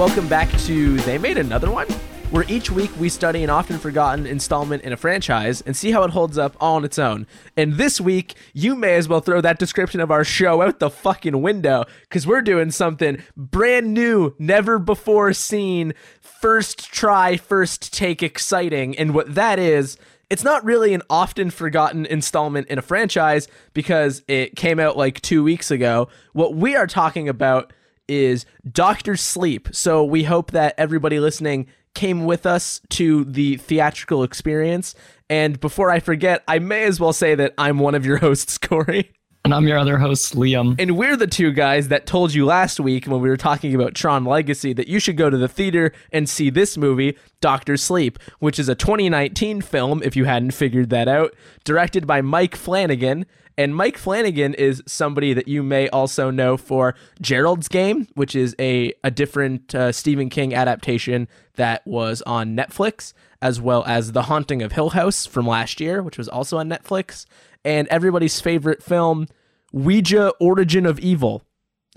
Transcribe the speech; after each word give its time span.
welcome 0.00 0.28
back 0.28 0.50
to 0.60 0.96
They 1.00 1.18
Made 1.18 1.36
Another 1.36 1.70
One, 1.70 1.86
where 2.30 2.46
each 2.48 2.70
week 2.70 2.90
we 2.98 3.10
study 3.10 3.44
an 3.44 3.50
often 3.50 3.78
forgotten 3.78 4.24
installment 4.24 4.82
in 4.82 4.94
a 4.94 4.96
franchise 4.96 5.60
and 5.60 5.76
see 5.76 5.90
how 5.90 6.04
it 6.04 6.10
holds 6.10 6.38
up 6.38 6.56
all 6.58 6.76
on 6.76 6.86
its 6.86 6.98
own. 6.98 7.26
And 7.54 7.74
this 7.74 8.00
week, 8.00 8.34
you 8.54 8.74
may 8.74 8.94
as 8.94 9.08
well 9.08 9.20
throw 9.20 9.42
that 9.42 9.58
description 9.58 10.00
of 10.00 10.10
our 10.10 10.24
show 10.24 10.62
out 10.62 10.78
the 10.78 10.88
fucking 10.88 11.42
window, 11.42 11.84
because 12.08 12.26
we're 12.26 12.40
doing 12.40 12.70
something 12.70 13.22
brand 13.36 13.92
new, 13.92 14.34
never 14.38 14.78
before 14.78 15.34
seen, 15.34 15.92
first 16.22 16.90
try, 16.90 17.36
first 17.36 17.92
take 17.92 18.22
exciting. 18.22 18.96
And 18.96 19.12
what 19.12 19.34
that 19.34 19.58
is, 19.58 19.98
it's 20.30 20.42
not 20.42 20.64
really 20.64 20.94
an 20.94 21.02
often 21.10 21.50
forgotten 21.50 22.06
installment 22.06 22.68
in 22.68 22.78
a 22.78 22.82
franchise 22.82 23.48
because 23.74 24.22
it 24.28 24.56
came 24.56 24.80
out 24.80 24.96
like 24.96 25.20
two 25.20 25.44
weeks 25.44 25.70
ago. 25.70 26.08
What 26.32 26.54
we 26.54 26.74
are 26.74 26.86
talking 26.86 27.28
about 27.28 27.74
is 28.10 28.44
Doctor 28.70 29.16
Sleep. 29.16 29.68
So 29.72 30.04
we 30.04 30.24
hope 30.24 30.50
that 30.50 30.74
everybody 30.76 31.20
listening 31.20 31.66
came 31.94 32.24
with 32.24 32.44
us 32.44 32.80
to 32.90 33.24
the 33.24 33.56
theatrical 33.56 34.22
experience. 34.22 34.94
And 35.28 35.60
before 35.60 35.90
I 35.90 36.00
forget, 36.00 36.42
I 36.46 36.58
may 36.58 36.84
as 36.84 37.00
well 37.00 37.12
say 37.12 37.34
that 37.36 37.54
I'm 37.56 37.78
one 37.78 37.94
of 37.94 38.04
your 38.04 38.16
hosts, 38.18 38.58
Corey. 38.58 39.12
And 39.42 39.54
I'm 39.54 39.66
your 39.66 39.78
other 39.78 39.96
host, 39.96 40.34
Liam. 40.34 40.76
And 40.78 40.98
we're 40.98 41.16
the 41.16 41.26
two 41.26 41.50
guys 41.50 41.88
that 41.88 42.04
told 42.04 42.34
you 42.34 42.44
last 42.44 42.78
week 42.78 43.06
when 43.06 43.22
we 43.22 43.28
were 43.28 43.38
talking 43.38 43.74
about 43.74 43.94
Tron 43.94 44.26
Legacy 44.26 44.74
that 44.74 44.86
you 44.86 45.00
should 45.00 45.16
go 45.16 45.30
to 45.30 45.38
the 45.38 45.48
theater 45.48 45.92
and 46.12 46.28
see 46.28 46.50
this 46.50 46.76
movie, 46.76 47.16
Doctor 47.40 47.78
Sleep, 47.78 48.18
which 48.40 48.58
is 48.58 48.68
a 48.68 48.74
2019 48.74 49.62
film, 49.62 50.02
if 50.04 50.14
you 50.14 50.26
hadn't 50.26 50.50
figured 50.50 50.90
that 50.90 51.08
out, 51.08 51.34
directed 51.64 52.06
by 52.06 52.20
Mike 52.20 52.54
Flanagan. 52.54 53.24
And 53.60 53.76
Mike 53.76 53.98
Flanagan 53.98 54.54
is 54.54 54.82
somebody 54.86 55.34
that 55.34 55.46
you 55.46 55.62
may 55.62 55.86
also 55.90 56.30
know 56.30 56.56
for 56.56 56.94
Gerald's 57.20 57.68
Game, 57.68 58.08
which 58.14 58.34
is 58.34 58.56
a, 58.58 58.94
a 59.04 59.10
different 59.10 59.74
uh, 59.74 59.92
Stephen 59.92 60.30
King 60.30 60.54
adaptation 60.54 61.28
that 61.56 61.86
was 61.86 62.22
on 62.22 62.56
Netflix, 62.56 63.12
as 63.42 63.60
well 63.60 63.84
as 63.86 64.12
The 64.12 64.22
Haunting 64.22 64.62
of 64.62 64.72
Hill 64.72 64.88
House 64.88 65.26
from 65.26 65.46
last 65.46 65.78
year, 65.78 66.02
which 66.02 66.16
was 66.16 66.26
also 66.26 66.56
on 66.56 66.70
Netflix 66.70 67.26
and 67.62 67.86
everybody's 67.88 68.40
favorite 68.40 68.82
film, 68.82 69.26
Ouija 69.74 70.32
Origin 70.40 70.86
of 70.86 70.98
Evil. 70.98 71.42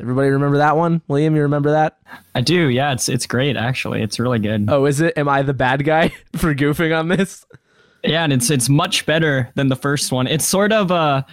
Everybody 0.01 0.31
remember 0.31 0.57
that 0.57 0.75
one? 0.75 1.01
William, 1.07 1.33
you 1.33 1.43
remember 1.43 1.71
that? 1.71 1.97
I 2.35 2.41
do. 2.41 2.67
Yeah, 2.67 2.91
it's 2.91 3.07
it's 3.07 3.25
great 3.25 3.55
actually. 3.55 4.01
It's 4.01 4.19
really 4.19 4.39
good. 4.39 4.65
Oh, 4.67 4.83
is 4.85 4.99
it? 4.99 5.17
Am 5.17 5.29
I 5.29 5.43
the 5.43 5.53
bad 5.53 5.85
guy 5.85 6.09
for 6.35 6.53
goofing 6.53 6.93
on 6.97 7.07
this? 7.07 7.45
Yeah, 8.03 8.25
and 8.25 8.33
it's 8.33 8.49
it's 8.49 8.67
much 8.67 9.05
better 9.05 9.49
than 9.55 9.69
the 9.69 9.77
first 9.77 10.11
one. 10.11 10.27
It's 10.27 10.45
sort 10.45 10.73
of 10.73 10.91
uh 10.91 11.23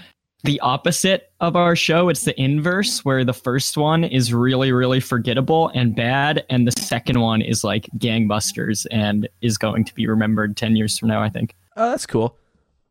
the 0.43 0.61
opposite 0.61 1.33
of 1.41 1.57
our 1.57 1.77
show. 1.77 2.09
It's 2.09 2.25
the 2.25 2.41
inverse 2.41 3.05
where 3.05 3.25
the 3.25 3.35
first 3.35 3.77
one 3.77 4.05
is 4.05 4.33
really 4.33 4.73
really 4.73 5.01
forgettable 5.01 5.71
and 5.75 5.95
bad 5.95 6.45
and 6.51 6.67
the 6.67 6.73
second 6.73 7.21
one 7.21 7.43
is 7.43 7.65
like 7.65 7.89
gangbusters 7.99 8.87
and 8.91 9.29
is 9.41 9.59
going 9.59 9.85
to 9.85 9.95
be 9.95 10.07
remembered 10.07 10.57
10 10.57 10.77
years 10.77 10.99
from 10.99 11.09
now, 11.09 11.23
I 11.23 11.29
think. 11.29 11.55
Oh, 11.77 11.91
that's 11.91 12.07
cool. 12.07 12.37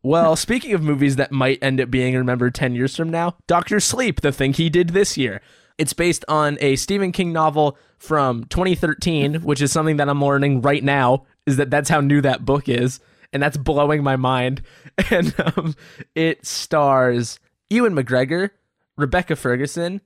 Well, 0.02 0.36
speaking 0.46 0.72
of 0.72 0.82
movies 0.82 1.16
that 1.16 1.32
might 1.32 1.58
end 1.62 1.80
up 1.80 1.90
being 1.90 2.14
remembered 2.14 2.54
10 2.54 2.74
years 2.74 2.96
from 2.96 3.10
now, 3.10 3.36
Doctor 3.46 3.80
Sleep, 3.80 4.20
the 4.20 4.32
thing 4.32 4.52
he 4.52 4.70
did 4.70 4.90
this 4.90 5.16
year. 5.16 5.40
It's 5.78 5.92
based 5.94 6.24
on 6.28 6.58
a 6.60 6.76
Stephen 6.76 7.10
King 7.10 7.32
novel 7.32 7.78
from 7.96 8.44
2013, 8.44 9.36
which 9.36 9.62
is 9.62 9.72
something 9.72 9.96
that 9.96 10.10
I'm 10.10 10.22
learning 10.22 10.60
right 10.60 10.84
now, 10.84 11.24
is 11.46 11.56
that 11.56 11.70
that's 11.70 11.88
how 11.88 12.00
new 12.00 12.20
that 12.20 12.44
book 12.44 12.68
is. 12.68 13.00
And 13.32 13.42
that's 13.42 13.56
blowing 13.56 14.02
my 14.02 14.16
mind. 14.16 14.62
And 15.10 15.34
um, 15.56 15.74
it 16.14 16.44
stars 16.44 17.40
Ewan 17.70 17.94
McGregor, 17.94 18.50
Rebecca 18.98 19.34
Ferguson, 19.34 20.02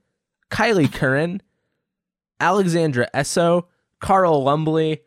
Kyliegh 0.51 0.93
Curran, 0.93 1.43
Alexandra 2.39 3.09
Essoe, 3.13 3.67
Carl 4.01 4.45
Lumbly, 4.45 5.01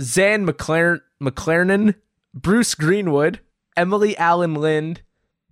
Zahn 0.00 0.46
McLaren- 0.46 1.00
McLernan, 1.20 1.94
Bruce 2.34 2.74
Greenwood, 2.74 3.40
Emily 3.76 4.14
Alyn 4.14 4.56
Lind, 4.56 5.02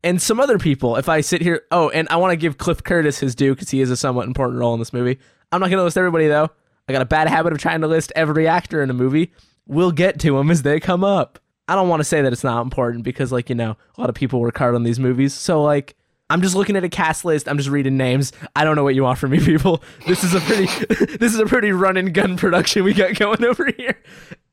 and 0.03 0.21
some 0.21 0.41
other 0.41 0.59
people. 0.59 0.97
If 0.97 1.09
I 1.09 1.21
sit 1.21 1.43
here, 1.43 1.63
oh, 1.71 1.91
and 1.91 2.09
I 2.11 2.17
want 2.17 2.33
to 2.33 2.37
give 2.37 2.59
Cliff 2.59 2.83
Curtis 2.83 3.19
his 3.19 3.35
due 3.35 3.55
because 3.55 3.71
he 3.71 3.81
is 3.81 3.91
a 3.91 3.97
somewhat 3.97 4.29
important 4.29 4.61
role 4.61 4.75
in 4.75 4.81
this 4.81 4.93
movie. 4.93 5.19
I'm 5.53 5.61
not 5.61 5.69
going 5.69 5.79
to 5.79 5.85
list 5.85 5.99
everybody 5.99 6.29
though. 6.29 6.49
I 6.89 6.93
got 6.93 7.03
a 7.03 7.07
bad 7.07 7.29
habit 7.29 7.53
of 7.53 7.59
trying 7.59 7.83
to 7.83 7.87
list 7.87 8.13
every 8.17 8.49
actor 8.49 8.83
in 8.83 8.91
a 8.91 8.95
movie. 8.95 9.33
We'll 9.67 9.93
get 9.93 10.19
to 10.21 10.37
them 10.37 10.51
as 10.51 10.63
they 10.63 10.81
come 10.81 11.05
up. 11.05 11.39
I 11.71 11.77
don't 11.77 11.89
want 11.89 12.01
to 12.01 12.05
say 12.05 12.21
that 12.21 12.33
it's 12.33 12.43
not 12.43 12.63
important 12.63 13.05
because, 13.05 13.31
like, 13.31 13.49
you 13.49 13.55
know, 13.55 13.77
a 13.97 14.01
lot 14.01 14.11
of 14.11 14.17
people 14.17 14.41
work 14.41 14.59
hard 14.59 14.75
on 14.75 14.83
these 14.83 14.99
movies. 14.99 15.33
So, 15.33 15.63
like, 15.63 15.95
I'm 16.29 16.43
just 16.43 16.57
looking 16.57 16.75
at 16.75 16.83
a 16.83 16.89
cast 16.89 17.25
list. 17.25 17.49
I'm 17.49 17.59
just 17.59 17.69
reading 17.69 17.97
names. 17.97 18.33
I 18.57 18.65
don't 18.65 18.75
know 18.75 18.83
what 18.83 18.97
you 18.97 19.05
want 19.05 19.21
from 19.21 19.31
me, 19.31 19.39
people. 19.45 19.81
This 20.05 20.25
is 20.25 20.35
a 20.35 20.41
pretty, 20.41 20.67
this 21.19 21.33
is 21.33 21.39
a 21.39 21.47
pretty 21.47 21.71
run 21.71 21.97
and 21.97 22.13
gun 22.13 22.37
production 22.37 22.83
we 22.83 22.93
got 22.93 23.15
going 23.15 23.45
over 23.45 23.71
here. 23.77 23.97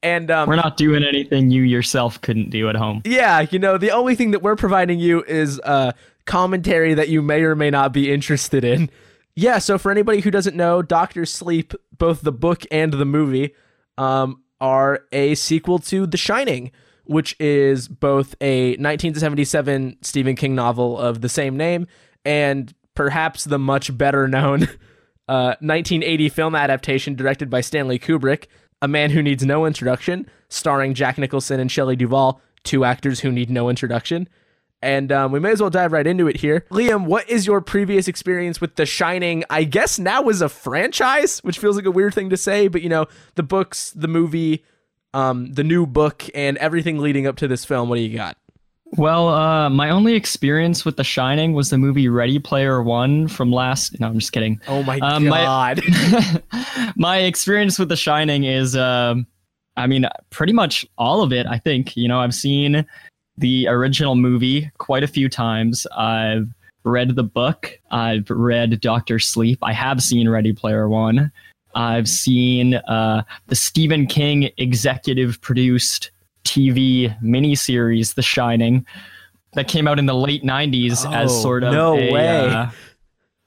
And 0.03 0.29
um, 0.29 0.47
we're 0.47 0.57
not 0.57 0.77
doing 0.77 1.03
anything 1.03 1.49
you 1.49 1.63
yourself 1.63 2.21
couldn't 2.21 2.51
do 2.51 2.69
at 2.69 2.75
home. 2.75 3.01
Yeah, 3.03 3.47
you 3.49 3.57
know, 3.57 3.79
the 3.79 3.89
only 3.89 4.13
thing 4.13 4.29
that 4.29 4.43
we're 4.43 4.55
providing 4.55 4.99
you 4.99 5.23
is 5.23 5.59
uh, 5.61 5.93
commentary 6.25 6.93
that 6.93 7.09
you 7.09 7.23
may 7.23 7.41
or 7.41 7.55
may 7.55 7.71
not 7.71 7.93
be 7.93 8.13
interested 8.13 8.63
in. 8.63 8.91
Yeah, 9.35 9.57
so 9.57 9.79
for 9.79 9.91
anybody 9.91 10.21
who 10.21 10.29
doesn't 10.29 10.55
know, 10.55 10.83
Doctor 10.83 11.25
Sleep, 11.25 11.73
both 11.97 12.21
the 12.21 12.31
book 12.31 12.61
and 12.69 12.93
the 12.93 13.05
movie, 13.05 13.55
um, 13.97 14.43
are 14.61 15.01
a 15.11 15.33
sequel 15.33 15.79
to 15.79 16.05
The 16.05 16.17
Shining, 16.17 16.71
which 17.07 17.35
is 17.39 17.87
both 17.87 18.35
a 18.41 18.71
1977 18.71 19.97
Stephen 20.01 20.35
King 20.35 20.55
novel 20.55 20.97
of 20.97 21.21
the 21.21 21.29
same 21.29 21.57
name 21.57 21.87
and 22.25 22.73
perhaps 22.93 23.45
the 23.45 23.59
much 23.59 23.95
better 23.97 24.27
known 24.27 24.63
uh, 25.27 25.55
1980 25.59 26.29
film 26.29 26.55
adaptation 26.55 27.15
directed 27.15 27.49
by 27.49 27.61
Stanley 27.61 27.99
Kubrick, 27.99 28.47
a 28.81 28.87
Man 28.87 29.11
Who 29.11 29.21
Needs 29.23 29.45
No 29.45 29.65
Introduction, 29.65 30.29
starring 30.49 30.93
Jack 30.93 31.17
Nicholson 31.17 31.59
and 31.59 31.71
Shelley 31.71 31.95
Duvall, 31.95 32.41
two 32.63 32.83
actors 32.83 33.21
who 33.21 33.31
need 33.31 33.49
no 33.49 33.69
introduction. 33.69 34.27
And 34.81 35.11
um, 35.11 35.31
we 35.31 35.39
may 35.39 35.51
as 35.51 35.61
well 35.61 35.71
dive 35.71 35.91
right 35.91 36.05
into 36.05 36.27
it 36.27 36.37
here. 36.37 36.65
Liam, 36.69 37.05
what 37.05 37.27
is 37.29 37.47
your 37.47 37.61
previous 37.61 38.07
experience 38.07 38.61
with 38.61 38.75
The 38.75 38.85
Shining? 38.85 39.43
I 39.49 39.63
guess 39.63 39.97
now 39.97 40.29
is 40.29 40.41
a 40.41 40.49
franchise, 40.49 41.39
which 41.39 41.57
feels 41.57 41.75
like 41.75 41.85
a 41.85 41.91
weird 41.91 42.13
thing 42.13 42.29
to 42.29 42.37
say, 42.37 42.67
but 42.67 42.83
you 42.83 42.89
know, 42.89 43.07
the 43.35 43.43
books, 43.43 43.91
the 43.91 44.07
movie, 44.07 44.63
um, 45.17 45.51
the 45.51 45.63
new 45.63 45.87
book, 45.87 46.25
and 46.35 46.57
everything 46.57 46.99
leading 46.99 47.25
up 47.25 47.37
to 47.37 47.47
this 47.47 47.65
film. 47.65 47.89
What 47.89 47.95
do 47.95 48.01
you 48.01 48.15
got? 48.15 48.37
Well, 48.91 49.29
uh, 49.29 49.69
my 49.69 49.89
only 49.89 50.13
experience 50.13 50.85
with 50.85 50.95
The 50.95 51.03
Shining 51.03 51.53
was 51.53 51.71
the 51.71 51.77
movie 51.77 52.07
Ready 52.07 52.37
Player 52.37 52.83
One 52.83 53.27
from 53.27 53.51
last. 53.51 53.99
No, 53.99 54.07
I'm 54.07 54.19
just 54.19 54.31
kidding. 54.31 54.61
Oh 54.67 54.83
my 54.83 54.99
um, 54.99 55.25
god! 55.25 55.81
My, 55.87 56.93
my, 56.95 57.17
experience 57.17 57.79
with 57.79 57.89
The 57.89 57.95
Shining 57.95 58.43
is, 58.43 58.75
uh, 58.75 59.15
I 59.75 59.87
mean, 59.87 60.05
pretty 60.29 60.53
much 60.53 60.85
all 60.99 61.23
of 61.23 61.33
it. 61.33 61.47
I 61.47 61.57
think 61.57 61.97
you 61.97 62.07
know 62.07 62.19
I've 62.19 62.35
seen 62.35 62.85
the 63.39 63.67
original 63.67 64.15
movie 64.15 64.71
quite 64.77 65.03
a 65.03 65.07
few 65.07 65.29
times. 65.29 65.87
I've 65.97 66.47
read 66.83 67.15
the 67.15 67.23
book. 67.23 67.71
I've 67.89 68.29
read 68.29 68.79
Doctor 68.81 69.17
Sleep. 69.17 69.57
I 69.63 69.73
have 69.73 70.01
seen 70.01 70.29
Ready 70.29 70.53
Player 70.53 70.87
One. 70.87 71.31
I've 71.77 72.09
seen 72.09 72.73
uh, 72.73 73.21
the 73.45 73.55
Stephen 73.55 74.07
King 74.07 74.49
executive 74.57 75.39
produced 75.41 76.09
TV 76.43 77.15
miniseries, 77.21 78.15
The 78.15 78.23
Shining, 78.23 78.83
that 79.53 79.67
came 79.67 79.87
out 79.87 79.99
in 79.99 80.07
the 80.07 80.15
late 80.15 80.43
'90s 80.43 81.05
oh, 81.05 81.13
as 81.13 81.41
sort 81.41 81.63
of 81.63 81.71
no 81.71 81.93
a, 81.93 82.11
way. 82.11 82.49
Uh, 82.49 82.69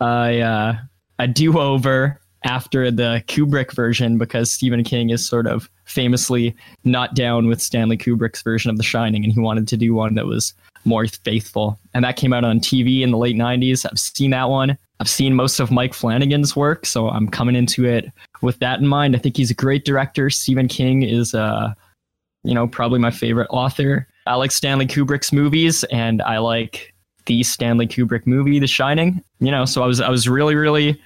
a, 0.01 0.43
uh, 0.43 0.75
a 1.19 1.27
do-over 1.27 2.21
after 2.45 2.91
the 2.91 3.23
Kubrick 3.27 3.75
version 3.75 4.17
because 4.17 4.51
Stephen 4.51 4.85
King 4.85 5.11
is 5.11 5.27
sort 5.27 5.47
of 5.47 5.69
famously 5.85 6.55
not 6.85 7.15
down 7.15 7.49
with 7.49 7.61
Stanley 7.61 7.99
Kubrick's 7.99 8.43
version 8.43 8.71
of 8.71 8.77
The 8.77 8.85
Shining, 8.85 9.25
and 9.25 9.33
he 9.33 9.41
wanted 9.41 9.67
to 9.69 9.77
do 9.77 9.93
one 9.93 10.15
that 10.15 10.27
was 10.27 10.55
more 10.85 11.07
faithful. 11.07 11.81
And 11.95 12.05
that 12.05 12.17
came 12.17 12.33
out 12.33 12.45
on 12.45 12.61
TV 12.61 13.03
in 13.03 13.11
the 13.11 13.19
late 13.19 13.37
90s. 13.37 13.85
I've 13.91 13.99
seen 13.99 14.31
that 14.31 14.49
one. 14.49 14.79
I've 15.01 15.09
seen 15.09 15.35
most 15.35 15.61
of 15.61 15.71
Mike 15.71 15.95
Flanagan's 15.95 16.55
work, 16.55 16.87
so 16.87 17.09
I'm 17.09 17.27
coming 17.27 17.57
into 17.57 17.87
it 17.87 18.13
with 18.43 18.59
that 18.59 18.81
in 18.81 18.87
mind. 18.87 19.17
I 19.17 19.19
think 19.19 19.37
he's 19.37 19.51
a 19.51 19.55
great 19.55 19.85
director. 19.85 20.31
Stephen 20.31 20.69
King 20.69 21.03
is 21.03 21.35
uh, 21.35 21.73
you 22.45 22.55
know, 22.55 22.67
probably 22.67 22.99
my 22.99 23.11
favorite 23.11 23.49
author. 23.51 24.07
I 24.27 24.35
like 24.35 24.51
Stanley 24.51 24.87
Kubrick's 24.87 25.33
movies 25.33 25.85
and 25.85 26.23
I 26.23 26.39
like 26.39 26.95
the 27.27 27.43
Stanley 27.43 27.87
Kubrick 27.87 28.27
movie, 28.27 28.59
The 28.59 28.67
Shining. 28.67 29.23
You 29.41 29.51
know, 29.51 29.65
so 29.65 29.83
I 29.83 29.87
was 29.87 30.01
I 30.01 30.09
was 30.09 30.29
really, 30.29 30.55
really, 30.55 31.01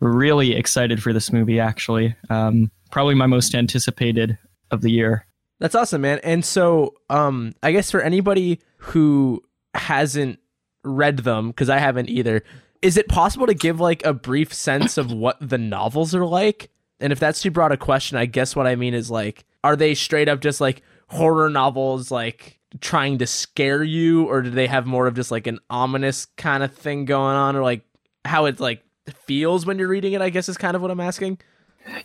really 0.00 0.54
excited 0.54 1.02
for 1.02 1.12
this 1.12 1.32
movie 1.32 1.60
actually. 1.60 2.14
Um, 2.30 2.70
probably 2.90 3.14
my 3.14 3.26
most 3.26 3.54
anticipated 3.54 4.38
of 4.70 4.80
the 4.80 4.90
year. 4.90 5.26
That's 5.58 5.74
awesome, 5.74 6.02
man. 6.02 6.20
And 6.22 6.44
so 6.44 6.94
um 7.10 7.54
I 7.62 7.72
guess 7.72 7.90
for 7.90 8.00
anybody 8.00 8.60
who 8.78 9.42
hasn't 9.74 10.38
read 10.84 11.18
them, 11.18 11.48
because 11.48 11.68
I 11.70 11.78
haven't 11.78 12.08
either, 12.08 12.42
is 12.82 12.96
it 12.96 13.08
possible 13.08 13.46
to 13.46 13.54
give 13.54 13.80
like 13.80 14.04
a 14.04 14.12
brief 14.12 14.52
sense 14.52 14.98
of 14.98 15.12
what 15.12 15.36
the 15.40 15.58
novels 15.58 16.14
are 16.14 16.26
like? 16.26 16.70
And 17.00 17.12
if 17.12 17.20
that's 17.20 17.42
too 17.42 17.50
broad 17.50 17.72
a 17.72 17.76
question, 17.76 18.16
I 18.16 18.26
guess 18.26 18.56
what 18.56 18.66
I 18.66 18.76
mean 18.76 18.94
is 18.94 19.10
like 19.10 19.44
are 19.64 19.76
they 19.76 19.94
straight 19.94 20.28
up 20.28 20.40
just 20.40 20.60
like 20.60 20.82
horror 21.08 21.50
novels 21.50 22.10
like 22.10 22.58
trying 22.80 23.18
to 23.18 23.26
scare 23.26 23.82
you 23.82 24.26
or 24.26 24.42
do 24.42 24.50
they 24.50 24.66
have 24.66 24.86
more 24.86 25.06
of 25.06 25.14
just 25.14 25.30
like 25.30 25.46
an 25.46 25.58
ominous 25.70 26.26
kind 26.36 26.62
of 26.62 26.74
thing 26.74 27.04
going 27.04 27.36
on 27.36 27.56
or 27.56 27.62
like 27.62 27.82
how 28.24 28.46
it 28.46 28.60
like 28.60 28.82
feels 29.24 29.64
when 29.64 29.78
you're 29.78 29.88
reading 29.88 30.14
it 30.14 30.20
i 30.20 30.28
guess 30.28 30.48
is 30.48 30.58
kind 30.58 30.74
of 30.74 30.82
what 30.82 30.90
i'm 30.90 31.00
asking 31.00 31.38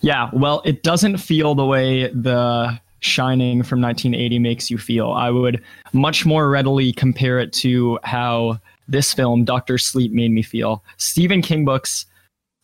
Yeah, 0.02 0.30
well, 0.34 0.62
it 0.66 0.84
doesn't 0.84 1.18
feel 1.18 1.56
the 1.56 1.66
way 1.66 2.12
the 2.14 2.80
Shining 3.04 3.64
from 3.64 3.82
1980 3.82 4.38
makes 4.38 4.70
you 4.70 4.78
feel. 4.78 5.12
I 5.12 5.32
would 5.32 5.64
much 5.92 6.24
more 6.24 6.48
readily 6.52 6.94
compare 6.94 7.40
it 7.40 7.52
to 7.54 7.98
how 8.04 8.60
this 8.92 9.14
film, 9.14 9.44
Doctor 9.46 9.78
Sleep, 9.78 10.12
made 10.12 10.32
me 10.32 10.42
feel. 10.42 10.84
Stephen 10.98 11.42
King 11.42 11.66
books 11.66 12.06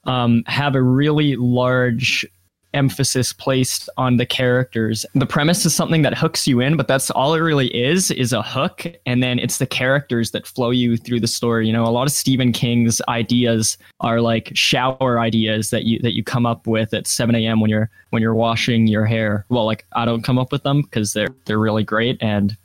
um, 0.06 0.44
have 0.48 0.76
a 0.76 0.82
really 0.82 1.36
large 1.36 2.26
emphasis 2.74 3.34
placed 3.34 3.90
on 3.98 4.18
the 4.18 4.26
characters. 4.26 5.06
The 5.16 5.26
premise 5.26 5.66
is 5.66 5.74
something 5.74 6.02
that 6.04 6.18
hooks 6.18 6.48
you 6.48 6.60
in, 6.60 6.78
but 6.78 6.88
that's 6.88 7.10
all 7.10 7.34
it 7.34 7.40
really 7.40 7.68
is 7.76 8.12
is 8.12 8.34
a 8.34 8.42
hook 8.42 8.86
and 9.06 9.24
then 9.24 9.40
it's 9.40 9.58
the 9.58 9.66
characters 9.66 10.32
that 10.32 10.46
flow 10.46 10.70
you 10.70 10.98
through 10.98 11.20
the 11.20 11.28
story. 11.28 11.66
You 11.66 11.74
know, 11.74 11.86
a 11.86 11.90
lot 11.90 12.08
of 12.08 12.12
Stephen 12.12 12.52
King's 12.52 13.02
ideas 13.08 13.78
are 14.02 14.22
like 14.22 14.52
shower 14.54 15.20
ideas 15.20 15.70
that 15.72 15.86
you 15.86 16.00
that 16.00 16.14
you 16.14 16.24
come 16.24 16.46
up 16.46 16.68
with 16.68 16.94
at 16.94 17.08
7 17.08 17.34
a.m. 17.36 17.60
when 17.60 17.70
you're 17.70 17.90
when 18.12 18.22
you're 18.22 18.36
washing 18.36 18.88
your 18.88 19.06
hair. 19.06 19.46
Well, 19.50 19.66
like 19.66 19.86
I 19.94 20.06
don't 20.06 20.24
come 20.24 20.38
up 20.38 20.52
with 20.52 20.64
them 20.64 20.84
because 20.84 21.14
they're 21.14 21.34
they're 21.46 21.60
really 21.60 21.84
great 21.84 22.18
and 22.22 22.56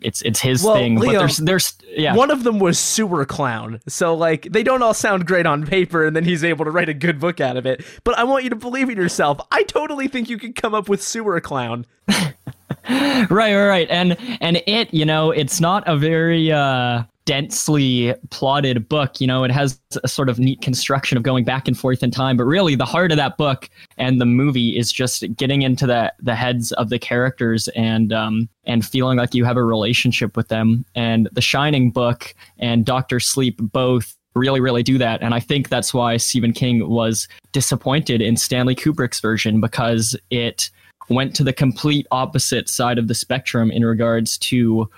it's 0.00 0.22
it's 0.22 0.40
his 0.40 0.62
Well, 0.62 0.74
thing. 0.74 0.96
Liam, 0.98 1.06
but 1.06 1.18
there's 1.18 1.36
there's 1.38 1.74
yeah. 1.88 2.14
One 2.14 2.30
of 2.30 2.44
them 2.44 2.58
was 2.58 2.78
Sewer 2.78 3.24
Clown. 3.24 3.80
So, 3.88 4.14
like, 4.14 4.42
they 4.42 4.62
don't 4.62 4.82
all 4.82 4.94
sound 4.94 5.26
great 5.26 5.46
on 5.46 5.66
paper, 5.66 6.06
and 6.06 6.14
then 6.14 6.24
he's 6.24 6.44
able 6.44 6.64
to 6.64 6.70
write 6.70 6.88
a 6.88 6.94
good 6.94 7.18
book 7.18 7.40
out 7.40 7.56
of 7.56 7.66
it. 7.66 7.84
But 8.04 8.18
I 8.18 8.24
want 8.24 8.44
you 8.44 8.50
to 8.50 8.56
believe 8.56 8.88
in 8.88 8.96
yourself. 8.96 9.40
I 9.50 9.62
totally 9.64 10.06
think 10.06 10.28
you 10.28 10.38
could 10.38 10.54
come 10.54 10.74
up 10.74 10.88
with 10.88 11.02
Sewer 11.02 11.40
Clown. 11.40 11.86
right 12.88 13.28
right 13.30 13.66
right 13.66 13.86
and 13.90 14.16
and 14.40 14.62
it 14.66 14.92
you 14.94 15.04
know 15.04 15.30
it's 15.30 15.60
not 15.60 15.82
a 15.86 15.96
very 15.96 16.50
uh 16.50 17.02
densely 17.28 18.14
plotted 18.30 18.88
book 18.88 19.20
you 19.20 19.26
know 19.26 19.44
it 19.44 19.50
has 19.50 19.78
a 20.02 20.08
sort 20.08 20.30
of 20.30 20.38
neat 20.38 20.62
construction 20.62 21.14
of 21.18 21.22
going 21.22 21.44
back 21.44 21.68
and 21.68 21.78
forth 21.78 22.02
in 22.02 22.10
time 22.10 22.38
but 22.38 22.44
really 22.44 22.74
the 22.74 22.86
heart 22.86 23.10
of 23.10 23.18
that 23.18 23.36
book 23.36 23.68
and 23.98 24.18
the 24.18 24.24
movie 24.24 24.78
is 24.78 24.90
just 24.90 25.22
getting 25.36 25.60
into 25.60 25.86
the 25.86 26.10
the 26.20 26.34
heads 26.34 26.72
of 26.72 26.88
the 26.88 26.98
characters 26.98 27.68
and 27.76 28.14
um 28.14 28.48
and 28.64 28.82
feeling 28.82 29.18
like 29.18 29.34
you 29.34 29.44
have 29.44 29.58
a 29.58 29.64
relationship 29.64 30.38
with 30.38 30.48
them. 30.48 30.86
And 30.94 31.28
the 31.32 31.42
shining 31.42 31.90
book 31.90 32.34
and 32.58 32.86
doctor 32.86 33.20
sleep 33.20 33.58
both 33.60 34.16
really 34.34 34.60
really 34.60 34.82
do 34.82 34.96
that. 34.96 35.20
And 35.20 35.34
i 35.34 35.40
think 35.40 35.68
that's 35.68 35.92
why 35.92 36.16
stephen 36.16 36.54
king 36.54 36.88
was 36.88 37.28
disappointed 37.52 38.22
in 38.22 38.38
stanley 38.38 38.74
kubrick's 38.74 39.20
version 39.20 39.60
because 39.60 40.16
it 40.30 40.70
went 41.10 41.34
to 41.36 41.44
the 41.44 41.52
complete 41.52 42.06
opposite 42.10 42.68
side 42.68 42.98
of 42.98 43.08
the 43.08 43.14
spectrum 43.14 43.70
in 43.70 43.84
regards 43.84 44.38
to 44.38 44.88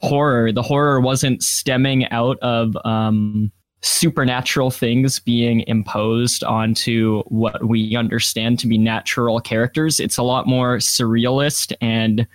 horror. 0.00 0.52
The 0.52 0.62
horror 0.62 1.00
wasn't 1.00 1.42
stemming 1.42 2.08
out 2.10 2.38
of 2.40 2.76
um, 2.84 3.50
supernatural 3.80 4.70
things 4.70 5.18
being 5.18 5.60
imposed 5.66 6.42
onto 6.44 7.22
what 7.24 7.66
we 7.66 7.96
understand 7.96 8.58
to 8.60 8.66
be 8.66 8.78
natural 8.78 9.40
characters. 9.40 10.00
It's 10.00 10.18
a 10.18 10.22
lot 10.22 10.46
more 10.46 10.78
surrealist 10.78 11.72
and 11.80 12.26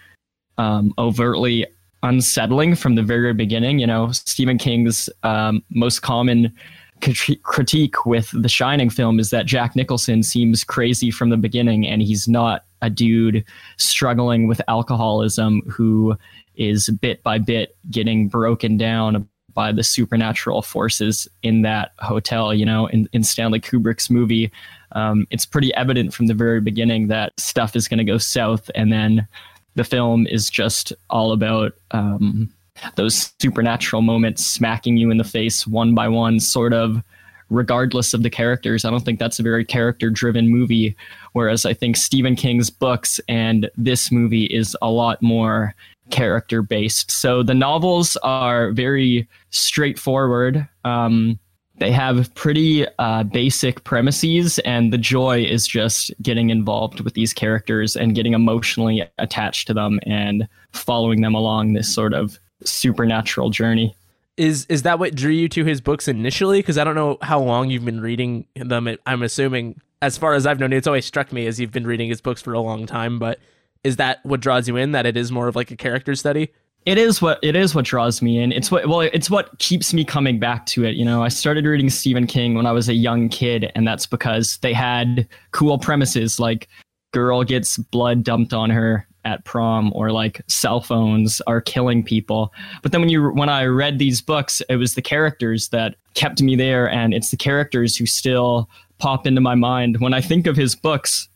um, 0.58 0.94
overtly 0.98 1.66
unsettling 2.02 2.76
from 2.76 2.96
the 2.96 3.04
very 3.04 3.34
beginning. 3.34 3.80
You 3.80 3.88
know, 3.88 4.12
Stephen 4.12 4.58
King's 4.58 5.10
um, 5.24 5.64
most 5.70 6.02
common 6.02 6.54
critique 7.02 8.06
with 8.06 8.30
the 8.34 8.48
Shining 8.48 8.90
film 8.90 9.20
is 9.20 9.30
that 9.32 9.46
Jack 9.46 9.76
Nicholson 9.76 10.24
seems 10.24 10.64
crazy 10.64 11.12
from 11.12 11.30
the 11.30 11.38
beginning, 11.38 11.86
and 11.86 12.02
he's 12.02 12.28
not 12.28 12.64
a 12.82 12.90
dude 12.90 13.44
struggling 13.78 14.48
with 14.48 14.62
alcoholism 14.70 15.62
who 15.70 16.18
is 16.56 16.90
bit 17.02 17.24
by 17.24 17.38
bit 17.38 17.76
getting 17.90 18.28
broken 18.28 18.78
down 18.78 19.28
by 19.54 19.72
the 19.72 19.84
supernatural 19.84 20.62
forces 20.62 21.28
in 21.44 21.62
that 21.62 21.92
hotel. 22.00 22.54
You 22.54 22.66
know, 22.66 22.88
in, 22.88 23.08
in 23.14 23.24
Stanley 23.24 23.60
Kubrick's 23.60 24.10
movie, 24.10 24.52
um, 24.94 25.28
it's 25.30 25.46
pretty 25.46 25.74
evident 25.76 26.14
from 26.14 26.28
the 26.28 26.34
very 26.34 26.62
beginning 26.62 27.08
that 27.08 27.34
stuff 27.40 27.76
is 27.76 27.88
going 27.88 28.00
to 28.00 28.04
go 28.04 28.18
south, 28.18 28.70
and 28.76 28.92
then 28.92 29.28
the 29.76 29.84
film 29.84 30.28
is 30.28 30.50
just 30.50 30.94
all 31.10 31.32
about 31.32 31.74
um, 31.92 32.52
those 32.96 33.34
supernatural 33.40 34.02
moments 34.02 34.46
smacking 34.46 34.98
you 34.98 35.12
in 35.12 35.18
the 35.18 35.24
face 35.24 35.66
one 35.66 35.96
by 35.96 36.08
one, 36.08 36.40
sort 36.40 36.74
of 36.74 37.02
regardless 37.50 38.14
of 38.14 38.24
the 38.24 38.30
characters. 38.30 38.84
I 38.84 38.90
don't 38.90 39.06
think 39.06 39.20
that's 39.20 39.40
a 39.40 39.44
very 39.44 39.64
character 39.64 40.10
driven 40.10 40.50
movie. 40.50 40.96
Whereas 41.34 41.66
I 41.66 41.74
think 41.74 41.98
Stephen 41.98 42.36
King's 42.36 42.70
books 42.70 43.20
and 43.28 43.70
this 43.78 44.12
movie 44.12 44.46
is 44.46 44.76
a 44.82 44.90
lot 44.90 45.22
more 45.22 45.76
character 46.10 46.62
based. 46.62 47.12
So 47.12 47.44
the 47.44 47.54
novels 47.54 48.18
are 48.18 48.72
very 48.72 49.28
straightforward. 49.50 50.68
Um, 50.86 51.40
they 51.78 51.92
have 51.92 52.34
pretty 52.36 52.86
uh, 53.00 53.24
basic 53.24 53.84
premises, 53.84 54.60
and 54.60 54.94
the 54.94 54.98
joy 54.98 55.44
is 55.44 55.68
just 55.68 56.14
getting 56.22 56.50
involved 56.50 57.02
with 57.02 57.14
these 57.16 57.34
characters 57.34 57.96
and 57.96 58.14
getting 58.14 58.34
emotionally 58.34 59.04
attached 59.18 59.68
to 59.68 59.74
them 59.74 60.00
and 60.06 60.48
following 60.72 61.22
them 61.22 61.34
along 61.34 61.74
this 61.74 61.94
sort 61.94 62.14
of 62.14 62.38
supernatural 62.64 63.50
journey. 63.50 63.96
Is 64.38 64.66
is 64.68 64.84
that 64.84 65.00
what 65.00 65.16
drew 65.16 65.32
you 65.32 65.50
to 65.50 65.66
his 65.66 65.82
books 65.82 66.08
initially? 66.08 66.60
Because 66.60 66.78
I 66.78 66.84
don't 66.84 66.96
know 66.96 67.18
how 67.22 67.40
long 67.40 67.70
you've 67.70 67.86
been 67.86 68.02
reading 68.02 68.46
them. 68.56 68.88
I'm 69.06 69.24
assuming, 69.24 69.82
as 70.02 70.18
far 70.18 70.34
as 70.36 70.46
I've 70.46 70.60
known, 70.60 70.74
it's 70.74 70.88
always 70.88 71.06
struck 71.06 71.32
me 71.32 71.48
as 71.48 71.60
you've 71.60 71.72
been 71.72 71.88
reading 71.88 72.10
his 72.10 72.22
books 72.22 72.42
for 72.42 72.54
a 72.54 72.60
long 72.60 72.86
time. 72.86 73.20
But 73.20 73.40
is 73.84 73.98
that 73.98 74.20
what 74.24 74.40
draws 74.40 74.68
you 74.68 74.78
in? 74.78 74.92
That 74.92 75.06
it 75.06 75.18
is 75.18 75.32
more 75.32 75.48
of 75.48 75.56
like 75.56 75.72
a 75.72 75.76
character 75.76 76.16
study? 76.16 76.52
It 76.86 76.98
is 76.98 77.22
what 77.22 77.40
it 77.42 77.56
is 77.56 77.74
what 77.74 77.86
draws 77.86 78.22
me 78.22 78.40
in. 78.40 78.52
It's 78.52 78.70
what 78.70 78.88
well, 78.88 79.02
it's 79.02 79.30
what 79.30 79.58
keeps 79.60 79.94
me 79.94 80.04
coming 80.04 80.40
back 80.40 80.66
to 80.68 80.84
it. 80.84 80.96
You 80.96 81.06
know, 81.06 81.24
I 81.24 81.30
started 81.30 81.66
reading 81.66 81.90
Stephen 81.90 82.28
King 82.28 82.56
when 82.56 82.66
I 82.66 82.72
was 82.72 82.90
a 82.90 82.94
young 82.94 83.30
kid, 83.30 83.72
and 83.76 83.88
that's 83.88 84.06
because 84.06 84.58
they 84.58 84.74
had 84.74 85.28
cool 85.52 85.78
premises 85.78 86.40
like 86.40 86.68
girl 87.14 87.44
gets 87.44 87.78
blood 87.78 88.24
dumped 88.24 88.54
on 88.54 88.70
her 88.70 89.08
at 89.26 89.46
prom 89.46 89.92
or 89.96 90.12
like 90.12 90.42
cell 90.48 90.82
phones 90.82 91.40
are 91.42 91.62
killing 91.62 92.04
people 92.04 92.52
but 92.82 92.92
then 92.92 93.00
when 93.00 93.10
you 93.10 93.30
when 93.30 93.48
i 93.48 93.64
read 93.64 93.98
these 93.98 94.22
books 94.22 94.62
it 94.68 94.76
was 94.76 94.96
the 94.96 95.02
characters 95.02 95.70
that 95.70 95.96
kept 96.14 96.42
me 96.42 96.56
there 96.56 96.90
and 96.90 97.14
it's 97.14 97.32
the 97.32 97.38
characters 97.38 97.96
who 97.96 98.06
still 98.06 98.70
pop 98.98 99.26
into 99.26 99.40
my 99.40 99.56
mind 99.56 99.98
when 100.02 100.14
i 100.14 100.20
think 100.20 100.46
of 100.46 100.58
his 100.58 100.76
books 100.76 101.30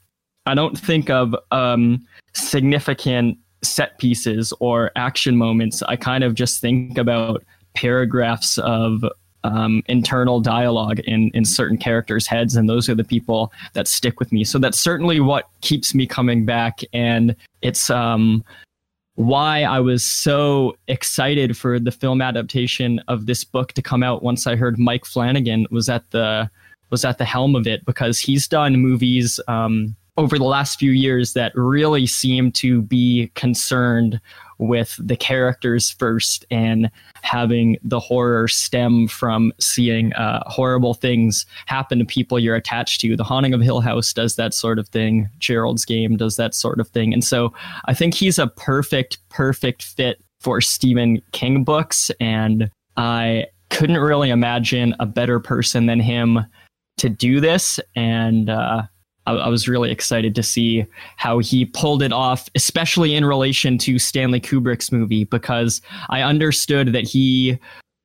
i 0.46 0.54
don't 0.54 0.78
think 0.78 1.10
of 1.10 1.34
um, 1.52 2.06
significant 2.38 3.38
set 3.64 3.98
pieces 3.98 4.54
or 4.60 4.92
action 4.96 5.36
moments 5.36 5.82
i 5.84 5.96
kind 5.96 6.24
of 6.24 6.36
just 6.36 6.62
think 6.62 6.98
about 6.98 7.44
paragraphs 7.74 8.58
of 8.60 9.04
um, 9.44 9.84
internal 9.88 10.40
dialogue 10.40 11.00
in 11.02 11.32
in 11.34 11.46
certain 11.46 11.78
characters' 11.78 12.28
heads, 12.28 12.56
and 12.56 12.68
those 12.68 12.90
are 12.90 12.96
the 12.96 13.04
people 13.04 13.52
that 13.74 13.88
stick 13.88 14.20
with 14.20 14.32
me. 14.32 14.44
So 14.44 14.60
that's 14.60 14.80
certainly 14.80 15.20
what 15.20 15.48
keeps 15.62 15.94
me 15.94 16.06
coming 16.06 16.46
back, 16.46 16.82
and 16.92 17.36
it's 17.62 17.90
um, 17.90 18.44
why 19.16 19.64
I 19.64 19.80
was 19.80 20.04
so 20.04 20.76
excited 20.88 21.58
for 21.58 21.80
the 21.80 21.92
film 21.92 22.22
adaptation 22.22 23.00
of 23.08 23.26
this 23.26 23.44
book 23.44 23.74
to 23.74 23.82
come 23.82 24.04
out 24.04 24.22
once 24.22 24.46
I 24.48 24.56
heard 24.56 24.78
Mike 24.78 25.06
Flanagan 25.06 25.66
was 25.72 25.90
at 25.90 26.10
the 26.12 26.50
was 26.90 27.04
at 27.04 27.18
the 27.18 27.26
helm 27.26 27.56
of 27.56 27.68
it 27.68 27.86
because 27.86 28.20
he's 28.20 28.48
done 28.48 28.78
movies 28.78 29.40
um, 29.48 29.96
over 30.18 30.38
the 30.38 30.44
last 30.44 30.80
few 30.80 30.92
years 30.92 31.34
that 31.34 31.52
really 31.56 32.08
seem 32.08 32.52
to 32.52 32.82
be 32.82 33.32
concerned 33.36 34.20
with 34.58 35.00
the 35.00 35.16
characters 35.16 35.92
first 35.92 36.44
and 36.50 36.90
having 37.22 37.78
the 37.84 38.00
horror 38.00 38.48
stem 38.48 39.08
from 39.08 39.54
seeing 39.60 40.12
uh, 40.14 40.42
horrible 40.48 40.96
things 40.96 41.46
happen 41.68 42.00
to 42.00 42.06
people 42.06 42.40
you're 42.40 42.56
attached 42.56 43.02
to. 43.02 43.16
The 43.16 43.24
Haunting 43.24 43.54
of 43.54 43.62
Hill 43.62 43.82
House 43.82 44.14
does 44.14 44.36
that 44.36 44.54
sort 44.56 44.80
of 44.80 44.88
thing. 44.90 45.30
Gerald's 45.38 45.86
Game 45.86 46.18
does 46.18 46.36
that 46.38 46.56
sort 46.56 46.80
of 46.80 46.88
thing. 46.90 47.14
And 47.14 47.24
so 47.24 47.54
I 47.86 47.94
think 47.94 48.16
he's 48.16 48.40
a 48.40 48.48
perfect, 48.48 49.20
perfect 49.30 49.84
fit 49.84 50.20
for 50.40 50.62
Stephen 50.62 51.22
King 51.32 51.64
books. 51.64 52.10
And 52.20 52.72
I 52.96 53.46
couldn't 53.70 54.00
really 54.00 54.32
imagine 54.32 54.96
a 55.00 55.06
better 55.06 55.40
person 55.40 55.86
than 55.86 56.00
him 56.00 56.40
to 56.98 57.10
do 57.10 57.40
this. 57.40 57.80
And, 57.96 58.50
uh, 58.50 58.84
I, 59.28 59.34
I 59.34 59.50
was 59.50 59.68
really 59.68 59.92
excited 59.92 60.34
to 60.36 60.44
see 60.44 60.86
how 61.18 61.40
he 61.40 61.66
pulled 61.66 62.02
it 62.02 62.14
off, 62.14 62.50
especially 62.56 63.14
in 63.14 63.26
relation 63.26 63.78
to 63.80 64.00
Stanley 64.00 64.40
Kubrick's 64.40 64.92
movie, 64.92 65.26
because 65.26 65.82
I 66.10 66.22
understood 66.22 66.94
that 66.94 67.04
he 67.04 67.60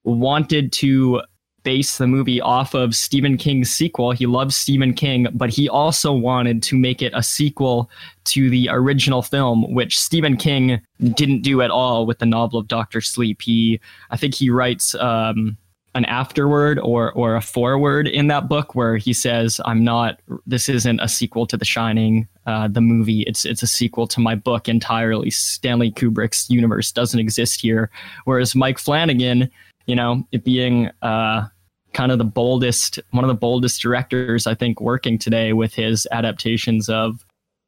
wanted 0.05 0.73
to 0.73 1.23
base 1.62 1.99
the 1.99 2.09
movie 2.09 2.41
off 2.41 2.75
of 2.75 2.93
Stephen 2.93 3.37
King's 3.37 3.71
sequel. 3.71 4.11
He 4.11 4.26
loves 4.26 4.57
Stephen 4.57 4.95
King, 4.95 5.29
but 5.33 5.49
he 5.49 5.69
also 5.69 6.12
wanted 6.12 6.61
to 6.64 6.76
make 6.76 7.02
it 7.02 7.12
a 7.14 7.23
sequel 7.23 7.88
to 8.25 8.50
the 8.50 8.69
original 8.69 9.23
film, 9.23 9.73
which 9.73 9.97
Stephen 9.97 10.37
King 10.37 10.81
didn't 11.14 11.43
do 11.43 11.62
at 11.62 11.71
all 11.71 12.05
with 12.05 12.19
the 12.19 12.26
novel 12.26 12.59
of 12.59 12.67
Doctor 12.67 13.00
Sleep. 13.00 13.41
He, 13.41 13.81
I 14.11 14.17
think 14.17 14.35
he 14.35 14.50
writes 14.50 14.97
um, 14.97 15.57
an 15.94 16.04
afterword 16.06 16.78
or 16.78 17.12
or 17.12 17.37
a 17.37 17.42
foreword 17.42 18.08
in 18.08 18.28
that 18.28 18.49
book 18.49 18.75
where 18.75 18.96
he 18.96 19.12
says, 19.12 19.61
"I'm 19.64 19.84
not. 19.84 20.20
This 20.46 20.68
isn't 20.68 21.00
a 21.00 21.08
sequel 21.08 21.46
to 21.46 21.56
The 21.56 21.64
Shining, 21.64 22.28
uh, 22.46 22.68
the 22.68 22.80
movie. 22.80 23.22
It's 23.22 23.44
it's 23.44 23.62
a 23.62 23.66
sequel 23.66 24.06
to 24.08 24.20
my 24.20 24.34
book 24.34 24.68
entirely. 24.68 25.30
Stanley 25.30 25.90
Kubrick's 25.92 26.49
universe 26.49 26.92
doesn't 26.92 27.20
exist 27.20 27.61
here." 27.61 27.90
Whereas 28.25 28.54
Mike 28.54 28.78
Flanagan, 28.78 29.50
you 29.87 29.94
know, 29.94 30.26
it 30.32 30.44
being 30.44 30.90
uh, 31.02 31.46
kind 31.92 32.12
of 32.12 32.18
the 32.18 32.25
boldest, 32.25 32.99
one 33.11 33.25
of 33.25 33.28
the 33.28 33.34
boldest 33.34 33.80
directors 33.82 34.46
I 34.46 34.54
think 34.54 34.80
working 34.80 35.18
today 35.18 35.52
with 35.52 35.75
his 35.75 36.06
adaptations 36.11 36.88
of 36.88 37.25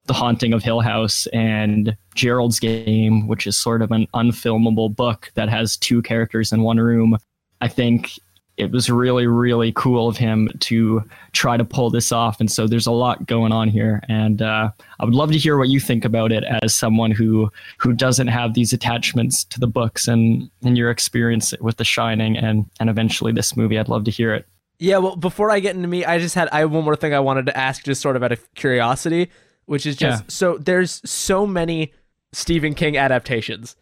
The 0.07 0.15
Haunting 0.15 0.53
of 0.53 0.63
Hill 0.63 0.81
House 0.81 1.27
and 1.29 1.97
Gerald's 2.15 2.59
Game, 2.59 3.27
which 3.27 3.47
is 3.47 3.59
sort 3.59 3.83
of 3.83 3.91
an 3.91 4.07
unfilmable 4.15 4.95
book 4.95 5.31
that 5.35 5.49
has 5.49 5.77
two 5.77 6.03
characters 6.03 6.53
in 6.53 6.63
one 6.63 6.79
room. 6.79 7.19
I 7.65 7.69
think 7.69 8.19
it 8.57 8.71
was 8.71 8.91
really 8.91 9.27
really 9.27 9.73
cool 9.73 10.07
of 10.07 10.19
him 10.19 10.51
to 10.61 11.03
try 11.33 11.57
to 11.57 11.65
pull 11.65 11.89
this 11.89 12.13
off. 12.13 12.41
And 12.41 12.53
so 12.53 12.67
there's 12.67 12.87
a 12.87 12.93
lot 12.93 13.27
going 13.27 13.53
on 13.53 13.69
here. 13.69 14.03
And 14.07 14.43
uh, 14.43 14.71
i 15.01 15.05
would 15.05 15.15
love 15.15 15.33
to 15.33 15.39
hear 15.39 15.57
what 15.57 15.71
you 15.71 15.81
think 15.81 16.05
about 16.05 16.31
it 16.31 16.45
as 16.63 16.75
someone 16.75 17.11
who 17.11 17.51
who 17.79 17.95
doesn't 17.95 18.29
have 18.29 18.53
these 18.53 18.75
attachments 18.75 19.45
to 19.45 19.59
the 19.59 19.67
books 19.67 20.07
and 20.07 20.51
and 20.63 20.77
your 20.77 20.91
experience 20.91 21.55
with 21.59 21.79
the 21.79 21.85
shining 21.85 22.37
and 22.37 22.67
and 22.79 22.91
eventually 22.91 23.33
this 23.33 23.57
movie. 23.57 23.79
I'd 23.79 23.89
love 23.89 24.05
to 24.05 24.11
hear 24.11 24.35
it. 24.35 24.47
Yeah 24.79 24.99
well 24.99 25.17
before 25.17 25.51
i 25.51 25.61
get 25.61 25.77
into 25.77 25.89
me 25.89 26.05
i 26.05 26.19
just 26.19 26.35
had 26.35 26.49
i 26.51 26.59
have 26.59 26.71
one 26.71 26.85
more 26.85 26.97
thing 26.97 27.15
i 27.15 27.21
wanted 27.21 27.47
to 27.47 27.57
ask 27.57 27.85
just 27.85 28.03
sort 28.03 28.17
of 28.17 28.23
out 28.25 28.33
of 28.33 28.55
curiosity 28.55 29.31
which 29.67 29.87
is 29.87 29.97
just 29.97 30.25
yeah. 30.25 30.29
so 30.29 30.59
there's 30.59 31.01
so 31.09 31.47
many 31.47 31.93
stephen 32.33 32.75
king 32.75 32.97
adaptations. 32.97 33.77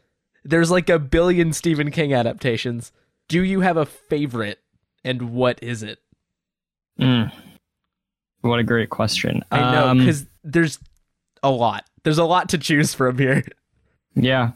There's 0.44 0.70
like 0.70 0.88
a 0.90 0.98
billion 0.98 1.52
stephen 1.52 1.90
king 1.90 2.12
adaptations 2.12 2.92
do 3.28 3.42
you 3.42 3.60
have 3.60 3.76
a 3.76 3.86
favorite 3.86 4.58
and 5.04 5.32
what 5.32 5.62
is 5.62 5.82
it? 5.82 5.98
Mm. 7.00 7.32
What 8.42 8.58
a 8.58 8.64
great 8.64 8.90
question. 8.90 9.42
I 9.50 9.72
know 9.72 9.94
because 9.94 10.22
um, 10.22 10.28
there's 10.44 10.78
a 11.42 11.50
lot. 11.50 11.84
There's 12.04 12.18
a 12.18 12.24
lot 12.24 12.48
to 12.50 12.58
choose 12.58 12.94
from 12.94 13.18
here. 13.18 13.44
Yeah. 14.14 14.52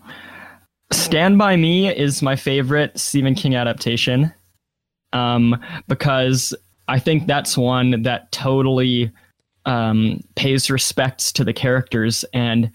Stand 0.93 1.39
by 1.39 1.57
Me 1.57 1.89
is 1.89 2.23
my 2.23 2.37
favorite 2.37 2.99
Stephen 2.99 3.35
King 3.35 3.55
adaptation. 3.55 4.33
Um, 5.13 5.61
because 5.89 6.55
I 6.89 6.99
think 6.99 7.27
that's 7.27 7.57
one 7.57 8.03
that 8.03 8.31
totally 8.33 9.11
um, 9.65 10.21
pays 10.37 10.71
respects 10.71 11.33
to 11.33 11.45
the 11.45 11.53
characters. 11.53 12.25
And 12.33 12.71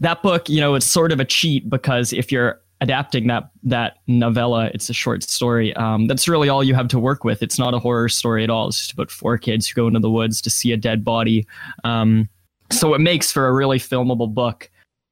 that 0.00 0.22
book, 0.22 0.48
you 0.48 0.60
know, 0.60 0.74
it's 0.74 0.86
sort 0.86 1.12
of 1.12 1.20
a 1.20 1.24
cheat 1.24 1.68
because 1.68 2.12
if 2.12 2.30
you're 2.30 2.60
adapting 2.84 3.26
that 3.28 3.50
that 3.62 3.96
novella. 4.06 4.70
It's 4.74 4.90
a 4.90 4.92
short 4.92 5.22
story. 5.22 5.74
Um, 5.74 6.06
that's 6.06 6.28
really 6.28 6.50
all 6.50 6.62
you 6.62 6.74
have 6.74 6.88
to 6.88 6.98
work 6.98 7.24
with. 7.24 7.42
It's 7.42 7.58
not 7.58 7.72
a 7.72 7.78
horror 7.78 8.10
story 8.10 8.44
at 8.44 8.50
all. 8.50 8.68
It's 8.68 8.78
just 8.78 8.92
about 8.92 9.10
four 9.10 9.38
kids 9.38 9.66
who 9.66 9.74
go 9.74 9.88
into 9.88 10.00
the 10.00 10.10
woods 10.10 10.40
to 10.42 10.50
see 10.50 10.70
a 10.70 10.76
dead 10.76 11.02
body. 11.02 11.46
Um, 11.82 12.28
so 12.70 12.94
it 12.94 13.00
makes 13.00 13.32
for 13.32 13.48
a 13.48 13.52
really 13.52 13.78
filmable 13.78 14.32
book. 14.32 14.70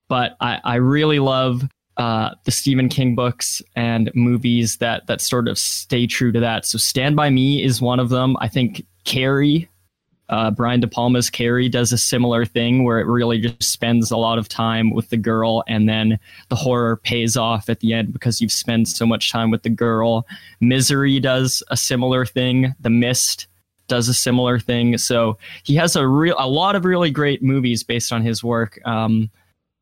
But 0.09 0.37
I, 0.41 0.61
I 0.65 0.75
really 0.75 1.19
love 1.19 1.63
uh, 1.97 2.35
the 2.45 2.51
Stephen 2.51 2.91
King 2.91 3.15
books 3.15 3.63
and 3.75 4.11
movies 4.15 4.77
that 4.77 5.07
that 5.07 5.23
sort 5.23 5.49
of 5.49 5.59
stay 5.59 6.07
true 6.07 6.31
to 6.31 6.41
that. 6.41 6.67
So 6.67 6.77
Stand 6.77 7.17
by 7.17 7.31
Me 7.31 7.63
is 7.63 7.81
one 7.81 8.01
of 8.01 8.11
them. 8.11 8.37
I 8.39 8.49
think 8.49 8.85
Carrie 9.05 9.69
uh, 10.33 10.51
Brian 10.51 10.81
De 10.81 10.89
Palma's 10.89 11.29
Carrie 11.29 11.69
does 11.69 11.93
a 11.93 11.99
similar 11.99 12.47
thing 12.47 12.85
where 12.85 12.99
it 12.99 13.07
really 13.07 13.39
just 13.39 13.71
spends 13.71 14.11
a 14.11 14.17
lot 14.17 14.39
of 14.39 14.49
time 14.49 14.91
with 14.91 15.11
the 15.11 15.19
girl, 15.19 15.63
and 15.69 15.87
then 15.87 16.19
the 16.49 16.57
horror 16.57 16.97
pays 16.97 17.37
off 17.37 17.69
at 17.69 17.81
the 17.81 17.93
end 17.93 18.15
because 18.15 18.41
you've 18.41 18.51
spent 18.51 18.89
so 18.89 19.05
much 19.05 19.31
time 19.31 19.51
with 19.51 19.63
the 19.63 19.69
girl. 19.69 20.27
Misery 20.59 21.21
does 21.21 21.63
a 21.69 21.77
similar 21.77 22.25
thing. 22.25 22.75
The 22.81 22.89
Mist 22.89 23.47
does 23.89 24.09
a 24.09 24.15
similar 24.15 24.59
thing. 24.59 24.97
So 24.97 25.37
he 25.65 25.75
has 25.75 25.97
a 25.97 26.09
real, 26.09 26.35
a 26.39 26.49
lot 26.49 26.77
of 26.77 26.87
really 26.87 27.11
great 27.11 27.43
movies 27.43 27.83
based 27.83 28.11
on 28.11 28.23
his 28.23 28.43
work. 28.43 28.81
Um, 28.87 29.31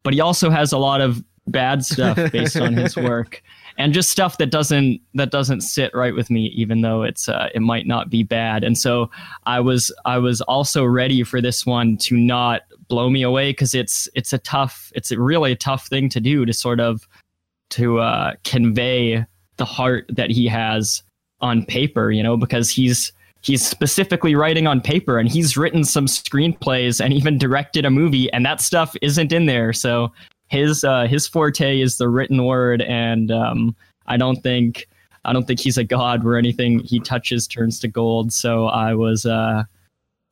but 0.03 0.15
he 0.15 0.21
also 0.21 0.51
has 0.51 0.73
a 0.73 0.79
lot 0.79 1.01
of 1.01 1.23
bad 1.47 1.85
stuff 1.85 2.17
based 2.33 2.57
on 2.57 2.75
his 2.75 2.97
work 2.97 3.41
and 3.81 3.95
just 3.95 4.11
stuff 4.11 4.37
that 4.39 4.51
doesn't 4.51 5.01
that 5.15 5.31
doesn't 5.31 5.63
sit 5.63 5.95
right 5.95 6.15
with 6.15 6.31
me 6.31 6.47
even 6.55 6.83
though 6.83 7.03
it's 7.03 7.29
uh, 7.29 7.49
it 7.55 7.61
might 7.61 7.87
not 7.87 8.11
be 8.11 8.23
bad. 8.23 8.63
And 8.63 8.77
so 8.77 9.11
i 9.47 9.59
was 9.59 9.93
i 10.05 10.19
was 10.19 10.41
also 10.43 10.85
ready 10.85 11.23
for 11.23 11.41
this 11.41 11.65
one 11.65 11.97
to 11.97 12.17
not 12.17 12.63
blow 12.89 13.09
me 13.09 13.23
away 13.23 13.51
because 13.51 13.75
it's 13.75 14.09
it's 14.15 14.33
a 14.33 14.39
tough 14.39 14.93
it's 14.95 15.11
a 15.11 15.19
really 15.19 15.53
a 15.53 15.57
tough 15.57 15.87
thing 15.87 16.09
to 16.11 16.21
do 16.21 16.45
to 16.45 16.53
sort 16.53 16.81
of 16.81 17.09
to 17.71 18.01
uh, 18.01 18.35
convey 18.43 19.25
the 19.57 19.65
heart 19.65 20.05
that 20.09 20.31
he 20.31 20.47
has 20.47 21.03
on 21.41 21.65
paper 21.65 22.11
you 22.11 22.23
know 22.23 22.37
because 22.37 22.69
he's 22.69 23.13
he's 23.43 23.67
specifically 23.67 24.35
writing 24.35 24.67
on 24.67 24.81
paper 24.81 25.19
and 25.19 25.29
he's 25.29 25.57
written 25.57 25.85
some 25.85 26.07
screenplays 26.07 27.03
and 27.03 27.13
even 27.13 27.39
directed 27.39 27.85
a 27.85 27.91
movie 27.91 28.31
and 28.33 28.45
that 28.45 28.61
stuff 28.61 28.95
isn't 29.01 29.33
in 29.33 29.47
there. 29.47 29.73
So 29.73 30.13
his 30.51 30.83
uh, 30.85 31.07
his 31.07 31.27
forte 31.27 31.81
is 31.81 31.97
the 31.97 32.09
written 32.09 32.45
word, 32.45 32.83
and 32.83 33.31
um, 33.31 33.75
I 34.07 34.17
don't 34.17 34.43
think 34.43 34.89
I 35.25 35.33
don't 35.33 35.47
think 35.47 35.61
he's 35.61 35.79
a 35.79 35.85
god 35.85 36.25
where 36.25 36.37
anything 36.37 36.81
he 36.81 36.99
touches 36.99 37.47
turns 37.47 37.79
to 37.81 37.89
gold. 37.89 38.33
So 38.33 38.67
I 38.67 38.95
was 38.95 39.25
uh, 39.25 39.63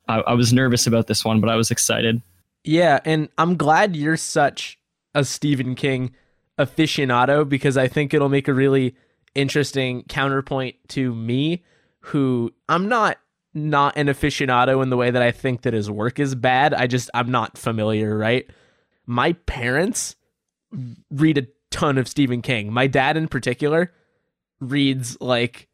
I, 0.09 0.19
I 0.19 0.33
was 0.33 0.51
nervous 0.51 0.85
about 0.85 1.07
this 1.07 1.23
one, 1.23 1.39
but 1.39 1.49
I 1.49 1.55
was 1.55 1.71
excited. 1.71 2.21
Yeah, 2.65 2.99
and 3.05 3.29
I'm 3.37 3.55
glad 3.55 3.95
you're 3.95 4.17
such 4.17 4.77
a 5.15 5.23
Stephen 5.23 5.73
King 5.73 6.11
aficionado 6.59 7.47
because 7.47 7.77
I 7.77 7.87
think 7.87 8.13
it'll 8.13 8.29
make 8.29 8.49
a 8.49 8.53
really 8.53 8.95
interesting 9.35 10.03
counterpoint 10.03 10.75
to 10.89 11.15
me, 11.15 11.63
who 12.01 12.53
I'm 12.67 12.89
not 12.89 13.17
not 13.53 13.95
an 13.95 14.07
aficionado 14.07 14.83
in 14.83 14.89
the 14.89 14.97
way 14.97 15.11
that 15.11 15.21
I 15.21 15.31
think 15.31 15.61
that 15.61 15.73
his 15.73 15.89
work 15.89 16.19
is 16.19 16.35
bad. 16.35 16.73
I 16.73 16.87
just 16.87 17.09
I'm 17.13 17.31
not 17.31 17.57
familiar, 17.57 18.17
right? 18.17 18.49
My 19.09 19.33
parents 19.33 20.15
read 21.09 21.39
a 21.39 21.47
ton 21.71 21.97
of 21.97 22.07
Stephen 22.07 22.43
King. 22.43 22.71
My 22.71 22.85
dad, 22.85 23.17
in 23.17 23.27
particular, 23.27 23.91
reads 24.61 25.19
like 25.19 25.67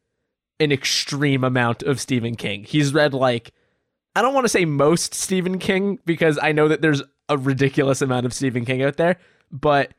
an 0.62 0.72
extreme 0.72 1.44
amount 1.44 1.84
of 1.84 2.00
Stephen 2.00 2.36
King. 2.36 2.64
He's 2.64 2.94
read 2.94 3.14
like, 3.14 3.52
I 4.16 4.22
don't 4.22 4.34
want 4.34 4.46
to 4.46 4.50
say 4.50 4.64
most 4.64 5.14
Stephen 5.14 5.60
King 5.60 6.00
because 6.06 6.40
I 6.42 6.54
know 6.54 6.70
that 6.70 6.82
there's 6.82 7.04
a 7.28 7.38
ridiculous 7.38 8.02
amount 8.02 8.26
of 8.26 8.34
Stephen 8.34 8.64
King 8.64 8.82
out 8.82 8.96
there, 8.96 9.18
but 9.52 9.92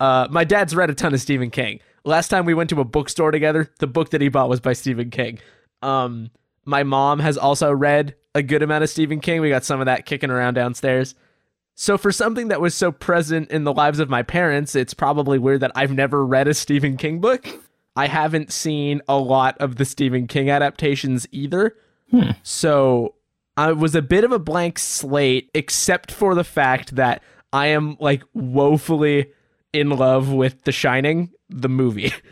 uh, 0.00 0.26
my 0.28 0.42
dad's 0.42 0.74
read 0.74 0.90
a 0.90 0.94
ton 0.94 1.14
of 1.14 1.20
Stephen 1.20 1.50
King. 1.50 1.78
Last 2.04 2.26
time 2.26 2.44
we 2.44 2.54
went 2.54 2.70
to 2.70 2.80
a 2.80 2.84
bookstore 2.84 3.30
together, 3.30 3.70
the 3.78 3.86
book 3.86 4.10
that 4.10 4.20
he 4.20 4.28
bought 4.28 4.48
was 4.48 4.58
by 4.58 4.72
Stephen 4.72 5.10
King. 5.10 5.38
Um, 5.80 6.32
my 6.64 6.82
mom 6.82 7.20
has 7.20 7.38
also 7.38 7.70
read 7.70 8.16
a 8.34 8.42
good 8.42 8.64
amount 8.64 8.82
of 8.82 8.90
Stephen 8.90 9.20
King. 9.20 9.40
We 9.40 9.48
got 9.48 9.64
some 9.64 9.78
of 9.78 9.86
that 9.86 10.06
kicking 10.06 10.30
around 10.30 10.54
downstairs. 10.54 11.14
So, 11.76 11.98
for 11.98 12.12
something 12.12 12.48
that 12.48 12.60
was 12.60 12.74
so 12.74 12.92
present 12.92 13.50
in 13.50 13.64
the 13.64 13.72
lives 13.72 13.98
of 13.98 14.08
my 14.08 14.22
parents, 14.22 14.76
it's 14.76 14.94
probably 14.94 15.38
weird 15.38 15.60
that 15.60 15.72
I've 15.74 15.92
never 15.92 16.24
read 16.24 16.46
a 16.46 16.54
Stephen 16.54 16.96
King 16.96 17.20
book. 17.20 17.46
I 17.96 18.06
haven't 18.06 18.52
seen 18.52 19.02
a 19.08 19.18
lot 19.18 19.56
of 19.58 19.76
the 19.76 19.84
Stephen 19.84 20.26
King 20.26 20.50
adaptations 20.50 21.26
either. 21.32 21.76
Hmm. 22.10 22.30
So, 22.42 23.14
I 23.56 23.72
was 23.72 23.94
a 23.94 24.02
bit 24.02 24.24
of 24.24 24.32
a 24.32 24.38
blank 24.38 24.78
slate, 24.78 25.50
except 25.54 26.12
for 26.12 26.34
the 26.34 26.44
fact 26.44 26.96
that 26.96 27.22
I 27.52 27.68
am 27.68 27.96
like 27.98 28.22
woefully 28.34 29.32
in 29.72 29.90
love 29.90 30.32
with 30.32 30.62
The 30.64 30.72
Shining, 30.72 31.30
the 31.48 31.68
movie. 31.68 32.12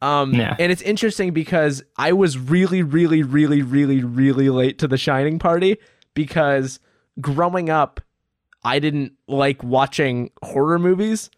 Um, 0.00 0.34
yeah. 0.34 0.54
And 0.58 0.70
it's 0.70 0.82
interesting 0.82 1.32
because 1.32 1.82
I 1.96 2.12
was 2.12 2.38
really, 2.38 2.82
really, 2.82 3.22
really, 3.22 3.62
really, 3.62 4.04
really 4.04 4.48
late 4.48 4.78
to 4.78 4.86
the 4.86 4.96
Shining 4.96 5.40
party 5.40 5.78
because 6.14 6.78
growing 7.20 7.68
up, 7.68 8.00
I 8.68 8.80
didn't 8.80 9.14
like 9.26 9.64
watching 9.64 10.30
horror 10.42 10.78
movies. 10.78 11.30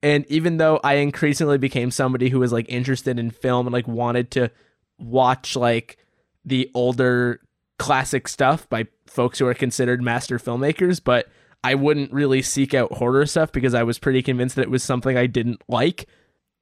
And 0.00 0.24
even 0.28 0.58
though 0.58 0.78
I 0.84 0.94
increasingly 0.94 1.58
became 1.58 1.90
somebody 1.90 2.28
who 2.28 2.38
was 2.38 2.52
like 2.52 2.66
interested 2.68 3.18
in 3.18 3.32
film 3.32 3.66
and 3.66 3.72
like 3.72 3.88
wanted 3.88 4.30
to 4.32 4.48
watch 4.96 5.56
like 5.56 5.98
the 6.44 6.70
older 6.72 7.40
classic 7.80 8.28
stuff 8.28 8.68
by 8.68 8.86
folks 9.08 9.40
who 9.40 9.46
are 9.48 9.54
considered 9.54 10.02
master 10.02 10.38
filmmakers, 10.38 11.02
but 11.02 11.26
I 11.64 11.74
wouldn't 11.74 12.12
really 12.12 12.42
seek 12.42 12.74
out 12.74 12.92
horror 12.92 13.26
stuff 13.26 13.50
because 13.50 13.74
I 13.74 13.82
was 13.82 13.98
pretty 13.98 14.22
convinced 14.22 14.54
that 14.54 14.62
it 14.62 14.70
was 14.70 14.84
something 14.84 15.18
I 15.18 15.26
didn't 15.26 15.62
like. 15.66 16.08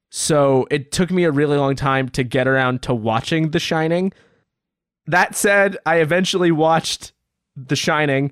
So 0.09 0.65
it 0.71 0.91
took 0.91 1.11
me 1.11 1.25
a 1.25 1.31
really 1.31 1.57
long 1.57 1.75
time 1.75 2.09
to 2.09 2.23
get 2.23 2.47
around 2.47 2.81
to 2.83 2.95
watching 2.95 3.51
The 3.51 3.59
Shining. 3.59 4.13
That 5.05 5.35
said, 5.35 5.77
I 5.85 5.97
eventually 5.97 6.51
watched 6.51 7.13
The 7.55 7.75
Shining 7.75 8.31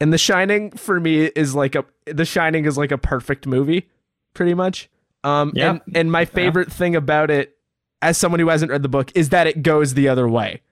and 0.00 0.12
The 0.12 0.18
Shining 0.18 0.70
for 0.72 1.00
me 1.00 1.24
is 1.24 1.54
like 1.54 1.74
a 1.74 1.84
The 2.06 2.24
Shining 2.24 2.64
is 2.64 2.78
like 2.78 2.92
a 2.92 2.98
perfect 2.98 3.46
movie, 3.46 3.88
pretty 4.34 4.54
much. 4.54 4.88
Um, 5.24 5.52
yeah. 5.54 5.70
and, 5.70 5.80
and 5.94 6.12
my 6.12 6.24
favorite 6.24 6.68
yeah. 6.68 6.74
thing 6.74 6.96
about 6.96 7.30
it, 7.30 7.56
as 8.00 8.16
someone 8.16 8.40
who 8.40 8.48
hasn't 8.48 8.70
read 8.70 8.82
the 8.82 8.88
book, 8.88 9.10
is 9.14 9.30
that 9.30 9.46
it 9.46 9.62
goes 9.62 9.94
the 9.94 10.08
other 10.08 10.28
way. 10.28 10.62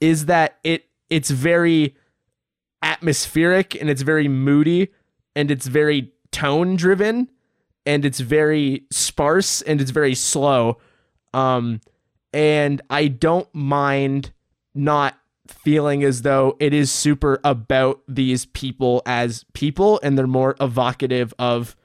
Is 0.00 0.26
that 0.26 0.58
it 0.62 0.86
it's 1.10 1.30
very 1.30 1.96
atmospheric 2.82 3.74
and 3.74 3.90
it's 3.90 4.02
very 4.02 4.28
moody 4.28 4.88
and 5.34 5.50
it's 5.50 5.66
very 5.66 6.12
tone 6.30 6.76
driven 6.76 7.28
and 7.84 8.04
it's 8.04 8.20
very 8.20 8.84
sparse 8.90 9.62
and 9.62 9.80
it's 9.80 9.90
very 9.90 10.14
slow. 10.14 10.78
Um, 11.34 11.80
and 12.32 12.80
I 12.90 13.08
don't 13.08 13.52
mind 13.54 14.32
not 14.74 15.18
feeling 15.48 16.04
as 16.04 16.22
though 16.22 16.56
it 16.60 16.72
is 16.74 16.90
super 16.90 17.40
about 17.44 18.00
these 18.06 18.46
people 18.46 19.02
as 19.06 19.44
people 19.54 19.98
and 20.02 20.16
they're 20.16 20.26
more 20.26 20.56
evocative 20.60 21.34
of 21.38 21.76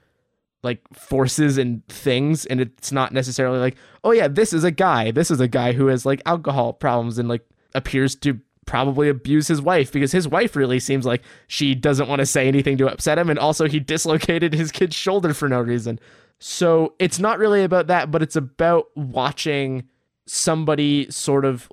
like 0.62 0.80
forces 0.92 1.58
and 1.58 1.86
things 1.88 2.46
and 2.46 2.60
it's 2.60 2.90
not 2.90 3.12
necessarily 3.12 3.58
like 3.58 3.76
oh 4.02 4.12
yeah 4.12 4.28
this 4.28 4.52
is 4.52 4.64
a 4.64 4.70
guy. 4.70 5.10
This 5.10 5.30
is 5.30 5.40
a 5.40 5.48
guy 5.48 5.72
who 5.72 5.88
has 5.88 6.06
like 6.06 6.22
alcohol 6.26 6.72
problems 6.72 7.18
and 7.18 7.28
like 7.28 7.46
appears 7.74 8.14
to 8.16 8.40
probably 8.66 9.08
abuse 9.08 9.46
his 9.48 9.60
wife 9.60 9.92
because 9.92 10.10
his 10.12 10.26
wife 10.26 10.56
really 10.56 10.80
seems 10.80 11.04
like 11.04 11.22
she 11.48 11.74
doesn't 11.74 12.08
want 12.08 12.20
to 12.20 12.26
say 12.26 12.48
anything 12.48 12.78
to 12.78 12.90
upset 12.90 13.18
him 13.18 13.28
and 13.28 13.38
also 13.38 13.68
he 13.68 13.78
dislocated 13.78 14.54
his 14.54 14.72
kid's 14.72 14.96
shoulder 14.96 15.34
for 15.34 15.48
no 15.48 15.60
reason. 15.60 16.00
So 16.38 16.94
it's 16.98 17.18
not 17.18 17.38
really 17.38 17.62
about 17.62 17.88
that 17.88 18.10
but 18.10 18.22
it's 18.22 18.36
about 18.36 18.86
watching 18.96 19.84
somebody 20.26 21.10
sort 21.10 21.44
of 21.44 21.70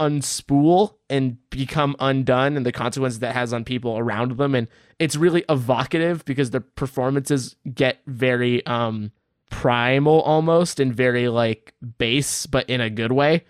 unspool 0.00 0.94
and 1.08 1.38
become 1.50 1.94
undone 2.00 2.56
and 2.56 2.66
the 2.66 2.72
consequences 2.72 3.20
that 3.20 3.34
has 3.34 3.52
on 3.52 3.64
people 3.64 3.96
around 3.96 4.36
them. 4.36 4.54
And 4.54 4.68
it's 4.98 5.16
really 5.16 5.44
evocative 5.48 6.24
because 6.24 6.50
the 6.50 6.60
performances 6.60 7.56
get 7.72 8.00
very 8.06 8.64
um 8.66 9.12
primal 9.50 10.20
almost 10.22 10.80
and 10.80 10.94
very 10.94 11.28
like 11.28 11.74
base 11.98 12.46
but 12.46 12.68
in 12.68 12.80
a 12.80 12.90
good 12.90 13.12
way. 13.12 13.44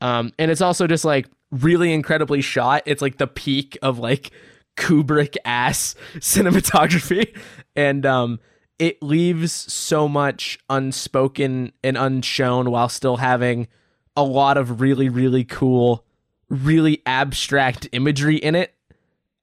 Um 0.00 0.32
and 0.38 0.50
it's 0.50 0.60
also 0.60 0.86
just 0.86 1.04
like 1.04 1.28
really 1.50 1.92
incredibly 1.92 2.42
shot. 2.42 2.82
It's 2.84 3.00
like 3.00 3.16
the 3.16 3.26
peak 3.26 3.78
of 3.80 3.98
like 3.98 4.30
kubrick 4.76 5.36
ass 5.44 5.94
cinematography. 6.16 7.34
And 7.74 8.04
um 8.04 8.40
it 8.78 9.02
leaves 9.02 9.52
so 9.52 10.06
much 10.06 10.58
unspoken 10.68 11.72
and 11.82 11.96
unshown 11.96 12.70
while 12.70 12.90
still 12.90 13.16
having 13.16 13.68
a 14.16 14.22
lot 14.22 14.56
of 14.56 14.80
really 14.80 15.08
really 15.08 15.44
cool 15.44 16.04
really 16.48 17.02
abstract 17.06 17.88
imagery 17.92 18.36
in 18.36 18.54
it. 18.54 18.74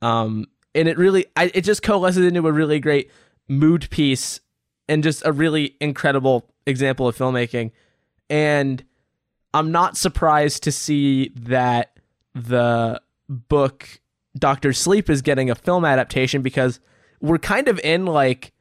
Um 0.01 0.47
and 0.75 0.87
it 0.87 0.97
really 0.97 1.25
I, 1.35 1.51
it 1.53 1.61
just 1.61 1.83
coalesces 1.83 2.25
into 2.25 2.47
a 2.47 2.51
really 2.51 2.79
great 2.79 3.11
mood 3.47 3.89
piece 3.89 4.39
and 4.87 5.03
just 5.03 5.25
a 5.25 5.31
really 5.31 5.75
incredible 5.79 6.49
example 6.65 7.07
of 7.07 7.17
filmmaking. 7.17 7.71
And 8.29 8.83
i'm 9.53 9.71
not 9.71 9.97
surprised 9.97 10.63
to 10.63 10.71
see 10.71 11.29
that 11.35 11.97
the 12.33 12.99
book 13.29 14.01
doctor 14.37 14.73
sleep 14.73 15.09
is 15.09 15.21
getting 15.21 15.49
a 15.49 15.55
film 15.55 15.85
adaptation 15.85 16.41
because 16.41 16.79
we're 17.21 17.37
kind 17.37 17.67
of 17.67 17.79
in 17.83 18.05
like 18.05 18.51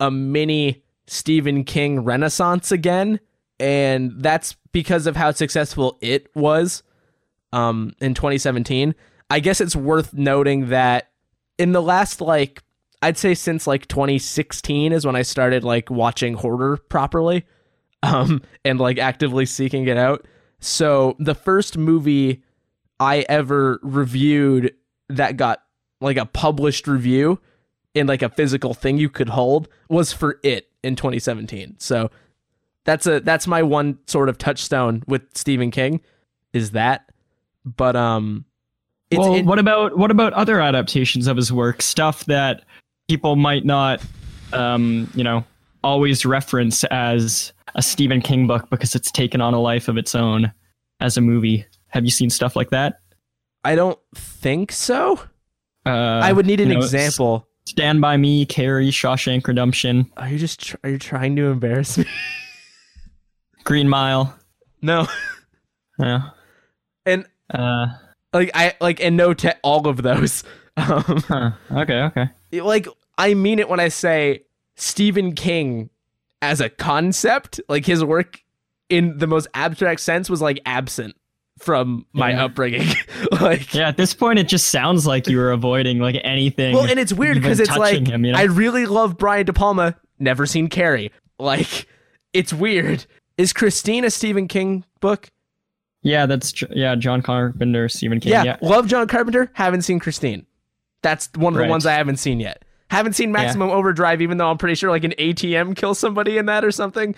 a 0.00 0.10
mini 0.10 0.82
stephen 1.06 1.64
king 1.64 2.04
renaissance 2.04 2.72
again. 2.72 3.20
And 3.60 4.12
that's 4.16 4.56
because 4.74 5.06
of 5.06 5.14
how 5.14 5.30
successful 5.30 5.96
it 6.00 6.28
was 6.34 6.82
um, 7.52 7.94
in 8.00 8.12
2017. 8.12 8.94
I 9.30 9.40
guess 9.40 9.60
it's 9.60 9.76
worth 9.76 10.12
noting 10.12 10.68
that 10.68 11.10
in 11.56 11.70
the 11.72 11.80
last 11.80 12.20
like 12.20 12.62
I'd 13.00 13.16
say 13.16 13.34
since 13.34 13.68
like 13.68 13.86
2016 13.86 14.92
is 14.92 15.06
when 15.06 15.14
I 15.14 15.22
started 15.22 15.62
like 15.62 15.90
watching 15.90 16.34
horror 16.34 16.76
properly 16.76 17.46
um, 18.02 18.42
and 18.64 18.80
like 18.80 18.98
actively 18.98 19.46
seeking 19.46 19.86
it 19.86 19.96
out. 19.96 20.26
So 20.58 21.14
the 21.20 21.36
first 21.36 21.78
movie 21.78 22.42
I 22.98 23.24
ever 23.28 23.78
reviewed 23.82 24.74
that 25.08 25.36
got 25.36 25.62
like 26.00 26.16
a 26.16 26.26
published 26.26 26.88
review 26.88 27.38
in 27.94 28.08
like 28.08 28.22
a 28.22 28.28
physical 28.28 28.74
thing 28.74 28.98
you 28.98 29.08
could 29.08 29.28
hold 29.28 29.68
was 29.88 30.12
for 30.12 30.40
it 30.42 30.68
in 30.82 30.96
2017. 30.96 31.76
So 31.78 32.10
that's 32.84 33.06
a 33.06 33.20
that's 33.20 33.46
my 33.46 33.62
one 33.62 33.98
sort 34.06 34.28
of 34.28 34.38
touchstone 34.38 35.02
with 35.06 35.22
Stephen 35.34 35.70
King 35.70 36.00
is 36.52 36.72
that. 36.72 37.10
But 37.64 37.96
um 37.96 38.44
it's, 39.10 39.18
well, 39.18 39.34
it, 39.34 39.44
what 39.44 39.58
about 39.58 39.98
what 39.98 40.10
about 40.10 40.32
other 40.32 40.60
adaptations 40.60 41.26
of 41.26 41.36
his 41.36 41.52
work? 41.52 41.82
Stuff 41.82 42.24
that 42.26 42.64
people 43.08 43.36
might 43.36 43.64
not 43.64 44.00
um, 44.54 45.10
you 45.14 45.24
know, 45.24 45.44
always 45.82 46.24
reference 46.24 46.84
as 46.84 47.52
a 47.74 47.82
Stephen 47.82 48.20
King 48.20 48.46
book 48.46 48.70
because 48.70 48.94
it's 48.94 49.10
taken 49.10 49.40
on 49.40 49.54
a 49.54 49.60
life 49.60 49.88
of 49.88 49.96
its 49.96 50.14
own 50.14 50.52
as 51.00 51.16
a 51.16 51.20
movie. 51.20 51.66
Have 51.88 52.04
you 52.04 52.10
seen 52.10 52.30
stuff 52.30 52.56
like 52.56 52.70
that? 52.70 53.00
I 53.64 53.74
don't 53.74 53.98
think 54.14 54.72
so. 54.72 55.20
Uh, 55.86 55.90
I 55.90 56.32
would 56.32 56.46
need 56.46 56.60
an 56.60 56.68
you 56.68 56.74
know, 56.74 56.80
example. 56.80 57.48
Stand 57.66 58.00
by 58.00 58.16
Me, 58.16 58.44
Carrie, 58.46 58.90
Shawshank 58.90 59.46
Redemption. 59.46 60.10
Are 60.16 60.28
you 60.28 60.38
just 60.38 60.60
tr- 60.60 60.76
are 60.84 60.90
you 60.90 60.98
trying 60.98 61.36
to 61.36 61.46
embarrass 61.46 61.98
me? 61.98 62.04
Green 63.64 63.88
Mile. 63.88 64.38
No. 64.80 65.06
Yeah. 65.96 66.30
And 67.06 67.24
uh 67.52 67.86
like 68.32 68.50
I 68.52 68.74
like 68.80 69.00
and 69.00 69.16
no 69.16 69.32
to 69.32 69.56
all 69.62 69.86
of 69.86 70.02
those. 70.02 70.42
Um, 70.76 71.04
huh. 71.28 71.50
Okay, 71.70 72.00
okay. 72.00 72.30
Like 72.50 72.88
I 73.16 73.34
mean 73.34 73.60
it 73.60 73.68
when 73.68 73.78
I 73.78 73.86
say 73.86 74.42
Stephen 74.74 75.36
King 75.36 75.88
as 76.42 76.60
a 76.60 76.68
concept, 76.68 77.60
like 77.68 77.86
his 77.86 78.02
work 78.02 78.42
in 78.88 79.18
the 79.18 79.28
most 79.28 79.46
abstract 79.54 80.00
sense 80.00 80.28
was 80.28 80.42
like 80.42 80.58
absent 80.66 81.14
from 81.60 82.06
my 82.12 82.30
yeah. 82.30 82.46
upbringing. 82.46 82.88
like 83.40 83.72
Yeah, 83.72 83.86
at 83.86 83.96
this 83.96 84.14
point 84.14 84.40
it 84.40 84.48
just 84.48 84.66
sounds 84.66 85.06
like 85.06 85.28
you 85.28 85.36
were 85.38 85.52
avoiding 85.52 86.00
like 86.00 86.16
anything. 86.24 86.74
Well, 86.74 86.90
and 86.90 86.98
it's 86.98 87.12
weird 87.12 87.36
because 87.36 87.60
it's 87.60 87.76
like 87.76 88.08
him, 88.08 88.24
you 88.24 88.32
know? 88.32 88.38
I 88.38 88.44
really 88.44 88.86
love 88.86 89.16
Brian 89.16 89.46
De 89.46 89.52
Palma, 89.52 89.94
never 90.18 90.44
seen 90.44 90.66
Carrie. 90.66 91.12
Like 91.38 91.86
it's 92.32 92.52
weird 92.52 93.06
is 93.36 93.52
Christine 93.52 94.04
a 94.04 94.10
Stephen 94.10 94.48
King 94.48 94.84
book? 95.00 95.28
Yeah, 96.02 96.26
that's 96.26 96.62
yeah, 96.70 96.94
John 96.94 97.22
Carpenter, 97.22 97.88
Stephen 97.88 98.20
King. 98.20 98.32
Yeah, 98.32 98.44
yeah. 98.44 98.58
love 98.60 98.86
John 98.86 99.08
Carpenter. 99.08 99.50
Haven't 99.54 99.82
seen 99.82 99.98
Christine. 99.98 100.46
That's 101.02 101.30
one 101.34 101.54
of 101.54 101.58
right. 101.58 101.66
the 101.66 101.70
ones 101.70 101.86
I 101.86 101.92
haven't 101.92 102.18
seen 102.18 102.40
yet. 102.40 102.64
Haven't 102.90 103.14
seen 103.14 103.32
Maximum 103.32 103.70
yeah. 103.70 103.74
Overdrive, 103.74 104.20
even 104.20 104.36
though 104.36 104.50
I'm 104.50 104.58
pretty 104.58 104.74
sure 104.74 104.90
like 104.90 105.04
an 105.04 105.14
ATM 105.18 105.74
kills 105.76 105.98
somebody 105.98 106.36
in 106.36 106.46
that 106.46 106.64
or 106.64 106.70
something. 106.70 107.14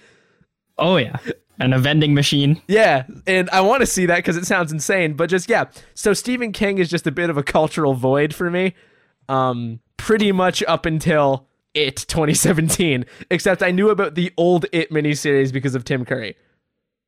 Oh 0.79 0.97
yeah, 0.97 1.17
and 1.59 1.75
a 1.75 1.79
vending 1.79 2.15
machine. 2.15 2.63
Yeah, 2.69 3.07
and 3.27 3.51
I 3.51 3.61
want 3.61 3.81
to 3.81 3.87
see 3.87 4.07
that 4.07 4.17
because 4.17 4.37
it 4.37 4.47
sounds 4.47 4.71
insane. 4.73 5.15
But 5.15 5.31
just 5.31 5.51
yeah, 5.51 5.65
so 5.95 6.13
Stephen 6.13 6.53
King 6.53 6.79
is 6.79 6.89
just 6.89 7.07
a 7.07 7.13
bit 7.13 7.29
of 7.29 7.37
a 7.37 7.43
cultural 7.43 7.95
void 7.95 8.33
for 8.35 8.51
me. 8.51 8.75
Um, 9.29 9.81
pretty 9.97 10.31
much 10.31 10.63
up 10.69 10.87
until 10.87 11.49
it 11.77 11.97
2017, 12.09 13.05
except 13.31 13.63
I 13.63 13.71
knew 13.71 13.91
about 13.91 14.15
the 14.15 14.33
old 14.37 14.67
It 14.73 14.91
miniseries 14.91 15.53
because 15.53 15.75
of 15.75 15.85
Tim 15.85 16.05
Curry. 16.05 16.37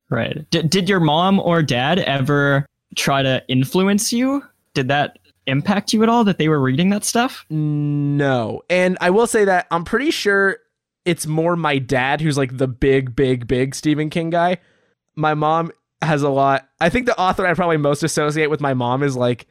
Right. 0.09 0.49
D- 0.49 0.63
did 0.63 0.87
your 0.87 0.99
mom 0.99 1.39
or 1.39 1.61
dad 1.61 1.99
ever 1.99 2.65
try 2.95 3.21
to 3.21 3.43
influence 3.47 4.13
you? 4.13 4.43
Did 4.73 4.87
that 4.87 5.19
impact 5.47 5.93
you 5.93 6.03
at 6.03 6.09
all 6.09 6.23
that 6.23 6.37
they 6.37 6.47
were 6.47 6.59
reading 6.59 6.89
that 6.89 7.03
stuff? 7.03 7.45
No. 7.49 8.61
And 8.69 8.97
I 9.01 9.09
will 9.09 9.27
say 9.27 9.45
that 9.45 9.67
I'm 9.71 9.83
pretty 9.83 10.11
sure 10.11 10.57
it's 11.05 11.25
more 11.25 11.55
my 11.55 11.79
dad 11.79 12.21
who's 12.21 12.37
like 12.37 12.57
the 12.57 12.67
big, 12.67 13.15
big, 13.15 13.47
big 13.47 13.75
Stephen 13.75 14.09
King 14.09 14.29
guy. 14.29 14.57
My 15.15 15.33
mom 15.33 15.71
has 16.01 16.21
a 16.21 16.29
lot. 16.29 16.69
I 16.79 16.89
think 16.89 17.05
the 17.05 17.19
author 17.19 17.45
I 17.45 17.53
probably 17.53 17.77
most 17.77 18.03
associate 18.03 18.49
with 18.49 18.61
my 18.61 18.73
mom 18.73 19.03
is 19.03 19.15
like 19.15 19.47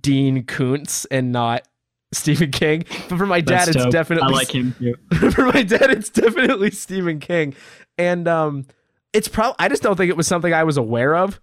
Dean 0.00 0.44
Koontz 0.44 1.04
and 1.06 1.32
not 1.32 1.66
Stephen 2.14 2.50
King. 2.50 2.84
But 3.08 3.18
for 3.18 3.26
my 3.26 3.40
dad, 3.40 3.68
it's 3.68 3.86
definitely 3.86 4.28
I 4.28 4.32
like 4.32 4.54
him 4.54 4.74
too. 4.78 4.94
for 5.30 5.46
my 5.46 5.62
dad, 5.62 5.90
it's 5.90 6.10
definitely 6.10 6.70
Stephen 6.70 7.20
King, 7.20 7.54
and 7.98 8.26
um, 8.28 8.66
it's 9.12 9.28
probably 9.28 9.56
I 9.58 9.68
just 9.68 9.82
don't 9.82 9.96
think 9.96 10.10
it 10.10 10.16
was 10.16 10.26
something 10.26 10.52
I 10.52 10.64
was 10.64 10.76
aware 10.76 11.16
of. 11.16 11.40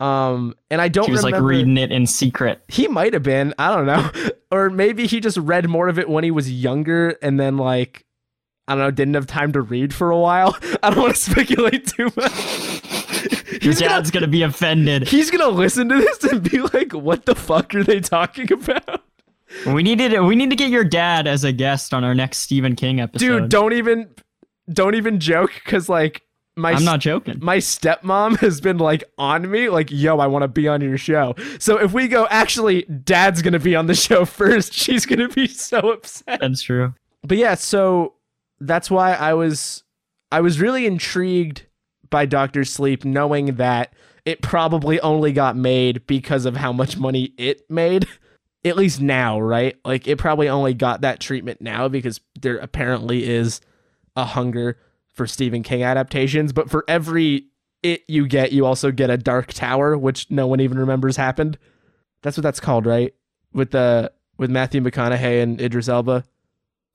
Um, 0.00 0.56
and 0.68 0.80
I 0.80 0.88
don't. 0.88 1.06
He 1.06 1.12
was 1.12 1.24
remember, 1.24 1.46
like 1.46 1.48
reading 1.48 1.76
it 1.76 1.92
in 1.92 2.06
secret. 2.06 2.62
He 2.66 2.88
might 2.88 3.12
have 3.12 3.22
been. 3.22 3.54
I 3.58 3.74
don't 3.74 3.86
know, 3.86 4.10
or 4.50 4.68
maybe 4.68 5.06
he 5.06 5.20
just 5.20 5.36
read 5.36 5.68
more 5.68 5.88
of 5.88 5.98
it 5.98 6.08
when 6.08 6.24
he 6.24 6.30
was 6.30 6.50
younger, 6.50 7.16
and 7.22 7.38
then 7.38 7.56
like 7.56 8.04
I 8.66 8.74
don't 8.74 8.84
know, 8.84 8.90
didn't 8.90 9.14
have 9.14 9.26
time 9.26 9.52
to 9.52 9.60
read 9.60 9.94
for 9.94 10.10
a 10.10 10.18
while. 10.18 10.56
I 10.82 10.90
don't 10.90 11.02
want 11.02 11.14
to 11.14 11.20
speculate 11.20 11.86
too 11.86 12.10
much. 12.16 12.32
His 13.60 13.78
dad's 13.78 14.10
gonna, 14.10 14.26
gonna 14.26 14.28
be 14.28 14.42
offended. 14.42 15.06
He's 15.06 15.30
gonna 15.30 15.48
listen 15.48 15.88
to 15.88 15.96
this 15.96 16.24
and 16.24 16.48
be 16.48 16.60
like, 16.60 16.92
"What 16.92 17.26
the 17.26 17.34
fuck 17.34 17.74
are 17.74 17.84
they 17.84 18.00
talking 18.00 18.52
about?" 18.52 19.01
We 19.66 19.82
needed 19.82 20.20
we 20.22 20.34
need 20.34 20.50
to 20.50 20.56
get 20.56 20.70
your 20.70 20.84
dad 20.84 21.26
as 21.26 21.44
a 21.44 21.52
guest 21.52 21.94
on 21.94 22.04
our 22.04 22.14
next 22.14 22.38
Stephen 22.38 22.76
King 22.76 23.00
episode. 23.00 23.26
Dude, 23.40 23.48
don't 23.48 23.72
even 23.72 24.10
don't 24.72 24.94
even 24.94 25.20
joke 25.20 25.52
because 25.62 25.88
like 25.88 26.22
my 26.56 26.72
I'm 26.72 26.84
not 26.84 27.00
joking. 27.00 27.38
My 27.40 27.58
stepmom 27.58 28.38
has 28.38 28.60
been 28.60 28.78
like 28.78 29.04
on 29.16 29.50
me, 29.50 29.68
like, 29.68 29.90
yo, 29.90 30.18
I 30.18 30.26
want 30.26 30.42
to 30.42 30.48
be 30.48 30.68
on 30.68 30.80
your 30.80 30.98
show. 30.98 31.34
So 31.58 31.78
if 31.78 31.92
we 31.92 32.08
go, 32.08 32.26
actually, 32.30 32.82
dad's 32.82 33.40
gonna 33.40 33.58
be 33.58 33.74
on 33.74 33.86
the 33.86 33.94
show 33.94 34.24
first, 34.26 34.74
she's 34.74 35.06
gonna 35.06 35.28
be 35.28 35.46
so 35.46 35.92
upset. 35.92 36.40
That's 36.40 36.62
true. 36.62 36.94
But 37.22 37.38
yeah, 37.38 37.54
so 37.54 38.14
that's 38.60 38.90
why 38.90 39.14
I 39.14 39.34
was 39.34 39.82
I 40.30 40.40
was 40.40 40.60
really 40.60 40.86
intrigued 40.86 41.66
by 42.10 42.26
Doctor 42.26 42.64
Sleep, 42.64 43.04
knowing 43.04 43.56
that 43.56 43.94
it 44.24 44.42
probably 44.42 45.00
only 45.00 45.32
got 45.32 45.56
made 45.56 46.06
because 46.06 46.44
of 46.44 46.56
how 46.56 46.72
much 46.72 46.96
money 46.96 47.32
it 47.38 47.68
made 47.70 48.06
at 48.64 48.76
least 48.76 49.00
now, 49.00 49.40
right? 49.40 49.76
Like 49.84 50.06
it 50.06 50.18
probably 50.18 50.48
only 50.48 50.74
got 50.74 51.00
that 51.00 51.20
treatment 51.20 51.60
now 51.60 51.88
because 51.88 52.20
there 52.40 52.58
apparently 52.58 53.28
is 53.28 53.60
a 54.16 54.24
hunger 54.24 54.78
for 55.14 55.26
Stephen 55.26 55.62
King 55.62 55.82
adaptations, 55.82 56.52
but 56.52 56.70
for 56.70 56.84
every 56.88 57.46
it 57.82 58.02
you 58.06 58.28
get, 58.28 58.52
you 58.52 58.64
also 58.64 58.92
get 58.92 59.10
a 59.10 59.16
Dark 59.16 59.52
Tower, 59.52 59.98
which 59.98 60.30
no 60.30 60.46
one 60.46 60.60
even 60.60 60.78
remembers 60.78 61.16
happened. 61.16 61.58
That's 62.22 62.36
what 62.36 62.42
that's 62.42 62.60
called, 62.60 62.86
right? 62.86 63.12
With 63.52 63.72
the 63.72 64.12
with 64.38 64.50
Matthew 64.50 64.80
McConaughey 64.80 65.42
and 65.42 65.60
Idris 65.60 65.88
Elba. 65.88 66.24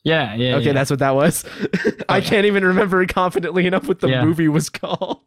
Yeah, 0.03 0.35
yeah. 0.35 0.55
Okay, 0.55 0.67
yeah. 0.67 0.73
that's 0.73 0.89
what 0.89 0.99
that 0.99 1.15
was. 1.15 1.43
I 2.09 2.21
can't 2.21 2.45
even 2.45 2.63
remember 2.63 3.05
confidently 3.07 3.67
enough 3.67 3.87
what 3.87 3.99
the 3.99 4.07
Yeah. 4.07 4.23
movie 4.23 4.47
was 4.47 4.69
called. 4.71 5.19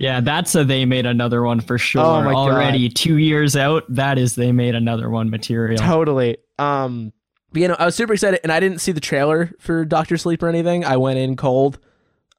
Yeah, 0.00 0.20
that's 0.20 0.54
a 0.54 0.64
they 0.64 0.84
made 0.84 1.06
another 1.06 1.42
one 1.42 1.60
for 1.60 1.78
sure. 1.78 2.02
Oh 2.02 2.22
my 2.22 2.32
God. 2.32 2.50
Already 2.52 2.88
two 2.88 3.16
years 3.18 3.56
out, 3.56 3.84
that 3.88 4.18
is 4.18 4.34
they 4.34 4.52
made 4.52 4.74
another 4.74 5.10
one 5.10 5.30
material. 5.30 5.78
Totally. 5.78 6.38
Um, 6.58 7.12
but, 7.52 7.62
you 7.62 7.68
know, 7.68 7.76
I 7.78 7.86
was 7.86 7.94
super 7.94 8.12
excited, 8.12 8.40
and 8.42 8.52
I 8.52 8.60
didn't 8.60 8.78
see 8.78 8.92
the 8.92 9.00
trailer 9.00 9.52
for 9.58 9.84
Doctor 9.84 10.16
Sleep 10.16 10.42
or 10.42 10.48
anything. 10.48 10.84
I 10.84 10.96
went 10.96 11.18
in 11.18 11.36
cold, 11.36 11.78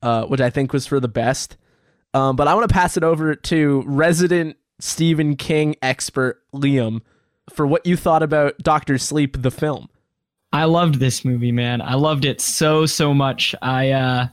uh, 0.01 0.25
which 0.25 0.41
I 0.41 0.49
think 0.49 0.73
was 0.73 0.85
for 0.85 0.99
the 0.99 1.07
best. 1.07 1.57
Um, 2.13 2.35
but 2.35 2.47
I 2.47 2.53
want 2.55 2.67
to 2.67 2.73
pass 2.73 2.97
it 2.97 3.03
over 3.03 3.35
to 3.35 3.83
resident 3.85 4.57
Stephen 4.79 5.35
King 5.35 5.75
expert 5.81 6.41
Liam 6.53 7.01
for 7.51 7.67
what 7.67 7.85
you 7.85 7.95
thought 7.97 8.23
about 8.23 8.57
Doctor 8.59 8.97
Sleep, 8.97 9.41
the 9.41 9.51
film. 9.51 9.89
I 10.51 10.65
loved 10.65 10.95
this 10.95 11.23
movie, 11.23 11.51
man. 11.51 11.81
I 11.81 11.93
loved 11.93 12.25
it 12.25 12.41
so 12.41 12.85
so 12.87 13.13
much. 13.13 13.53
I 13.61 13.91
uh 13.91 14.27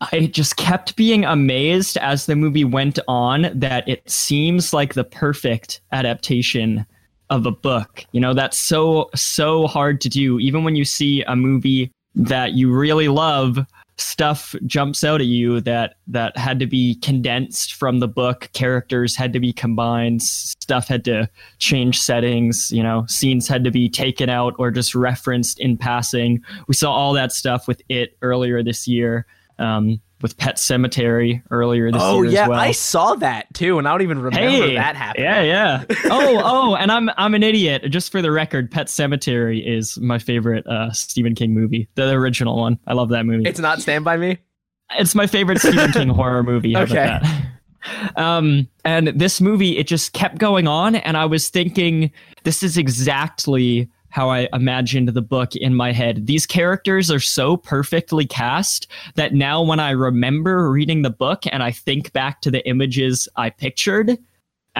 I 0.00 0.26
just 0.32 0.56
kept 0.56 0.96
being 0.96 1.24
amazed 1.24 1.98
as 1.98 2.26
the 2.26 2.36
movie 2.36 2.64
went 2.64 2.98
on 3.06 3.50
that 3.54 3.86
it 3.86 4.08
seems 4.08 4.72
like 4.72 4.94
the 4.94 5.04
perfect 5.04 5.82
adaptation 5.92 6.86
of 7.28 7.46
a 7.46 7.50
book. 7.50 8.04
You 8.12 8.20
know, 8.20 8.34
that's 8.34 8.58
so 8.58 9.10
so 9.14 9.66
hard 9.66 10.00
to 10.02 10.08
do. 10.08 10.38
Even 10.38 10.64
when 10.64 10.74
you 10.74 10.84
see 10.84 11.22
a 11.22 11.36
movie 11.36 11.92
that 12.14 12.52
you 12.54 12.72
really 12.72 13.08
love, 13.08 13.58
stuff 13.98 14.54
jumps 14.66 15.04
out 15.04 15.20
at 15.20 15.26
you 15.26 15.60
that 15.60 15.96
that 16.06 16.36
had 16.36 16.58
to 16.60 16.66
be 16.66 16.96
condensed 16.96 17.74
from 17.74 18.00
the 18.00 18.08
book. 18.08 18.48
Characters 18.52 19.14
had 19.14 19.32
to 19.34 19.40
be 19.40 19.52
combined. 19.52 20.22
Stuff 20.22 20.88
had 20.88 21.04
to 21.04 21.28
change 21.58 22.00
settings. 22.00 22.72
You 22.72 22.82
know, 22.82 23.04
scenes 23.06 23.46
had 23.46 23.64
to 23.64 23.70
be 23.70 23.88
taken 23.88 24.28
out 24.28 24.54
or 24.58 24.70
just 24.70 24.94
referenced 24.94 25.60
in 25.60 25.76
passing. 25.76 26.42
We 26.68 26.74
saw 26.74 26.92
all 26.92 27.12
that 27.12 27.32
stuff 27.32 27.68
with 27.68 27.82
it 27.88 28.16
earlier 28.22 28.62
this 28.62 28.88
year. 28.88 29.26
Um, 29.60 30.00
with 30.22 30.36
Pet 30.36 30.56
Sematary 30.56 31.42
earlier 31.50 31.90
this 31.90 32.02
oh 32.04 32.22
year 32.22 32.32
yeah, 32.32 32.42
as 32.42 32.48
well. 32.50 32.58
I 32.60 32.72
saw 32.72 33.14
that 33.14 33.52
too, 33.54 33.78
and 33.78 33.88
I 33.88 33.92
don't 33.92 34.02
even 34.02 34.18
remember 34.18 34.50
Hey, 34.50 34.74
that 34.74 34.94
happening. 34.96 35.24
Yeah, 35.26 35.42
yeah. 35.42 35.84
Oh, 36.10 36.40
oh, 36.44 36.74
and 36.76 36.90
I'm 36.92 37.08
I'm 37.16 37.34
an 37.34 37.42
idiot. 37.42 37.84
Just 37.90 38.10
for 38.12 38.20
the 38.20 38.30
record, 38.30 38.70
Pet 38.70 38.88
Sematary 38.88 39.66
is 39.66 39.96
my 39.98 40.18
favorite 40.18 40.66
uh, 40.66 40.90
Stephen 40.92 41.34
King 41.34 41.54
movie, 41.54 41.88
the 41.94 42.10
original 42.10 42.56
one. 42.56 42.78
I 42.86 42.92
love 42.94 43.08
that 43.10 43.24
movie. 43.24 43.48
It's 43.48 43.60
not 43.60 43.80
Stand 43.80 44.04
by 44.04 44.16
Me. 44.16 44.38
It's 44.98 45.14
my 45.14 45.26
favorite 45.26 45.58
Stephen 45.60 45.92
King 45.92 46.08
horror 46.08 46.42
movie. 46.42 46.72
How 46.74 46.82
about 46.82 46.96
Okay. 46.96 47.06
that? 47.06 47.46
Um, 48.16 48.68
and 48.84 49.08
this 49.08 49.40
movie, 49.40 49.78
it 49.78 49.86
just 49.86 50.12
kept 50.12 50.36
going 50.38 50.66
on, 50.68 50.96
and 50.96 51.16
I 51.16 51.24
was 51.24 51.48
thinking, 51.48 52.10
this 52.44 52.62
is 52.62 52.76
exactly 52.76 53.88
how 54.10 54.28
I 54.28 54.48
imagined 54.52 55.08
the 55.08 55.22
book 55.22 55.56
in 55.56 55.74
my 55.74 55.92
head. 55.92 56.26
These 56.26 56.46
characters 56.46 57.10
are 57.10 57.20
so 57.20 57.56
perfectly 57.56 58.26
cast 58.26 58.86
that 59.14 59.34
now 59.34 59.62
when 59.62 59.80
I 59.80 59.90
remember 59.90 60.70
reading 60.70 61.02
the 61.02 61.10
book 61.10 61.44
and 61.50 61.62
I 61.62 61.70
think 61.70 62.12
back 62.12 62.40
to 62.42 62.50
the 62.50 62.66
images 62.68 63.28
I 63.36 63.50
pictured 63.50 64.18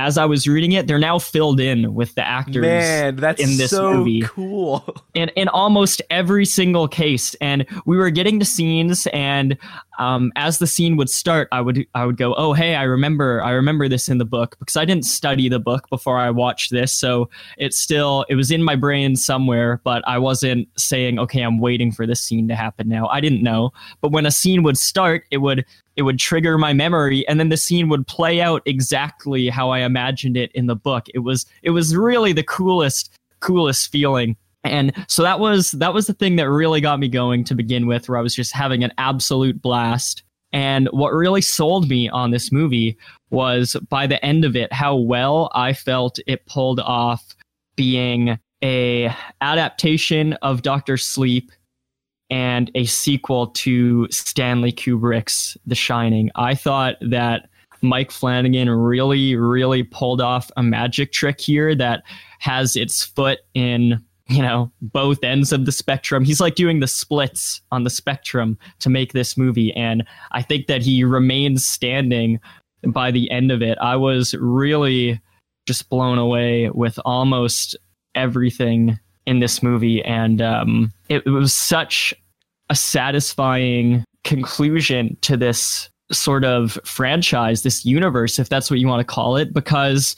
as 0.01 0.17
I 0.19 0.25
was 0.25 0.49
reading 0.49 0.73
it, 0.73 0.87
they're 0.87 0.99
now 0.99 1.19
filled 1.19 1.61
in 1.61 1.95
with 1.95 2.15
the 2.15 2.27
actors 2.27 2.63
Man, 2.63 3.17
that's 3.17 3.41
in 3.41 3.57
this 3.57 3.71
so 3.71 3.95
movie. 3.95 4.23
cool. 4.23 4.85
in 5.15 5.29
in 5.31 5.49
almost 5.49 6.01
every 6.11 6.45
single 6.45 6.89
case 6.89 7.35
and 7.41 7.67
we 7.87 7.97
were 7.97 8.11
getting 8.11 8.39
to 8.39 8.45
scenes 8.45 9.07
and 9.13 9.57
um, 9.99 10.33
as 10.37 10.59
the 10.59 10.67
scene 10.67 10.97
would 10.97 11.11
start 11.11 11.49
i 11.53 11.61
would 11.61 11.87
i 11.95 12.07
would 12.07 12.17
go 12.17 12.35
oh 12.37 12.53
hey 12.53 12.75
i 12.75 12.83
remember 12.83 13.43
i 13.43 13.51
remember 13.51 13.89
this 13.89 14.09
in 14.09 14.19
the 14.19 14.25
book 14.25 14.57
because 14.59 14.77
i 14.77 14.85
didn't 14.85 15.05
study 15.05 15.49
the 15.49 15.59
book 15.59 15.89
before 15.91 16.19
i 16.19 16.31
watched 16.31 16.71
this 16.71 16.93
so 16.93 17.29
it's 17.59 17.77
still 17.77 18.25
it 18.29 18.35
was 18.35 18.51
in 18.51 18.63
my 18.63 18.77
brain 18.77 19.15
somewhere 19.17 19.81
but 19.85 20.03
i 20.07 20.17
wasn't 20.17 20.67
saying 20.77 21.19
okay 21.19 21.43
i'm 21.43 21.59
waiting 21.59 21.93
for 21.93 22.07
this 22.07 22.21
scene 22.21 22.49
to 22.49 22.55
happen 22.55 22.89
now 22.89 23.07
i 23.09 23.21
didn't 23.21 23.43
know 23.43 23.71
but 24.01 24.13
when 24.13 24.27
a 24.27 24.31
scene 24.31 24.63
would 24.63 24.79
start 24.79 25.25
it 25.31 25.39
would 25.39 25.65
it 26.01 26.05
would 26.05 26.19
trigger 26.19 26.57
my 26.57 26.73
memory 26.73 27.29
and 27.29 27.39
then 27.39 27.51
the 27.51 27.59
scene 27.59 27.91
would 27.91 28.07
play 28.07 28.41
out 28.41 28.63
exactly 28.65 29.51
how 29.51 29.69
i 29.69 29.81
imagined 29.81 30.35
it 30.35 30.51
in 30.53 30.67
the 30.67 30.75
book. 30.75 31.07
It 31.13 31.19
was 31.19 31.45
it 31.63 31.71
was 31.71 31.95
really 31.95 32.33
the 32.33 32.43
coolest 32.43 33.13
coolest 33.41 33.93
feeling. 33.93 34.35
And 34.65 34.95
so 35.09 35.23
that 35.23 35.41
was 35.41 35.73
that 35.73 35.93
was 35.93 36.07
the 36.07 36.15
thing 36.15 36.37
that 36.37 36.49
really 36.49 36.81
got 36.81 36.99
me 36.99 37.09
going 37.09 37.45
to 37.45 37.55
begin 37.55 37.87
with 37.87 38.09
where 38.09 38.17
i 38.17 38.23
was 38.23 38.35
just 38.35 38.55
having 38.55 38.83
an 38.83 38.95
absolute 38.97 39.61
blast. 39.61 40.23
And 40.55 40.89
what 40.89 41.13
really 41.13 41.43
sold 41.43 41.91
me 41.91 42.09
on 42.09 42.31
this 42.31 42.51
movie 42.51 42.97
was 43.29 43.77
by 43.91 44.07
the 44.07 44.25
end 44.25 44.47
of 44.47 44.57
it 44.57 44.73
how 44.73 44.97
well 44.97 45.51
i 45.55 45.75
felt 45.75 46.19
it 46.27 46.47
pulled 46.47 46.81
off 46.81 47.37
being 47.77 48.39
a 48.63 49.15
adaptation 49.43 50.33
of 50.41 50.63
dr 50.63 50.97
sleep 50.97 51.53
and 52.31 52.71
a 52.75 52.85
sequel 52.85 53.49
to 53.49 54.07
stanley 54.11 54.73
kubrick's 54.73 55.57
the 55.67 55.75
shining. 55.75 56.31
I 56.37 56.55
thought 56.55 56.97
that 57.01 57.49
mike 57.83 58.11
flanagan 58.11 58.69
really 58.69 59.37
really 59.37 59.83
pulled 59.83 60.21
off 60.21 60.51
a 60.59 60.63
magic 60.63 61.13
trick 61.13 61.41
here 61.41 61.75
that 61.75 62.03
has 62.39 62.77
its 62.77 63.03
foot 63.03 63.39
in 63.55 64.05
you 64.29 64.43
know 64.43 64.71
both 64.83 65.25
ends 65.25 65.53
of 65.53 65.65
the 65.67 65.73
spectrum. 65.73 66.25
He's 66.25 66.41
like 66.41 66.55
doing 66.55 66.81
the 66.81 66.87
splits 66.87 67.63
on 67.73 67.85
the 67.85 67.91
spectrum 67.91 68.59
to 68.81 68.91
make 68.91 69.13
this 69.13 69.37
movie 69.37 69.73
and 69.75 70.07
i 70.31 70.43
think 70.43 70.67
that 70.67 70.83
he 70.83 71.05
remains 71.05 71.67
standing 71.67 72.39
by 72.87 73.11
the 73.11 73.31
end 73.31 73.51
of 73.51 73.63
it. 73.63 73.79
I 73.79 73.97
was 73.97 74.35
really 74.39 75.21
just 75.67 75.89
blown 75.89 76.19
away 76.19 76.71
with 76.71 76.99
almost 77.05 77.77
everything 78.15 78.99
in 79.27 79.41
this 79.41 79.63
movie 79.63 80.03
and 80.05 80.41
um, 80.41 80.93
it, 81.09 81.23
it 81.27 81.31
was 81.31 81.53
such 81.53 82.15
a 82.69 82.75
satisfying 82.75 84.05
conclusion 84.25 85.17
to 85.23 85.37
this 85.37 85.89
sort 86.13 86.45
of 86.45 86.79
franchise 86.85 87.63
this 87.63 87.85
universe 87.85 88.39
if 88.39 88.49
that's 88.49 88.71
what 88.71 88.81
you 88.81 88.89
want 88.89 89.01
to 89.01 89.05
call 89.05 89.37
it 89.37 89.53
because 89.53 90.17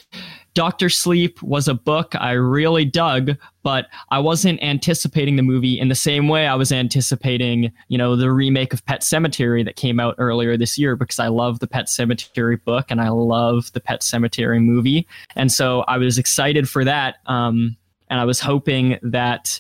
Doctor 0.54 0.90
Sleep 0.90 1.42
was 1.42 1.66
a 1.66 1.74
book 1.74 2.14
I 2.14 2.32
really 2.32 2.84
dug, 2.84 3.36
but 3.62 3.86
I 4.10 4.18
wasn't 4.18 4.62
anticipating 4.62 5.36
the 5.36 5.42
movie 5.42 5.80
in 5.80 5.88
the 5.88 5.94
same 5.94 6.28
way 6.28 6.46
I 6.46 6.54
was 6.54 6.70
anticipating, 6.70 7.72
you 7.88 7.96
know, 7.96 8.16
the 8.16 8.30
remake 8.30 8.74
of 8.74 8.84
Pet 8.84 9.00
Sematary 9.00 9.64
that 9.64 9.76
came 9.76 9.98
out 9.98 10.14
earlier 10.18 10.56
this 10.56 10.76
year 10.76 10.94
because 10.94 11.18
I 11.18 11.28
love 11.28 11.60
the 11.60 11.66
Pet 11.66 11.86
Sematary 11.86 12.62
book 12.62 12.90
and 12.90 13.00
I 13.00 13.08
love 13.08 13.72
the 13.72 13.80
Pet 13.80 14.02
Sematary 14.02 14.62
movie. 14.62 15.06
And 15.36 15.50
so 15.50 15.82
I 15.88 15.96
was 15.96 16.18
excited 16.18 16.68
for 16.68 16.84
that. 16.84 17.16
Um, 17.26 17.76
and 18.12 18.20
I 18.20 18.26
was 18.26 18.40
hoping 18.40 18.98
that 19.02 19.58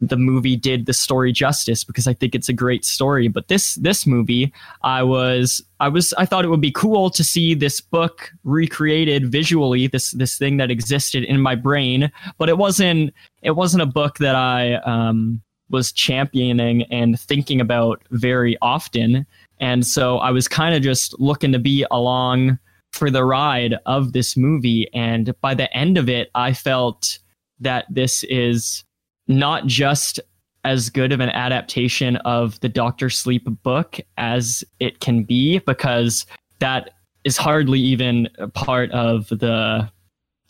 the 0.00 0.16
movie 0.16 0.56
did 0.56 0.86
the 0.86 0.94
story 0.94 1.32
justice 1.32 1.84
because 1.84 2.06
I 2.06 2.14
think 2.14 2.34
it's 2.34 2.48
a 2.48 2.54
great 2.54 2.82
story. 2.82 3.28
But 3.28 3.48
this 3.48 3.74
this 3.74 4.06
movie, 4.06 4.54
I 4.82 5.02
was 5.02 5.62
I 5.80 5.88
was 5.88 6.14
I 6.14 6.24
thought 6.24 6.46
it 6.46 6.48
would 6.48 6.62
be 6.62 6.72
cool 6.72 7.10
to 7.10 7.22
see 7.22 7.52
this 7.52 7.82
book 7.82 8.32
recreated 8.42 9.30
visually, 9.30 9.86
this 9.86 10.12
this 10.12 10.38
thing 10.38 10.56
that 10.56 10.70
existed 10.70 11.24
in 11.24 11.42
my 11.42 11.54
brain. 11.54 12.10
But 12.38 12.48
it 12.48 12.56
wasn't 12.56 13.12
it 13.42 13.50
wasn't 13.50 13.82
a 13.82 13.86
book 14.00 14.16
that 14.16 14.34
I 14.34 14.76
um, 14.76 15.42
was 15.68 15.92
championing 15.92 16.84
and 16.84 17.20
thinking 17.20 17.60
about 17.60 18.02
very 18.12 18.56
often. 18.62 19.26
And 19.60 19.86
so 19.86 20.18
I 20.18 20.30
was 20.30 20.48
kind 20.48 20.74
of 20.74 20.82
just 20.82 21.20
looking 21.20 21.52
to 21.52 21.58
be 21.58 21.84
along 21.90 22.58
for 22.94 23.10
the 23.10 23.24
ride 23.24 23.74
of 23.84 24.14
this 24.14 24.38
movie. 24.38 24.88
And 24.94 25.34
by 25.42 25.52
the 25.52 25.70
end 25.76 25.98
of 25.98 26.08
it, 26.08 26.30
I 26.34 26.54
felt 26.54 27.18
that 27.60 27.86
this 27.90 28.24
is 28.24 28.84
not 29.28 29.66
just 29.66 30.20
as 30.64 30.88
good 30.88 31.12
of 31.12 31.20
an 31.20 31.28
adaptation 31.30 32.16
of 32.18 32.58
the 32.60 32.68
Doctor 32.68 33.10
Sleep 33.10 33.46
book 33.62 34.00
as 34.16 34.64
it 34.80 35.00
can 35.00 35.22
be, 35.22 35.58
because 35.58 36.26
that 36.58 36.90
is 37.24 37.36
hardly 37.36 37.80
even 37.80 38.28
part 38.54 38.90
of 38.92 39.28
the 39.28 39.90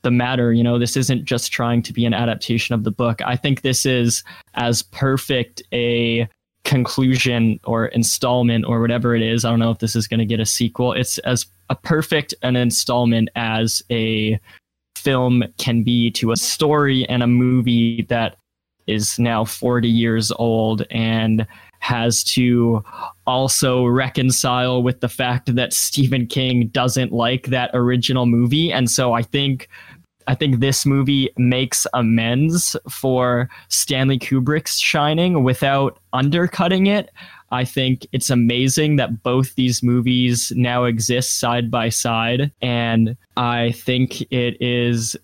the 0.02 0.10
matter. 0.10 0.52
You 0.52 0.62
know, 0.62 0.78
this 0.78 0.96
isn't 0.96 1.24
just 1.24 1.50
trying 1.50 1.82
to 1.82 1.92
be 1.92 2.04
an 2.04 2.14
adaptation 2.14 2.74
of 2.74 2.84
the 2.84 2.90
book. 2.90 3.20
I 3.24 3.36
think 3.36 3.62
this 3.62 3.86
is 3.86 4.22
as 4.54 4.82
perfect 4.82 5.62
a 5.72 6.28
conclusion 6.64 7.58
or 7.64 7.86
installment 7.86 8.64
or 8.66 8.80
whatever 8.80 9.14
it 9.14 9.22
is. 9.22 9.44
I 9.44 9.50
don't 9.50 9.58
know 9.58 9.70
if 9.70 9.78
this 9.78 9.96
is 9.96 10.06
going 10.06 10.20
to 10.20 10.26
get 10.26 10.40
a 10.40 10.46
sequel. 10.46 10.92
It's 10.92 11.18
as 11.18 11.46
a 11.70 11.74
perfect 11.74 12.34
an 12.42 12.56
installment 12.56 13.30
as 13.34 13.82
a 13.90 14.38
film 15.04 15.44
can 15.58 15.82
be 15.82 16.10
to 16.12 16.32
a 16.32 16.36
story 16.36 17.06
and 17.08 17.22
a 17.22 17.26
movie 17.26 18.02
that 18.08 18.36
is 18.86 19.18
now 19.18 19.44
40 19.44 19.88
years 19.88 20.32
old 20.32 20.82
and 20.90 21.46
has 21.80 22.24
to 22.24 22.82
also 23.26 23.84
reconcile 23.84 24.82
with 24.82 25.00
the 25.00 25.08
fact 25.08 25.54
that 25.54 25.72
Stephen 25.72 26.26
King 26.26 26.68
doesn't 26.68 27.12
like 27.12 27.46
that 27.46 27.70
original 27.74 28.26
movie 28.26 28.72
and 28.72 28.90
so 28.90 29.12
I 29.12 29.22
think 29.22 29.68
I 30.26 30.34
think 30.34 30.60
this 30.60 30.86
movie 30.86 31.28
makes 31.36 31.86
amends 31.92 32.74
for 32.88 33.50
Stanley 33.68 34.18
Kubrick's 34.18 34.80
Shining 34.80 35.44
without 35.44 35.98
undercutting 36.14 36.86
it. 36.86 37.10
I 37.54 37.64
think 37.64 38.06
it's 38.10 38.30
amazing 38.30 38.96
that 38.96 39.22
both 39.22 39.54
these 39.54 39.80
movies 39.80 40.52
now 40.56 40.84
exist 40.84 41.38
side 41.38 41.70
by 41.70 41.88
side. 41.88 42.50
And 42.60 43.16
I 43.36 43.70
think 43.72 44.22
it 44.32 44.60
is 44.60 45.16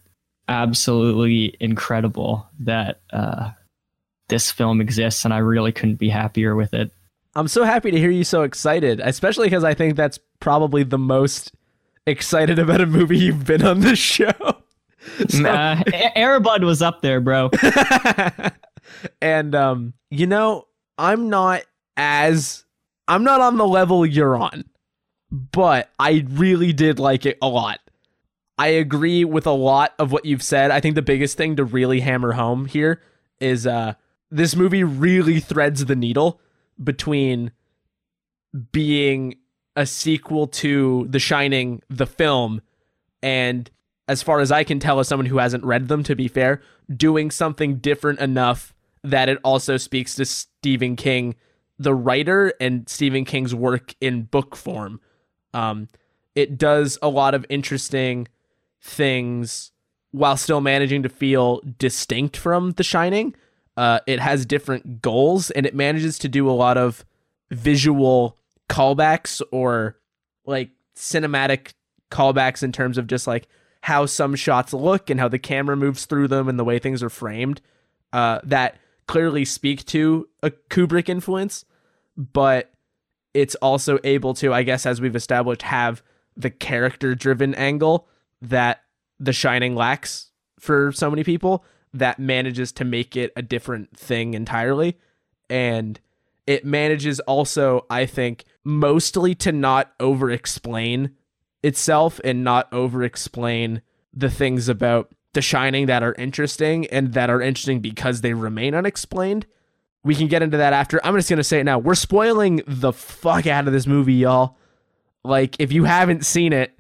absolutely 0.49 1.57
incredible 1.59 2.49
that 2.61 3.01
uh, 3.13 3.51
this 4.29 4.53
film 4.53 4.81
exists, 4.81 5.25
and 5.25 5.35
I 5.35 5.39
really 5.39 5.73
couldn't 5.73 5.97
be 5.97 6.09
happier 6.09 6.55
with 6.55 6.73
it. 6.73 6.93
I'm 7.35 7.49
so 7.49 7.65
happy 7.65 7.91
to 7.91 7.99
hear 7.99 8.11
you 8.11 8.25
so 8.25 8.43
excited, 8.43 9.01
especially 9.01 9.47
because 9.47 9.65
I 9.65 9.75
think 9.75 9.97
that's 9.97 10.19
probably 10.39 10.85
the 10.85 10.99
most 10.99 11.53
excited 12.07 12.61
about 12.61 12.81
a 12.81 12.87
movie 12.87 13.19
you've 13.19 13.45
been 13.45 13.65
on 13.65 13.81
this 13.81 13.99
show. 13.99 14.31
so. 15.29 15.49
Uh, 15.49 15.77
Airbud 16.17 16.65
was 16.65 16.81
up 16.81 17.03
there, 17.03 17.21
bro. 17.21 17.51
and 19.21 19.55
um, 19.55 19.95
you 20.11 20.29
know, 20.29 20.67
I'm 20.97 21.29
not 21.29 21.63
as 22.01 22.65
I'm 23.09 23.25
not 23.25 23.43
on 23.43 23.59
the 23.59 23.67
level 23.67 24.07
you're 24.07 24.35
on, 24.35 24.65
but 25.31 25.91
I 25.99 26.25
really 26.31 26.73
did 26.73 26.99
like 26.99 27.27
it 27.27 27.37
a 27.43 27.47
lot. 27.47 27.79
I 28.57 28.69
agree 28.69 29.23
with 29.27 29.47
a 29.47 29.53
lot 29.53 29.93
of 29.99 30.11
what 30.11 30.25
you've 30.25 30.43
said. 30.43 30.71
I 30.71 30.81
think 30.81 30.95
the 30.95 31.03
biggest 31.03 31.37
thing 31.37 31.57
to 31.57 31.65
really 31.65 32.01
hammer 32.01 32.33
home 32.33 32.65
here 32.65 33.03
is 33.39 33.67
uh 33.67 33.95
this 34.31 34.57
movie 34.57 34.83
really 34.85 35.41
threads 35.41 35.85
the 35.85 35.97
needle 35.97 36.41
between 36.83 37.53
being 38.73 39.37
a 39.77 39.85
sequel 39.85 40.47
to 40.47 41.07
The 41.11 41.19
Shining, 41.19 41.83
the 41.91 42.07
film, 42.07 42.63
and 43.23 43.71
as 44.09 44.23
far 44.23 44.41
as 44.41 44.51
I 44.51 44.65
can 44.65 44.81
tell, 44.81 45.01
as 45.01 45.09
someone 45.09 45.27
who 45.27 45.39
hasn't 45.39 45.65
read 45.65 45.89
them, 45.89 46.03
to 46.05 46.17
be 46.17 46.29
fair, 46.29 46.63
doing 46.95 47.31
something 47.31 47.77
different 47.77 48.21
enough 48.21 48.75
that 49.05 49.29
it 49.29 49.39
also 49.45 49.77
speaks 49.77 50.15
to 50.15 50.25
Stephen 50.25 50.97
King, 50.97 51.35
the 51.81 51.95
writer, 51.95 52.53
and 52.61 52.89
Stephen 52.89 53.25
King's 53.25 53.55
work 53.55 53.95
in 54.01 54.25
book 54.25 54.55
form. 54.55 55.01
Um, 55.55 55.89
it 56.35 56.59
does 56.59 56.99
a 57.01 57.09
lot 57.09 57.35
of 57.35 57.47
interesting 57.49 58.29
things 58.83 59.73
while 60.13 60.37
still 60.37 60.61
managing 60.61 61.03
to 61.03 61.09
feel 61.09 61.63
distinct 61.79 62.37
from 62.37 62.73
The 62.73 62.85
Shining. 62.85 63.35
Uh, 63.77 64.01
it 64.07 64.21
has 64.21 64.45
different 64.45 65.01
goals 65.01 65.51
and 65.51 65.65
it 65.65 65.75
manages 65.75 66.19
to 66.19 66.29
do 66.29 66.51
a 66.51 66.53
lot 66.53 66.77
of 66.77 67.05
visual 67.51 68.37
callbacks 68.69 69.41
or 69.51 69.97
like 70.45 70.71
cinematic 70.95 71.73
callbacks 72.11 72.63
in 72.63 72.73
terms 72.73 72.99
of 72.99 73.07
just 73.07 73.27
like 73.27 73.49
how 73.83 74.05
some 74.05 74.35
shots 74.35 74.75
look 74.75 75.09
and 75.09 75.19
how 75.19 75.29
the 75.29 75.39
camera 75.39 75.77
moves 75.77 76.05
through 76.05 76.29
them 76.29 76.49
and 76.49 76.59
the 76.59 76.65
way 76.65 76.79
things 76.79 77.03
are 77.03 77.09
framed 77.09 77.63
uh, 78.13 78.41
that 78.45 78.77
clearly 79.07 79.45
speak 79.45 79.85
to 79.87 80.29
a 80.43 80.51
Kubrick 80.51 81.09
influence, 81.09 81.65
but 82.21 82.71
it's 83.33 83.55
also 83.57 83.99
able 84.05 84.35
to, 84.35 84.53
I 84.53 84.63
guess, 84.63 84.85
as 84.85 85.01
we've 85.01 85.17
established, 85.17 85.63
have 85.63 86.03
the 86.37 86.51
character 86.51 87.15
driven 87.15 87.55
angle 87.55 88.09
that 88.43 88.83
The 89.19 89.33
Shining 89.33 89.75
lacks 89.75 90.31
for 90.59 90.93
so 90.93 91.09
many 91.11 91.25
people 91.25 91.65
that 91.95 92.19
manages 92.19 92.73
to 92.73 92.85
make 92.85 93.17
it 93.17 93.33
a 93.35 93.43
different 93.43 93.97
thing 93.97 94.35
entirely. 94.35 94.99
And 95.49 95.99
it 96.47 96.65
manages 96.65 97.21
also, 97.21 97.87
I 97.89 98.05
think, 98.07 98.45
mostly 98.65 99.35
to 99.37 99.53
not 99.53 99.93
over 99.99 100.31
explain 100.31 101.17
itself 101.63 102.21
and 102.23 102.45
not 102.45 102.73
over 102.73 103.03
explain 103.03 103.81
the 104.13 104.31
things 104.31 104.69
about 104.69 105.13
The 105.33 105.43
Shining 105.43 105.87
that 105.87 106.03
are 106.03 106.15
interesting 106.15 106.87
and 106.89 107.15
that 107.15 107.31
are 107.31 107.41
interesting 107.41 107.81
because 107.81 108.21
they 108.21 108.35
remain 108.35 108.75
unexplained. 108.75 109.47
We 110.03 110.15
can 110.15 110.29
get 110.29 110.43
into 110.43 110.57
that 110.57 110.73
after. 110.73 111.01
I'm 111.05 111.15
just 111.15 111.29
to 111.29 111.45
say 111.45 111.61
it 111.61 111.65
now. 111.65 111.79
We're 111.79 111.95
spoiling 111.95 112.63
the 112.67 112.93
fuck 112.93 113.47
out 113.47 113.67
of 113.67 113.73
this 113.73 113.87
movie, 113.87 114.15
y'all. 114.15 114.57
Like, 115.25 115.57
if 115.59 115.73
you 115.73 115.85
haven't 115.85 116.25
seen 116.25 116.53
it, 116.53 116.73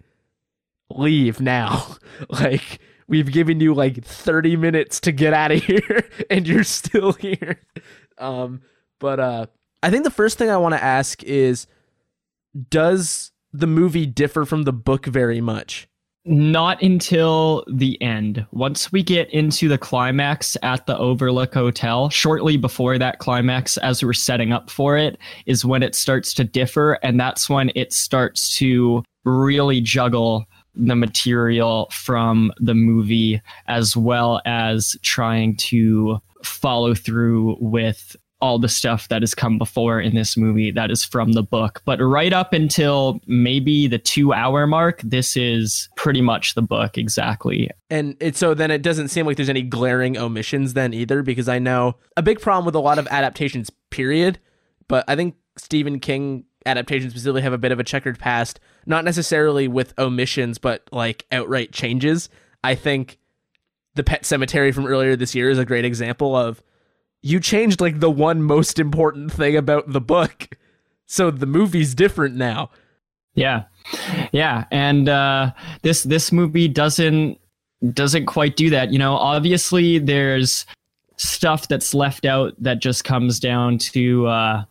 leave 0.90 1.40
now. 1.40 1.96
like, 2.30 2.80
we've 3.06 3.30
given 3.30 3.61
you 3.61 3.74
like 3.74 4.02
30 4.02 4.56
minutes 4.56 5.00
to 5.00 5.12
get 5.12 5.35
out 5.35 5.52
of 5.52 5.62
here 5.64 6.09
and 6.30 6.48
you're 6.48 6.64
still 6.64 7.12
here. 7.12 7.61
Um, 8.16 8.62
but 8.98 9.20
uh, 9.20 9.46
I 9.83 9.90
think 9.90 10.04
the 10.04 10.11
first 10.11 10.38
thing 10.38 10.50
I 10.50 10.56
want 10.56 10.74
to 10.74 10.83
ask 10.83 11.22
is 11.24 11.66
does 12.68 13.33
the 13.52 13.66
movie 13.66 14.06
differ 14.06 14.44
from 14.44 14.62
the 14.62 14.72
book 14.72 15.06
very 15.06 15.40
much? 15.40 15.88
Not 16.26 16.83
until 16.83 17.64
the 17.72 18.00
end. 18.02 18.46
Once 18.52 18.92
we 18.92 19.02
get 19.02 19.30
into 19.30 19.68
the 19.68 19.78
climax 19.78 20.54
at 20.62 20.85
the 20.87 20.98
Overlook 20.98 21.54
Hotel, 21.54 22.11
shortly 22.11 22.59
before 22.59 22.98
that 22.98 23.20
climax, 23.20 23.78
as 23.78 24.04
we're 24.04 24.12
setting 24.12 24.52
up 24.52 24.68
for 24.68 24.98
it, 24.98 25.18
is 25.46 25.64
when 25.64 25.83
it 25.83 25.94
starts 25.94 26.35
to 26.35 26.44
differ. 26.44 26.98
And 27.02 27.18
that's 27.18 27.48
when 27.48 27.72
it 27.74 27.94
starts 27.94 28.54
to 28.59 29.02
really 29.24 29.80
juggle 29.80 30.44
the 30.74 30.94
material 30.94 31.88
from 31.90 32.52
the 32.59 32.74
movie 32.74 33.40
as 33.66 33.96
well 33.96 34.42
as 34.44 34.96
trying 35.02 35.56
to 35.56 36.18
follow 36.44 36.94
through 36.94 37.56
with 37.61 38.14
all 38.40 38.59
the 38.59 38.68
stuff 38.68 39.09
that 39.09 39.22
has 39.22 39.35
come 39.35 39.59
before 39.59 40.00
in 40.00 40.14
this 40.14 40.37
movie 40.37 40.70
that 40.70 40.90
is 40.90 41.05
from 41.05 41.33
the 41.33 41.42
book. 41.42 41.83
But 41.85 41.98
right 42.00 42.33
up 42.33 42.53
until 42.53 43.20
maybe 43.26 43.87
the 43.87 43.98
two 43.98 44.33
hour 44.33 44.66
mark, 44.66 45.00
this 45.03 45.37
is 45.37 45.88
pretty 45.96 46.22
much 46.22 46.55
the 46.55 46.62
book 46.62 46.96
exactly. 46.96 47.70
And 47.90 48.16
it, 48.20 48.37
so 48.37 48.55
then 48.55 48.70
it 48.70 48.83
doesn't 48.83 49.09
seem 49.09 49.26
like 49.26 49.37
there's 49.37 49.48
any 49.48 49.62
glaring 49.62 50.16
omissions 50.16 50.74
then 50.74 50.94
either, 50.94 51.22
because 51.22 51.48
I 51.48 51.59
know 51.59 51.96
a 52.16 52.22
big 52.22 52.40
problem 52.40 52.64
with 52.64 52.74
a 52.74 52.81
lot 52.81 52.98
of 52.98 53.07
adaptations, 53.09 53.70
period. 53.90 54.38
But 54.88 55.05
I 55.07 55.16
think 55.16 55.37
Stephen 55.57 56.00
King 56.00 56.44
adaptations 56.66 57.12
specifically 57.12 57.42
have 57.42 57.53
a 57.53 57.59
bit 57.59 57.72
of 57.72 57.81
a 57.81 57.85
checkered 57.85 58.18
past, 58.18 58.61
not 58.87 59.05
necessarily 59.05 59.68
with 59.68 59.98
omissions, 59.98 60.59
but 60.59 60.88
like 60.92 61.26
outright 61.31 61.72
changes. 61.72 62.29
I 62.64 62.74
think 62.74 63.18
the 63.94 64.05
Pet 64.05 64.22
Sematary 64.22 64.72
from 64.74 64.87
earlier 64.87 65.16
this 65.16 65.35
year 65.35 65.50
is 65.50 65.59
a 65.59 65.64
great 65.64 65.85
example 65.85 66.37
of 66.37 66.62
you 67.22 67.40
changed 67.40 67.80
like 67.80 68.00
the 68.00 68.11
one 68.11 68.42
most 68.42 68.78
important 68.78 69.33
thing 69.33 69.56
about 69.56 69.92
the 69.92 70.00
book. 70.00 70.56
So 71.06 71.30
the 71.30 71.46
movie's 71.46 71.94
different 71.94 72.37
now. 72.37 72.70
Yeah. 73.35 73.64
Yeah, 74.33 74.64
and 74.70 75.09
uh 75.09 75.52
this 75.83 76.02
this 76.02 76.30
movie 76.33 76.68
doesn't 76.68 77.38
doesn't 77.92 78.26
quite 78.26 78.56
do 78.56 78.70
that. 78.70 78.92
You 78.92 78.98
know, 78.98 79.16
obviously 79.16 79.98
there's 79.98 80.66
stuff 81.16 81.68
that's 81.68 81.94
left 81.94 82.24
out 82.24 82.54
that 82.62 82.80
just 82.80 83.04
comes 83.04 83.40
down 83.40 83.78
to 83.78 84.26
uh 84.26 84.64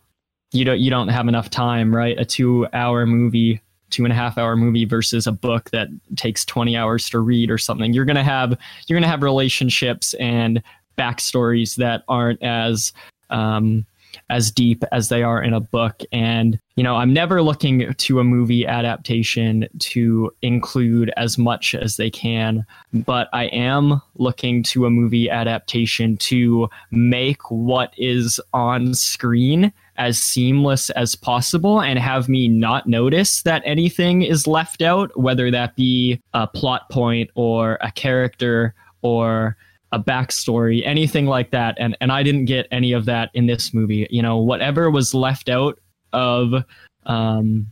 you 0.51 0.65
don't 0.65 0.79
you 0.79 0.89
don't 0.89 1.09
have 1.09 1.27
enough 1.27 1.49
time, 1.49 1.93
right? 1.93 2.17
A 2.19 2.25
two 2.25 2.67
hour 2.73 3.05
movie, 3.05 3.62
two 3.89 4.03
and 4.03 4.12
a 4.12 4.15
half 4.15 4.38
hour 4.38 4.55
movie 4.55 4.85
versus 4.85 5.27
a 5.27 5.31
book 5.31 5.69
that 5.71 5.88
takes 6.15 6.45
twenty 6.45 6.75
hours 6.75 7.09
to 7.09 7.19
read 7.19 7.51
or 7.51 7.57
something. 7.57 7.93
You're 7.93 8.05
gonna 8.05 8.23
have 8.23 8.57
you're 8.88 8.99
gonna 8.99 9.12
have 9.12 9.23
relationships 9.23 10.13
and 10.15 10.62
backstories 10.99 11.75
that 11.75 12.03
aren't 12.07 12.43
as 12.43 12.91
um, 13.29 13.85
as 14.29 14.51
deep 14.51 14.83
as 14.91 15.09
they 15.09 15.23
are 15.23 15.41
in 15.41 15.53
a 15.53 15.59
book. 15.59 16.01
And, 16.12 16.59
you 16.75 16.83
know, 16.83 16.95
I'm 16.95 17.13
never 17.13 17.41
looking 17.41 17.93
to 17.93 18.19
a 18.19 18.23
movie 18.23 18.65
adaptation 18.65 19.67
to 19.79 20.31
include 20.41 21.12
as 21.17 21.38
much 21.38 21.75
as 21.75 21.97
they 21.97 22.09
can, 22.09 22.65
but 22.93 23.27
I 23.33 23.45
am 23.45 24.01
looking 24.15 24.63
to 24.63 24.85
a 24.85 24.89
movie 24.89 25.29
adaptation 25.29 26.17
to 26.17 26.69
make 26.91 27.49
what 27.49 27.93
is 27.97 28.39
on 28.53 28.93
screen 28.93 29.71
as 29.97 30.17
seamless 30.17 30.89
as 30.91 31.13
possible 31.15 31.81
and 31.81 31.99
have 31.99 32.29
me 32.29 32.47
not 32.47 32.88
notice 32.88 33.41
that 33.43 33.62
anything 33.65 34.21
is 34.21 34.47
left 34.47 34.81
out, 34.81 35.15
whether 35.19 35.51
that 35.51 35.75
be 35.75 36.21
a 36.33 36.47
plot 36.47 36.89
point 36.89 37.29
or 37.35 37.77
a 37.81 37.91
character 37.91 38.73
or 39.01 39.57
a 39.91 39.99
backstory, 39.99 40.86
anything 40.86 41.25
like 41.25 41.52
that. 41.52 41.75
And 41.80 41.97
and 42.02 42.12
I 42.12 42.23
didn't 42.23 42.45
get 42.45 42.67
any 42.71 42.93
of 42.93 43.06
that 43.06 43.32
in 43.34 43.47
this 43.47 43.73
movie. 43.73 44.08
You 44.10 44.21
know, 44.21 44.38
whatever 44.38 44.89
was 44.89 45.13
left 45.13 45.49
out 45.49 45.80
of 46.13 46.63
um, 47.06 47.67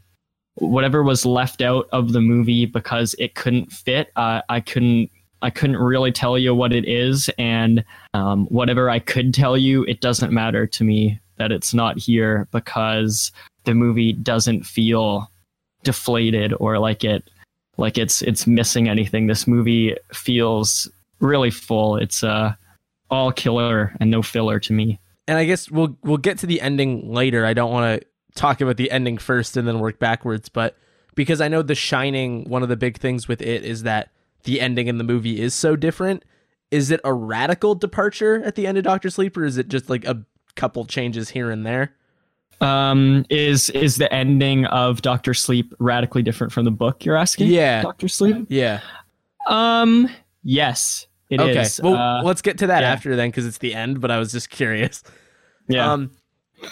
whatever 0.55 1.03
was 1.03 1.25
left 1.25 1.61
out 1.61 1.87
of 1.91 2.13
the 2.13 2.21
movie 2.21 2.65
because 2.65 3.15
it 3.19 3.35
couldn't 3.35 3.71
fit. 3.71 4.11
Uh, 4.15 4.41
I 4.49 4.59
couldn't 4.59 5.11
I 5.41 5.49
couldn't 5.51 5.77
really 5.77 6.11
tell 6.11 6.37
you 6.37 6.55
what 6.55 6.73
it 6.73 6.87
is, 6.87 7.29
and 7.37 7.83
um, 8.13 8.47
whatever 8.47 8.89
I 8.89 8.99
could 8.99 9.33
tell 9.33 9.55
you, 9.55 9.83
it 9.83 10.01
doesn't 10.01 10.31
matter 10.31 10.65
to 10.65 10.83
me 10.83 11.19
that 11.37 11.51
it's 11.51 11.73
not 11.73 11.99
here 11.99 12.47
because 12.51 13.31
the 13.65 13.75
movie 13.75 14.13
doesn't 14.13 14.65
feel 14.65 15.29
deflated 15.83 16.53
or 16.59 16.79
like 16.79 17.03
it 17.03 17.29
like 17.77 17.97
it's 17.97 18.23
it's 18.23 18.47
missing 18.47 18.89
anything. 18.89 19.27
This 19.27 19.45
movie 19.45 19.95
feels 20.11 20.89
really 21.19 21.51
full. 21.51 21.97
It's 21.97 22.23
uh 22.23 22.53
all 23.09 23.31
killer 23.31 23.95
and 23.99 24.11
no 24.11 24.21
filler 24.21 24.59
to 24.59 24.73
me. 24.73 24.99
And 25.27 25.37
I 25.37 25.45
guess 25.45 25.69
we'll 25.69 25.97
we'll 26.03 26.17
get 26.17 26.39
to 26.39 26.47
the 26.47 26.61
ending 26.61 27.11
later. 27.11 27.45
I 27.45 27.53
don't 27.53 27.71
want 27.71 28.01
to 28.01 28.07
talk 28.35 28.61
about 28.61 28.77
the 28.77 28.91
ending 28.91 29.17
first 29.17 29.57
and 29.57 29.67
then 29.67 29.79
work 29.79 29.99
backwards, 29.99 30.49
but 30.49 30.77
because 31.15 31.41
I 31.41 31.47
know 31.47 31.63
The 31.63 31.75
Shining, 31.75 32.47
one 32.47 32.63
of 32.63 32.69
the 32.69 32.77
big 32.77 32.97
things 32.99 33.27
with 33.27 33.41
it 33.41 33.63
is 33.63 33.83
that 33.83 34.11
the 34.43 34.61
ending 34.61 34.87
in 34.87 34.99
the 34.99 35.03
movie 35.03 35.41
is 35.41 35.53
so 35.53 35.75
different. 35.75 36.23
Is 36.69 36.91
it 36.91 37.01
a 37.03 37.13
radical 37.13 37.75
departure 37.75 38.41
at 38.43 38.55
the 38.55 38.67
end 38.67 38.77
of 38.77 38.83
Doctor 38.83 39.09
Sleep, 39.09 39.35
or 39.35 39.43
is 39.43 39.57
it 39.57 39.67
just 39.67 39.89
like 39.89 40.05
a 40.05 40.23
couple 40.55 40.85
changes 40.85 41.29
here 41.29 41.49
and 41.49 41.65
there? 41.65 41.93
Um, 42.61 43.25
is 43.29 43.69
is 43.71 43.97
the 43.97 44.11
ending 44.13 44.65
of 44.65 45.01
Doctor 45.01 45.33
Sleep 45.33 45.73
radically 45.79 46.23
different 46.23 46.53
from 46.53 46.65
the 46.65 46.71
book? 46.71 47.05
You're 47.05 47.15
asking? 47.15 47.47
Yeah, 47.47 47.81
Doctor 47.81 48.07
Sleep. 48.07 48.47
Yeah. 48.49 48.81
Um, 49.47 50.09
Yes, 50.49 51.07
It 51.29 51.41
okay. 51.41 51.59
is. 51.61 51.81
Well, 51.83 51.95
Uh, 51.95 52.23
let's 52.23 52.41
get 52.41 52.57
to 52.59 52.67
that 52.67 52.81
yeah. 52.81 52.91
after 52.91 53.17
then 53.17 53.29
because 53.29 53.45
it's 53.45 53.57
the 53.57 53.73
end. 53.75 53.99
But 53.99 54.11
I 54.11 54.17
was 54.17 54.31
just 54.31 54.49
curious. 54.49 55.03
yeah. 55.67 55.91
Um, 55.91 56.11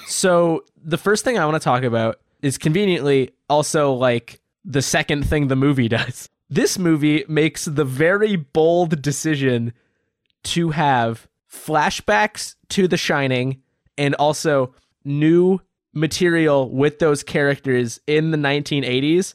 so 0.08 0.64
the 0.82 0.98
first 0.98 1.26
thing 1.26 1.38
I 1.38 1.46
want 1.46 1.56
to 1.62 1.64
talk 1.64 1.84
about 1.84 2.20
is 2.42 2.58
conveniently 2.58 3.32
also 3.50 3.92
like 3.94 4.40
the 4.64 4.82
second 4.82 5.28
thing 5.28 5.50
the 5.50 5.56
movie 5.58 5.88
does. 6.00 6.30
This 6.50 6.80
movie 6.80 7.26
makes 7.28 7.66
the 7.66 7.84
very 7.84 8.38
bold 8.38 9.02
decision 9.02 9.74
to 10.46 10.70
have 10.70 11.28
flashbacks 11.52 12.56
to 12.70 12.88
The 12.88 12.98
Shining 12.98 13.62
and 13.98 14.16
also 14.16 14.74
new 15.04 15.60
material 15.94 16.70
with 16.70 17.00
those 17.00 17.24
characters 17.24 18.00
in 18.08 18.32
the 18.32 18.38
1980s 18.38 19.34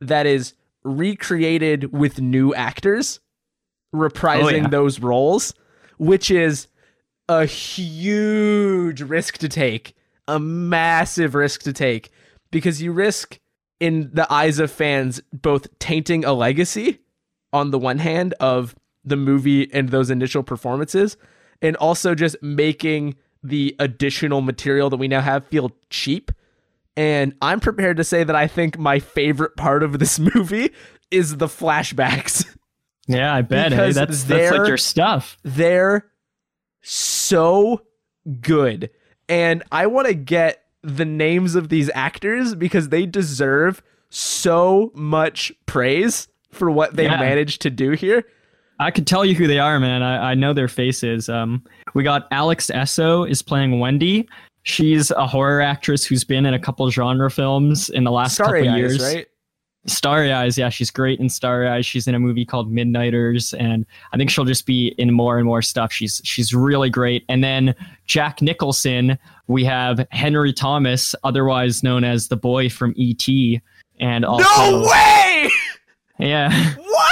that 0.00 0.26
is 0.26 0.54
recreated 0.84 1.92
with 1.92 2.20
new 2.20 2.54
actors 2.54 3.20
reprising 3.94 4.42
oh, 4.42 4.48
yeah. 4.48 4.68
those 4.68 5.00
roles, 5.00 5.54
which 5.98 6.30
is 6.30 6.68
a 7.28 7.44
huge 7.44 9.02
risk 9.02 9.38
to 9.38 9.48
take, 9.48 9.94
a 10.26 10.38
massive 10.38 11.34
risk 11.34 11.62
to 11.62 11.72
take, 11.72 12.10
because 12.50 12.80
you 12.82 12.92
risk, 12.92 13.38
in 13.80 14.10
the 14.12 14.30
eyes 14.32 14.58
of 14.58 14.70
fans, 14.70 15.20
both 15.32 15.78
tainting 15.78 16.24
a 16.24 16.32
legacy 16.32 16.98
on 17.52 17.70
the 17.70 17.78
one 17.78 17.98
hand 17.98 18.34
of 18.40 18.74
the 19.04 19.16
movie 19.16 19.72
and 19.72 19.90
those 19.90 20.10
initial 20.10 20.42
performances, 20.42 21.16
and 21.62 21.76
also 21.76 22.14
just 22.14 22.36
making 22.42 23.14
the 23.42 23.74
additional 23.78 24.40
material 24.40 24.90
that 24.90 24.96
we 24.96 25.08
now 25.08 25.20
have 25.20 25.46
feel 25.46 25.70
cheap. 25.90 26.32
And 26.96 27.34
I'm 27.40 27.60
prepared 27.60 27.96
to 27.98 28.04
say 28.04 28.24
that 28.24 28.34
I 28.34 28.48
think 28.48 28.78
my 28.78 28.98
favorite 28.98 29.56
part 29.56 29.82
of 29.82 29.98
this 29.98 30.18
movie 30.34 30.70
is 31.10 31.36
the 31.36 31.46
flashbacks. 31.46 32.44
yeah, 33.08 33.34
I 33.34 33.42
bet. 33.42 33.72
Hey, 33.72 33.92
that's 33.92 34.24
that's 34.24 34.50
like 34.52 34.68
your 34.68 34.76
stuff. 34.76 35.36
they're 35.42 36.06
so 36.82 37.82
good. 38.40 38.90
And 39.28 39.62
I 39.72 39.86
want 39.86 40.06
to 40.08 40.14
get 40.14 40.64
the 40.82 41.04
names 41.04 41.54
of 41.54 41.68
these 41.68 41.90
actors 41.94 42.54
because 42.54 42.88
they 42.88 43.04
deserve 43.06 43.82
so 44.10 44.90
much 44.94 45.52
praise 45.66 46.28
for 46.50 46.70
what 46.70 46.94
they 46.96 47.04
Yeah. 47.04 47.18
managed 47.18 47.62
to 47.62 47.70
do 47.70 47.90
here. 47.92 48.24
I 48.80 48.90
could 48.90 49.06
tell 49.06 49.24
you 49.24 49.34
who 49.34 49.46
they 49.48 49.58
are, 49.58 49.78
man. 49.80 50.02
I, 50.02 50.30
I 50.30 50.34
know 50.34 50.52
their 50.52 50.68
faces. 50.68 51.28
Um, 51.28 51.64
we 51.94 52.04
got 52.04 52.28
Alex 52.30 52.70
Essoe 52.70 53.24
is 53.24 53.42
playing 53.42 53.80
Wendy. 53.80 54.28
She's 54.62 55.10
a 55.10 55.26
horror 55.26 55.60
actress 55.60 56.04
who's 56.04 56.24
been 56.24 56.46
in 56.46 56.54
a 56.54 56.58
couple 56.58 56.88
genre 56.90 57.30
films 57.30 57.90
in 57.90 58.04
the 58.04 58.12
last 58.12 58.34
Starry 58.34 58.62
couple 58.64 58.74
Eyes, 58.74 58.78
years. 58.78 59.02
right? 59.02 59.26
Starry 59.86 60.32
Eyes, 60.32 60.58
yeah, 60.58 60.68
she's 60.68 60.90
great 60.90 61.18
in 61.20 61.28
Starry 61.28 61.68
Eyes. 61.68 61.86
She's 61.86 62.06
in 62.06 62.14
a 62.14 62.18
movie 62.18 62.44
called 62.44 62.72
Midnighters, 62.72 63.54
and 63.58 63.86
I 64.12 64.16
think 64.16 64.30
she'll 64.30 64.44
just 64.44 64.66
be 64.66 64.94
in 64.98 65.12
more 65.12 65.38
and 65.38 65.46
more 65.46 65.62
stuff. 65.62 65.92
She's 65.92 66.20
she's 66.24 66.52
really 66.52 66.90
great. 66.90 67.24
And 67.28 67.42
then 67.42 67.74
Jack 68.04 68.42
Nicholson, 68.42 69.18
we 69.46 69.64
have 69.64 70.06
Henry 70.10 70.52
Thomas, 70.52 71.14
otherwise 71.24 71.82
known 71.82 72.04
as 72.04 72.28
the 72.28 72.36
boy 72.36 72.68
from 72.68 72.92
E.T. 72.96 73.60
And 74.00 74.24
also, 74.24 74.44
no 74.44 74.88
way! 74.88 75.50
yeah, 76.18 76.74
What? 76.78 77.07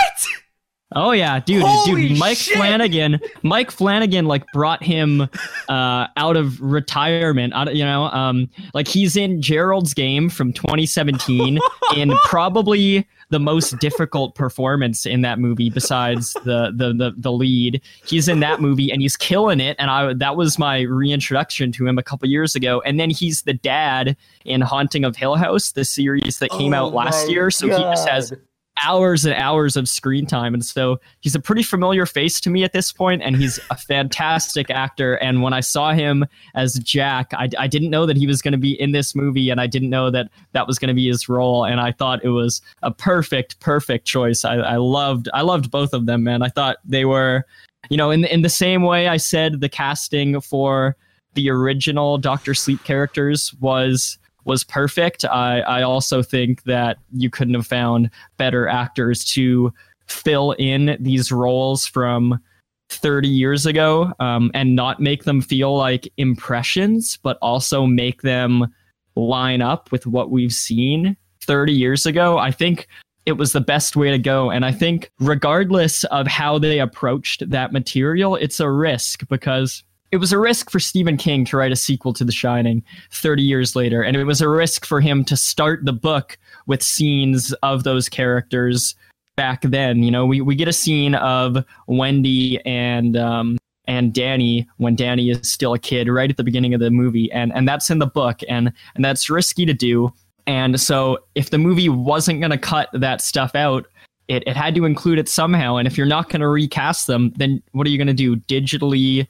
Oh 0.94 1.12
yeah, 1.12 1.40
dude, 1.40 1.62
Holy 1.62 2.08
dude, 2.08 2.18
Mike 2.18 2.38
shit! 2.38 2.56
Flanagan, 2.56 3.20
Mike 3.42 3.70
Flanagan, 3.70 4.26
like 4.26 4.44
brought 4.52 4.82
him 4.82 5.22
uh, 5.68 6.06
out 6.16 6.36
of 6.36 6.60
retirement. 6.60 7.52
Out 7.54 7.68
of, 7.68 7.74
you 7.74 7.84
know, 7.84 8.04
um, 8.04 8.48
like 8.74 8.88
he's 8.88 9.16
in 9.16 9.42
Gerald's 9.42 9.94
Game 9.94 10.28
from 10.28 10.52
2017, 10.52 11.58
in 11.96 12.16
probably 12.24 13.06
the 13.30 13.40
most 13.40 13.76
difficult 13.80 14.36
performance 14.36 15.04
in 15.04 15.22
that 15.22 15.38
movie 15.38 15.68
besides 15.68 16.34
the, 16.44 16.72
the 16.74 16.92
the 16.92 17.12
the 17.16 17.32
lead. 17.32 17.82
He's 18.04 18.28
in 18.28 18.40
that 18.40 18.60
movie 18.60 18.90
and 18.92 19.02
he's 19.02 19.16
killing 19.16 19.60
it. 19.60 19.76
And 19.78 19.90
I 19.90 20.14
that 20.14 20.36
was 20.36 20.58
my 20.58 20.82
reintroduction 20.82 21.72
to 21.72 21.86
him 21.86 21.98
a 21.98 22.02
couple 22.02 22.28
years 22.28 22.54
ago. 22.54 22.80
And 22.82 23.00
then 23.00 23.10
he's 23.10 23.42
the 23.42 23.54
dad 23.54 24.16
in 24.44 24.60
Haunting 24.60 25.04
of 25.04 25.16
Hill 25.16 25.34
House, 25.34 25.72
the 25.72 25.84
series 25.84 26.38
that 26.38 26.50
came 26.50 26.72
out 26.72 26.94
last 26.94 27.28
year. 27.28 27.50
So 27.50 27.66
he 27.66 27.72
just 27.72 28.08
has 28.08 28.32
hours 28.82 29.24
and 29.24 29.34
hours 29.34 29.76
of 29.76 29.88
screen 29.88 30.26
time. 30.26 30.54
And 30.54 30.64
so 30.64 31.00
he's 31.20 31.34
a 31.34 31.40
pretty 31.40 31.62
familiar 31.62 32.06
face 32.06 32.40
to 32.40 32.50
me 32.50 32.64
at 32.64 32.72
this 32.72 32.92
point, 32.92 33.22
and 33.22 33.36
he's 33.36 33.58
a 33.70 33.76
fantastic 33.76 34.70
actor. 34.70 35.14
And 35.14 35.42
when 35.42 35.52
I 35.52 35.60
saw 35.60 35.92
him 35.92 36.24
as 36.54 36.74
Jack, 36.80 37.32
I, 37.34 37.48
I 37.58 37.66
didn't 37.66 37.90
know 37.90 38.06
that 38.06 38.16
he 38.16 38.26
was 38.26 38.42
going 38.42 38.52
to 38.52 38.58
be 38.58 38.80
in 38.80 38.92
this 38.92 39.14
movie, 39.14 39.50
and 39.50 39.60
I 39.60 39.66
didn't 39.66 39.90
know 39.90 40.10
that 40.10 40.28
that 40.52 40.66
was 40.66 40.78
going 40.78 40.88
to 40.88 40.94
be 40.94 41.08
his 41.08 41.28
role. 41.28 41.64
And 41.64 41.80
I 41.80 41.92
thought 41.92 42.24
it 42.24 42.30
was 42.30 42.60
a 42.82 42.90
perfect, 42.90 43.60
perfect 43.60 44.06
choice. 44.06 44.44
I, 44.44 44.56
I 44.56 44.76
loved, 44.76 45.28
I 45.32 45.42
loved 45.42 45.70
both 45.70 45.92
of 45.92 46.06
them, 46.06 46.24
man. 46.24 46.42
I 46.42 46.48
thought 46.48 46.76
they 46.84 47.04
were, 47.04 47.44
you 47.88 47.96
know, 47.96 48.10
in 48.10 48.24
in 48.24 48.42
the 48.42 48.48
same 48.48 48.82
way 48.82 49.08
I 49.08 49.16
said 49.16 49.60
the 49.60 49.68
casting 49.68 50.40
for 50.40 50.96
the 51.34 51.50
original 51.50 52.18
Doctor 52.18 52.54
Sleep 52.54 52.82
characters 52.82 53.54
was 53.60 54.18
was 54.46 54.64
perfect. 54.64 55.24
I, 55.24 55.60
I 55.60 55.82
also 55.82 56.22
think 56.22 56.62
that 56.64 56.98
you 57.12 57.28
couldn't 57.30 57.54
have 57.54 57.66
found 57.66 58.10
better 58.36 58.68
actors 58.68 59.24
to 59.32 59.72
fill 60.06 60.52
in 60.52 60.96
these 61.00 61.32
roles 61.32 61.86
from 61.86 62.40
30 62.88 63.28
years 63.28 63.66
ago 63.66 64.12
um, 64.20 64.50
and 64.54 64.76
not 64.76 65.00
make 65.00 65.24
them 65.24 65.42
feel 65.42 65.76
like 65.76 66.10
impressions, 66.16 67.18
but 67.18 67.38
also 67.42 67.84
make 67.84 68.22
them 68.22 68.72
line 69.16 69.62
up 69.62 69.90
with 69.90 70.06
what 70.06 70.30
we've 70.30 70.52
seen 70.52 71.16
30 71.42 71.72
years 71.72 72.06
ago. 72.06 72.38
I 72.38 72.50
think 72.52 72.86
it 73.24 73.32
was 73.32 73.52
the 73.52 73.60
best 73.60 73.96
way 73.96 74.10
to 74.10 74.18
go. 74.18 74.50
And 74.50 74.64
I 74.64 74.70
think, 74.70 75.10
regardless 75.18 76.04
of 76.04 76.28
how 76.28 76.58
they 76.58 76.78
approached 76.78 77.50
that 77.50 77.72
material, 77.72 78.36
it's 78.36 78.60
a 78.60 78.70
risk 78.70 79.26
because 79.28 79.82
it 80.12 80.18
was 80.18 80.32
a 80.32 80.38
risk 80.38 80.70
for 80.70 80.80
Stephen 80.80 81.16
King 81.16 81.44
to 81.46 81.56
write 81.56 81.72
a 81.72 81.76
sequel 81.76 82.12
to 82.14 82.24
The 82.24 82.32
Shining 82.32 82.82
30 83.10 83.42
years 83.42 83.74
later. 83.74 84.02
And 84.02 84.16
it 84.16 84.24
was 84.24 84.40
a 84.40 84.48
risk 84.48 84.86
for 84.86 85.00
him 85.00 85.24
to 85.24 85.36
start 85.36 85.84
the 85.84 85.92
book 85.92 86.38
with 86.66 86.82
scenes 86.82 87.52
of 87.62 87.84
those 87.84 88.08
characters 88.08 88.94
back 89.36 89.62
then. 89.62 90.02
You 90.02 90.10
know, 90.10 90.24
we, 90.24 90.40
we 90.40 90.54
get 90.54 90.68
a 90.68 90.72
scene 90.72 91.14
of 91.16 91.64
Wendy 91.86 92.60
and 92.64 93.16
um, 93.16 93.58
and 93.88 94.12
Danny 94.12 94.66
when 94.78 94.96
Danny 94.96 95.30
is 95.30 95.50
still 95.50 95.74
a 95.74 95.78
kid 95.78 96.08
right 96.08 96.30
at 96.30 96.36
the 96.36 96.44
beginning 96.44 96.74
of 96.74 96.80
the 96.80 96.90
movie. 96.90 97.30
And 97.32 97.52
and 97.52 97.68
that's 97.68 97.90
in 97.90 97.98
the 97.98 98.06
book 98.06 98.40
and 98.48 98.72
and 98.94 99.04
that's 99.04 99.30
risky 99.30 99.66
to 99.66 99.74
do. 99.74 100.12
And 100.46 100.80
so 100.80 101.18
if 101.34 101.50
the 101.50 101.58
movie 101.58 101.88
wasn't 101.88 102.40
gonna 102.40 102.58
cut 102.58 102.88
that 102.92 103.20
stuff 103.20 103.54
out, 103.54 103.86
it, 104.28 104.42
it 104.46 104.56
had 104.56 104.74
to 104.74 104.84
include 104.84 105.18
it 105.18 105.28
somehow. 105.28 105.76
And 105.76 105.86
if 105.86 105.96
you're 105.96 106.06
not 106.06 106.30
gonna 106.30 106.48
recast 106.48 107.06
them, 107.06 107.32
then 107.36 107.62
what 107.72 107.86
are 107.86 107.90
you 107.90 107.98
gonna 107.98 108.14
do? 108.14 108.36
Digitally 108.36 109.26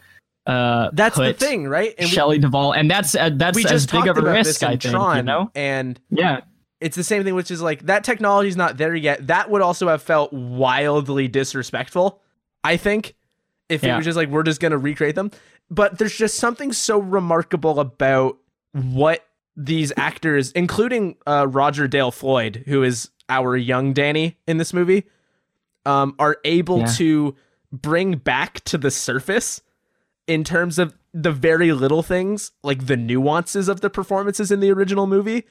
uh 0.47 0.91
That's 0.93 1.17
the 1.17 1.33
thing, 1.33 1.67
right? 1.69 1.95
And 1.99 2.07
we- 2.07 2.11
Shelley 2.15 2.39
Duvall, 2.39 2.73
and 2.73 2.91
that's 2.91 3.15
uh, 3.15 3.31
that's 3.33 3.57
we 3.57 3.65
as 3.65 3.71
just 3.71 3.93
big 3.93 4.07
of 4.07 4.17
a 4.17 4.23
risk, 4.23 4.63
I 4.63 4.71
think. 4.77 4.83
Tron, 4.83 5.17
you 5.19 5.23
know? 5.25 5.51
and 5.55 5.99
Yeah, 6.11 6.41
it's 6.81 6.97
the 6.97 7.05
same 7.05 7.25
thing, 7.25 7.35
which 7.35 7.51
is 7.51 7.61
like 7.63 7.87
that 7.87 8.05
technology's 8.05 8.57
not 8.57 8.77
there 8.77 8.95
yet. 8.95 9.27
That 9.27 9.51
would 9.51 9.63
also 9.63 9.89
have 9.89 10.03
felt 10.03 10.33
wildly 10.33 11.27
disrespectful, 11.29 12.21
I 12.63 12.77
think, 12.77 13.15
if 13.69 13.83
it 13.83 13.89
Yeah. 13.89 13.97
was 13.97 14.05
just 14.05 14.17
like 14.17 14.29
we're 14.29 14.43
just 14.45 14.61
gonna 14.61 14.79
recreate 14.79 15.15
them. 15.17 15.31
But 15.69 15.99
there's 15.99 16.17
just 16.17 16.37
something 16.37 16.73
so 16.73 16.99
remarkable 17.01 17.81
about 17.81 18.37
what 18.73 19.25
these 19.57 19.93
actors, 19.97 20.53
including 20.53 21.17
uh, 21.27 21.47
Roger 21.49 21.89
Dale 21.89 22.11
Floyd, 22.13 22.63
who 22.67 22.83
is 22.85 23.11
our 23.29 23.57
young 23.57 23.93
Danny 23.95 24.37
in 24.47 24.59
this 24.59 24.73
movie, 24.73 25.07
um, 25.85 26.15
are 26.21 26.37
able 26.45 26.81
Yeah. 26.81 26.87
to 26.99 27.37
bring 27.73 28.17
back 28.19 28.61
to 28.65 28.79
the 28.79 28.91
surface 28.93 29.61
in 30.27 30.45
terms 30.45 30.79
of 30.79 30.97
the 31.13 31.33
very 31.33 31.73
little 31.73 32.03
things, 32.03 32.53
like 32.63 32.87
the 32.87 32.97
nuances 32.97 33.69
of 33.69 33.81
the 33.81 33.91
performances 33.91 34.51
in 34.51 34.61
the 34.61 34.71
original 34.71 35.07
movie. 35.07 35.45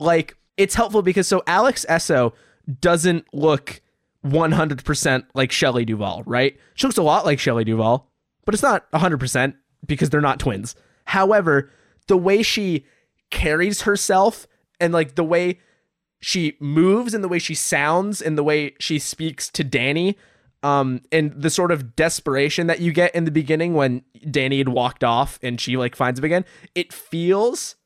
Like 0.00 0.36
it's 0.56 0.74
helpful 0.74 1.02
because 1.02 1.28
so 1.28 1.42
Alex 1.46 1.86
Essoe 1.88 2.32
doesn't 2.80 3.26
look 3.32 3.80
100% 4.24 5.24
like 5.34 5.52
Shelley 5.52 5.84
Duvall, 5.84 6.22
right? 6.26 6.56
She 6.74 6.86
looks 6.86 6.98
a 6.98 7.02
lot 7.02 7.24
like 7.24 7.38
Shelley 7.38 7.64
Duvall, 7.64 8.10
but 8.44 8.54
it's 8.54 8.62
not 8.62 8.90
100% 8.92 9.54
because 9.86 10.10
they're 10.10 10.20
not 10.20 10.40
twins. 10.40 10.74
However, 11.06 11.70
the 12.08 12.16
way 12.16 12.42
she 12.42 12.84
carries 13.30 13.82
herself 13.82 14.46
and 14.80 14.92
like 14.92 15.14
the 15.14 15.24
way 15.24 15.58
she 16.20 16.56
moves 16.60 17.14
and 17.14 17.24
the 17.24 17.28
way 17.28 17.38
she 17.38 17.54
sounds 17.54 18.22
and 18.22 18.38
the 18.38 18.44
way 18.44 18.74
she 18.78 18.98
speaks 18.98 19.48
to 19.50 19.64
Danny 19.64 20.16
um 20.62 21.00
and 21.10 21.32
the 21.40 21.50
sort 21.50 21.70
of 21.70 21.96
desperation 21.96 22.66
that 22.66 22.80
you 22.80 22.92
get 22.92 23.14
in 23.14 23.24
the 23.24 23.30
beginning 23.30 23.74
when 23.74 24.02
Danny 24.30 24.58
had 24.58 24.68
walked 24.68 25.04
off 25.04 25.38
and 25.42 25.60
she 25.60 25.76
like 25.76 25.96
finds 25.96 26.18
him 26.18 26.24
again 26.24 26.44
it 26.74 26.92
feels 26.92 27.76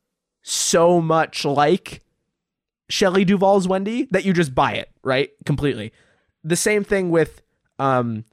so 0.43 1.01
much 1.01 1.45
like 1.45 2.03
Shelley 2.89 3.25
Duvall's 3.25 3.67
Wendy 3.67 4.07
that 4.11 4.25
you 4.25 4.33
just 4.33 4.55
buy 4.55 4.73
it 4.75 4.91
right 5.03 5.31
completely 5.45 5.93
the 6.45 6.57
same 6.57 6.85
thing 6.85 7.11
with 7.11 7.43
um 7.79 8.25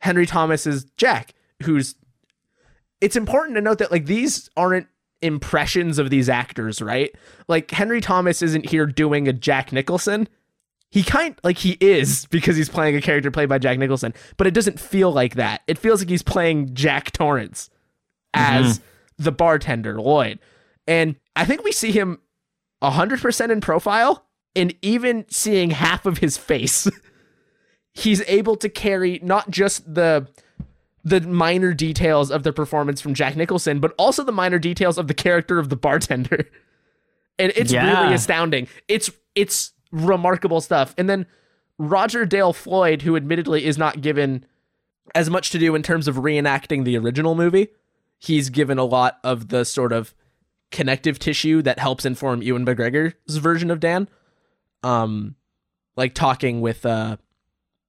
Henry 0.00 0.26
Thomas's 0.26 0.84
Jack 0.96 1.34
who's 1.62 1.94
it's 3.00 3.16
important 3.16 3.54
to 3.56 3.60
note 3.60 3.78
that 3.78 3.90
like 3.90 4.06
these 4.06 4.50
aren't 4.56 4.86
impressions 5.22 5.98
of 5.98 6.10
these 6.10 6.28
actors, 6.28 6.80
right? 6.80 7.14
Like 7.48 7.70
Henry 7.70 8.00
Thomas 8.00 8.42
isn't 8.42 8.70
here 8.70 8.86
doing 8.86 9.28
a 9.28 9.32
Jack 9.32 9.72
Nicholson. 9.72 10.28
He 10.90 11.02
kind 11.02 11.34
like 11.42 11.58
he 11.58 11.76
is 11.80 12.26
because 12.30 12.56
he's 12.56 12.68
playing 12.68 12.96
a 12.96 13.00
character 13.00 13.30
played 13.30 13.48
by 13.48 13.58
Jack 13.58 13.78
Nicholson, 13.78 14.14
but 14.36 14.46
it 14.46 14.54
doesn't 14.54 14.80
feel 14.80 15.12
like 15.12 15.34
that. 15.34 15.62
It 15.66 15.78
feels 15.78 16.00
like 16.00 16.08
he's 16.08 16.22
playing 16.22 16.74
Jack 16.74 17.12
Torrance 17.12 17.70
as 18.34 18.78
mm-hmm. 18.78 19.24
the 19.24 19.32
bartender 19.32 20.00
Lloyd, 20.00 20.38
and 20.86 21.16
I 21.36 21.44
think 21.44 21.64
we 21.64 21.72
see 21.72 21.92
him 21.92 22.20
hundred 22.82 23.20
percent 23.20 23.52
in 23.52 23.60
profile, 23.60 24.26
and 24.56 24.74
even 24.82 25.26
seeing 25.28 25.70
half 25.70 26.06
of 26.06 26.18
his 26.18 26.36
face, 26.36 26.88
he's 27.94 28.22
able 28.26 28.56
to 28.56 28.68
carry 28.68 29.20
not 29.22 29.50
just 29.50 29.94
the 29.94 30.28
the 31.02 31.20
minor 31.20 31.72
details 31.72 32.30
of 32.30 32.42
the 32.42 32.52
performance 32.52 33.00
from 33.00 33.14
Jack 33.14 33.36
Nicholson, 33.36 33.80
but 33.80 33.94
also 33.98 34.22
the 34.22 34.32
minor 34.32 34.58
details 34.58 34.98
of 34.98 35.08
the 35.08 35.14
character 35.14 35.58
of 35.58 35.68
the 35.68 35.76
bartender. 35.76 36.48
And 37.38 37.54
it's 37.56 37.72
Yeah. 37.72 38.02
really 38.02 38.14
astounding. 38.14 38.68
It's 38.86 39.10
it's 39.34 39.72
remarkable 39.92 40.60
stuff. 40.60 40.94
And 40.96 41.08
then 41.08 41.26
Roger 41.78 42.24
Dale 42.26 42.52
Floyd, 42.52 43.02
who 43.02 43.16
admittedly 43.16 43.64
is 43.64 43.78
not 43.78 44.00
given 44.00 44.44
as 45.14 45.30
much 45.30 45.50
to 45.50 45.58
do 45.58 45.74
in 45.74 45.82
terms 45.82 46.06
of 46.08 46.16
reenacting 46.16 46.84
the 46.84 46.96
original 46.98 47.34
movie, 47.34 47.68
he's 48.18 48.50
given 48.50 48.78
a 48.78 48.84
lot 48.84 49.18
of 49.24 49.48
the 49.48 49.64
sort 49.64 49.92
of 49.92 50.14
connective 50.70 51.18
tissue 51.18 51.62
that 51.62 51.78
helps 51.78 52.04
inform 52.04 52.42
Ewan 52.42 52.64
McGregor's 52.64 53.36
version 53.36 53.70
of 53.70 53.80
Dan. 53.80 54.08
Um 54.82 55.36
like 55.96 56.14
talking 56.14 56.60
with 56.60 56.86
uh 56.86 57.16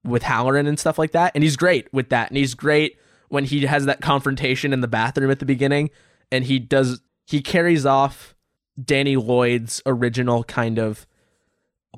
with 0.04 0.24
Hallorann 0.24 0.66
and 0.66 0.78
stuff 0.78 0.98
like 0.98 1.12
that. 1.12 1.32
And 1.34 1.44
he's 1.44 1.56
great 1.56 1.92
with 1.92 2.08
that. 2.08 2.28
And 2.28 2.36
he's 2.36 2.54
great 2.54 2.98
when 3.28 3.44
he 3.44 3.64
has 3.66 3.86
that 3.86 4.00
confrontation 4.00 4.72
in 4.72 4.80
the 4.80 4.88
bathroom 4.88 5.30
at 5.30 5.38
the 5.38 5.46
beginning 5.46 5.90
and 6.30 6.44
he 6.44 6.58
does 6.58 7.00
he 7.26 7.40
carries 7.40 7.86
off 7.86 8.34
Danny 8.82 9.16
Lloyd's 9.16 9.80
original 9.86 10.42
kind 10.44 10.78
of 10.78 11.06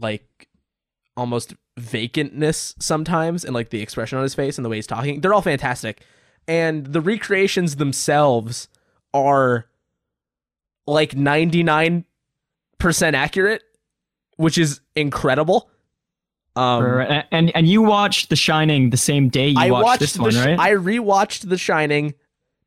like 0.01 0.49
almost 1.17 1.55
vacantness 1.79 2.75
sometimes 2.83 3.45
and 3.45 3.55
like 3.55 3.71
the 3.71 3.81
expression 3.81 4.17
on 4.19 4.23
his 4.23 4.35
face 4.35 4.59
and 4.59 4.65
the 4.65 4.69
way 4.69 4.77
he's 4.77 4.87
talking. 4.87 5.21
They're 5.21 5.35
all 5.35 5.43
fantastic. 5.43 6.03
And 6.49 6.87
the 6.87 7.01
recreations 7.01 7.77
themselves 7.77 8.69
are 9.13 9.67
like 10.87 11.13
99% 11.13 12.05
accurate, 13.15 13.63
which 14.37 14.59
is 14.59 14.81
incredible. 14.95 15.71
Um, 16.57 16.85
Right. 16.85 17.25
and 17.33 17.51
and 17.57 17.67
you 17.69 17.83
watched 17.83 18.29
The 18.29 18.37
Shining 18.37 18.91
the 18.91 18.97
same 18.97 19.29
day 19.29 19.49
you 19.49 19.57
I 19.59 19.71
watched, 19.73 19.85
watched 19.85 20.01
this 20.01 20.19
one, 20.19 20.31
Sh- 20.31 20.37
right? 20.37 20.59
I 20.59 20.71
rewatched 20.73 21.49
The 21.49 21.59
Shining, 21.59 22.15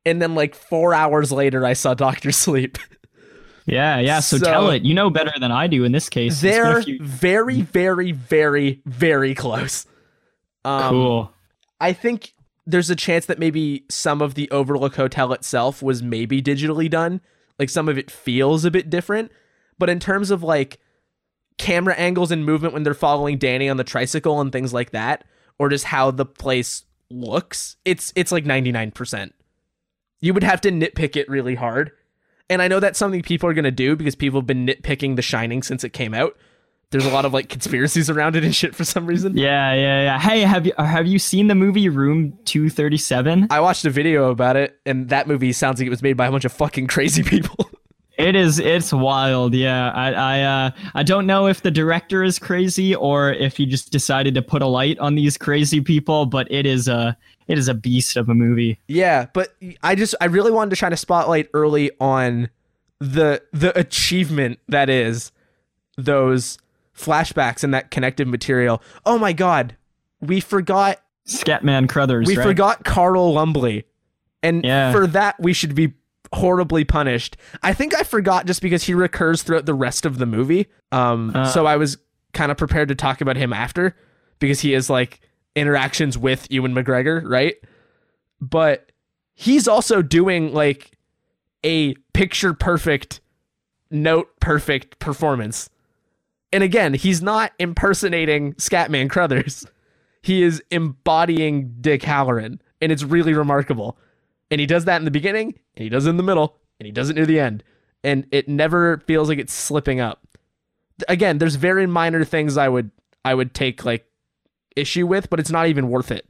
and 0.04 0.20
then 0.20 0.34
like 0.34 0.54
four 0.54 0.92
hours 0.92 1.32
later, 1.32 1.64
I 1.64 1.72
saw 1.72 1.94
Doctor 1.94 2.30
Sleep. 2.32 2.76
Yeah, 3.68 3.98
yeah. 3.98 4.20
So, 4.20 4.38
So- 4.38 4.44
tell 4.46 4.70
it. 4.70 4.82
You 4.84 4.94
know 4.94 5.10
better 5.10 5.32
than 5.38 5.52
I 5.52 5.66
do 5.66 5.84
in 5.84 5.92
this 5.92 6.08
case. 6.08 6.32
It's 6.32 6.42
been 6.42 6.50
a 6.50 6.54
They're 6.74 6.82
few- 6.82 6.98
very, 7.02 7.60
very, 7.62 8.12
very, 8.12 8.82
very 8.86 9.34
close. 9.34 9.86
Um, 10.64 10.90
cool. 10.90 11.32
I 11.80 11.92
think 11.92 12.34
there's 12.66 12.90
a 12.90 12.96
chance 12.96 13.26
that 13.26 13.38
maybe 13.38 13.84
some 13.88 14.20
of 14.20 14.34
the 14.34 14.50
Overlook 14.50 14.96
Hotel 14.96 15.32
itself 15.32 15.82
was 15.82 16.02
maybe 16.02 16.42
digitally 16.42 16.90
done. 16.90 17.20
Like 17.58 17.70
some 17.70 17.88
of 17.88 17.96
it 17.96 18.10
feels 18.10 18.64
a 18.64 18.70
bit 18.70 18.90
different. 18.90 19.30
But 19.78 19.88
in 19.88 20.00
terms 20.00 20.30
of 20.30 20.42
like 20.42 20.78
camera 21.56 21.94
angles 21.94 22.30
and 22.30 22.44
movement 22.44 22.74
when 22.74 22.82
they're 22.82 22.94
following 22.94 23.38
Danny 23.38 23.68
on 23.68 23.76
the 23.78 23.84
tricycle 23.84 24.40
and 24.40 24.52
things 24.52 24.72
like 24.74 24.90
that, 24.90 25.24
or 25.58 25.68
just 25.68 25.86
how 25.86 26.10
the 26.10 26.26
place 26.26 26.84
looks, 27.10 27.76
it's 27.84 28.12
it's 28.14 28.30
like 28.32 28.44
99%. 28.44 29.32
You 30.20 30.34
would 30.34 30.42
have 30.44 30.60
to 30.62 30.70
nitpick 30.70 31.16
it 31.16 31.28
really 31.28 31.54
hard. 31.54 31.92
And 32.50 32.62
I 32.62 32.68
know 32.68 32.80
that's 32.80 32.98
something 32.98 33.22
people 33.22 33.48
are 33.48 33.54
going 33.54 33.64
to 33.64 33.70
do 33.70 33.96
because 33.96 34.14
people 34.14 34.40
have 34.40 34.46
been 34.46 34.66
nitpicking 34.66 35.16
The 35.16 35.22
Shining 35.22 35.62
since 35.62 35.84
it 35.84 35.90
came 35.90 36.14
out. 36.14 36.36
There's 36.90 37.04
a 37.04 37.10
lot 37.10 37.26
of 37.26 37.34
like 37.34 37.50
conspiracies 37.50 38.08
around 38.08 38.34
it 38.34 38.44
and 38.44 38.54
shit 38.54 38.74
for 38.74 38.84
some 38.84 39.06
reason. 39.06 39.36
Yeah, 39.36 39.74
yeah, 39.74 40.02
yeah. 40.04 40.18
Hey, 40.18 40.40
have 40.40 40.64
you 40.64 40.72
have 40.78 41.06
you 41.06 41.18
seen 41.18 41.48
the 41.48 41.54
movie 41.54 41.90
Room 41.90 42.38
Two 42.46 42.70
Thirty 42.70 42.96
Seven? 42.96 43.46
I 43.50 43.60
watched 43.60 43.84
a 43.84 43.90
video 43.90 44.30
about 44.30 44.56
it, 44.56 44.80
and 44.86 45.10
that 45.10 45.28
movie 45.28 45.52
sounds 45.52 45.80
like 45.80 45.86
it 45.86 45.90
was 45.90 46.02
made 46.02 46.16
by 46.16 46.28
a 46.28 46.30
bunch 46.30 46.46
of 46.46 46.52
fucking 46.52 46.86
crazy 46.86 47.22
people. 47.22 47.70
It 48.18 48.34
is. 48.34 48.58
It's 48.58 48.92
wild. 48.92 49.54
Yeah. 49.54 49.92
I. 49.92 50.12
I. 50.12 50.42
Uh. 50.42 50.70
I 50.94 51.04
don't 51.04 51.24
know 51.24 51.46
if 51.46 51.62
the 51.62 51.70
director 51.70 52.24
is 52.24 52.40
crazy 52.40 52.92
or 52.92 53.32
if 53.32 53.56
he 53.56 53.64
just 53.64 53.92
decided 53.92 54.34
to 54.34 54.42
put 54.42 54.60
a 54.60 54.66
light 54.66 54.98
on 54.98 55.14
these 55.14 55.38
crazy 55.38 55.80
people, 55.80 56.26
but 56.26 56.50
it 56.50 56.66
is 56.66 56.88
a. 56.88 57.16
It 57.48 57.58
is 57.58 57.66
a 57.68 57.74
beast 57.74 58.16
of 58.16 58.28
a 58.28 58.34
movie. 58.34 58.78
yeah, 58.86 59.26
but 59.32 59.54
I 59.82 59.94
just 59.94 60.14
I 60.20 60.26
really 60.26 60.50
wanted 60.52 60.70
to 60.70 60.76
shine 60.76 60.92
a 60.92 60.96
spotlight 60.96 61.48
early 61.54 61.90
on 62.00 62.50
the 63.00 63.42
the 63.52 63.76
achievement 63.78 64.58
that 64.68 64.88
is 64.90 65.32
those 65.96 66.58
flashbacks 66.96 67.62
and 67.64 67.72
that 67.74 67.90
connective 67.90 68.28
material. 68.28 68.82
Oh 69.06 69.18
my 69.18 69.32
god, 69.32 69.76
we 70.20 70.40
forgot 70.40 71.00
Scatman 71.26 71.88
Crothers. 71.88 72.26
we 72.26 72.36
right? 72.36 72.46
forgot 72.46 72.84
Carl 72.84 73.32
Lumbly, 73.34 73.84
and 74.42 74.64
Yeah. 74.64 74.92
for 74.92 75.06
that 75.06 75.38
we 75.40 75.52
should 75.52 75.74
be 75.74 75.94
horribly 76.34 76.84
punished. 76.84 77.36
I 77.62 77.72
think 77.72 77.94
I 77.94 78.02
forgot 78.02 78.46
just 78.46 78.60
because 78.60 78.82
he 78.84 78.94
recurs 78.94 79.42
throughout 79.42 79.64
the 79.66 79.74
rest 79.74 80.04
of 80.04 80.18
the 80.18 80.26
movie. 80.26 80.66
Um, 80.92 81.32
Uh. 81.34 81.46
so 81.46 81.66
I 81.66 81.76
was 81.76 81.96
kind 82.34 82.50
of 82.52 82.58
prepared 82.58 82.88
to 82.88 82.94
talk 82.94 83.20
about 83.22 83.36
him 83.36 83.52
after 83.52 83.96
because 84.38 84.60
he 84.60 84.74
is 84.74 84.90
like 84.90 85.20
interactions 85.54 86.16
with 86.16 86.50
Ewan 86.50 86.74
McGregor, 86.74 87.22
right? 87.24 87.56
But 88.40 88.92
he's 89.34 89.68
also 89.68 90.02
doing 90.02 90.52
like 90.52 90.92
a 91.64 91.94
picture 92.12 92.54
perfect, 92.54 93.20
note 93.90 94.28
perfect 94.40 94.98
performance. 94.98 95.68
And 96.52 96.62
again, 96.62 96.94
he's 96.94 97.20
not 97.20 97.52
impersonating 97.58 98.54
Scatman 98.54 99.10
Crothers. 99.10 99.66
He 100.22 100.42
is 100.42 100.62
embodying 100.70 101.76
Dick 101.80 102.02
Hallorann, 102.02 102.58
and 102.80 102.90
it's 102.90 103.04
really 103.04 103.34
remarkable. 103.34 103.96
And 104.50 104.60
he 104.60 104.66
does 104.66 104.84
that 104.86 104.96
in 104.96 105.04
the 105.04 105.10
beginning, 105.10 105.54
and 105.76 105.82
he 105.82 105.88
does 105.88 106.06
it 106.06 106.10
in 106.10 106.16
the 106.16 106.22
middle, 106.22 106.56
and 106.80 106.86
he 106.86 106.92
does 106.92 107.10
it 107.10 107.14
near 107.14 107.26
the 107.26 107.40
end. 107.40 107.62
And 108.02 108.26
it 108.30 108.48
never 108.48 108.98
feels 109.06 109.28
like 109.28 109.38
it's 109.38 109.52
slipping 109.52 110.00
up. 110.00 110.26
Again, 111.08 111.38
there's 111.38 111.54
very 111.54 111.86
minor 111.86 112.24
things 112.24 112.56
I 112.56 112.68
would 112.68 112.90
I 113.24 113.34
would 113.34 113.54
take 113.54 113.84
like 113.84 114.06
issue 114.78 115.06
with, 115.06 115.30
but 115.30 115.40
it's 115.40 115.50
not 115.50 115.68
even 115.68 115.88
worth 115.88 116.10
it. 116.10 116.26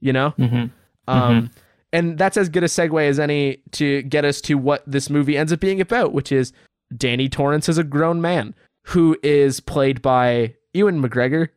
You 0.00 0.12
know? 0.12 0.34
Mhm. 0.38 0.70
Um, 1.08 1.50
and 1.92 2.18
that's 2.18 2.36
as 2.36 2.48
good 2.48 2.64
a 2.64 2.66
segue 2.66 3.08
as 3.08 3.20
any 3.20 3.58
to 3.72 4.02
get 4.02 4.24
us 4.24 4.40
to 4.42 4.54
what 4.56 4.82
this 4.86 5.10
movie 5.10 5.36
ends 5.36 5.52
up 5.52 5.60
being 5.60 5.80
about, 5.80 6.12
which 6.12 6.32
is 6.32 6.52
Danny 6.96 7.28
Torrance 7.28 7.68
is 7.68 7.78
a 7.78 7.84
grown 7.84 8.20
man 8.20 8.54
who 8.86 9.16
is 9.22 9.60
played 9.60 10.02
by 10.02 10.54
Ewan 10.74 11.00
McGregor, 11.02 11.48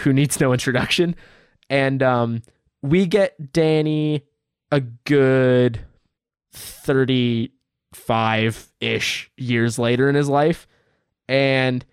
who 0.00 0.12
needs 0.12 0.40
no 0.40 0.52
introduction. 0.52 1.14
And 1.70 2.02
um, 2.02 2.42
we 2.82 3.06
get 3.06 3.52
Danny 3.52 4.24
a 4.70 4.80
good 4.80 5.80
35 6.52 8.68
ish 8.80 9.30
years 9.36 9.78
later 9.78 10.08
in 10.08 10.14
his 10.14 10.28
life. 10.28 10.66
And 11.28 11.84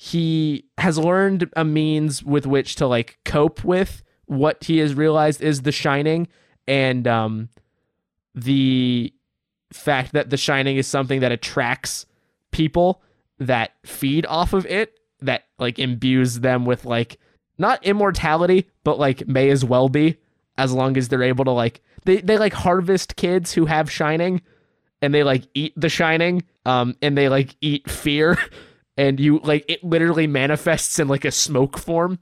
he 0.00 0.64
has 0.78 0.96
learned 0.96 1.50
a 1.56 1.64
means 1.64 2.22
with 2.22 2.46
which 2.46 2.76
to 2.76 2.86
like 2.86 3.18
cope 3.24 3.64
with 3.64 4.04
what 4.26 4.62
he 4.62 4.78
has 4.78 4.94
realized 4.94 5.42
is 5.42 5.62
the 5.62 5.72
shining 5.72 6.28
and 6.68 7.08
um 7.08 7.48
the 8.32 9.12
fact 9.72 10.12
that 10.12 10.30
the 10.30 10.36
shining 10.36 10.76
is 10.76 10.86
something 10.86 11.18
that 11.18 11.32
attracts 11.32 12.06
people 12.52 13.02
that 13.38 13.72
feed 13.84 14.24
off 14.26 14.52
of 14.52 14.64
it 14.66 14.94
that 15.20 15.44
like 15.58 15.80
imbues 15.80 16.40
them 16.40 16.64
with 16.64 16.84
like 16.84 17.18
not 17.58 17.84
immortality 17.84 18.70
but 18.84 19.00
like 19.00 19.26
may 19.26 19.50
as 19.50 19.64
well 19.64 19.88
be 19.88 20.16
as 20.56 20.72
long 20.72 20.96
as 20.96 21.08
they're 21.08 21.24
able 21.24 21.44
to 21.44 21.50
like 21.50 21.82
they 22.04 22.20
they 22.20 22.38
like 22.38 22.52
harvest 22.52 23.16
kids 23.16 23.52
who 23.52 23.66
have 23.66 23.90
shining 23.90 24.40
and 25.02 25.12
they 25.12 25.24
like 25.24 25.42
eat 25.54 25.72
the 25.76 25.88
shining 25.88 26.40
um 26.66 26.94
and 27.02 27.18
they 27.18 27.28
like 27.28 27.56
eat 27.60 27.90
fear 27.90 28.38
and 28.98 29.20
you 29.20 29.38
like 29.38 29.64
it 29.68 29.82
literally 29.82 30.26
manifests 30.26 30.98
in 30.98 31.08
like 31.08 31.24
a 31.24 31.30
smoke 31.30 31.78
form. 31.78 32.18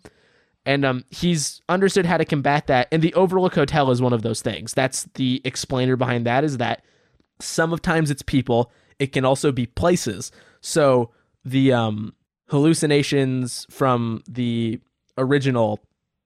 And 0.65 0.85
um 0.85 1.05
he's 1.11 1.61
understood 1.69 2.07
how 2.07 2.19
to 2.19 2.25
combat 2.25 2.69
that 2.69 2.87
and 2.93 3.03
the 3.03 3.15
overlook 3.15 3.55
hotel 3.55 3.91
is 3.91 4.01
one 4.01 4.13
of 4.13 4.23
those 4.23 4.43
things. 4.43 4.75
That's 4.75 5.05
the 5.15 5.41
explainer 5.45 5.97
behind 5.97 6.27
that 6.27 6.45
is 6.45 6.59
that 6.59 6.83
some 7.41 7.73
of 7.73 7.83
times 7.83 8.11
it's 8.11 8.23
people 8.23 8.71
it 8.99 9.13
can 9.13 9.25
also 9.25 9.51
be 9.51 9.67
places. 9.67 10.31
So 10.61 11.11
the 11.45 11.73
um 11.73 12.15
hallucinations 12.49 13.67
from 13.71 14.23
the 14.29 14.81
original 15.19 15.81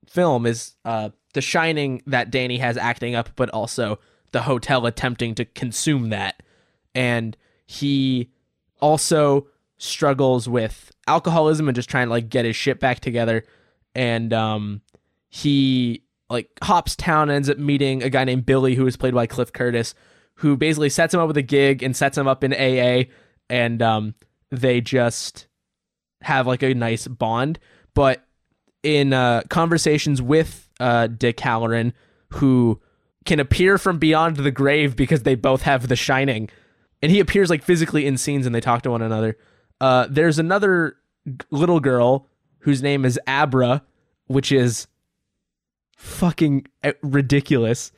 film 0.07 0.45
is 0.45 0.75
uh 0.85 1.11
the 1.33 1.41
shining 1.41 2.03
that 2.07 2.31
danny 2.31 2.59
has 2.59 2.77
acting 2.77 3.15
up 3.15 3.31
but 3.37 3.49
also 3.51 3.99
the 4.33 4.43
hotel 4.43 4.87
attempting 4.87 5.35
to 5.37 5.45
consume 5.45 6.11
that. 6.11 6.43
And 6.95 7.37
he 7.67 8.31
also 8.81 9.47
struggles 9.81 10.49
with 10.49 10.93
alcoholism 11.07 11.68
and 11.68 11.74
just 11.74 11.89
trying 11.89 12.07
to 12.07 12.11
like 12.11 12.28
get 12.28 12.45
his 12.45 12.57
shit 12.57 12.81
back 12.81 13.01
together. 13.01 13.45
And 13.95 14.33
um 14.33 14.83
he 15.28 16.03
like 16.28 16.51
hops 16.62 16.95
town 16.95 17.28
and 17.28 17.33
ends 17.33 17.51
up 17.51 17.59
meeting 17.59 18.03
a 18.03 18.11
guy 18.11 18.24
named 18.24 18.47
Billy 18.47 18.74
who 18.74 18.87
is 18.87 18.97
played 18.97 19.14
by 19.14 19.26
Cliff 19.26 19.53
Curtis 19.53 19.95
who 20.35 20.57
basically 20.57 20.89
sets 20.89 21.12
him 21.12 21.20
up 21.20 21.28
with 21.28 21.37
a 21.37 21.43
gig 21.43 21.83
and 21.83 21.97
sets 21.97 22.16
him 22.16 22.28
up 22.28 22.45
in 22.45 22.53
AA 22.53 23.11
and 23.49 23.83
um 23.83 24.14
they 24.51 24.81
just 24.81 25.47
have 26.22 26.47
like 26.47 26.62
a 26.62 26.74
nice 26.74 27.07
bond. 27.07 27.59
But 27.95 28.24
in 28.83 29.12
uh, 29.12 29.43
conversations 29.49 30.20
with 30.22 30.68
uh, 30.78 31.07
Dick 31.09 31.39
Hallorann, 31.39 31.93
who 32.35 32.81
can 33.24 33.41
appear 33.41 33.78
from 33.78 33.99
beyond 33.99 34.37
the 34.37 34.51
grave 34.51 34.97
because 34.97 35.22
they 35.22 35.35
both 35.35 35.62
have 35.62 35.89
the 35.89 35.97
shining, 35.97 36.49
and 37.03 37.11
he 37.11 37.20
appears 37.20 37.51
like 37.51 37.62
physically 37.62 38.07
in 38.07 38.16
scenes 38.16 38.47
and 38.47 38.55
they 38.55 38.61
talk 38.61 38.83
to 38.83 38.91
one 38.91 39.03
another. 39.03 39.37
Uh, 39.81 40.07
there's 40.11 40.39
another 40.39 40.97
g- 41.26 41.35
little 41.51 41.81
girl 41.81 42.26
whose 42.61 42.83
name 42.83 43.05
is 43.05 43.18
Abra, 43.26 43.83
which 44.26 44.53
is 44.53 44.87
fucking 45.97 46.66
uh, 46.85 46.93
ridiculous. 47.03 47.93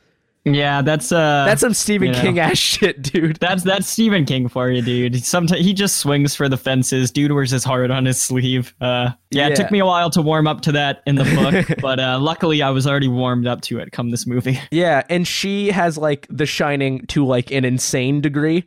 Yeah, 0.45 0.81
that's 0.81 1.09
uh 1.13 1.45
That's 1.47 1.61
some 1.61 1.73
Stephen 1.73 2.09
you 2.09 2.13
know. 2.15 2.21
King 2.21 2.39
ass 2.39 2.57
shit, 2.57 3.01
dude. 3.01 3.37
That's 3.37 3.63
that's 3.63 3.87
Stephen 3.87 4.25
King 4.25 4.49
for 4.49 4.69
you, 4.69 4.81
dude. 4.81 5.23
Sometimes 5.23 5.61
he 5.65 5.73
just 5.73 5.97
swings 5.97 6.35
for 6.35 6.49
the 6.49 6.57
fences. 6.57 7.11
Dude 7.11 7.31
wears 7.31 7.49
his 7.49 7.63
heart 7.63 7.91
on 7.91 8.03
his 8.03 8.21
sleeve. 8.21 8.75
Uh, 8.81 9.11
yeah, 9.31 9.47
Yeah. 9.47 9.47
it 9.47 9.55
took 9.55 9.71
me 9.71 9.79
a 9.79 9.85
while 9.85 10.09
to 10.09 10.21
warm 10.21 10.45
up 10.47 10.59
to 10.61 10.73
that 10.73 11.01
in 11.07 11.15
the 11.15 11.23
book, 11.23 11.77
but 11.81 11.97
uh, 11.97 12.19
luckily 12.19 12.61
I 12.61 12.71
was 12.71 12.85
already 12.85 13.07
warmed 13.07 13.47
up 13.47 13.61
to 13.61 13.79
it 13.79 13.93
come 13.93 14.11
this 14.11 14.27
movie. 14.27 14.59
Yeah, 14.71 15.03
and 15.09 15.25
she 15.25 15.71
has 15.71 15.97
like 15.97 16.27
the 16.29 16.45
shining 16.45 17.05
to 17.07 17.25
like 17.25 17.49
an 17.51 17.63
insane 17.63 18.19
degree. 18.19 18.65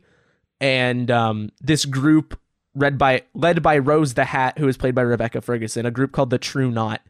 And 0.59 1.11
um 1.11 1.51
this 1.61 1.85
group 1.85 2.39
led 2.77 2.97
by 2.97 3.23
led 3.33 3.61
by 3.61 3.77
Rose 3.77 4.13
the 4.13 4.25
Hat, 4.25 4.57
who 4.57 4.67
is 4.67 4.77
played 4.77 4.95
by 4.95 5.01
Rebecca 5.01 5.41
Ferguson, 5.41 5.85
a 5.85 5.91
group 5.91 6.11
called 6.11 6.29
the 6.29 6.37
True 6.37 6.71
Knot, 6.71 7.01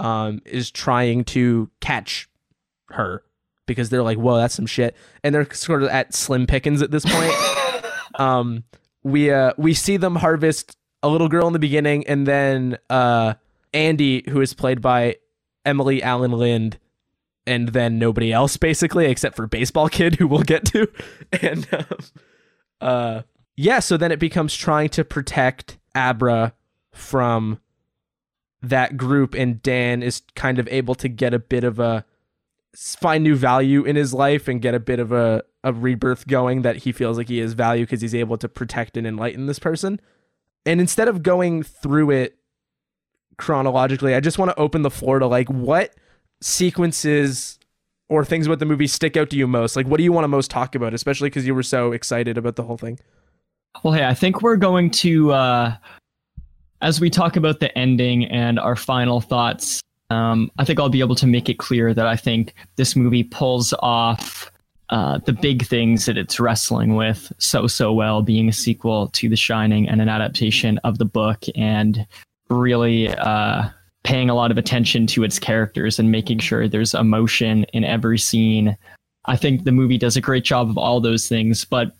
um, 0.00 0.40
is 0.44 0.70
trying 0.70 1.24
to 1.24 1.70
catch 1.80 2.28
her 2.88 3.22
because 3.66 3.90
they're 3.90 4.02
like, 4.02 4.18
whoa, 4.18 4.38
that's 4.38 4.54
some 4.54 4.66
shit. 4.66 4.96
And 5.22 5.34
they're 5.34 5.50
sort 5.52 5.82
of 5.82 5.88
at 5.90 6.14
slim 6.14 6.46
pickings 6.46 6.82
at 6.82 6.90
this 6.90 7.04
point. 7.04 7.32
um 8.16 8.64
we 9.02 9.30
uh 9.30 9.52
we 9.56 9.74
see 9.74 9.96
them 9.96 10.16
harvest 10.16 10.76
a 11.02 11.08
little 11.08 11.28
girl 11.28 11.46
in 11.46 11.52
the 11.52 11.58
beginning 11.58 12.06
and 12.06 12.26
then 12.26 12.78
uh 12.90 13.34
Andy, 13.72 14.24
who 14.28 14.40
is 14.40 14.54
played 14.54 14.80
by 14.80 15.16
Emily 15.64 16.00
Alyn 16.00 16.32
Lind, 16.32 16.78
and 17.46 17.70
then 17.70 17.98
nobody 17.98 18.32
else 18.32 18.56
basically 18.56 19.06
except 19.06 19.34
for 19.34 19.46
baseball 19.46 19.88
kid 19.88 20.16
who 20.16 20.28
we'll 20.28 20.42
get 20.42 20.64
to 20.66 20.86
and 21.32 21.66
um, 21.72 21.98
uh 22.80 23.22
yeah 23.56 23.78
so 23.78 23.96
then 23.96 24.12
it 24.12 24.18
becomes 24.18 24.54
trying 24.54 24.88
to 24.88 25.04
protect 25.04 25.78
abra 25.94 26.54
from 26.92 27.60
that 28.62 28.96
group 28.96 29.34
and 29.34 29.62
dan 29.62 30.02
is 30.02 30.22
kind 30.34 30.58
of 30.58 30.68
able 30.68 30.94
to 30.94 31.08
get 31.08 31.34
a 31.34 31.38
bit 31.38 31.64
of 31.64 31.78
a 31.78 32.04
find 32.76 33.22
new 33.22 33.36
value 33.36 33.84
in 33.84 33.94
his 33.94 34.12
life 34.12 34.48
and 34.48 34.60
get 34.60 34.74
a 34.74 34.80
bit 34.80 34.98
of 34.98 35.12
a, 35.12 35.42
a 35.62 35.72
rebirth 35.72 36.26
going 36.26 36.62
that 36.62 36.78
he 36.78 36.90
feels 36.90 37.16
like 37.16 37.28
he 37.28 37.38
has 37.38 37.52
value 37.52 37.84
because 37.84 38.00
he's 38.00 38.14
able 38.14 38.36
to 38.36 38.48
protect 38.48 38.96
and 38.96 39.06
enlighten 39.06 39.46
this 39.46 39.58
person 39.58 40.00
and 40.66 40.80
instead 40.80 41.06
of 41.06 41.22
going 41.22 41.62
through 41.62 42.10
it 42.10 42.36
chronologically 43.36 44.14
i 44.14 44.20
just 44.20 44.38
want 44.38 44.50
to 44.50 44.58
open 44.58 44.82
the 44.82 44.90
floor 44.90 45.18
to 45.18 45.26
like 45.26 45.48
what 45.48 45.94
sequences 46.40 47.58
or 48.08 48.24
things 48.24 48.46
about 48.46 48.58
the 48.58 48.66
movie 48.66 48.86
stick 48.86 49.16
out 49.16 49.30
to 49.30 49.36
you 49.36 49.46
most? 49.46 49.76
Like, 49.76 49.86
what 49.86 49.98
do 49.98 50.04
you 50.04 50.12
want 50.12 50.24
to 50.24 50.28
most 50.28 50.50
talk 50.50 50.74
about, 50.74 50.94
especially 50.94 51.30
because 51.30 51.46
you 51.46 51.54
were 51.54 51.62
so 51.62 51.92
excited 51.92 52.36
about 52.36 52.56
the 52.56 52.62
whole 52.62 52.76
thing? 52.76 52.98
Well, 53.82 53.92
hey, 53.92 54.04
I 54.04 54.14
think 54.14 54.40
we're 54.40 54.56
going 54.56 54.90
to, 54.90 55.32
uh, 55.32 55.76
as 56.80 57.00
we 57.00 57.10
talk 57.10 57.36
about 57.36 57.60
the 57.60 57.76
ending 57.76 58.24
and 58.26 58.58
our 58.58 58.76
final 58.76 59.20
thoughts, 59.20 59.82
um, 60.10 60.50
I 60.58 60.64
think 60.64 60.78
I'll 60.78 60.88
be 60.88 61.00
able 61.00 61.16
to 61.16 61.26
make 61.26 61.48
it 61.48 61.58
clear 61.58 61.92
that 61.92 62.06
I 62.06 62.16
think 62.16 62.54
this 62.76 62.94
movie 62.94 63.24
pulls 63.24 63.74
off 63.80 64.50
uh, 64.90 65.18
the 65.18 65.32
big 65.32 65.66
things 65.66 66.06
that 66.06 66.16
it's 66.16 66.38
wrestling 66.38 66.94
with 66.94 67.32
so, 67.38 67.66
so 67.66 67.92
well, 67.92 68.22
being 68.22 68.48
a 68.48 68.52
sequel 68.52 69.08
to 69.08 69.28
The 69.28 69.36
Shining 69.36 69.88
and 69.88 70.00
an 70.00 70.08
adaptation 70.08 70.78
of 70.84 70.98
the 70.98 71.04
book, 71.04 71.44
and 71.54 72.06
really 72.50 73.08
uh, 73.08 73.68
paying 74.04 74.30
a 74.30 74.34
lot 74.34 74.50
of 74.50 74.58
attention 74.58 75.06
to 75.08 75.24
its 75.24 75.38
characters 75.38 75.98
and 75.98 76.12
making 76.12 76.38
sure 76.38 76.68
there's 76.68 76.94
emotion 76.94 77.64
in 77.72 77.84
every 77.84 78.18
scene. 78.18 78.76
I 79.24 79.36
think 79.36 79.64
the 79.64 79.72
movie 79.72 79.98
does 79.98 80.16
a 80.16 80.20
great 80.20 80.44
job 80.44 80.68
of 80.68 80.76
all 80.76 81.00
those 81.00 81.28
things, 81.28 81.64
but 81.64 81.96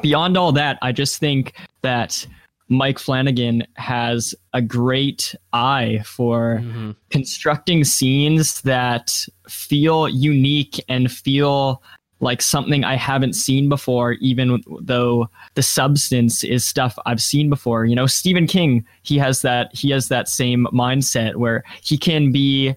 beyond 0.00 0.36
all 0.36 0.52
that, 0.52 0.78
I 0.82 0.92
just 0.92 1.18
think 1.18 1.54
that 1.82 2.26
Mike 2.68 2.98
Flanagan 2.98 3.64
has 3.74 4.34
a 4.54 4.62
great 4.62 5.34
eye 5.52 6.02
for 6.04 6.60
mm-hmm. 6.62 6.92
constructing 7.10 7.84
scenes 7.84 8.62
that 8.62 9.14
feel 9.48 10.08
unique 10.08 10.82
and 10.88 11.12
feel 11.12 11.82
like 12.20 12.40
something 12.40 12.84
I 12.84 12.94
haven't 12.96 13.32
seen 13.34 13.68
before, 13.68 14.12
even 14.14 14.62
though 14.80 15.28
the 15.54 15.62
substance 15.62 16.44
is 16.44 16.64
stuff 16.64 16.96
I've 17.04 17.20
seen 17.20 17.50
before. 17.50 17.84
You 17.84 17.96
know, 17.96 18.06
Stephen 18.06 18.46
King, 18.46 18.86
he 19.02 19.18
has 19.18 19.42
that 19.42 19.74
he 19.74 19.90
has 19.90 20.08
that 20.08 20.28
same 20.28 20.66
mindset 20.72 21.36
where 21.36 21.64
he 21.82 21.98
can 21.98 22.30
be 22.30 22.76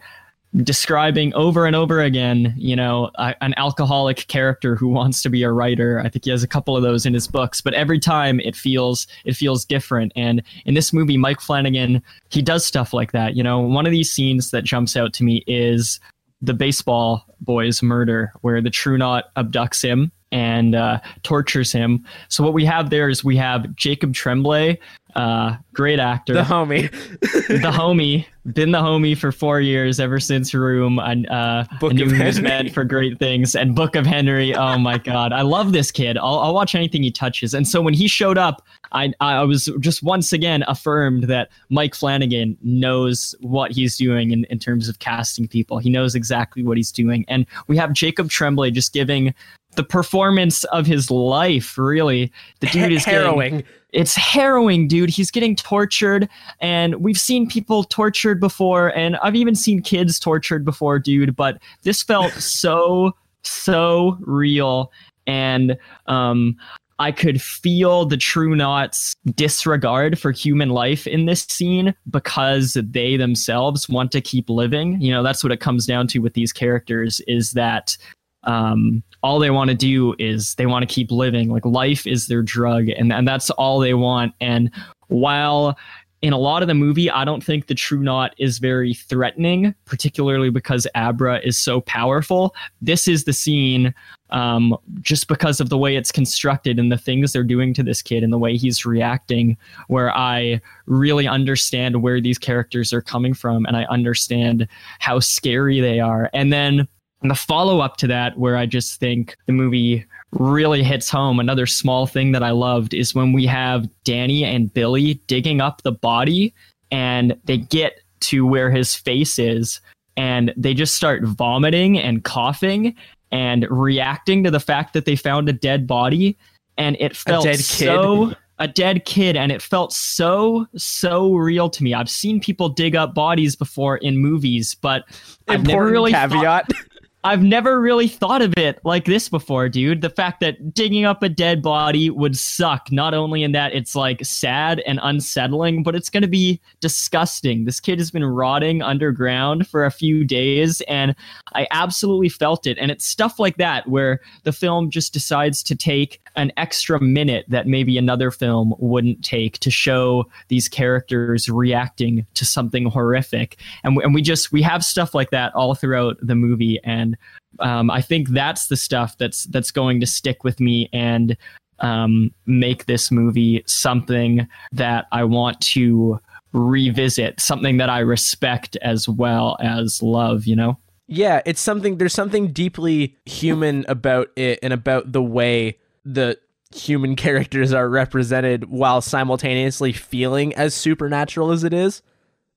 describing 0.64 1.34
over 1.34 1.66
and 1.66 1.76
over 1.76 2.02
again, 2.02 2.54
you 2.58 2.76
know, 2.76 3.12
a, 3.16 3.36
an 3.42 3.54
alcoholic 3.58 4.28
character 4.28 4.76
who 4.76 4.88
wants 4.88 5.22
to 5.22 5.30
be 5.30 5.44
a 5.44 5.52
writer. 5.52 6.00
I 6.00 6.10
think 6.10 6.26
he 6.26 6.32
has 6.32 6.44
a 6.44 6.48
couple 6.48 6.78
of 6.78 6.84
those 6.84 7.06
in 7.06 7.14
his 7.14 7.28
books, 7.28 7.62
but 7.62 7.74
every 7.74 8.00
time 8.00 8.40
it 8.40 8.56
feels 8.56 9.08
it 9.26 9.36
feels 9.36 9.66
different. 9.66 10.14
And 10.16 10.42
in 10.66 10.74
this 10.74 10.94
movie, 10.94 11.18
Mike 11.18 11.42
Flanagan, 11.42 12.02
he 12.30 12.42
does 12.42 12.66
stuff 12.66 12.94
like 12.94 13.12
that. 13.12 13.36
You 13.36 13.44
know, 13.44 13.60
one 13.60 13.86
of 13.86 13.92
these 13.92 14.12
scenes 14.12 14.52
that 14.52 14.64
jumps 14.64 14.96
out 14.96 15.14
to 15.14 15.24
me 15.24 15.44
is 15.48 16.00
the 16.42 16.54
baseball 16.54 17.26
boy's 17.42 17.82
murder, 17.82 18.32
where 18.42 18.62
the 18.62 18.70
True 18.70 18.98
Knot 18.98 19.34
abducts 19.36 19.82
him 19.84 20.12
and 20.32 20.76
uh, 20.76 21.00
tortures 21.24 21.72
him. 21.72 22.06
So 22.28 22.44
what 22.44 22.54
we 22.54 22.66
have 22.66 22.90
there 22.90 23.10
is 23.10 23.24
we 23.24 23.38
have 23.38 23.74
Jacob 23.76 24.14
Tremblay, 24.14 24.80
uh, 25.16 25.56
great 25.74 26.00
actor, 26.00 26.34
The 26.34 26.42
homie. 26.42 26.92
the 27.22 27.72
homie, 27.72 28.26
been 28.54 28.72
the 28.72 28.82
homie 28.82 29.18
for 29.18 29.32
four 29.32 29.62
years 29.62 30.00
ever 30.00 30.20
since 30.20 30.54
Room. 30.54 31.00
And 31.00 31.28
uh, 31.30 31.66
Book 31.80 31.94
I 31.94 31.96
knew 31.96 32.06
of 32.06 32.12
he 32.12 32.24
was 32.24 32.36
Henry. 32.36 32.50
meant 32.50 32.72
for 32.74 32.84
great 32.84 33.18
things. 33.18 33.56
And 33.56 33.76
Book 33.76 33.96
of 33.96 34.06
Henry. 34.06 34.54
Oh 34.54 34.78
my 34.78 34.98
God, 34.98 35.32
I 35.32 35.42
love 35.42 35.72
this 35.72 35.90
kid. 35.92 36.18
I'll, 36.18 36.40
I'll 36.40 36.54
watch 36.54 36.76
anything 36.76 37.02
he 37.02 37.12
touches. 37.12 37.54
And 37.54 37.68
so 37.68 37.82
when 37.82 37.94
he 37.94 38.08
showed 38.08 38.38
up, 38.38 38.66
I 38.92 39.14
I 39.20 39.44
was 39.44 39.70
just 39.80 40.04
once 40.04 40.34
again 40.34 40.64
affirmed 40.68 41.24
that 41.24 41.50
Mike 41.70 41.96
Flanagan 41.96 42.58
knows 42.62 43.36
what 43.42 43.72
he's 43.72 43.98
doing 43.98 44.32
in, 44.32 44.46
in 44.46 44.60
terms 44.60 44.90
of 44.90 45.00
casting 45.00 45.48
people. 45.48 45.80
He 45.80 45.90
knows 45.90 46.14
exactly 46.14 46.64
what 46.64 46.78
he's 46.78 46.92
doing. 46.92 47.26
And 47.28 47.46
we 47.68 47.78
have 47.78 47.94
Jacob 47.94 48.30
Tremblay 48.30 48.72
just 48.72 48.94
giving 48.94 49.34
the 49.76 49.84
performance 49.84 50.64
of 50.66 50.86
his 50.86 51.10
life. 51.10 51.78
Really, 51.78 52.32
the 52.60 52.68
dude 52.68 52.92
is 52.92 53.06
Getting, 53.54 53.64
it's 53.96 54.16
harrowing, 54.16 54.88
dude. 54.88 55.10
He's 55.10 55.32
getting 55.32 55.56
tortured, 55.56 56.28
and 56.60 56.96
we've 56.96 57.20
seen 57.20 57.48
people 57.48 57.84
tortured 57.86 58.40
before, 58.40 58.90
and 58.96 59.16
I've 59.18 59.36
even 59.36 59.56
seen 59.56 59.82
kids 59.82 60.20
tortured 60.20 60.66
before, 60.66 61.00
dude. 61.00 61.36
But 61.36 61.62
this 61.84 62.04
felt 62.04 62.32
so, 62.34 63.14
so 63.44 64.18
real, 64.20 64.92
and 65.26 65.78
um, 66.08 66.58
I 67.00 67.12
could 67.12 67.42
feel 67.42 68.06
the 68.06 68.18
True 68.18 68.56
Knots 68.56 69.16
disregard 69.36 70.20
for 70.20 70.32
human 70.32 70.70
life 70.70 71.08
in 71.08 71.26
this 71.26 71.44
scene 71.44 71.94
because 72.10 72.74
they 72.82 73.18
themselves 73.18 73.90
want 73.90 74.12
to 74.14 74.22
keep 74.22 74.50
living. 74.50 75.00
You 75.02 75.12
know, 75.12 75.24
that's 75.24 75.44
what 75.44 75.52
it 75.52 75.60
comes 75.60 75.86
down 75.86 76.08
to 76.08 76.20
with 76.20 76.34
these 76.34 76.54
characters 76.54 77.22
is 77.28 77.52
that 77.52 77.98
um, 78.46 79.04
all 79.24 79.40
they 79.40 79.50
want 79.50 79.70
to 79.70 79.76
do 79.76 80.16
is 80.20 80.56
they 80.56 80.66
want 80.66 80.88
to 80.88 80.94
keep 80.94 81.12
living. 81.12 81.50
Like 81.50 81.66
life 81.66 82.06
is 82.06 82.28
their 82.28 82.42
drug, 82.42 82.90
and, 82.90 83.12
and 83.12 83.28
that's 83.28 83.50
all 83.52 83.80
they 83.80 83.94
want. 83.94 84.34
And 84.40 84.72
while 85.08 85.78
in 86.22 86.34
a 86.34 86.38
lot 86.38 86.62
of 86.62 86.68
the 86.68 86.74
movie, 86.74 87.10
I 87.10 87.24
don't 87.26 87.44
think 87.44 87.68
the 87.68 87.76
True 87.76 88.02
Knot 88.02 88.34
is 88.40 88.58
very 88.58 88.94
threatening, 88.94 89.76
particularly 89.86 90.50
because 90.50 90.88
Abra 90.96 91.40
is 91.42 91.58
so 91.58 91.82
powerful. 91.82 92.56
This 92.82 93.08
is 93.08 93.26
the 93.26 93.34
scene 93.34 93.94
um, 94.32 94.76
just 95.02 95.28
because 95.28 95.60
of 95.60 95.70
the 95.70 95.78
way 95.78 95.96
it's 95.96 96.12
constructed 96.12 96.80
and 96.80 96.92
the 96.92 96.98
things 96.98 97.32
they're 97.32 97.44
doing 97.44 97.74
to 97.76 97.84
this 97.84 98.02
kid 98.02 98.24
and 98.24 98.34
the 98.34 98.40
way 98.40 98.58
he's 98.58 98.86
reacting, 98.86 99.56
where 99.88 100.16
I 100.16 100.62
really 100.88 101.28
understand 101.28 102.02
where 102.02 102.20
these 102.20 102.40
characters 102.40 102.92
are 102.92 103.02
coming 103.02 103.34
from 103.34 103.66
and 103.66 103.78
I 103.78 103.84
understand 103.84 104.68
how 105.00 105.20
scary 105.20 105.80
they 105.80 106.00
are. 106.00 106.30
And 106.34 106.52
then 106.52 106.88
the 107.30 107.36
follow 107.36 107.80
up 107.80 107.98
to 107.98 108.08
that, 108.08 108.38
where 108.38 108.58
I 108.58 108.66
just 108.66 109.00
think 109.00 109.38
the 109.46 109.54
movie 109.54 110.06
really 110.32 110.84
hits 110.84 111.10
home. 111.10 111.40
Another 111.40 111.66
small 111.66 112.08
thing 112.08 112.32
that 112.34 112.44
I 112.44 112.52
loved 112.52 112.94
is 112.94 113.16
when 113.16 113.32
we 113.34 113.46
have 113.46 113.88
Danny 114.04 114.44
and 114.44 114.74
Billy 114.74 115.16
digging 115.28 115.62
up 115.62 115.82
the 115.84 115.92
body 115.94 116.54
and 116.92 117.36
they 117.46 117.58
get 117.58 118.02
to 118.22 118.46
where 118.46 118.70
his 118.70 118.96
face 118.96 119.40
is 119.40 119.80
and 120.18 120.54
they 120.58 120.74
just 120.74 120.96
start 120.96 121.24
vomiting 121.24 121.98
and 121.98 122.24
coughing 122.24 122.96
and 123.32 123.66
reacting 123.70 124.44
to 124.44 124.52
the 124.52 124.60
fact 124.60 124.94
that 124.94 125.06
they 125.06 125.16
found 125.16 125.48
a 125.50 125.54
dead 125.54 125.88
body 125.88 126.38
and 126.78 126.96
it 127.00 127.16
felt 127.16 127.46
kid. 127.46 127.60
so 127.60 128.34
a 128.60 128.68
dead 128.68 129.04
kid 129.06 129.36
and 129.36 129.52
it 129.52 129.62
felt 129.62 129.92
so 129.92 130.66
so 130.78 131.34
real 131.34 131.70
to 131.70 131.84
me 131.84 131.94
i've 131.94 132.10
seen 132.10 132.40
people 132.40 132.70
dig 132.70 132.96
up 132.96 133.14
bodies 133.14 133.54
before 133.56 133.98
in 133.98 134.18
movies 134.18 134.76
but 134.76 135.04
i've 135.50 135.64
never 135.64 135.88
Important 135.88 135.92
really 135.92 136.12
thought- 136.14 136.30
caveat. 136.30 136.72
I've 137.26 137.42
never 137.42 137.82
really 137.82 138.08
thought 138.08 138.44
of 138.44 138.54
it 138.56 138.80
like 138.84 139.06
this 139.06 139.30
before, 139.30 139.68
dude. 139.68 140.02
The 140.02 140.12
fact 140.12 140.42
that 140.42 140.76
digging 140.76 141.06
up 141.06 141.24
a 141.24 141.30
dead 141.30 141.64
body 141.64 142.12
would 142.12 142.38
suck, 142.38 142.92
not 142.92 143.16
only 143.16 143.42
in 143.42 143.52
that 143.54 143.74
it's 143.74 143.96
like 143.96 144.24
sad 144.24 144.80
and 144.82 145.00
unsettling, 145.02 145.82
but 145.82 145.96
it's 145.96 146.12
going 146.12 146.22
to 146.22 146.30
be 146.30 146.62
disgusting. 146.82 147.66
This 147.66 147.80
kid 147.80 147.98
has 147.98 148.12
been 148.12 148.24
rotting 148.24 148.84
underground 148.84 149.68
for 149.68 149.86
a 149.86 149.92
few 149.92 150.24
days, 150.24 150.82
and 150.82 151.16
I 151.56 151.66
absolutely 151.72 152.30
felt 152.30 152.68
it. 152.68 152.78
And 152.78 152.92
it's 152.92 153.06
stuff 153.06 153.40
like 153.40 153.58
that 153.58 153.90
where 153.90 154.22
the 154.44 154.52
film 154.52 154.92
just 154.92 155.12
decides 155.12 155.64
to 155.64 155.76
take 155.76 156.22
an 156.36 156.52
extra 156.58 157.02
minute 157.02 157.46
that 157.48 157.66
maybe 157.66 157.98
another 157.98 158.30
film 158.30 158.76
wouldn't 158.78 159.24
take 159.24 159.58
to 159.60 159.72
show 159.72 160.30
these 160.50 160.68
characters 160.68 161.50
reacting 161.50 162.26
to 162.36 162.46
something 162.46 162.86
horrific. 162.86 163.58
And, 163.84 163.98
and 163.98 164.14
we 164.14 164.22
just, 164.22 164.52
we 164.52 164.62
have 164.62 164.86
stuff 164.86 165.16
like 165.16 165.32
that 165.32 165.56
all 165.56 165.74
throughout 165.74 166.18
the 166.22 166.36
movie. 166.36 166.80
And 166.84 167.15
um, 167.60 167.90
I 167.90 168.02
think 168.02 168.30
that's 168.30 168.68
the 168.68 168.78
stuff 168.78 169.18
that's 169.18 169.46
that's 169.46 169.72
going 169.72 170.00
to 170.02 170.06
stick 170.06 170.44
with 170.44 170.60
me 170.60 170.90
and 170.94 171.38
um, 171.80 172.32
make 172.46 172.86
this 172.86 173.12
movie 173.12 173.64
something 173.66 174.48
that 174.72 175.08
I 175.12 175.24
want 175.26 175.60
to 175.62 176.20
revisit, 176.54 177.40
something 177.40 177.78
that 177.78 177.90
I 177.90 178.00
respect 178.00 178.78
as 178.82 179.10
well 179.10 179.58
as 179.60 180.02
love. 180.02 180.46
You 180.46 180.56
know? 180.56 180.78
Yeah, 181.08 181.42
it's 181.46 181.62
something. 181.62 181.98
There's 181.98 182.14
something 182.14 182.52
deeply 182.52 183.16
human 183.26 183.86
about 183.88 184.30
it, 184.36 184.60
and 184.64 184.74
about 184.74 185.12
the 185.12 185.22
way 185.22 185.78
the 186.04 186.38
human 186.74 187.16
characters 187.26 187.74
are 187.74 187.90
represented, 187.90 188.70
while 188.70 189.02
simultaneously 189.02 189.94
feeling 189.94 190.54
as 190.56 190.74
supernatural 190.74 191.52
as 191.52 191.64
it 191.64 191.74
is. 191.74 192.02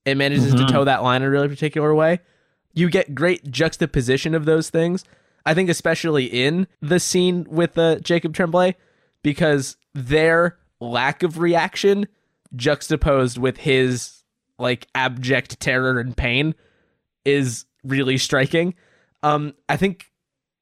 It 0.04 0.16
manages 0.16 0.54
Mhm. 0.54 0.66
to 0.66 0.72
toe 0.72 0.84
that 0.84 1.02
line 1.02 1.22
in 1.22 1.28
a 1.28 1.30
really 1.30 1.48
particular 1.48 1.94
way. 1.94 2.20
You 2.79 2.89
get 2.89 3.12
great 3.12 3.51
juxtaposition 3.51 4.37
of 4.37 4.45
those 4.45 4.70
things. 4.70 5.05
I 5.45 5.53
think 5.53 5.68
especially 5.68 6.26
in 6.26 6.68
the 6.81 7.01
scene 7.01 7.45
with 7.51 7.76
uh, 7.76 7.99
Jacob 7.99 8.35
Tremblay, 8.35 8.76
because 9.22 9.76
their 9.95 10.59
lack 10.79 11.24
of 11.24 11.39
reaction 11.39 12.07
juxtaposed 12.55 13.37
with 13.37 13.57
his 13.57 14.22
like 14.61 14.87
abject 14.95 15.59
terror 15.59 15.99
and 15.99 16.16
pain 16.16 16.55
is 17.24 17.64
really 17.83 18.16
striking. 18.16 18.74
Um, 19.24 19.55
I 19.68 19.76
think 19.76 20.12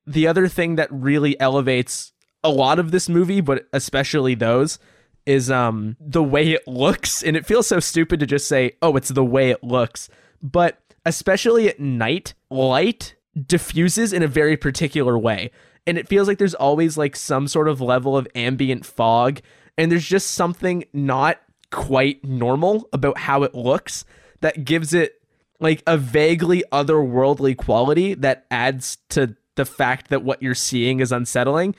the 0.07 0.27
other 0.27 0.49
thing 0.49 0.77
that 0.77 0.89
really 0.91 1.39
elevates 1.39 2.13
a 2.43 2.49
lot 2.49 2.79
of 2.79 2.93
this 2.93 3.11
movie, 3.11 3.43
but 3.43 3.67
especially 3.75 4.35
those, 4.35 4.79
is 5.27 5.51
um 5.51 5.99
the 6.01 6.23
way 6.23 6.53
it 6.53 6.67
looks. 6.67 7.23
And 7.23 7.37
it 7.37 7.45
feels 7.45 7.67
so 7.67 7.79
stupid 7.79 8.21
to 8.21 8.27
just 8.27 8.49
say, 8.49 8.73
"Oh, 8.81 8.97
it's 8.97 9.11
the 9.11 9.25
way 9.25 9.51
it 9.51 9.63
looks," 9.63 10.09
but 10.43 10.81
especially 11.07 11.69
at 11.69 11.81
night, 11.81 12.35
light 12.51 13.15
diffuses 13.47 14.13
in 14.13 14.23
a 14.23 14.29
very 14.29 14.57
particular 14.57 15.17
way. 15.17 15.51
And 15.87 15.97
it 15.97 16.09
feels 16.09 16.27
like 16.27 16.39
there's 16.39 16.55
always 16.55 16.99
like 16.99 17.15
some 17.15 17.47
sort 17.47 17.69
of 17.69 17.81
level 17.81 18.17
of 18.17 18.27
ambient 18.35 18.85
fog, 18.85 19.41
and 19.79 19.91
there's 19.91 20.07
just 20.07 20.33
something 20.33 20.85
not 20.93 21.41
quite 21.71 22.25
normal 22.25 22.89
about 22.93 23.19
how 23.19 23.45
it 23.45 23.55
looks 23.55 24.05
that 24.41 24.65
gives 24.65 24.93
it 24.93 25.23
like 25.61 25.83
a 25.87 25.97
vaguely 25.97 26.65
otherworldly 26.73 27.57
quality 27.57 28.15
that 28.15 28.45
adds 28.51 28.99
to 29.09 29.37
the 29.55 29.65
fact 29.65 30.09
that 30.09 30.25
what 30.25 30.43
you're 30.43 30.55
seeing 30.55 31.01
is 31.01 31.13
unsettling. 31.13 31.75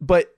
But 0.00 0.34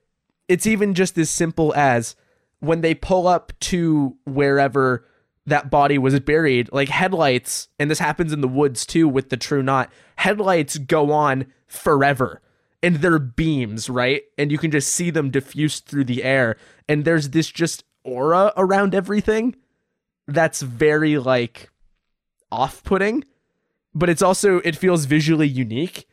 it's 0.47 0.67
even 0.67 0.93
just 0.93 1.17
as 1.17 1.29
simple 1.31 1.73
as 1.75 2.15
when 2.59 2.81
they 2.81 2.93
pull 2.93 3.27
up 3.27 3.51
to 3.59 4.15
wherever 4.25 5.07
that 5.45 5.69
body 5.69 5.97
was 5.97 6.19
buried, 6.19 6.69
like 6.71 6.89
headlights, 6.89 7.67
and 7.79 7.89
this 7.89 7.99
happens 7.99 8.33
in 8.33 8.41
the 8.41 8.47
woods 8.47 8.85
too 8.85 9.07
with 9.07 9.29
the 9.29 9.37
true 9.37 9.61
knot, 9.61 9.91
headlights 10.17 10.77
go 10.77 11.11
on 11.11 11.45
forever. 11.67 12.41
And 12.81 12.97
they're 12.97 13.19
beams, 13.19 13.89
right? 13.89 14.23
And 14.37 14.51
you 14.51 14.57
can 14.57 14.69
just 14.69 14.93
see 14.93 15.09
them 15.09 15.31
diffused 15.31 15.85
through 15.85 16.03
the 16.05 16.23
air. 16.23 16.57
And 16.87 17.03
there's 17.03 17.29
this 17.29 17.49
just 17.49 17.83
aura 18.05 18.53
around 18.55 18.95
everything 18.95 19.55
that's 20.27 20.61
very 20.61 21.17
like 21.17 21.69
off-putting 22.51 23.23
but 23.93 24.09
it's 24.09 24.21
also 24.21 24.57
it 24.59 24.75
feels 24.75 25.05
visually 25.05 25.47
unique 25.47 26.07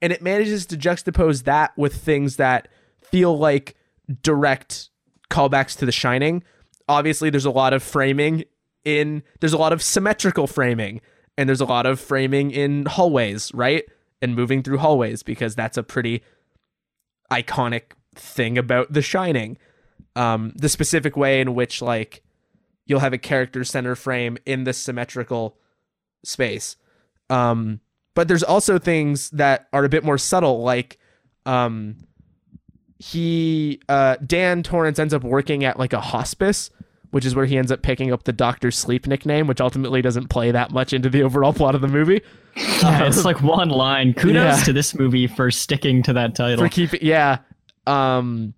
and 0.00 0.12
it 0.12 0.22
manages 0.22 0.66
to 0.66 0.76
juxtapose 0.76 1.44
that 1.44 1.76
with 1.76 1.94
things 1.94 2.36
that 2.36 2.68
feel 3.00 3.36
like 3.36 3.74
direct 4.22 4.90
callbacks 5.30 5.76
to 5.76 5.86
the 5.86 5.92
shining 5.92 6.42
obviously 6.88 7.30
there's 7.30 7.44
a 7.44 7.50
lot 7.50 7.72
of 7.72 7.82
framing 7.82 8.44
in 8.96 9.22
there's 9.40 9.52
a 9.52 9.58
lot 9.58 9.72
of 9.72 9.82
symmetrical 9.82 10.46
framing 10.46 11.00
and 11.36 11.48
there's 11.48 11.60
a 11.60 11.66
lot 11.66 11.86
of 11.86 12.00
framing 12.00 12.50
in 12.50 12.86
hallways 12.86 13.52
right 13.54 13.84
and 14.22 14.34
moving 14.34 14.62
through 14.62 14.78
hallways 14.78 15.22
because 15.22 15.54
that's 15.54 15.76
a 15.76 15.82
pretty 15.82 16.22
iconic 17.30 17.92
thing 18.14 18.56
about 18.56 18.92
the 18.92 19.02
shining 19.02 19.56
um 20.16 20.52
the 20.56 20.68
specific 20.68 21.16
way 21.16 21.40
in 21.40 21.54
which 21.54 21.82
like 21.82 22.22
you'll 22.88 23.00
have 23.00 23.12
a 23.12 23.18
character 23.18 23.62
center 23.62 23.94
frame 23.94 24.36
in 24.44 24.64
the 24.64 24.72
symmetrical 24.72 25.56
space. 26.24 26.76
Um, 27.30 27.80
but 28.14 28.26
there's 28.26 28.42
also 28.42 28.78
things 28.78 29.30
that 29.30 29.68
are 29.72 29.84
a 29.84 29.88
bit 29.88 30.02
more 30.02 30.18
subtle, 30.18 30.62
like 30.62 30.98
um, 31.46 31.96
he 32.98 33.80
uh, 33.88 34.16
Dan 34.26 34.64
Torrance 34.64 34.98
ends 34.98 35.14
up 35.14 35.22
working 35.22 35.64
at 35.64 35.78
like 35.78 35.92
a 35.92 36.00
hospice, 36.00 36.70
which 37.10 37.24
is 37.24 37.34
where 37.34 37.46
he 37.46 37.56
ends 37.58 37.72
up 37.72 37.82
picking 37.82 38.12
up 38.12 38.24
the 38.24 38.32
Doctor 38.32 38.70
Sleep 38.70 39.06
nickname, 39.06 39.46
which 39.46 39.60
ultimately 39.60 40.02
doesn't 40.02 40.28
play 40.28 40.50
that 40.50 40.70
much 40.70 40.92
into 40.92 41.08
the 41.08 41.22
overall 41.22 41.52
plot 41.52 41.74
of 41.74 41.80
the 41.80 41.88
movie. 41.88 42.20
Yeah, 42.56 43.06
it's 43.06 43.24
like 43.24 43.42
one 43.42 43.68
line. 43.70 44.14
Kudos 44.14 44.34
Yeah. 44.58 44.64
to 44.64 44.72
this 44.72 44.94
movie 44.94 45.26
for 45.26 45.50
sticking 45.50 46.02
to 46.04 46.12
that 46.14 46.34
title. 46.34 46.64
for 46.64 46.68
keeping 46.68 47.00
yeah 47.02 47.38
um 47.86 48.52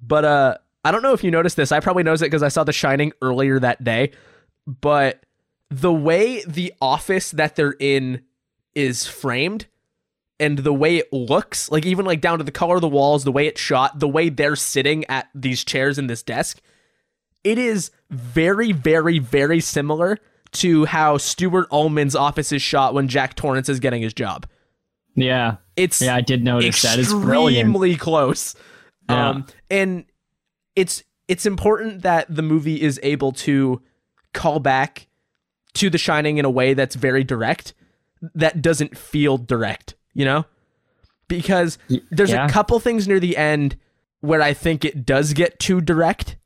but 0.00 0.24
uh 0.24 0.56
i 0.84 0.90
don't 0.92 1.02
know 1.02 1.12
if 1.12 1.24
you 1.24 1.30
noticed 1.30 1.56
this 1.56 1.72
i 1.72 1.80
probably 1.80 2.02
noticed 2.02 2.22
it 2.22 2.26
because 2.26 2.42
i 2.42 2.48
saw 2.48 2.62
the 2.64 2.72
shining 2.72 3.12
earlier 3.20 3.58
that 3.58 3.82
day 3.82 4.12
but 4.66 5.24
the 5.70 5.92
way 5.92 6.44
the 6.44 6.72
office 6.80 7.30
that 7.32 7.56
they're 7.56 7.74
in 7.80 8.22
is 8.74 9.06
framed 9.06 9.66
and 10.38 10.58
the 10.58 10.72
way 10.72 10.96
it 10.98 11.12
looks 11.12 11.70
like 11.70 11.84
even 11.86 12.04
like 12.04 12.20
down 12.20 12.38
to 12.38 12.44
the 12.44 12.52
color 12.52 12.76
of 12.76 12.80
the 12.80 12.88
walls 12.88 13.24
the 13.24 13.32
way 13.32 13.46
it's 13.46 13.60
shot 13.60 13.98
the 13.98 14.08
way 14.08 14.28
they're 14.28 14.54
sitting 14.56 15.04
at 15.06 15.28
these 15.34 15.64
chairs 15.64 15.98
in 15.98 16.06
this 16.06 16.22
desk 16.22 16.60
it 17.44 17.58
is 17.58 17.90
very 18.10 18.72
very 18.72 19.18
very 19.18 19.60
similar 19.60 20.18
to 20.52 20.84
how 20.84 21.16
stuart 21.16 21.66
ullman's 21.70 22.14
office 22.14 22.52
is 22.52 22.60
shot 22.60 22.94
when 22.94 23.08
jack 23.08 23.34
torrance 23.34 23.68
is 23.68 23.80
getting 23.80 24.02
his 24.02 24.12
job 24.12 24.46
yeah, 25.14 25.56
it's 25.76 26.00
yeah, 26.00 26.14
I 26.14 26.20
did 26.20 26.42
notice 26.42 26.82
that. 26.82 26.98
It's 26.98 27.12
extremely 27.12 27.96
close. 27.96 28.54
Yeah. 29.08 29.30
Um, 29.30 29.46
and 29.70 30.04
it's 30.74 31.02
it's 31.28 31.46
important 31.46 32.02
that 32.02 32.34
the 32.34 32.42
movie 32.42 32.80
is 32.80 32.98
able 33.02 33.32
to 33.32 33.82
call 34.32 34.58
back 34.58 35.08
to 35.74 35.90
The 35.90 35.98
Shining 35.98 36.38
in 36.38 36.44
a 36.44 36.50
way 36.50 36.74
that's 36.74 36.94
very 36.94 37.24
direct, 37.24 37.74
that 38.34 38.62
doesn't 38.62 38.96
feel 38.96 39.38
direct, 39.38 39.94
you 40.14 40.24
know? 40.24 40.44
Because 41.28 41.78
there's 42.10 42.30
yeah. 42.30 42.46
a 42.46 42.50
couple 42.50 42.78
things 42.78 43.08
near 43.08 43.20
the 43.20 43.36
end 43.36 43.76
where 44.20 44.42
I 44.42 44.52
think 44.52 44.84
it 44.84 45.06
does 45.06 45.32
get 45.32 45.58
too 45.58 45.80
direct, 45.80 46.36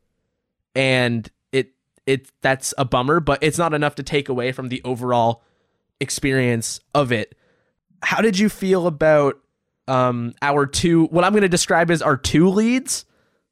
and 0.76 1.28
it 1.50 1.72
it 2.06 2.30
that's 2.42 2.72
a 2.78 2.84
bummer, 2.84 3.18
but 3.18 3.42
it's 3.42 3.58
not 3.58 3.74
enough 3.74 3.96
to 3.96 4.04
take 4.04 4.28
away 4.28 4.52
from 4.52 4.68
the 4.68 4.80
overall 4.84 5.42
experience 5.98 6.78
of 6.94 7.10
it. 7.10 7.34
How 8.02 8.20
did 8.20 8.38
you 8.38 8.48
feel 8.48 8.86
about 8.86 9.40
um 9.88 10.34
our 10.42 10.66
two 10.66 11.06
what 11.06 11.24
I'm 11.24 11.32
going 11.32 11.42
to 11.42 11.48
describe 11.48 11.90
as 11.90 12.02
our 12.02 12.16
two 12.16 12.48
leads 12.48 13.04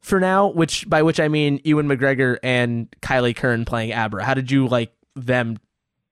for 0.05 0.21
now, 0.21 0.49
which 0.49 0.89
by 0.89 1.03
which 1.03 1.19
I 1.19 1.29
mean 1.29 1.61
Ewan 1.65 1.89
McGregor 1.89 2.37
and 2.43 2.95
Kyliegh 3.01 3.37
Curran 3.37 3.65
playing 3.65 3.93
Abra. 3.93 4.23
How 4.23 4.35
did 4.35 4.51
you 4.51 4.69
like 4.69 4.93
them 5.17 5.59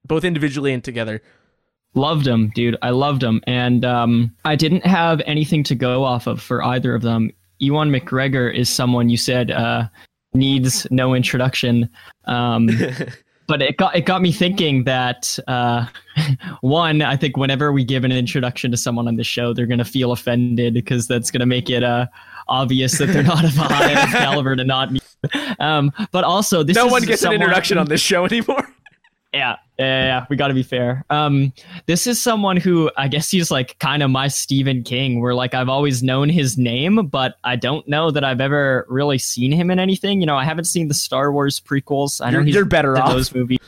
both 0.07 0.25
individually 0.25 0.73
and 0.73 0.83
together? 0.83 1.23
Loved 1.95 2.25
them, 2.25 2.51
dude. 2.55 2.79
I 2.81 2.89
loved 2.89 3.21
them, 3.21 3.43
and 3.47 3.85
um, 3.85 4.35
I 4.47 4.57
didn't 4.57 4.87
have 4.87 5.21
anything 5.27 5.63
to 5.65 5.75
go 5.75 6.05
off 6.05 6.27
of 6.27 6.41
for 6.41 6.65
either 6.65 6.95
of 6.95 7.03
them. 7.03 7.31
Ewan 7.59 7.91
McGregor 7.91 8.53
is 8.53 8.71
someone 8.71 9.11
you 9.11 9.19
said 9.19 9.51
uh, 9.51 9.85
needs 10.35 10.87
no 10.91 11.15
introduction, 11.15 11.89
um, 12.27 12.69
but 13.49 13.61
it 13.63 13.77
got 13.77 13.95
it 13.97 14.03
got 14.03 14.23
me 14.23 14.33
thinking 14.33 14.85
that 14.85 15.39
uh, 15.49 15.87
one, 16.61 17.03
I 17.03 17.17
think 17.17 17.37
whenever 17.37 17.73
we 17.73 17.85
give 17.85 18.05
an 18.05 18.13
introduction 18.13 18.71
to 18.71 18.77
someone 18.77 19.09
on 19.09 19.17
the 19.17 19.25
show, 19.25 19.53
they're 19.53 19.67
gonna 19.67 19.85
feel 19.85 20.13
offended 20.13 20.75
because 20.75 21.07
that's 21.07 21.31
gonna 21.31 21.47
make 21.47 21.69
it 21.71 21.83
uh, 21.83 22.07
obvious 22.49 22.99
that 22.99 23.07
they're 23.07 23.23
not 23.23 23.45
of 23.45 23.57
a 23.57 23.63
high 23.63 23.93
enough 23.93 24.11
caliber 24.13 24.57
to 24.57 24.65
not. 24.65 24.93
Meet. 24.93 25.03
Um, 25.61 25.93
but 26.11 26.25
also, 26.25 26.63
this 26.63 26.77
no 26.77 26.87
is 26.87 26.93
one 26.93 27.03
gets 27.03 27.23
someone- 27.23 27.37
an 27.37 27.43
introduction 27.43 27.79
on 27.79 27.87
this 27.87 28.01
show 28.01 28.25
anymore. 28.25 28.69
yeah, 29.33 29.57
yeah, 29.83 30.05
yeah, 30.05 30.27
we 30.31 30.37
got 30.37 30.49
to 30.49 30.55
be 30.55 30.63
fair. 30.63 31.05
Um, 31.11 31.53
this 31.87 32.07
is 32.07 32.21
someone 32.21 32.57
who 32.57 32.91
I 32.97 33.09
guess 33.09 33.31
he's 33.31 33.51
like 33.51 33.79
kind 33.79 34.03
of 34.03 34.11
my 34.11 34.29
Stephen 34.29 34.83
King, 34.83 35.21
where 35.21 35.35
like 35.35 35.55
I've 35.55 35.69
always 35.69 36.03
known 36.03 36.29
his 36.29 36.57
name, 36.59 37.07
but 37.09 37.37
I 37.45 37.57
don't 37.57 37.87
know 37.89 38.11
that 38.11 38.25
I've 38.25 38.41
ever 38.41 38.87
really 38.89 39.19
seen 39.19 39.53
him 39.53 39.71
in 39.71 39.79
anything. 39.79 40.21
You 40.21 40.27
know, 40.27 40.37
I 40.37 40.45
haven't 40.45 40.65
seen 40.65 40.89
the 40.89 40.95
Star 40.95 41.33
Wars 41.33 41.61
prequels. 41.61 42.21
I 42.25 42.31
know 42.31 42.39
You're- 42.39 42.47
he's 42.47 42.55
you're 42.55 42.65
better 42.65 42.97
off. 42.99 43.11
those 43.13 43.35
movies. 43.35 43.59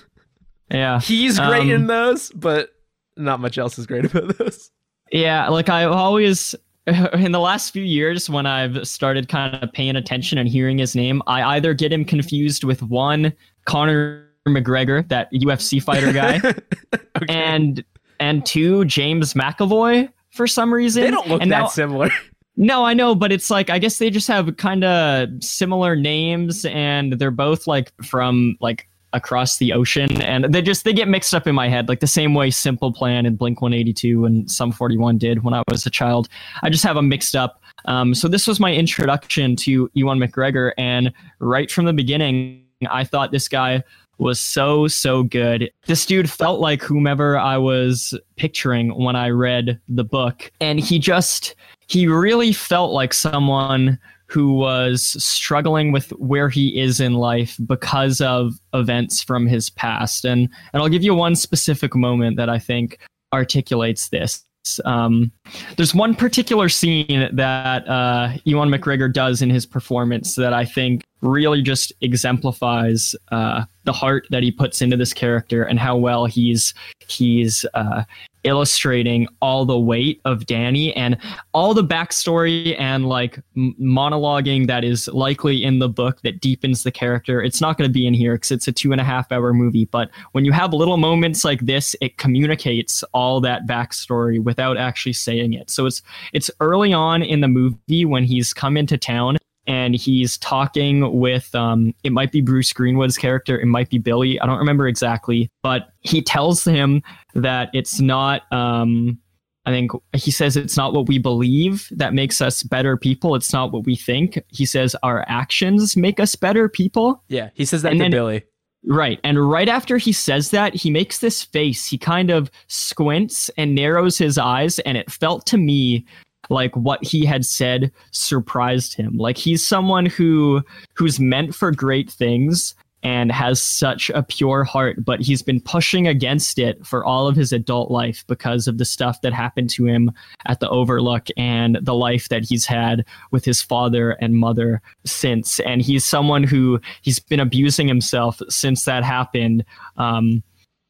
Yeah, 0.70 1.00
He's 1.00 1.38
great 1.38 1.62
Um, 1.62 1.70
in 1.70 1.86
those, 1.88 2.30
but 2.32 2.70
not 3.16 3.38
much 3.40 3.58
else 3.58 3.78
is 3.78 3.86
great 3.86 4.06
about 4.06 4.38
those. 4.38 4.70
Yeah, 5.12 5.48
like 5.48 5.68
I 5.68 5.84
always 5.84 6.54
in 6.86 7.32
the 7.32 7.40
last 7.40 7.70
few 7.72 7.82
years 7.84 8.28
when 8.28 8.46
I've 8.46 8.86
started 8.86 9.28
kind 9.28 9.54
of 9.62 9.72
paying 9.72 9.96
attention 9.96 10.38
and 10.38 10.48
hearing 10.48 10.78
his 10.78 10.94
name, 10.96 11.22
I 11.26 11.42
either 11.56 11.74
get 11.74 11.92
him 11.92 12.04
confused 12.04 12.64
with 12.64 12.82
one 12.82 13.32
Conor 13.66 14.23
McGregor, 14.46 15.08
that 15.08 15.32
UFC 15.32 15.82
fighter 15.82 16.12
guy, 16.12 16.36
okay. 17.16 17.26
and 17.28 17.84
and 18.20 18.44
two 18.44 18.84
James 18.84 19.34
McAvoy 19.34 20.10
for 20.30 20.46
some 20.46 20.72
reason. 20.72 21.02
They 21.02 21.10
don't 21.10 21.28
look 21.28 21.42
and 21.42 21.50
that 21.52 21.60
now, 21.60 21.66
similar. 21.66 22.10
No, 22.56 22.84
I 22.84 22.94
know, 22.94 23.14
but 23.14 23.32
it's 23.32 23.50
like 23.50 23.70
I 23.70 23.78
guess 23.78 23.98
they 23.98 24.10
just 24.10 24.28
have 24.28 24.56
kind 24.56 24.84
of 24.84 25.28
similar 25.40 25.96
names, 25.96 26.64
and 26.66 27.14
they're 27.14 27.30
both 27.30 27.66
like 27.66 27.92
from 28.04 28.56
like 28.60 28.88
across 29.12 29.58
the 29.58 29.72
ocean, 29.72 30.20
and 30.22 30.52
they 30.52 30.62
just 30.62 30.84
they 30.84 30.92
get 30.92 31.08
mixed 31.08 31.34
up 31.34 31.46
in 31.46 31.54
my 31.54 31.68
head, 31.68 31.88
like 31.88 32.00
the 32.00 32.06
same 32.06 32.34
way 32.34 32.50
Simple 32.50 32.92
Plan 32.92 33.26
and 33.26 33.36
Blink 33.38 33.60
One 33.60 33.72
Eighty 33.72 33.92
Two 33.92 34.24
and 34.24 34.48
Sum 34.50 34.70
Forty 34.70 34.96
One 34.96 35.18
did 35.18 35.42
when 35.42 35.54
I 35.54 35.62
was 35.68 35.84
a 35.86 35.90
child. 35.90 36.28
I 36.62 36.70
just 36.70 36.84
have 36.84 36.94
them 36.94 37.08
mixed 37.08 37.34
up. 37.34 37.60
Um, 37.86 38.14
so 38.14 38.28
this 38.28 38.46
was 38.46 38.60
my 38.60 38.72
introduction 38.72 39.56
to 39.56 39.90
Ewan 39.94 40.18
McGregor, 40.20 40.72
and 40.78 41.12
right 41.40 41.70
from 41.70 41.86
the 41.86 41.92
beginning, 41.92 42.64
I 42.88 43.02
thought 43.02 43.32
this 43.32 43.48
guy 43.48 43.82
was 44.18 44.40
so 44.40 44.86
so 44.88 45.22
good. 45.22 45.70
This 45.86 46.06
dude 46.06 46.30
felt 46.30 46.60
like 46.60 46.82
whomever 46.82 47.38
I 47.38 47.58
was 47.58 48.18
picturing 48.36 48.90
when 49.02 49.16
I 49.16 49.30
read 49.30 49.80
the 49.88 50.04
book, 50.04 50.50
and 50.60 50.80
he 50.80 50.98
just 50.98 51.54
he 51.86 52.06
really 52.06 52.52
felt 52.52 52.92
like 52.92 53.12
someone 53.12 53.98
who 54.26 54.54
was 54.54 55.22
struggling 55.22 55.92
with 55.92 56.10
where 56.12 56.48
he 56.48 56.80
is 56.80 56.98
in 56.98 57.14
life 57.14 57.56
because 57.66 58.20
of 58.20 58.54
events 58.72 59.22
from 59.22 59.46
his 59.46 59.70
past. 59.70 60.24
And 60.24 60.48
and 60.72 60.82
I'll 60.82 60.88
give 60.88 61.02
you 61.02 61.14
one 61.14 61.36
specific 61.36 61.94
moment 61.94 62.36
that 62.36 62.48
I 62.48 62.58
think 62.58 62.98
articulates 63.32 64.08
this. 64.08 64.44
Um, 64.86 65.30
there's 65.76 65.94
one 65.94 66.14
particular 66.14 66.70
scene 66.70 67.28
that 67.32 67.86
uh, 67.86 68.32
Ewan 68.44 68.70
McGregor 68.70 69.12
does 69.12 69.42
in 69.42 69.50
his 69.50 69.66
performance 69.66 70.36
that 70.36 70.54
I 70.54 70.64
think 70.64 71.04
really 71.24 71.62
just 71.62 71.92
exemplifies 72.00 73.16
uh, 73.32 73.64
the 73.84 73.92
heart 73.92 74.26
that 74.30 74.42
he 74.42 74.50
puts 74.50 74.82
into 74.82 74.96
this 74.96 75.12
character 75.12 75.64
and 75.64 75.78
how 75.78 75.96
well 75.96 76.26
he's 76.26 76.74
he's 77.06 77.64
uh, 77.74 78.04
illustrating 78.44 79.26
all 79.40 79.64
the 79.64 79.78
weight 79.78 80.20
of 80.24 80.46
Danny 80.46 80.94
and 80.94 81.16
all 81.52 81.74
the 81.74 81.84
backstory 81.84 82.78
and 82.78 83.08
like 83.08 83.38
m- 83.56 83.74
monologuing 83.80 84.66
that 84.66 84.84
is 84.84 85.08
likely 85.08 85.64
in 85.64 85.78
the 85.78 85.88
book 85.88 86.20
that 86.22 86.40
deepens 86.40 86.82
the 86.82 86.92
character. 86.92 87.42
It's 87.42 87.60
not 87.60 87.76
going 87.76 87.88
to 87.88 87.92
be 87.92 88.06
in 88.06 88.14
here 88.14 88.34
because 88.34 88.52
it's 88.52 88.68
a 88.68 88.72
two 88.72 88.92
and 88.92 89.00
a 89.00 89.04
half 89.04 89.32
hour 89.32 89.52
movie. 89.52 89.86
But 89.86 90.10
when 90.32 90.44
you 90.44 90.52
have 90.52 90.72
little 90.72 90.98
moments 90.98 91.44
like 91.44 91.60
this, 91.60 91.96
it 92.00 92.18
communicates 92.18 93.02
all 93.12 93.40
that 93.40 93.66
backstory 93.66 94.42
without 94.42 94.76
actually 94.76 95.14
saying 95.14 95.54
it. 95.54 95.70
So 95.70 95.86
it's 95.86 96.02
it's 96.32 96.50
early 96.60 96.92
on 96.92 97.22
in 97.22 97.40
the 97.40 97.48
movie 97.48 98.04
when 98.04 98.24
he's 98.24 98.52
come 98.52 98.76
into 98.76 98.96
town 98.98 99.36
and 99.66 99.94
he's 99.94 100.38
talking 100.38 101.18
with 101.18 101.54
um, 101.54 101.94
it 102.04 102.12
might 102.12 102.32
be 102.32 102.40
Bruce 102.40 102.72
Greenwood's 102.72 103.16
character, 103.16 103.58
it 103.58 103.66
might 103.66 103.90
be 103.90 103.98
Billy, 103.98 104.40
I 104.40 104.46
don't 104.46 104.58
remember 104.58 104.86
exactly, 104.86 105.50
but 105.62 105.88
he 106.00 106.22
tells 106.22 106.64
him 106.64 107.02
that 107.34 107.70
it's 107.72 108.00
not. 108.00 108.50
Um, 108.52 109.18
I 109.66 109.70
think 109.70 109.92
he 110.12 110.30
says 110.30 110.58
it's 110.58 110.76
not 110.76 110.92
what 110.92 111.08
we 111.08 111.18
believe 111.18 111.88
that 111.90 112.12
makes 112.12 112.42
us 112.42 112.62
better 112.62 112.98
people. 112.98 113.34
It's 113.34 113.50
not 113.50 113.72
what 113.72 113.86
we 113.86 113.96
think. 113.96 114.38
He 114.48 114.66
says 114.66 114.94
our 115.02 115.24
actions 115.26 115.96
make 115.96 116.20
us 116.20 116.34
better 116.34 116.68
people. 116.68 117.22
Yeah, 117.28 117.48
he 117.54 117.64
says 117.64 117.80
that 117.80 117.92
and 117.92 117.98
to 117.98 118.04
then, 118.04 118.10
Billy. 118.10 118.44
Right. 118.86 119.18
And 119.24 119.48
right 119.48 119.68
after 119.68 119.96
he 119.96 120.12
says 120.12 120.50
that, 120.50 120.74
he 120.74 120.90
makes 120.90 121.18
this 121.18 121.42
face. 121.42 121.86
He 121.86 121.96
kind 121.96 122.30
of 122.30 122.50
squints 122.66 123.50
and 123.56 123.74
narrows 123.74 124.18
his 124.18 124.36
eyes. 124.36 124.78
And 124.80 124.98
it 124.98 125.10
felt 125.10 125.46
to 125.46 125.56
me 125.56 126.04
like 126.50 126.74
what 126.76 127.02
he 127.04 127.24
had 127.24 127.44
said 127.44 127.92
surprised 128.10 128.94
him. 128.94 129.16
Like 129.16 129.38
he's 129.38 129.66
someone 129.66 130.06
who 130.06 130.62
who's 130.94 131.20
meant 131.20 131.54
for 131.54 131.70
great 131.70 132.10
things 132.10 132.74
and 133.04 133.30
has 133.30 133.60
such 133.60 134.10
a 134.10 134.22
pure 134.22 134.64
heart 134.64 135.04
but 135.04 135.20
he's 135.20 135.42
been 135.42 135.60
pushing 135.60 136.08
against 136.08 136.58
it 136.58 136.84
for 136.84 137.04
all 137.04 137.28
of 137.28 137.36
his 137.36 137.52
adult 137.52 137.90
life 137.90 138.24
because 138.26 138.66
of 138.66 138.78
the 138.78 138.84
stuff 138.84 139.20
that 139.20 139.32
happened 139.32 139.68
to 139.68 139.84
him 139.84 140.10
at 140.46 140.58
the 140.60 140.68
overlook 140.70 141.28
and 141.36 141.78
the 141.82 141.94
life 141.94 142.30
that 142.30 142.44
he's 142.44 142.64
had 142.64 143.04
with 143.30 143.44
his 143.44 143.60
father 143.60 144.12
and 144.12 144.34
mother 144.34 144.80
since. 145.04 145.60
And 145.60 145.82
he's 145.82 146.04
someone 146.04 146.42
who 146.42 146.80
he's 147.02 147.18
been 147.18 147.40
abusing 147.40 147.86
himself 147.86 148.40
since 148.48 148.86
that 148.86 149.04
happened 149.04 149.64
um, 149.98 150.42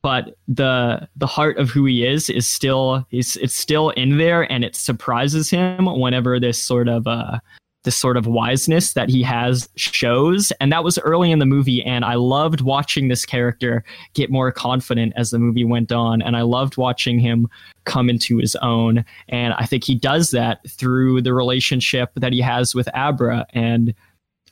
but 0.05 0.37
the 0.47 1.09
the 1.17 1.27
heart 1.27 1.57
of 1.57 1.71
who 1.71 1.87
he 1.87 2.07
is 2.07 2.29
is 2.29 2.47
still 2.47 3.07
is 3.11 3.37
it's 3.37 3.55
still 3.55 3.89
in 3.91 4.19
there 4.19 4.43
and 4.53 4.63
it 4.63 4.77
surprises 4.77 5.49
him 5.49 5.87
whenever 5.87 6.39
this 6.39 6.63
sort 6.63 6.89
of 6.89 7.07
uh 7.07 7.39
this 7.85 7.97
sort 7.97 8.19
of 8.19 8.27
wiseness 8.27 8.93
that 8.95 9.09
he 9.09 9.23
has 9.23 9.69
shows. 9.77 10.53
And 10.61 10.73
that 10.73 10.85
was 10.85 10.99
early 10.99 11.31
in 11.31 11.39
the 11.39 11.47
movie 11.47 11.83
and 11.83 12.05
i 12.05 12.17
loved 12.17 12.61
watching 12.61 13.09
this 13.09 13.25
character 13.25 13.83
get 14.13 14.31
more 14.31 14.53
confident 14.53 15.15
as 15.17 15.31
the 15.31 15.39
movie 15.39 15.65
went 15.65 15.91
on. 15.91 16.21
And 16.21 16.37
i 16.37 16.43
loved 16.43 16.77
watching 16.77 17.19
him 17.19 17.49
come 17.85 18.11
into 18.11 18.37
his 18.37 18.55
own. 18.57 19.07
And 19.31 19.55
i 19.55 19.65
think 19.65 19.85
he 19.85 19.95
does 19.95 20.33
that 20.33 20.61
through 20.69 21.23
the 21.23 21.33
relationship 21.33 22.11
that 22.17 22.35
he 22.35 22.43
has 22.43 22.75
with 22.75 22.89
abra. 22.95 23.47
And 23.55 23.95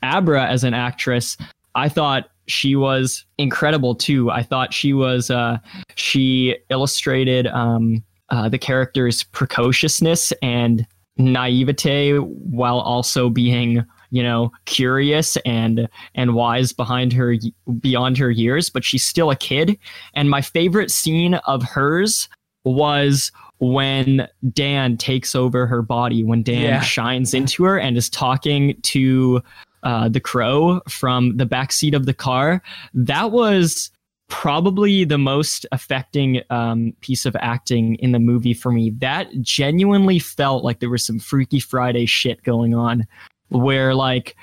abra 0.02 0.46
as 0.46 0.64
an 0.64 0.72
actress 0.72 1.36
i 1.74 1.90
thought 1.90 2.30
she 2.46 2.76
was 2.76 3.24
incredible 3.38 3.94
too. 3.94 4.30
I 4.30 4.42
thought 4.42 4.72
she 4.72 4.92
was 4.92 5.30
uh, 5.30 5.58
she 5.94 6.56
illustrated 6.70 7.46
um, 7.48 8.02
uh, 8.30 8.48
the 8.48 8.58
character's 8.58 9.22
precociousness 9.24 10.32
and 10.42 10.86
naivete 11.18 12.16
while 12.16 12.80
also 12.80 13.28
being 13.28 13.84
you 14.10 14.22
know 14.22 14.50
curious 14.64 15.36
and 15.44 15.88
and 16.14 16.34
wise 16.34 16.72
behind 16.72 17.12
her 17.12 17.34
beyond 17.80 18.16
her 18.16 18.30
years 18.30 18.70
but 18.70 18.82
she's 18.82 19.04
still 19.04 19.30
a 19.30 19.36
kid 19.36 19.78
and 20.14 20.30
my 20.30 20.40
favorite 20.40 20.90
scene 20.90 21.34
of 21.46 21.62
hers 21.62 22.30
was 22.64 23.30
when 23.58 24.26
Dan 24.52 24.96
takes 24.96 25.34
over 25.34 25.66
her 25.66 25.82
body 25.82 26.24
when 26.24 26.42
Dan 26.42 26.62
yeah. 26.62 26.80
shines 26.80 27.34
into 27.34 27.64
her 27.64 27.78
and 27.78 27.96
is 27.96 28.08
talking 28.08 28.78
to 28.82 29.42
uh, 29.82 30.08
the 30.08 30.20
crow 30.20 30.80
from 30.88 31.36
the 31.36 31.46
back 31.46 31.72
seat 31.72 31.94
of 31.94 32.06
the 32.06 32.14
car. 32.14 32.62
That 32.94 33.32
was 33.32 33.90
probably 34.28 35.04
the 35.04 35.18
most 35.18 35.66
affecting 35.72 36.40
um, 36.48 36.94
piece 37.00 37.26
of 37.26 37.36
acting 37.40 37.96
in 37.96 38.12
the 38.12 38.18
movie 38.18 38.54
for 38.54 38.72
me. 38.72 38.90
That 38.98 39.28
genuinely 39.42 40.18
felt 40.18 40.64
like 40.64 40.80
there 40.80 40.88
was 40.88 41.04
some 41.04 41.18
Freaky 41.18 41.60
Friday 41.60 42.06
shit 42.06 42.42
going 42.42 42.74
on, 42.74 43.06
where 43.48 43.94
like 43.94 44.36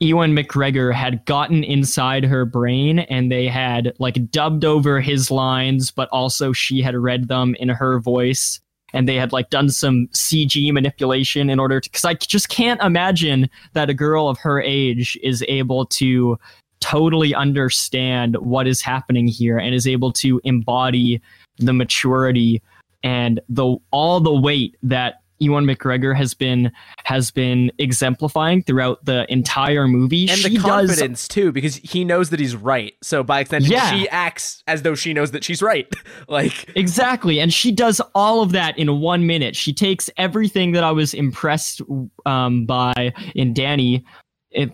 Ewan 0.00 0.34
McGregor 0.34 0.92
had 0.92 1.24
gotten 1.24 1.64
inside 1.64 2.24
her 2.24 2.44
brain 2.44 3.00
and 3.00 3.30
they 3.30 3.46
had 3.46 3.92
like 3.98 4.30
dubbed 4.30 4.64
over 4.64 5.00
his 5.00 5.30
lines, 5.30 5.90
but 5.90 6.08
also 6.10 6.52
she 6.52 6.82
had 6.82 6.96
read 6.96 7.28
them 7.28 7.54
in 7.60 7.68
her 7.68 8.00
voice 8.00 8.60
and 8.92 9.08
they 9.08 9.16
had 9.16 9.32
like 9.32 9.50
done 9.50 9.68
some 9.68 10.08
CG 10.08 10.72
manipulation 10.72 11.50
in 11.50 11.58
order 11.58 11.80
to 11.80 11.90
because 11.90 12.04
I 12.04 12.14
just 12.14 12.48
can't 12.48 12.80
imagine 12.82 13.48
that 13.74 13.90
a 13.90 13.94
girl 13.94 14.28
of 14.28 14.38
her 14.38 14.60
age 14.60 15.18
is 15.22 15.44
able 15.48 15.86
to 15.86 16.38
totally 16.80 17.34
understand 17.34 18.36
what 18.36 18.66
is 18.66 18.80
happening 18.80 19.26
here 19.26 19.58
and 19.58 19.74
is 19.74 19.86
able 19.86 20.12
to 20.12 20.40
embody 20.44 21.20
the 21.58 21.72
maturity 21.72 22.62
and 23.02 23.40
the 23.48 23.76
all 23.90 24.20
the 24.20 24.32
weight 24.32 24.76
that 24.82 25.22
Ewan 25.38 25.64
McGregor 25.64 26.16
has 26.16 26.34
been 26.34 26.72
has 27.04 27.30
been 27.30 27.70
exemplifying 27.78 28.62
throughout 28.62 29.04
the 29.04 29.30
entire 29.30 29.86
movie. 29.86 30.28
And 30.28 30.38
she 30.38 30.56
the 30.56 30.62
confidence 30.62 31.26
does, 31.26 31.28
too, 31.28 31.52
because 31.52 31.76
he 31.76 32.04
knows 32.04 32.30
that 32.30 32.40
he's 32.40 32.56
right. 32.56 32.94
So 33.02 33.22
by 33.22 33.40
extension, 33.40 33.72
yeah. 33.72 33.90
she 33.90 34.08
acts 34.08 34.62
as 34.66 34.82
though 34.82 34.94
she 34.94 35.12
knows 35.12 35.30
that 35.32 35.44
she's 35.44 35.62
right. 35.62 35.92
like 36.28 36.76
exactly, 36.76 37.40
and 37.40 37.52
she 37.52 37.72
does 37.72 38.00
all 38.14 38.42
of 38.42 38.52
that 38.52 38.78
in 38.78 39.00
one 39.00 39.26
minute. 39.26 39.56
She 39.56 39.72
takes 39.72 40.10
everything 40.16 40.72
that 40.72 40.84
I 40.84 40.92
was 40.92 41.14
impressed 41.14 41.82
um, 42.26 42.66
by 42.66 43.12
in 43.34 43.54
Danny 43.54 44.04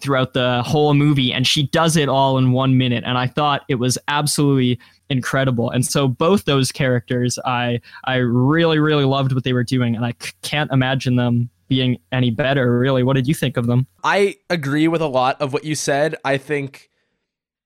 throughout 0.01 0.35
the 0.35 0.63
whole 0.63 0.95
movie 0.95 1.33
and 1.33 1.49
she 1.49 1.67
does 1.67 1.97
it 1.97 2.09
all 2.09 2.39
in 2.39 2.53
one 2.53 2.79
minute 2.79 3.03
and 3.05 3.19
i 3.19 3.27
thought 3.27 3.63
it 3.69 3.75
was 3.75 3.99
absolutely 4.07 4.79
incredible. 5.11 5.71
And 5.71 5.85
so 5.85 6.09
both 6.09 6.45
those 6.45 6.73
characters 6.73 7.39
i 7.45 7.81
i 8.05 8.17
really 8.17 8.79
really 8.79 9.05
loved 9.05 9.33
what 9.33 9.45
they 9.45 9.53
were 9.53 9.65
doing 9.65 9.97
and 9.97 10.05
I 10.05 10.15
c- 10.21 10.33
can't 10.43 10.71
imagine 10.73 11.17
them 11.17 11.51
being 11.69 11.99
any 12.13 12.31
better 12.31 12.79
really. 12.79 13.03
What 13.03 13.15
did 13.15 13.27
you 13.27 13.35
think 13.35 13.57
of 13.57 13.67
them? 13.67 13.87
I 14.03 14.37
agree 14.51 14.89
with 14.89 15.01
a 15.01 15.07
lot 15.07 15.41
of 15.41 15.53
what 15.53 15.65
you 15.65 15.75
said. 15.75 16.17
I 16.25 16.39
think 16.39 16.91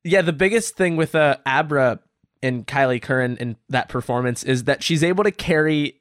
yeah 0.04 0.22
the 0.22 0.32
biggest 0.32 0.76
thing 0.76 0.96
with 0.96 1.14
uh 1.14 1.36
abra 1.46 2.00
and 2.42 2.66
Kyliegh 2.66 3.02
Curran 3.02 3.36
in 3.38 3.56
that 3.68 3.88
performance 3.88 4.44
is 4.44 4.64
that 4.64 4.82
she's 4.82 5.02
able 5.02 5.24
to 5.24 5.32
carry 5.32 5.98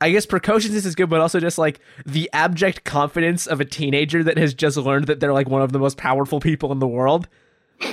I 0.00 0.10
guess 0.10 0.26
precociousness 0.26 0.84
is 0.84 0.94
good, 0.94 1.08
but 1.08 1.20
also 1.20 1.40
just 1.40 1.56
like 1.56 1.80
the 2.04 2.28
abject 2.32 2.84
confidence 2.84 3.46
of 3.46 3.60
a 3.60 3.64
teenager 3.64 4.22
that 4.24 4.36
has 4.36 4.52
just 4.52 4.76
learned 4.76 5.06
that 5.06 5.20
they're 5.20 5.32
like 5.32 5.48
one 5.48 5.62
of 5.62 5.72
the 5.72 5.78
most 5.78 5.96
powerful 5.96 6.38
people 6.38 6.70
in 6.70 6.80
the 6.80 6.86
world. 6.86 7.28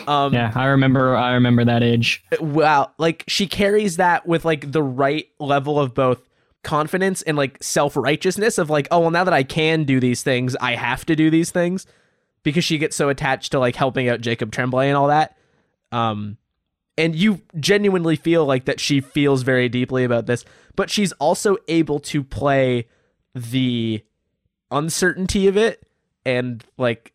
Um, 0.08 0.34
yeah, 0.34 0.52
I 0.56 0.66
remember. 0.66 1.16
I 1.16 1.34
remember 1.34 1.66
that 1.66 1.84
age. 1.84 2.24
Wow, 2.40 2.92
like 2.98 3.24
she 3.28 3.48
carries 3.48 3.98
that 3.98 4.26
with 4.28 4.46
like 4.46 4.72
the 4.72 4.84
right 4.84 5.28
level 5.40 5.80
of 5.80 5.94
both 5.94 6.22
confidence 6.64 7.22
and 7.22 7.38
like 7.38 7.62
self 7.62 7.96
righteousness 7.96 8.58
of 8.58 8.70
like, 8.70 8.88
oh, 8.92 9.00
well, 9.00 9.12
now 9.12 9.24
that 9.24 9.34
I 9.34 9.44
can 9.44 9.84
do 9.84 10.00
these 10.00 10.24
things, 10.24 10.56
I 10.56 10.76
have 10.76 11.06
to 11.06 11.16
do 11.16 11.30
these 11.30 11.52
things 11.52 11.86
because 12.44 12.64
she 12.64 12.78
gets 12.78 12.96
so 12.96 13.10
attached 13.10 13.52
to 13.52 13.60
like 13.60 13.76
helping 13.76 14.10
out 14.10 14.22
Jacob 14.22 14.52
Tremblay 14.52 14.88
and 14.88 14.98
all 14.98 15.08
that. 15.08 15.38
Um, 15.92 16.38
and 16.98 17.16
you 17.16 17.42
genuinely 17.60 18.16
feel 18.16 18.46
like 18.46 18.66
that 18.66 18.80
she 18.80 19.02
feels 19.02 19.44
very 19.44 19.70
deeply 19.70 20.04
about 20.04 20.26
this, 20.26 20.46
but 20.76 20.90
she's 20.90 21.12
also 21.14 21.58
able 21.68 22.00
to 22.00 22.24
play 22.24 22.88
the 23.34 24.04
uncertainty 24.72 25.48
of 25.48 25.58
it 25.58 25.86
and 26.26 26.64
like 26.78 27.14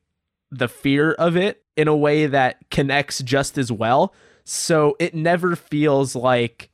the 0.50 0.68
fear 0.68 1.12
of 1.12 1.36
it 1.36 1.62
in 1.78 1.86
a 1.86 1.96
way 1.96 2.26
that 2.26 2.58
connects 2.70 3.20
just 3.20 3.56
as 3.56 3.70
well. 3.70 4.12
So 4.42 4.96
it 4.98 5.14
never 5.14 5.54
feels 5.54 6.16
like 6.16 6.70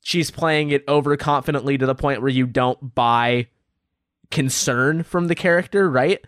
she's 0.00 0.32
playing 0.32 0.70
it 0.70 0.84
overconfidently 0.88 1.78
to 1.78 1.86
the 1.86 1.94
point 1.94 2.20
where 2.20 2.30
you 2.30 2.44
don't 2.44 2.94
buy 2.94 3.46
concern 4.32 5.04
from 5.04 5.28
the 5.28 5.36
character, 5.36 5.88
right? 5.88 6.18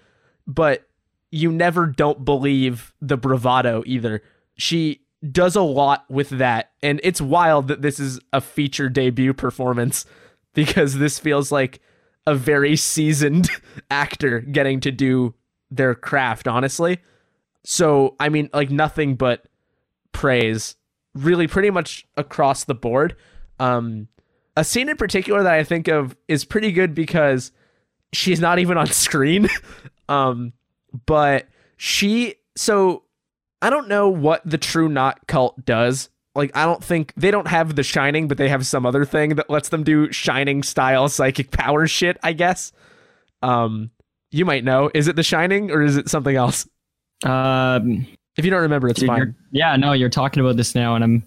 But 0.47 0.87
you 1.33 1.51
never 1.51 1.87
don't 1.87 2.25
believe 2.25 2.95
the 3.03 3.17
bravado 3.17 3.83
either. 3.85 4.23
She 4.55 5.01
does 5.33 5.57
a 5.57 5.63
lot 5.63 6.05
with 6.09 6.29
that, 6.31 6.71
and 6.85 7.01
it's 7.03 7.21
wild 7.21 7.67
that 7.67 7.83
this 7.83 7.99
is 7.99 8.21
a 8.33 8.41
feature 8.41 8.89
debut 8.89 9.35
performance 9.35 10.07
because 10.55 10.99
this 10.99 11.19
feels 11.19 11.51
like 11.51 11.81
a 12.29 12.35
very 12.37 12.77
seasoned 12.77 13.49
actor 13.91 14.39
getting 14.39 14.79
to 14.81 14.93
do 14.93 15.35
their 15.69 15.97
craft, 15.97 16.47
honestly. 16.47 16.99
So, 17.65 18.17
I 18.19 18.29
mean, 18.29 18.51
like 18.53 18.71
nothing 18.71 19.17
but 19.17 19.45
praise, 20.13 20.77
really, 21.15 21.47
pretty 21.47 21.71
much 21.71 22.07
across 22.17 22.65
the 22.65 22.75
board. 22.75 23.17
Um, 23.59 24.09
a 24.57 24.65
scene 24.65 24.89
in 24.89 24.97
particular 24.97 25.43
that 25.43 25.55
I 25.55 25.65
think 25.65 25.89
of 25.89 26.17
is 26.27 26.45
pretty 26.45 26.73
good 26.73 26.95
because 26.95 27.53
she's 28.13 28.41
not 28.41 28.59
even 28.59 28.77
on 28.77 28.87
screen. 28.89 29.49
um, 30.09 30.53
but 31.07 31.47
she, 31.77 32.37
so 32.57 33.05
I 33.61 33.71
don't 33.71 33.89
know 33.89 34.09
what 34.09 34.43
the 34.45 34.59
True 34.59 34.89
Knot 34.89 35.27
cult 35.27 35.65
does. 35.65 36.09
Like, 36.35 36.57
I 36.57 36.65
don't 36.65 36.83
think 36.83 37.13
they 37.17 37.31
don't 37.31 37.49
have 37.49 37.75
the 37.75 37.83
Shining, 37.83 38.29
but 38.29 38.39
they 38.39 38.49
have 38.49 38.67
some 38.67 38.87
other 38.87 39.05
thing 39.05 39.35
that 39.37 39.51
lets 39.51 39.71
them 39.71 39.83
do 39.83 40.13
Shining 40.13 40.63
style 40.63 41.09
psychic 41.09 41.51
power 41.51 41.87
shit, 41.87 42.17
I 42.23 42.33
guess. 42.33 42.73
Um, 43.43 43.91
you 44.31 44.45
might 44.45 44.65
know. 44.65 44.91
Is 44.95 45.09
it 45.09 45.17
The 45.17 45.23
Shining 45.23 45.71
or 45.71 45.83
is 45.83 45.97
it 45.97 46.09
something 46.09 46.37
else? 46.37 46.69
Um, 47.25 48.07
If 48.37 48.45
you 48.45 48.51
don't 48.51 48.63
remember, 48.63 48.89
it's 48.89 49.03
you're- 49.03 49.17
fine. 49.19 49.35
yeah, 49.51 49.75
no, 49.77 49.93
you're 49.93 50.09
talking 50.09 50.41
about 50.41 50.57
this 50.57 50.75
now, 50.75 50.95
and 50.95 51.05
I'm 51.05 51.23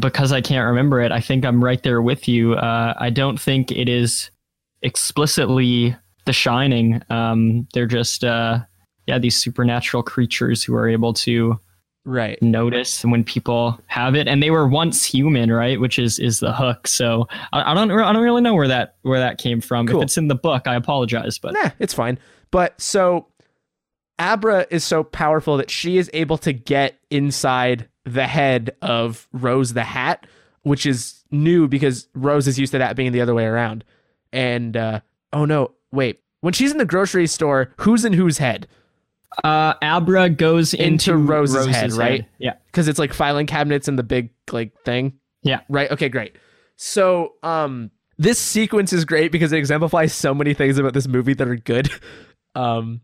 because 0.00 0.30
I 0.32 0.40
can't 0.40 0.66
remember 0.68 1.00
it. 1.00 1.10
I 1.10 1.20
think 1.20 1.44
I'm 1.44 1.62
right 1.64 1.82
there 1.82 2.00
with 2.02 2.28
you. 2.28 2.54
Uh, 2.54 2.94
I 2.98 3.10
don't 3.10 3.40
think 3.40 3.72
it 3.72 3.88
is 3.88 4.30
explicitly 4.82 5.96
The 6.26 6.32
Shining. 6.32 7.02
Um, 7.10 7.66
they're 7.72 7.86
just 7.86 8.22
uh, 8.24 8.60
yeah, 9.06 9.18
these 9.18 9.36
supernatural 9.36 10.02
creatures 10.02 10.62
who 10.62 10.74
are 10.74 10.88
able 10.88 11.12
to 11.14 11.58
Right. 12.04 12.40
notice 12.42 13.04
when 13.04 13.22
people 13.24 13.80
have 13.86 14.14
it, 14.16 14.26
and 14.28 14.42
they 14.42 14.50
were 14.50 14.66
once 14.68 15.04
human, 15.04 15.50
right? 15.52 15.80
Which 15.80 15.98
is 15.98 16.18
is 16.18 16.40
the 16.40 16.52
hook. 16.52 16.86
So 16.86 17.26
I, 17.52 17.70
I 17.70 17.74
don't 17.74 17.90
I 17.90 18.12
don't 18.12 18.22
really 18.22 18.42
know 18.42 18.54
where 18.54 18.68
that 18.68 18.96
where 19.02 19.18
that 19.20 19.38
came 19.38 19.60
from. 19.60 19.86
Cool. 19.86 20.00
If 20.00 20.04
it's 20.06 20.18
in 20.18 20.28
the 20.28 20.34
book, 20.34 20.66
I 20.66 20.74
apologize, 20.74 21.38
but 21.38 21.54
Nah, 21.54 21.70
it's 21.78 21.94
fine. 21.94 22.18
But 22.50 22.78
so 22.80 23.26
Abra 24.18 24.66
is 24.70 24.84
so 24.84 25.02
powerful 25.02 25.56
that 25.56 25.70
she 25.70 25.98
is 25.98 26.10
able 26.12 26.38
to 26.38 26.52
get 26.52 26.98
inside 27.10 27.88
the 28.04 28.26
head 28.26 28.76
of 28.82 29.28
Rose 29.32 29.72
the 29.72 29.84
Hat, 29.84 30.26
which 30.62 30.86
is 30.86 31.24
new 31.30 31.68
because 31.68 32.08
Rose 32.14 32.46
is 32.46 32.58
used 32.58 32.72
to 32.72 32.78
that 32.78 32.96
being 32.96 33.12
the 33.12 33.20
other 33.20 33.34
way 33.34 33.44
around. 33.44 33.84
And 34.32 34.76
uh, 34.76 35.00
oh 35.32 35.44
no, 35.44 35.72
wait. 35.92 36.20
When 36.40 36.52
she's 36.52 36.72
in 36.72 36.78
the 36.78 36.84
grocery 36.84 37.26
store, 37.26 37.72
who's 37.78 38.04
in 38.04 38.12
whose 38.12 38.38
head? 38.38 38.66
uh, 39.44 39.74
Abra 39.80 40.28
goes 40.28 40.74
Into 40.74 41.12
into, 41.12 41.16
Rose's 41.16 41.66
head, 41.66 41.92
right? 41.92 42.26
Yeah. 42.38 42.54
Because 42.66 42.88
it's 42.88 42.98
like 42.98 43.12
filing 43.14 43.46
cabinets 43.46 43.88
and 43.88 43.98
the 43.98 44.02
big 44.02 44.30
like 44.50 44.72
thing. 44.84 45.14
Yeah. 45.42 45.60
Right. 45.68 45.90
Okay. 45.90 46.08
Great. 46.08 46.36
So, 46.76 47.34
um, 47.42 47.90
this 48.18 48.38
sequence 48.38 48.92
is 48.92 49.04
great 49.04 49.32
because 49.32 49.52
it 49.52 49.58
exemplifies 49.58 50.12
so 50.12 50.34
many 50.34 50.52
things 50.54 50.78
about 50.78 50.92
this 50.94 51.08
movie 51.08 51.34
that 51.34 51.48
are 51.48 51.56
good. 51.56 51.90
Um, 52.54 53.00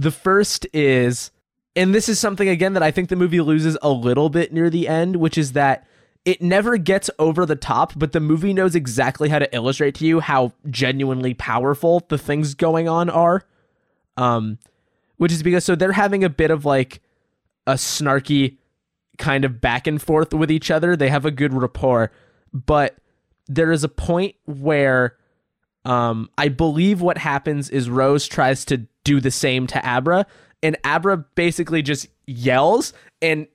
the 0.00 0.10
first 0.10 0.66
is, 0.72 1.30
and 1.76 1.94
this 1.94 2.08
is 2.08 2.18
something 2.18 2.48
again 2.48 2.72
that 2.72 2.82
I 2.82 2.90
think 2.90 3.10
the 3.10 3.16
movie 3.16 3.42
loses 3.42 3.76
a 3.82 3.90
little 3.90 4.30
bit 4.30 4.50
near 4.50 4.70
the 4.70 4.88
end, 4.88 5.16
which 5.16 5.36
is 5.36 5.52
that 5.52 5.86
it 6.24 6.40
never 6.40 6.78
gets 6.78 7.10
over 7.18 7.44
the 7.44 7.56
top, 7.56 7.92
but 7.96 8.12
the 8.12 8.20
movie 8.20 8.54
knows 8.54 8.74
exactly 8.74 9.28
how 9.28 9.38
to 9.38 9.54
illustrate 9.54 9.94
to 9.96 10.06
you 10.06 10.20
how 10.20 10.52
genuinely 10.70 11.34
powerful 11.34 12.02
the 12.08 12.16
things 12.16 12.54
going 12.54 12.88
on 12.88 13.10
are. 13.10 13.44
Um, 14.16 14.58
which 15.18 15.32
is 15.32 15.42
because 15.42 15.66
so 15.66 15.74
they're 15.74 15.92
having 15.92 16.24
a 16.24 16.30
bit 16.30 16.50
of 16.50 16.64
like 16.64 17.02
a 17.66 17.74
snarky 17.74 18.56
kind 19.18 19.44
of 19.44 19.60
back 19.60 19.86
and 19.86 20.00
forth 20.00 20.32
with 20.32 20.50
each 20.50 20.70
other. 20.70 20.96
They 20.96 21.10
have 21.10 21.26
a 21.26 21.30
good 21.30 21.52
rapport, 21.52 22.10
but 22.54 22.96
there 23.48 23.70
is 23.70 23.84
a 23.84 23.88
point 23.88 24.34
where 24.46 25.16
um 25.84 26.30
I 26.38 26.48
believe 26.48 27.02
what 27.02 27.18
happens 27.18 27.68
is 27.68 27.90
Rose 27.90 28.26
tries 28.26 28.64
to 28.66 28.86
do 29.04 29.20
the 29.20 29.30
same 29.30 29.66
to 29.68 29.86
Abra 29.88 30.26
and 30.62 30.76
Abra 30.84 31.16
basically 31.16 31.82
just 31.82 32.06
yells 32.26 32.92
and 33.22 33.46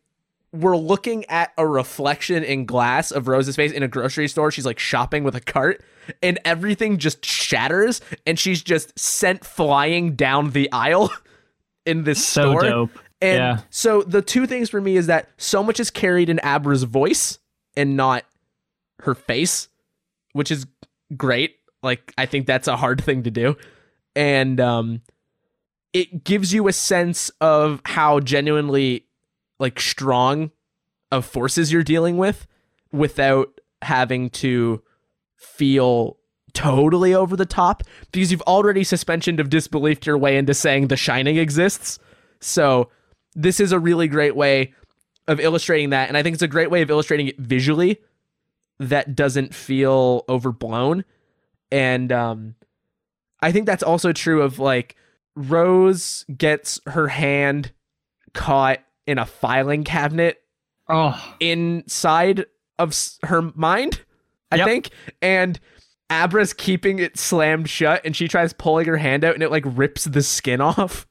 we're 0.52 0.78
looking 0.78 1.26
at 1.26 1.52
a 1.58 1.68
reflection 1.68 2.42
in 2.44 2.66
glass 2.66 3.12
of 3.12 3.28
Rose's 3.28 3.58
face 3.58 3.74
in 3.74 3.84
a 3.84 3.90
grocery 3.90 4.30
store. 4.30 4.52
She's 4.52 4.66
like 4.66 4.80
shopping 4.80 5.26
with 5.26 5.36
a 5.36 5.42
cart 5.42 5.84
and 6.24 6.40
everything 6.46 6.98
just 6.98 7.26
shatters 7.26 8.00
and 8.26 8.40
she's 8.40 8.62
just 8.64 8.98
sent 8.98 9.44
flying 9.46 10.16
down 10.16 10.52
the 10.52 10.72
aisle 10.72 11.12
in 11.86 12.06
this 12.06 12.26
So 12.26 12.52
store. 12.52 12.62
dope. 12.62 12.92
And 13.22 13.38
Yeah. 13.38 13.60
so 13.70 14.02
the 14.04 14.22
two 14.22 14.48
things 14.48 14.70
for 14.70 14.80
me 14.80 14.96
is 14.96 15.08
that 15.08 15.28
so 15.38 15.62
much 15.62 15.80
is 15.82 15.90
carried 15.92 16.30
in 16.30 16.40
Abra's 16.44 16.84
voice 16.84 17.38
and 17.76 17.98
not 17.98 18.24
her 19.02 19.14
face, 19.14 19.68
which 20.32 20.52
is 20.52 20.66
great. 21.18 21.58
Like 21.84 22.14
I 22.18 22.26
think 22.28 22.48
that's 22.48 22.70
a 22.70 22.78
hard 22.78 23.04
thing 23.04 23.24
to 23.24 23.32
do. 23.32 23.58
And 24.16 24.60
um 24.62 25.02
it 25.96 26.26
gives 26.26 26.54
you 26.54 26.68
a 26.68 26.74
sense 26.74 27.30
of 27.40 27.82
how 27.86 28.20
genuinely 28.20 29.06
like 29.60 29.80
strong 29.80 30.52
of 31.10 31.26
forces 31.26 31.72
you're 31.72 31.84
dealing 31.84 32.18
with 32.18 32.46
without 32.92 33.62
having 33.82 34.30
to 34.30 34.84
feel 35.38 36.18
totally 36.52 37.14
over 37.14 37.38
the 37.38 37.46
top 37.46 37.82
because 38.12 38.30
you've 38.30 38.42
already 38.42 38.84
suspension 38.84 39.40
of 39.40 39.50
disbelief 39.50 40.06
your 40.06 40.18
way 40.18 40.36
into 40.36 40.54
saying 40.54 40.90
the 40.90 40.98
shining 40.98 41.38
exists. 41.38 41.98
So 42.42 42.90
this 43.34 43.62
is 43.62 43.72
a 43.72 43.80
really 43.80 44.10
great 44.10 44.36
way 44.36 44.74
of 45.30 45.40
illustrating 45.40 45.92
that 45.92 46.10
and 46.10 46.18
I 46.18 46.24
think 46.24 46.34
it's 46.34 46.44
a 46.44 46.48
great 46.50 46.70
way 46.70 46.82
of 46.82 46.90
illustrating 46.90 47.30
it 47.30 47.40
visually 47.40 48.02
that 48.80 49.16
doesn't 49.16 49.56
feel 49.56 50.26
overblown 50.28 51.06
and 51.72 52.12
um 52.12 52.56
I 53.40 53.54
think 53.54 53.66
that's 53.66 53.82
also 53.82 54.12
true 54.12 54.42
of 54.42 54.60
like 54.60 54.98
Rose 55.36 56.26
gets 56.38 56.80
her 56.88 57.08
hand 57.10 57.72
caught 58.34 58.80
in 59.08 59.18
a 59.18 59.26
filing 59.26 59.84
cabinet 59.84 60.42
Oh, 60.88 61.20
inside 61.40 62.46
of 62.78 62.96
her 63.24 63.42
mind, 63.56 64.02
I 64.52 64.58
Yep. 64.58 64.68
think. 64.68 64.90
And 65.22 65.60
Abra's 66.12 66.54
keeping 66.54 67.00
it 67.00 67.18
slammed 67.18 67.70
shut 67.70 68.02
and 68.06 68.16
she 68.16 68.28
tries 68.28 68.54
pulling 68.54 68.86
her 68.88 68.98
hand 68.98 69.24
out 69.24 69.34
and 69.34 69.42
it 69.44 69.50
like 69.52 69.64
rips 69.66 70.06
the 70.06 70.22
skin 70.22 70.62
off. 70.62 71.08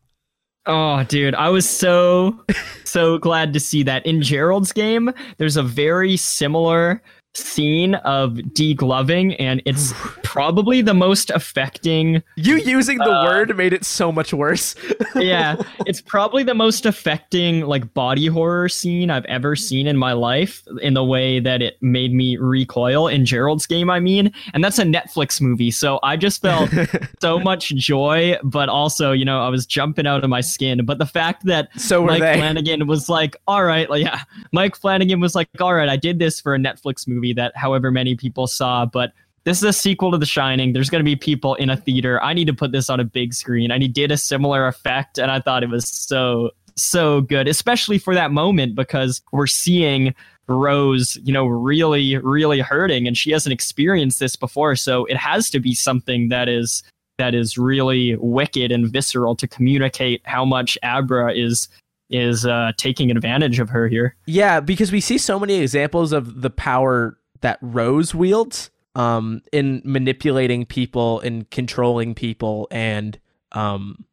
Oh, 0.67 1.03
dude, 1.05 1.35
I 1.35 1.49
was 1.51 1.69
so 1.69 2.45
so 2.85 3.19
glad 3.19 3.53
to 3.53 3.61
see 3.61 3.83
that 3.83 4.07
in 4.07 4.23
Gerald's 4.23 4.73
game. 4.73 5.13
There's 5.39 5.57
a 5.57 5.63
very 5.63 6.17
similar 6.17 7.03
scene 7.35 7.95
of 7.97 8.33
degloving, 8.35 9.37
and 9.39 9.63
it's 9.65 9.93
probably 10.23 10.81
the 10.83 10.95
most 10.95 11.31
affecting. 11.31 12.23
You 12.37 12.57
using 12.57 12.99
the 12.99 13.11
Uh, 13.11 13.25
word 13.25 13.57
made 13.57 13.73
it 13.73 13.85
so 13.85 14.11
much 14.13 14.33
worse. 14.33 14.75
Yeah, 15.17 15.55
it's 15.87 16.01
probably 16.01 16.43
the 16.43 16.55
most 16.55 16.85
affecting 16.85 17.61
like 17.61 17.95
body 17.95 18.27
horror 18.27 18.69
scene 18.69 19.11
I've 19.11 19.25
ever 19.27 19.55
seen 19.55 19.87
in 19.87 19.97
my 19.97 20.13
life. 20.13 20.65
In 20.83 20.95
the 20.95 21.05
way 21.05 21.39
that 21.39 21.63
it 21.63 21.81
made 21.81 22.13
me 22.13 22.37
recoil 22.37 23.07
in 23.07 23.25
Gerald's 23.25 23.65
game, 23.65 23.91
I 23.91 24.01
mean, 24.01 24.33
and 24.55 24.65
that's 24.65 24.81
a 24.81 24.83
Netflix 24.83 25.41
movie, 25.41 25.71
so 25.71 26.01
I 26.03 26.17
just 26.17 26.43
felt 26.43 26.69
so 27.21 27.39
much 27.39 27.69
joy, 27.77 28.37
but 28.43 28.69
also, 28.69 29.13
you 29.13 29.25
know, 29.25 29.41
I 29.41 29.51
was 29.51 29.67
jumping 29.67 30.05
out 30.05 30.25
of 30.25 30.31
my 30.31 30.41
skin. 30.41 30.85
But 30.85 30.99
the 30.99 31.07
fact 31.07 31.45
that 31.45 31.69
so 31.81 32.05
Mike 32.05 32.21
they. 32.21 32.35
Flanagan 32.35 32.89
was 32.89 33.09
like, 33.09 33.37
all 33.47 33.63
right, 33.65 33.89
like, 33.89 34.03
yeah. 34.03 34.23
Mike 34.53 34.75
Flanagan 34.75 35.21
was 35.21 35.37
like, 35.37 35.49
all 35.61 35.75
right, 35.75 35.89
I 35.89 35.97
did 35.97 36.19
this 36.19 36.41
for 36.41 36.57
a 36.57 36.59
Netflix 36.59 37.07
movie 37.07 37.24
that 37.33 37.57
however 37.57 37.91
many 37.91 38.15
people 38.15 38.47
saw, 38.47 38.85
but 38.85 39.13
this 39.45 39.59
is 39.59 39.65
a 39.65 39.73
sequel 39.73 40.11
to 40.11 40.19
The 40.19 40.27
Shining. 40.27 40.73
There's 40.73 40.89
going 40.89 41.01
to 41.01 41.05
be 41.05 41.17
people 41.17 41.55
in 41.57 41.69
a 41.69 41.77
theater. 41.77 42.23
I 42.23 42.33
need 42.33 42.47
to 42.47 42.55
put 42.55 42.73
this 42.73 42.89
on 42.89 42.99
a 42.99 43.05
big 43.05 43.35
screen. 43.35 43.71
And 43.71 43.83
he 43.83 43.89
did 43.89 44.11
a 44.11 44.17
similar 44.17 44.67
effect, 44.67 45.19
and 45.19 45.31
I 45.31 45.41
thought 45.41 45.63
it 45.63 45.69
was 45.69 45.87
so, 45.87 46.51
so 46.77 47.21
good, 47.21 47.47
especially 47.47 47.99
for 47.99 48.15
that 48.15 48.31
moment 48.31 48.75
because 48.75 49.21
we're 49.33 49.47
seeing 49.47 50.15
Rose, 50.47 51.17
you 51.25 51.33
know, 51.33 51.47
really, 51.47 52.17
really 52.19 52.61
hurting, 52.61 53.07
and 53.07 53.17
she 53.17 53.31
hasn't 53.31 53.53
experienced 53.53 54.19
this 54.19 54.37
before. 54.37 54.77
So 54.77 55.05
it 55.07 55.17
has 55.17 55.51
to 55.51 55.61
be 55.61 55.75
something 55.75 56.29
that 56.29 56.49
is 56.49 56.83
that 57.17 57.35
is 57.35 57.57
really 57.57 58.17
wicked 58.17 58.73
and 58.73 58.89
visceral 58.89 59.37
to 59.37 59.47
communicate 59.47 60.21
how 60.25 60.45
much 60.45 60.77
Abra 60.83 61.33
is 61.33 61.69
is 62.11 62.47
uh, 62.47 62.73
taking 62.77 63.11
advantage 63.11 63.59
of 63.59 63.71
her 63.71 63.89
here. 63.89 64.17
Yeah, 64.27 64.61
because 64.61 64.93
we 64.93 65.01
see 65.01 65.19
so 65.19 65.39
many 65.39 65.55
examples 65.55 66.13
of 66.13 66.43
the 66.43 66.51
power 66.51 67.19
that 67.41 67.59
Rose 67.61 68.15
wields 68.15 68.71
um, 68.95 69.43
in 69.53 69.83
manipulating 69.85 70.65
people 70.67 71.21
and 71.21 71.51
controlling 71.51 72.15
people 72.15 72.69
and 72.71 73.19
um, 73.53 74.05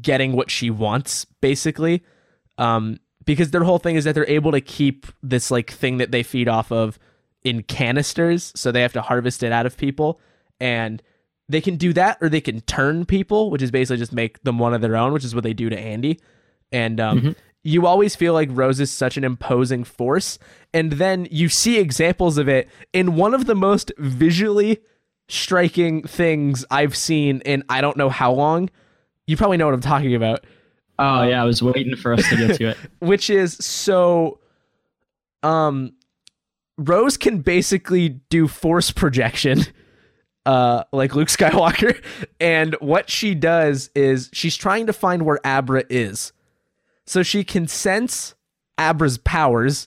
getting 0.00 0.32
what 0.32 0.50
she 0.50 0.70
wants, 0.70 1.24
basically. 1.40 2.02
Um, 2.58 2.98
because 3.24 3.50
their 3.50 3.64
whole 3.64 3.78
thing 3.78 3.96
is 3.96 4.04
that 4.04 4.14
they're 4.14 4.28
able 4.28 4.52
to 4.52 4.60
keep 4.60 5.06
this 5.22 5.50
like 5.50 5.70
thing 5.70 5.98
that 5.98 6.10
they 6.10 6.22
feed 6.22 6.48
off 6.48 6.72
of 6.72 6.98
in 7.44 7.62
canisters, 7.62 8.52
so 8.54 8.70
they 8.70 8.82
have 8.82 8.92
to 8.92 9.02
harvest 9.02 9.42
it 9.42 9.52
out 9.52 9.66
of 9.66 9.76
people, 9.76 10.20
and 10.60 11.02
they 11.48 11.60
can 11.60 11.76
do 11.76 11.92
that, 11.92 12.18
or 12.20 12.28
they 12.28 12.40
can 12.40 12.60
turn 12.62 13.04
people, 13.04 13.50
which 13.50 13.62
is 13.62 13.70
basically 13.70 13.98
just 13.98 14.12
make 14.12 14.42
them 14.42 14.58
one 14.58 14.74
of 14.74 14.80
their 14.80 14.96
own, 14.96 15.12
which 15.12 15.24
is 15.24 15.34
what 15.34 15.44
they 15.44 15.52
do 15.52 15.68
to 15.68 15.78
Andy. 15.78 16.20
And 16.72 17.00
um, 17.00 17.18
mm-hmm. 17.18 17.30
you 17.62 17.86
always 17.86 18.16
feel 18.16 18.32
like 18.32 18.48
Rose 18.52 18.80
is 18.80 18.90
such 18.90 19.16
an 19.16 19.24
imposing 19.24 19.84
force, 19.84 20.38
and 20.72 20.92
then 20.92 21.28
you 21.30 21.48
see 21.48 21.78
examples 21.78 22.38
of 22.38 22.48
it 22.48 22.68
in 22.92 23.14
one 23.16 23.34
of 23.34 23.46
the 23.46 23.54
most 23.54 23.92
visually 23.98 24.80
striking 25.28 26.02
things 26.02 26.64
I've 26.70 26.96
seen 26.96 27.40
in 27.44 27.64
I 27.68 27.80
don't 27.80 27.96
know 27.96 28.08
how 28.10 28.32
long. 28.32 28.70
You 29.26 29.36
probably 29.36 29.56
know 29.56 29.66
what 29.66 29.74
I'm 29.74 29.80
talking 29.80 30.14
about. 30.14 30.44
Oh 30.98 31.22
yeah, 31.22 31.42
I 31.42 31.44
was 31.46 31.62
waiting 31.62 31.96
for 31.96 32.12
us 32.12 32.28
to 32.28 32.36
get 32.36 32.56
to 32.58 32.68
it. 32.70 32.76
Which 32.98 33.30
is 33.30 33.54
so 33.54 34.40
um 35.42 35.94
Rose 36.78 37.16
can 37.16 37.38
basically 37.38 38.08
do 38.08 38.46
force 38.46 38.90
projection 38.90 39.62
uh 40.46 40.84
like 40.92 41.14
Luke 41.14 41.28
Skywalker 41.28 42.02
and 42.40 42.74
what 42.80 43.08
she 43.08 43.34
does 43.34 43.90
is 43.94 44.28
she's 44.32 44.56
trying 44.56 44.86
to 44.86 44.92
find 44.92 45.22
where 45.24 45.40
Abra 45.44 45.84
is. 45.88 46.32
So 47.12 47.22
she 47.22 47.44
can 47.44 47.68
sense 47.68 48.34
Abra's 48.80 49.18
powers 49.18 49.86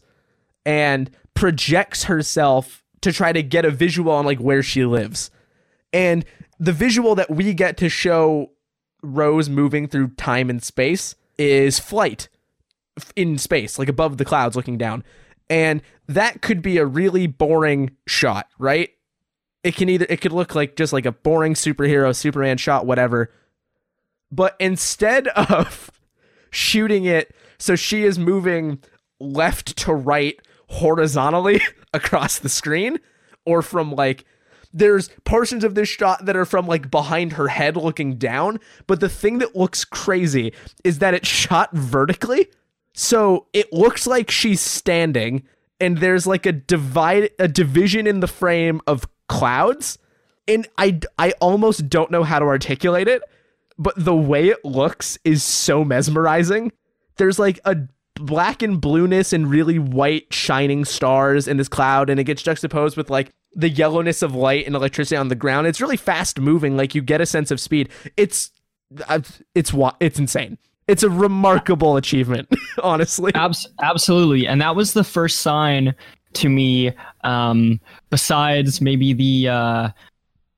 and 0.64 1.10
projects 1.34 2.04
herself 2.04 2.84
to 3.02 3.12
try 3.12 3.34
to 3.34 3.42
get 3.42 3.66
a 3.66 3.72
visual 3.72 4.12
on 4.12 4.26
like 4.26 4.38
where 4.38 4.62
she 4.62 4.86
lives. 4.86 5.32
And 5.92 6.24
the 6.60 6.72
visual 6.72 7.16
that 7.16 7.32
we 7.32 7.56
get 7.56 7.78
to 7.78 7.90
show 7.90 8.52
Rose 9.02 9.50
moving 9.50 9.88
through 9.88 10.10
time 10.10 10.52
and 10.52 10.62
space 10.62 11.16
is 11.40 11.80
flight 11.80 12.30
in 13.16 13.40
space, 13.40 13.80
like 13.80 13.90
above 13.90 14.20
the 14.20 14.26
clouds 14.26 14.56
looking 14.56 14.78
down. 14.78 15.04
And 15.50 15.82
that 16.08 16.44
could 16.44 16.62
be 16.62 16.78
a 16.78 16.86
really 16.86 17.26
boring 17.26 17.98
shot, 18.06 18.50
right? 18.60 18.92
It 19.64 19.76
can 19.76 19.90
either 19.90 20.06
it 20.10 20.22
could 20.22 20.32
look 20.32 20.54
like 20.54 20.76
just 20.76 20.94
like 20.94 21.08
a 21.08 21.12
boring 21.12 21.56
superhero 21.56 22.16
Superman 22.16 22.58
shot 22.58 22.86
whatever. 22.86 23.32
But 24.32 24.56
instead 24.60 25.28
of 25.30 25.90
shooting 26.56 27.06
it. 27.06 27.36
So 27.58 27.76
she 27.76 28.04
is 28.04 28.18
moving 28.18 28.80
left 29.20 29.78
to 29.78 29.94
right 29.94 30.40
horizontally 30.70 31.62
across 31.94 32.40
the 32.40 32.50
screen 32.50 33.00
or 33.46 33.62
from 33.62 33.94
like 33.94 34.26
there's 34.74 35.10
portions 35.24 35.64
of 35.64 35.74
this 35.74 35.88
shot 35.88 36.26
that 36.26 36.36
are 36.36 36.46
from 36.46 36.68
like 36.68 36.92
behind 36.92 37.34
her 37.34 37.48
head 37.48 37.78
looking 37.78 38.18
down, 38.18 38.60
but 38.88 39.00
the 39.00 39.08
thing 39.08 39.38
that 39.38 39.56
looks 39.56 39.86
crazy 39.86 40.52
is 40.84 41.00
that 41.00 41.14
it's 41.14 41.30
shot 41.30 41.74
vertically. 41.74 42.48
So 42.94 43.48
it 43.54 43.72
looks 43.72 44.06
like 44.06 44.30
she's 44.30 44.60
standing 44.60 45.44
and 45.80 46.00
there's 46.00 46.28
like 46.28 46.46
a 46.46 46.52
divide 46.52 47.30
a 47.40 47.48
division 47.48 48.06
in 48.06 48.20
the 48.20 48.28
frame 48.28 48.82
of 48.86 49.08
clouds. 49.28 49.98
And 50.48 50.68
I 50.78 51.00
I 51.18 51.32
almost 51.40 51.90
don't 51.90 52.12
know 52.12 52.24
how 52.24 52.40
to 52.40 52.46
articulate 52.46 53.08
it, 53.08 53.22
but 53.78 53.94
the 53.98 54.16
way 54.16 54.50
it 54.50 54.64
looks 54.64 55.18
is 55.24 55.44
so 55.44 55.84
mesmerizing. 55.84 56.72
There's 57.18 57.40
like 57.40 57.60
a 57.66 57.78
black 58.16 58.62
and 58.62 58.80
blueness 58.80 59.34
and 59.34 59.50
really 59.50 59.78
white 59.78 60.34
shining 60.34 60.86
stars 60.86 61.48
in 61.48 61.58
this 61.58 61.68
cloud 61.68 62.10
and 62.10 62.20
it 62.20 62.24
gets 62.24 62.42
juxtaposed 62.42 62.96
with 62.96 63.10
like 63.10 63.32
the 63.54 63.70
yellowness 63.70 64.22
of 64.22 64.36
light 64.36 64.66
and 64.66 64.76
electricity 64.76 65.18
on 65.18 65.30
the 65.30 65.36
ground. 65.36 65.68
It's 65.68 65.82
really 65.82 65.98
fast 65.98 66.40
moving. 66.40 66.78
Like 66.78 66.96
you 66.96 67.02
get 67.02 67.22
a 67.22 67.26
sense 67.26 67.52
of 67.52 67.60
speed. 67.60 67.90
It's 68.18 68.52
it's 69.10 69.42
it's 70.00 70.20
insane. 70.20 70.58
It's 70.88 71.04
a 71.04 71.10
remarkable 71.10 71.98
achievement, 71.98 72.48
honestly. 72.84 73.34
Abs- 73.34 73.68
absolutely, 73.82 74.48
and 74.48 74.62
that 74.62 74.76
was 74.76 74.94
the 74.94 75.04
first 75.04 75.38
sign 75.38 75.96
to 76.34 76.50
me. 76.50 76.92
Um, 77.24 77.80
besides 78.12 78.82
maybe 78.82 79.14
the 79.14 79.50
uh, 79.50 79.90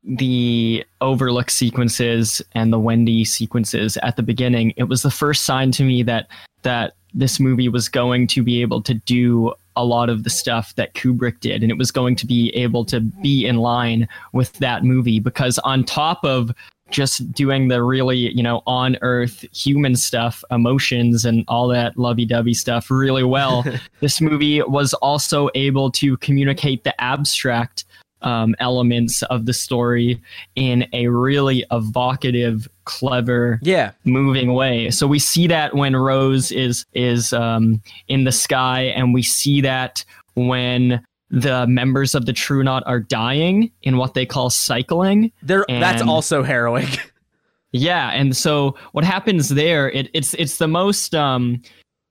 the 0.03 0.85
overlook 1.01 1.49
sequences 1.49 2.41
and 2.53 2.71
the 2.71 2.79
Wendy 2.79 3.25
sequences 3.25 3.97
at 3.97 4.15
the 4.15 4.23
beginning, 4.23 4.73
it 4.77 4.85
was 4.85 5.01
the 5.01 5.11
first 5.11 5.43
sign 5.43 5.71
to 5.73 5.83
me 5.83 6.03
that 6.03 6.27
that 6.63 6.93
this 7.13 7.39
movie 7.39 7.69
was 7.69 7.87
going 7.89 8.27
to 8.27 8.43
be 8.43 8.61
able 8.61 8.81
to 8.81 8.93
do 8.93 9.53
a 9.75 9.85
lot 9.85 10.09
of 10.09 10.23
the 10.23 10.29
stuff 10.29 10.75
that 10.75 10.93
Kubrick 10.95 11.39
did, 11.39 11.61
and 11.61 11.71
it 11.71 11.77
was 11.77 11.91
going 11.91 12.15
to 12.17 12.25
be 12.25 12.49
able 12.49 12.83
to 12.85 12.99
be 12.99 13.45
in 13.45 13.57
line 13.57 14.07
with 14.33 14.53
that 14.53 14.83
movie 14.83 15.19
because 15.19 15.59
on 15.59 15.83
top 15.83 16.23
of 16.25 16.51
just 16.89 17.31
doing 17.33 17.67
the 17.67 17.83
really, 17.83 18.33
you 18.35 18.41
know, 18.41 18.61
on 18.65 18.97
earth 19.01 19.45
human 19.53 19.95
stuff, 19.95 20.43
emotions, 20.51 21.25
and 21.25 21.43
all 21.47 21.67
that 21.67 21.97
lovey 21.97 22.25
dovey 22.25 22.53
stuff 22.53 22.89
really 22.89 23.23
well, 23.23 23.63
this 23.99 24.21
movie 24.21 24.61
was 24.63 24.93
also 24.95 25.49
able 25.53 25.91
to 25.91 26.17
communicate 26.17 26.83
the 26.83 26.99
abstract 27.01 27.85
um, 28.22 28.55
elements 28.59 29.22
of 29.24 29.45
the 29.45 29.53
story 29.53 30.22
in 30.55 30.88
a 30.93 31.07
really 31.07 31.65
evocative, 31.72 32.68
clever, 32.86 33.59
yeah, 33.61 33.91
moving 34.05 34.53
way. 34.53 34.89
So 34.89 35.07
we 35.07 35.20
see 35.20 35.47
that 35.47 35.76
when 35.76 35.95
Rose 35.95 36.51
is 36.51 36.86
is 36.93 37.34
um, 37.34 37.82
in 38.07 38.24
the 38.24 38.32
sky, 38.32 38.84
and 38.84 39.13
we 39.13 39.24
see 39.24 39.61
that 39.61 40.03
when 40.36 41.03
the 41.30 41.68
members 41.68 42.15
of 42.15 42.26
the 42.26 42.34
True 42.34 42.63
Knot 42.63 42.84
are 42.86 42.99
dying 42.99 43.72
in 43.84 43.97
what 43.97 44.13
they 44.13 44.26
call 44.26 44.49
cycling. 44.49 45.32
There, 45.43 45.65
that's 45.68 46.01
also 46.01 46.41
harrowing. 46.43 46.88
yeah, 47.72 48.11
and 48.11 48.36
so 48.36 48.76
what 48.93 49.03
happens 49.03 49.49
there? 49.49 49.89
It, 49.91 50.09
it's 50.13 50.34
it's 50.36 50.57
the 50.57 50.68
most 50.68 51.13
um, 51.13 51.61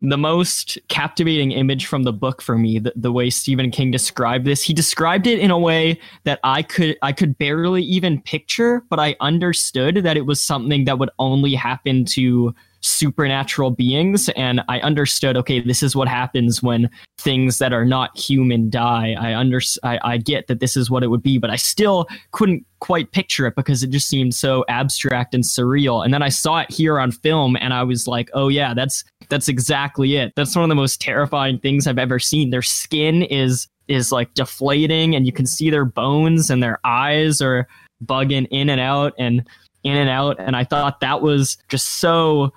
the 0.03 0.19
most 0.19 0.79
captivating 0.89 1.53
image 1.53 1.87
from 1.87 2.03
the 2.03 2.13
book 2.13 2.43
for 2.43 2.59
me 2.59 2.79
the, 2.79 2.93
the 2.97 3.11
way 3.11 3.31
stephen 3.31 3.71
king 3.71 3.91
described 3.91 4.45
this. 4.45 4.63
He 4.63 4.75
described 4.75 5.27
it 5.27 5.39
in 5.39 5.51
a 5.51 5.59
way 5.59 5.99
that 6.25 6.39
i 6.45 6.63
could 6.63 6.97
i 7.03 7.13
could 7.13 7.39
barely 7.39 7.83
even 7.83 8.21
picture 8.21 8.83
but 8.91 9.01
i 9.01 9.17
understood 9.21 9.97
that 9.97 10.17
it 10.17 10.27
was 10.27 10.41
something 10.41 10.85
that 10.85 10.99
would 10.99 11.11
only 11.19 11.55
happen 11.55 12.05
to 12.05 12.55
supernatural 12.81 13.70
beings 13.70 14.29
and 14.31 14.61
i 14.68 14.79
understood 14.81 15.37
okay 15.37 15.61
this 15.61 15.83
is 15.83 15.97
what 15.97 16.09
happens 16.09 16.62
when 16.62 16.89
things 17.18 17.59
that 17.59 17.72
are 17.72 17.85
not 17.85 18.16
human 18.16 18.70
die. 18.70 19.16
I 19.18 19.35
under 19.35 19.61
I, 19.83 19.99
I 20.05 20.16
get 20.18 20.47
that 20.47 20.61
this 20.61 20.77
is 20.77 20.91
what 20.91 21.03
it 21.03 21.09
would 21.09 21.22
be 21.22 21.39
but 21.39 21.51
i 21.51 21.57
still 21.57 22.07
couldn't 22.33 22.64
quite 22.79 23.11
picture 23.12 23.47
it 23.47 23.57
because 23.57 23.83
it 23.83 23.91
just 23.91 24.07
seemed 24.07 24.35
so 24.35 24.64
abstract 24.68 25.35
and 25.35 25.43
surreal. 25.43 26.05
And 26.05 26.12
then 26.12 26.22
i 26.22 26.29
saw 26.29 26.59
it 26.59 26.70
here 26.70 27.01
on 27.01 27.11
film 27.11 27.57
and 27.57 27.72
i 27.72 27.83
was 27.83 28.07
like 28.07 28.31
oh 28.35 28.49
yeah 28.49 28.74
that's 28.74 29.03
that's 29.29 29.49
exactly 29.49 30.16
it. 30.16 30.33
That's 30.37 30.55
one 30.55 30.64
of 30.64 30.68
the 30.68 30.77
most 30.77 31.01
terrifying 31.01 31.59
things 31.59 31.87
i've 31.87 31.99
ever 31.99 32.18
seen. 32.18 32.51
Their 32.51 32.62
skin 32.62 33.22
is 33.22 33.66
is 33.89 34.12
like 34.12 34.35
deflating 34.35 35.14
and 35.14 35.27
you 35.27 35.33
can 35.33 35.47
see 35.47 35.70
their 35.70 35.85
bones 35.85 36.51
and 36.51 36.62
their 36.62 36.79
eyes 36.85 37.41
are 37.41 37.66
bugging 38.05 38.47
in 38.51 38.68
and 38.68 38.81
out 38.81 39.14
and 39.18 39.47
in 39.85 39.97
and 39.97 40.11
out. 40.11 40.37
And 40.39 40.55
i 40.55 40.64
thought 40.64 41.01
that 41.01 41.22
was 41.22 41.57
just 41.68 41.95
so 41.95 42.53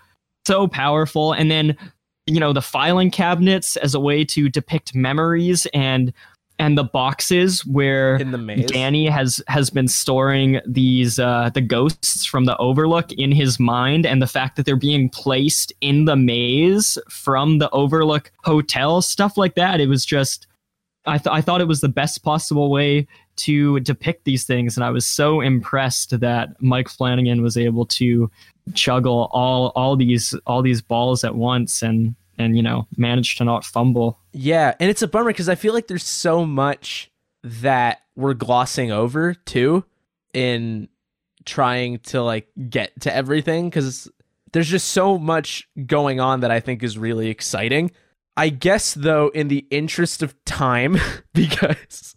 so 0.45 0.67
powerful. 0.67 1.33
And 1.33 1.49
then, 1.49 1.77
you 2.25 2.39
know, 2.39 2.53
the 2.53 2.61
filing 2.61 3.11
cabinets 3.11 3.75
as 3.77 3.93
a 3.93 3.99
way 3.99 4.23
to 4.25 4.49
depict 4.49 4.95
memories 4.95 5.67
and 5.73 6.13
and 6.59 6.77
the 6.77 6.83
boxes 6.83 7.65
where 7.65 8.17
in 8.17 8.31
the 8.31 8.37
maze. 8.37 8.69
Danny 8.69 9.07
has 9.07 9.41
has 9.47 9.69
been 9.69 9.87
storing 9.87 10.59
these 10.67 11.17
uh, 11.17 11.49
the 11.53 11.61
ghosts 11.61 12.25
from 12.25 12.45
the 12.45 12.57
Overlook 12.57 13.11
in 13.13 13.31
his 13.31 13.59
mind, 13.59 14.05
and 14.05 14.21
the 14.21 14.27
fact 14.27 14.57
that 14.57 14.65
they're 14.65 14.75
being 14.75 15.09
placed 15.09 15.71
in 15.79 16.05
the 16.05 16.17
maze 16.17 16.97
from 17.09 17.59
the 17.59 17.69
Overlook 17.71 18.31
Hotel, 18.43 19.01
stuff 19.01 19.37
like 19.37 19.55
that. 19.55 19.79
It 19.79 19.87
was 19.87 20.05
just, 20.05 20.47
I 21.05 21.17
th- 21.17 21.33
I 21.33 21.39
thought 21.39 21.61
it 21.61 21.67
was 21.67 21.79
the 21.81 21.87
best 21.89 22.23
possible 22.23 22.69
way 22.69 23.07
to 23.37 23.79
depict 23.79 24.25
these 24.25 24.43
things, 24.43 24.75
and 24.75 24.83
I 24.83 24.89
was 24.89 25.07
so 25.07 25.39
impressed 25.39 26.19
that 26.19 26.61
Mike 26.61 26.89
Flanagan 26.89 27.41
was 27.41 27.55
able 27.55 27.85
to 27.85 28.29
juggle 28.71 29.29
all 29.31 29.71
all 29.75 29.95
these 29.95 30.33
all 30.45 30.61
these 30.61 30.81
balls 30.81 31.23
at 31.23 31.35
once 31.35 31.81
and 31.81 32.15
and 32.37 32.55
you 32.55 32.63
know 32.63 32.87
manage 32.97 33.35
to 33.37 33.43
not 33.43 33.65
fumble. 33.65 34.19
Yeah, 34.31 34.73
and 34.79 34.89
it's 34.89 35.01
a 35.01 35.07
bummer 35.07 35.31
because 35.31 35.49
I 35.49 35.55
feel 35.55 35.73
like 35.73 35.87
there's 35.87 36.05
so 36.05 36.45
much 36.45 37.11
that 37.43 38.01
we're 38.15 38.33
glossing 38.33 38.91
over 38.91 39.33
too 39.33 39.83
in 40.33 40.87
trying 41.45 41.99
to 41.99 42.21
like 42.21 42.47
get 42.69 42.99
to 43.01 43.13
everything 43.13 43.69
because 43.69 44.09
there's 44.51 44.67
just 44.67 44.89
so 44.89 45.17
much 45.17 45.67
going 45.85 46.19
on 46.19 46.41
that 46.41 46.51
I 46.51 46.59
think 46.59 46.83
is 46.83 46.97
really 46.97 47.29
exciting. 47.29 47.91
I 48.35 48.49
guess 48.49 48.93
though, 48.93 49.29
in 49.29 49.47
the 49.47 49.65
interest 49.69 50.23
of 50.23 50.33
time, 50.45 50.97
because 51.33 52.15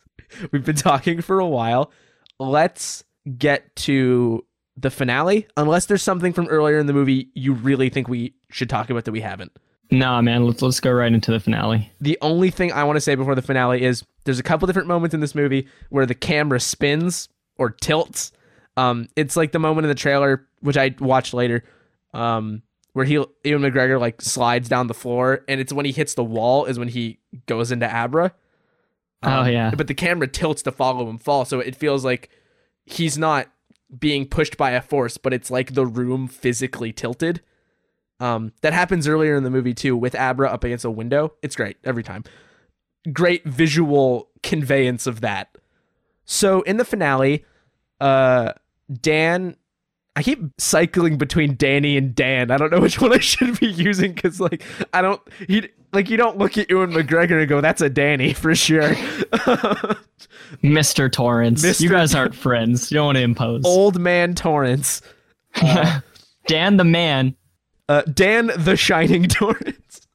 we've 0.50 0.64
been 0.64 0.76
talking 0.76 1.20
for 1.20 1.40
a 1.40 1.46
while, 1.46 1.90
let's 2.38 3.04
get 3.38 3.74
to 3.76 4.44
the 4.76 4.90
finale. 4.90 5.46
Unless 5.56 5.86
there's 5.86 6.02
something 6.02 6.32
from 6.32 6.46
earlier 6.46 6.78
in 6.78 6.86
the 6.86 6.92
movie 6.92 7.28
you 7.34 7.52
really 7.52 7.88
think 7.88 8.08
we 8.08 8.34
should 8.50 8.70
talk 8.70 8.90
about 8.90 9.04
that 9.04 9.12
we 9.12 9.20
haven't. 9.20 9.52
Nah, 9.90 10.22
man, 10.22 10.46
let's 10.46 10.62
let's 10.62 10.80
go 10.80 10.90
right 10.90 11.12
into 11.12 11.30
the 11.30 11.40
finale. 11.40 11.92
The 12.00 12.16
only 12.22 12.50
thing 12.50 12.72
I 12.72 12.84
want 12.84 12.96
to 12.96 13.00
say 13.00 13.14
before 13.14 13.34
the 13.34 13.42
finale 13.42 13.82
is 13.82 14.02
there's 14.24 14.38
a 14.38 14.42
couple 14.42 14.66
different 14.66 14.88
moments 14.88 15.12
in 15.12 15.20
this 15.20 15.34
movie 15.34 15.68
where 15.90 16.06
the 16.06 16.14
camera 16.14 16.60
spins 16.60 17.28
or 17.58 17.70
tilts. 17.70 18.32
Um, 18.78 19.08
it's 19.16 19.36
like 19.36 19.52
the 19.52 19.58
moment 19.58 19.84
in 19.84 19.88
the 19.90 19.94
trailer, 19.94 20.46
which 20.60 20.78
I 20.78 20.94
watched 20.98 21.34
later, 21.34 21.62
um, 22.14 22.62
where 22.94 23.04
he 23.04 23.14
Ewan 23.14 23.30
McGregor 23.44 24.00
like 24.00 24.22
slides 24.22 24.66
down 24.66 24.86
the 24.86 24.94
floor, 24.94 25.44
and 25.46 25.60
it's 25.60 25.74
when 25.74 25.84
he 25.84 25.92
hits 25.92 26.14
the 26.14 26.24
wall 26.24 26.64
is 26.64 26.78
when 26.78 26.88
he 26.88 27.18
goes 27.44 27.70
into 27.70 27.86
Abra. 27.94 28.32
oh 29.22 29.44
yeah. 29.44 29.68
Um, 29.68 29.74
But 29.76 29.88
the 29.88 29.94
camera 29.94 30.26
tilts 30.26 30.62
to 30.62 30.72
follow 30.72 31.06
him 31.10 31.18
fall, 31.18 31.44
so 31.44 31.60
it 31.60 31.76
feels 31.76 32.02
like 32.02 32.30
he's 32.86 33.18
not 33.18 33.48
being 33.96 34.26
pushed 34.26 34.56
by 34.56 34.72
a 34.72 34.80
force, 34.80 35.16
but 35.16 35.32
it's 35.32 35.50
like 35.50 35.74
the 35.74 35.86
room 35.86 36.28
physically 36.28 36.92
tilted. 36.92 37.42
Um, 38.20 38.52
that 38.62 38.72
happens 38.72 39.08
earlier 39.08 39.34
in 39.34 39.42
the 39.42 39.50
movie 39.50 39.74
too, 39.74 39.96
with 39.96 40.14
Abra 40.14 40.48
up 40.48 40.64
against 40.64 40.84
a 40.84 40.90
window. 40.90 41.34
It's 41.42 41.56
great 41.56 41.76
every 41.84 42.02
time. 42.02 42.24
Great 43.12 43.44
visual 43.44 44.28
conveyance 44.42 45.06
of 45.06 45.20
that. 45.22 45.56
So 46.24 46.62
in 46.62 46.76
the 46.76 46.84
finale, 46.84 47.44
uh, 48.00 48.52
Dan, 49.00 49.56
I 50.14 50.22
keep 50.22 50.40
cycling 50.58 51.18
between 51.18 51.56
Danny 51.56 51.96
and 51.96 52.14
Dan. 52.14 52.50
I 52.50 52.58
don't 52.58 52.70
know 52.70 52.80
which 52.80 53.00
one 53.00 53.12
I 53.12 53.18
should 53.18 53.58
be 53.58 53.66
using 53.66 54.12
because 54.12 54.40
like 54.40 54.62
I 54.92 55.02
don't 55.02 55.20
he 55.48 55.68
like 55.92 56.08
you 56.10 56.16
don't 56.16 56.38
look 56.38 56.56
at 56.58 56.70
Ewan 56.70 56.92
McGregor 56.92 57.40
and 57.40 57.48
go 57.48 57.60
that's 57.60 57.80
a 57.80 57.90
Danny 57.90 58.32
for 58.32 58.54
sure. 58.54 58.94
Mr. 60.62 61.10
Torrance. 61.10 61.64
Mr. 61.64 61.80
You 61.80 61.88
guys 61.90 62.14
aren't 62.14 62.34
friends. 62.34 62.90
You 62.90 62.96
don't 62.96 63.06
want 63.06 63.18
to 63.18 63.22
impose. 63.22 63.62
Old 63.64 63.98
man 64.00 64.34
Torrance. 64.34 65.02
Dan 66.46 66.76
the 66.76 66.84
man. 66.84 67.36
Uh, 67.88 68.02
Dan 68.02 68.50
the 68.56 68.76
Shining 68.76 69.24
Torrance. 69.28 70.06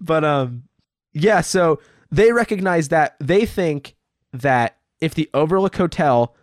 but 0.00 0.24
um 0.24 0.64
yeah, 1.12 1.40
so 1.40 1.80
they 2.10 2.32
recognize 2.32 2.88
that 2.88 3.16
they 3.20 3.46
think 3.46 3.96
that 4.32 4.76
if 5.00 5.14
the 5.14 5.28
Overlook 5.34 5.76
Hotel 5.76 6.34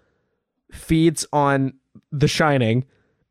feeds 0.71 1.25
on 1.31 1.73
The 2.11 2.27
Shining, 2.27 2.85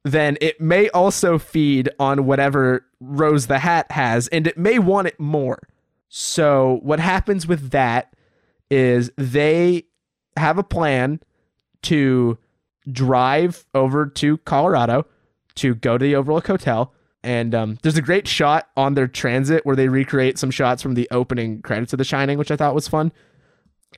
then 0.06 0.38
it 0.40 0.60
may 0.60 0.88
also 0.90 1.36
feed 1.36 1.88
on 1.98 2.26
whatever 2.26 2.86
Rose 3.00 3.48
the 3.48 3.58
Hat 3.58 3.90
has, 3.90 4.28
and 4.28 4.46
it 4.46 4.56
may 4.56 4.78
want 4.78 5.08
it 5.08 5.18
more. 5.18 5.68
So 6.08 6.78
what 6.82 7.00
happens 7.00 7.46
with 7.46 7.70
that 7.70 8.14
is 8.70 9.10
they 9.16 9.84
have 10.36 10.58
a 10.58 10.62
plan 10.62 11.20
to 11.82 12.38
drive 12.90 13.66
over 13.74 14.06
to 14.06 14.38
Colorado 14.38 15.06
to 15.56 15.74
go 15.74 15.98
to 15.98 16.04
the 16.04 16.14
Overlook 16.14 16.46
Hotel. 16.46 16.92
And 17.24 17.52
um, 17.54 17.78
there's 17.82 17.96
a 17.96 18.02
great 18.02 18.28
shot 18.28 18.68
on 18.76 18.94
their 18.94 19.08
transit 19.08 19.66
where 19.66 19.74
they 19.74 19.88
recreate 19.88 20.38
some 20.38 20.52
shots 20.52 20.82
from 20.82 20.94
the 20.94 21.08
opening 21.10 21.62
credits 21.62 21.92
of 21.92 21.98
The 21.98 22.04
Shining, 22.04 22.38
which 22.38 22.52
I 22.52 22.56
thought 22.56 22.76
was 22.76 22.86
fun. 22.86 23.10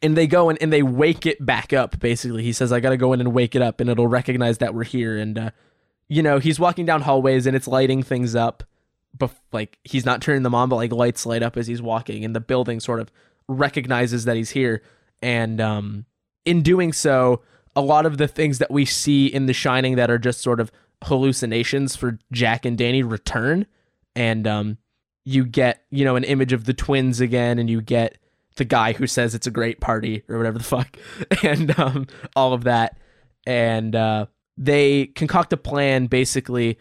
And 0.00 0.16
they 0.16 0.26
go 0.26 0.48
in 0.48 0.56
and 0.58 0.72
they 0.72 0.82
wake 0.82 1.26
it 1.26 1.44
back 1.44 1.74
up, 1.74 2.00
basically. 2.00 2.44
He 2.44 2.52
says, 2.52 2.72
I 2.72 2.80
got 2.80 2.90
to 2.90 2.96
go 2.96 3.12
in 3.12 3.20
and 3.20 3.34
wake 3.34 3.54
it 3.54 3.60
up, 3.60 3.80
and 3.80 3.90
it'll 3.90 4.06
recognize 4.06 4.58
that 4.58 4.72
we're 4.72 4.84
here. 4.84 5.18
And, 5.18 5.38
uh, 5.38 5.50
you 6.08 6.22
know, 6.22 6.38
he's 6.38 6.58
walking 6.58 6.86
down 6.86 7.02
hallways 7.02 7.46
and 7.46 7.54
it's 7.54 7.68
lighting 7.68 8.02
things 8.02 8.34
up. 8.34 8.64
But 9.16 9.30
like, 9.52 9.78
he's 9.84 10.04
not 10.04 10.20
turning 10.20 10.42
them 10.42 10.54
on, 10.54 10.68
but 10.68 10.76
like 10.76 10.92
lights 10.92 11.26
light 11.26 11.42
up 11.42 11.56
as 11.56 11.66
he's 11.66 11.82
walking, 11.82 12.24
and 12.24 12.36
the 12.36 12.40
building 12.40 12.78
sort 12.78 13.00
of 13.00 13.10
recognizes 13.48 14.26
that 14.26 14.36
he's 14.36 14.50
here. 14.50 14.82
And 15.22 15.60
um, 15.60 16.04
in 16.44 16.62
doing 16.62 16.92
so, 16.92 17.42
a 17.74 17.80
lot 17.80 18.06
of 18.06 18.18
the 18.18 18.28
things 18.28 18.58
that 18.58 18.70
we 18.70 18.84
see 18.84 19.26
in 19.26 19.46
The 19.46 19.52
Shining 19.52 19.96
that 19.96 20.10
are 20.10 20.18
just 20.18 20.40
sort 20.40 20.60
of 20.60 20.70
hallucinations 21.04 21.96
for 21.96 22.18
Jack 22.32 22.64
and 22.64 22.76
Danny 22.76 23.02
return, 23.02 23.66
and 24.14 24.46
um, 24.46 24.78
you 25.24 25.44
get 25.44 25.84
you 25.90 26.04
know 26.04 26.16
an 26.16 26.24
image 26.24 26.52
of 26.52 26.64
the 26.64 26.74
twins 26.74 27.20
again, 27.20 27.58
and 27.58 27.70
you 27.70 27.80
get 27.80 28.18
the 28.56 28.64
guy 28.64 28.92
who 28.92 29.06
says 29.06 29.34
it's 29.34 29.46
a 29.46 29.52
great 29.52 29.80
party 29.80 30.22
or 30.28 30.36
whatever 30.36 30.58
the 30.58 30.64
fuck, 30.64 30.96
and 31.42 31.78
um, 31.78 32.06
all 32.36 32.52
of 32.52 32.64
that, 32.64 32.98
and 33.46 33.96
uh, 33.96 34.26
they 34.58 35.06
concoct 35.06 35.52
a 35.52 35.56
plan 35.56 36.06
basically 36.06 36.78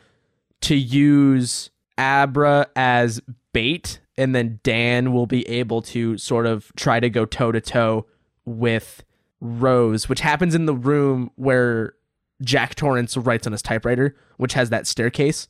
to 0.61 0.75
use 0.75 1.69
Abra 1.97 2.67
as 2.75 3.21
bait, 3.53 3.99
and 4.17 4.33
then 4.33 4.59
Dan 4.63 5.13
will 5.13 5.27
be 5.27 5.47
able 5.47 5.83
to 5.83 6.17
sort 6.17 6.47
of 6.47 6.71
try 6.75 6.99
to 6.99 7.09
go 7.09 7.25
toe 7.25 7.51
to 7.51 7.61
toe 7.61 8.07
with 8.45 9.03
Rose, 9.39 10.09
which 10.09 10.21
happens 10.21 10.55
in 10.55 10.65
the 10.65 10.73
room 10.73 11.29
where 11.35 11.93
Jack 12.41 12.73
Torrance 12.73 13.15
writes 13.15 13.45
on 13.45 13.51
his 13.51 13.61
typewriter, 13.61 14.15
which 14.37 14.53
has 14.53 14.71
that 14.71 14.87
staircase. 14.87 15.47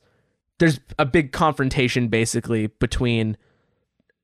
There's 0.58 0.80
a 0.98 1.06
big 1.06 1.32
confrontation 1.32 2.08
basically 2.08 2.66
between 2.66 3.38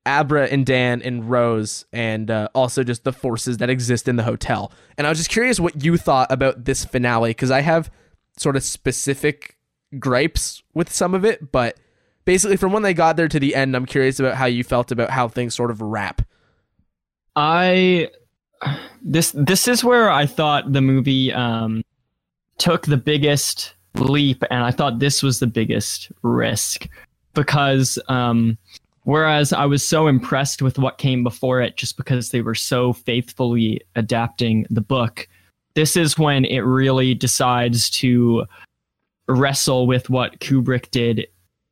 Abra 0.05 0.45
and 0.47 0.65
Dan 0.65 1.01
and 1.01 1.29
Rose, 1.29 1.85
and 1.91 2.29
uh, 2.29 2.49
also 2.53 2.83
just 2.83 3.03
the 3.03 3.13
forces 3.13 3.57
that 3.57 3.69
exist 3.69 4.07
in 4.07 4.15
the 4.15 4.23
hotel. 4.23 4.71
And 4.97 5.07
I 5.07 5.09
was 5.09 5.17
just 5.19 5.29
curious 5.29 5.59
what 5.59 5.83
you 5.83 5.97
thought 5.97 6.31
about 6.31 6.65
this 6.65 6.85
finale 6.85 7.31
because 7.31 7.51
I 7.51 7.61
have 7.61 7.89
sort 8.37 8.55
of 8.55 8.63
specific 8.63 9.57
gripes 9.99 10.63
with 10.73 10.91
some 10.91 11.13
of 11.13 11.25
it, 11.25 11.51
but 11.51 11.79
basically 12.25 12.57
from 12.57 12.71
when 12.71 12.83
they 12.83 12.93
got 12.93 13.17
there 13.17 13.27
to 13.27 13.39
the 13.39 13.55
end, 13.55 13.75
I'm 13.75 13.85
curious 13.85 14.19
about 14.19 14.35
how 14.35 14.45
you 14.45 14.63
felt 14.63 14.91
about 14.91 15.09
how 15.09 15.27
things 15.27 15.55
sort 15.55 15.71
of 15.71 15.81
wrap. 15.81 16.21
I 17.35 18.09
this 19.01 19.31
this 19.31 19.67
is 19.67 19.83
where 19.83 20.09
I 20.09 20.25
thought 20.25 20.71
the 20.71 20.81
movie 20.81 21.31
um, 21.33 21.83
took 22.57 22.85
the 22.85 22.97
biggest 22.97 23.73
leap, 23.95 24.43
and 24.49 24.63
I 24.63 24.71
thought 24.71 24.99
this 24.99 25.21
was 25.21 25.39
the 25.39 25.47
biggest 25.47 26.11
risk 26.21 26.87
because 27.33 27.99
um, 28.07 28.57
whereas 29.05 29.53
I 29.53 29.65
was 29.65 29.87
so 29.87 30.07
impressed 30.07 30.61
with 30.61 30.77
what 30.77 30.97
came 30.97 31.23
before 31.23 31.61
it, 31.61 31.77
just 31.77 31.95
because 31.95 32.29
they 32.29 32.41
were 32.41 32.55
so 32.55 32.93
faithfully 32.93 33.81
adapting 33.95 34.67
the 34.69 34.81
book, 34.81 35.27
this 35.75 35.95
is 35.95 36.17
when 36.17 36.45
it 36.45 36.59
really 36.59 37.13
decides 37.13 37.89
to 37.91 38.45
wrestle 39.27 39.87
with 39.87 40.09
what 40.09 40.39
Kubrick 40.39 40.91
did 40.91 41.27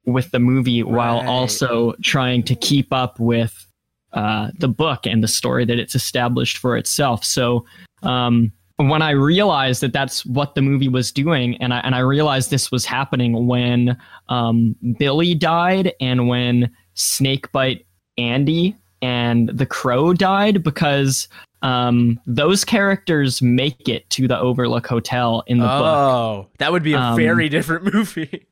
with 0.06 0.32
the 0.32 0.40
movie 0.40 0.84
while 0.84 1.28
also 1.28 1.94
trying 2.02 2.44
to 2.44 2.56
keep 2.56 2.92
up 2.92 3.20
with 3.20 3.66
uh, 4.14 4.50
the 4.60 4.68
book 4.68 5.06
and 5.06 5.24
the 5.24 5.28
story 5.28 5.66
that 5.66 5.80
it's 5.80 5.96
established 5.96 6.58
for 6.58 6.78
itself. 6.78 7.24
So 7.24 7.66
um, 8.04 8.52
when 8.78 9.02
I 9.02 9.12
realized 9.12 9.82
that 9.82 9.94
that's 9.94 10.26
what 10.26 10.56
the 10.56 10.62
movie 10.62 10.90
was 10.90 11.12
doing, 11.12 11.56
and 11.58 11.74
I 11.74 11.80
and 11.80 11.96
I 11.96 12.00
realized 12.00 12.50
this 12.50 12.72
was 12.72 12.86
happening 12.86 13.48
when 13.48 13.98
um, 14.30 14.76
Billy 15.00 15.36
died 15.36 15.94
and 16.00 16.28
when 16.28 16.70
Snakebite 16.96 17.86
Andy 18.18 18.76
and 19.02 19.50
the 19.50 19.66
Crow 19.66 20.14
died, 20.14 20.64
because 20.64 21.28
um, 21.62 22.20
those 22.26 22.64
characters 22.64 23.42
make 23.42 23.90
it 23.90 24.10
to 24.12 24.28
the 24.28 24.38
Overlook 24.40 24.88
Hotel 24.88 25.44
in 25.48 25.60
the 25.60 25.66
book 25.66 25.84
oh, 25.86 26.48
that 26.60 26.72
would 26.72 26.84
be 26.84 26.94
a 26.94 27.00
Um, 27.00 27.16
very 27.16 27.50
different 27.58 27.94
movie. 27.94 28.46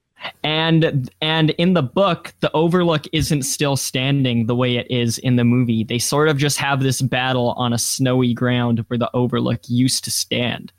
and 0.43 1.09
and 1.22 1.49
in 1.51 1.73
the 1.73 1.81
book 1.81 2.31
the 2.41 2.51
overlook 2.53 3.05
isn't 3.11 3.41
still 3.41 3.76
standing 3.76 4.45
the 4.45 4.55
way 4.55 4.76
it 4.77 4.85
is 4.91 5.18
in 5.18 5.35
the 5.35 5.43
movie 5.43 5.84
they 5.84 5.97
sort 5.97 6.30
of 6.30 6.38
just 6.38 6.57
have 6.59 6.84
this 6.84 7.01
battle 7.01 7.53
on 7.53 7.73
a 7.73 7.77
snowy 7.80 8.31
ground 8.31 8.85
where 8.88 8.99
the 8.99 9.09
overlook 9.15 9.59
used 9.68 10.03
to 10.03 10.11
stand 10.11 10.72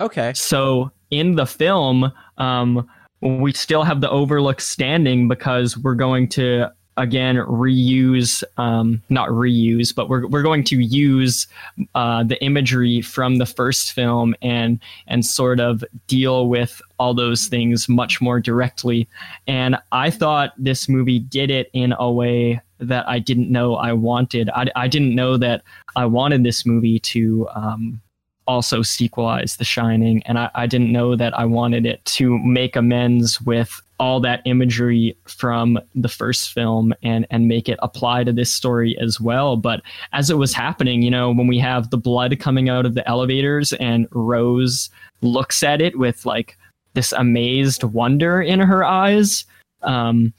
okay. 0.00 0.32
so 0.34 0.88
in 1.10 1.34
the 1.34 1.46
film 1.46 2.12
um 2.38 2.88
we 3.22 3.52
still 3.52 3.82
have 3.82 4.00
the 4.00 4.10
overlook 4.10 4.60
standing 4.60 5.26
because 5.26 5.76
we're 5.76 5.96
going 5.96 6.28
to 6.28 6.70
again 6.96 7.36
reuse 7.36 8.42
um 8.56 9.02
not 9.08 9.28
reuse 9.28 9.94
but 9.94 10.08
we're, 10.08 10.26
we're 10.28 10.42
going 10.42 10.64
to 10.64 10.76
use 10.78 11.46
uh 11.94 12.22
the 12.24 12.42
imagery 12.42 13.02
from 13.02 13.36
the 13.36 13.46
first 13.46 13.92
film 13.92 14.34
and 14.42 14.80
and 15.06 15.24
sort 15.24 15.60
of 15.60 15.84
deal 16.06 16.48
with 16.48 16.80
all 16.98 17.12
those 17.12 17.46
things 17.46 17.88
much 17.88 18.20
more 18.20 18.40
directly. 18.40 19.06
And 19.46 19.76
i 19.92 20.10
thought 20.10 20.52
this 20.56 20.88
movie 20.88 21.18
did 21.18 21.50
it 21.50 21.70
in 21.72 21.94
a 21.98 22.10
way 22.10 22.60
that 22.78 23.08
i 23.08 23.18
didn't 23.18 23.50
know 23.50 23.76
i 23.76 23.92
wanted. 23.92 24.50
I, 24.50 24.66
I 24.74 24.88
didn't 24.88 25.14
know 25.14 25.36
that 25.36 25.62
i 25.96 26.06
wanted 26.06 26.44
this 26.44 26.64
movie 26.64 26.98
to 27.00 27.48
um 27.54 28.00
also 28.46 28.80
sequelize 28.80 29.56
The 29.56 29.64
Shining, 29.64 30.22
and 30.24 30.38
I, 30.38 30.50
I 30.54 30.66
didn't 30.66 30.92
know 30.92 31.16
that 31.16 31.36
I 31.38 31.44
wanted 31.44 31.86
it 31.86 32.04
to 32.06 32.38
make 32.38 32.76
amends 32.76 33.40
with 33.40 33.80
all 33.98 34.20
that 34.20 34.42
imagery 34.44 35.16
from 35.24 35.78
the 35.94 36.08
first 36.08 36.52
film 36.52 36.92
and 37.02 37.26
and 37.30 37.48
make 37.48 37.68
it 37.68 37.78
apply 37.82 38.24
to 38.24 38.32
this 38.32 38.52
story 38.52 38.96
as 38.98 39.20
well. 39.20 39.56
But 39.56 39.80
as 40.12 40.30
it 40.30 40.36
was 40.36 40.52
happening, 40.52 41.02
you 41.02 41.10
know, 41.10 41.32
when 41.32 41.46
we 41.46 41.58
have 41.58 41.90
the 41.90 41.96
blood 41.96 42.38
coming 42.38 42.68
out 42.68 42.86
of 42.86 42.94
the 42.94 43.08
elevators 43.08 43.72
and 43.74 44.06
Rose 44.12 44.90
looks 45.22 45.62
at 45.62 45.80
it 45.80 45.98
with 45.98 46.26
like 46.26 46.58
this 46.94 47.12
amazed 47.12 47.84
wonder 47.84 48.40
in 48.42 48.60
her 48.60 48.84
eyes, 48.84 49.44
um, 49.82 50.32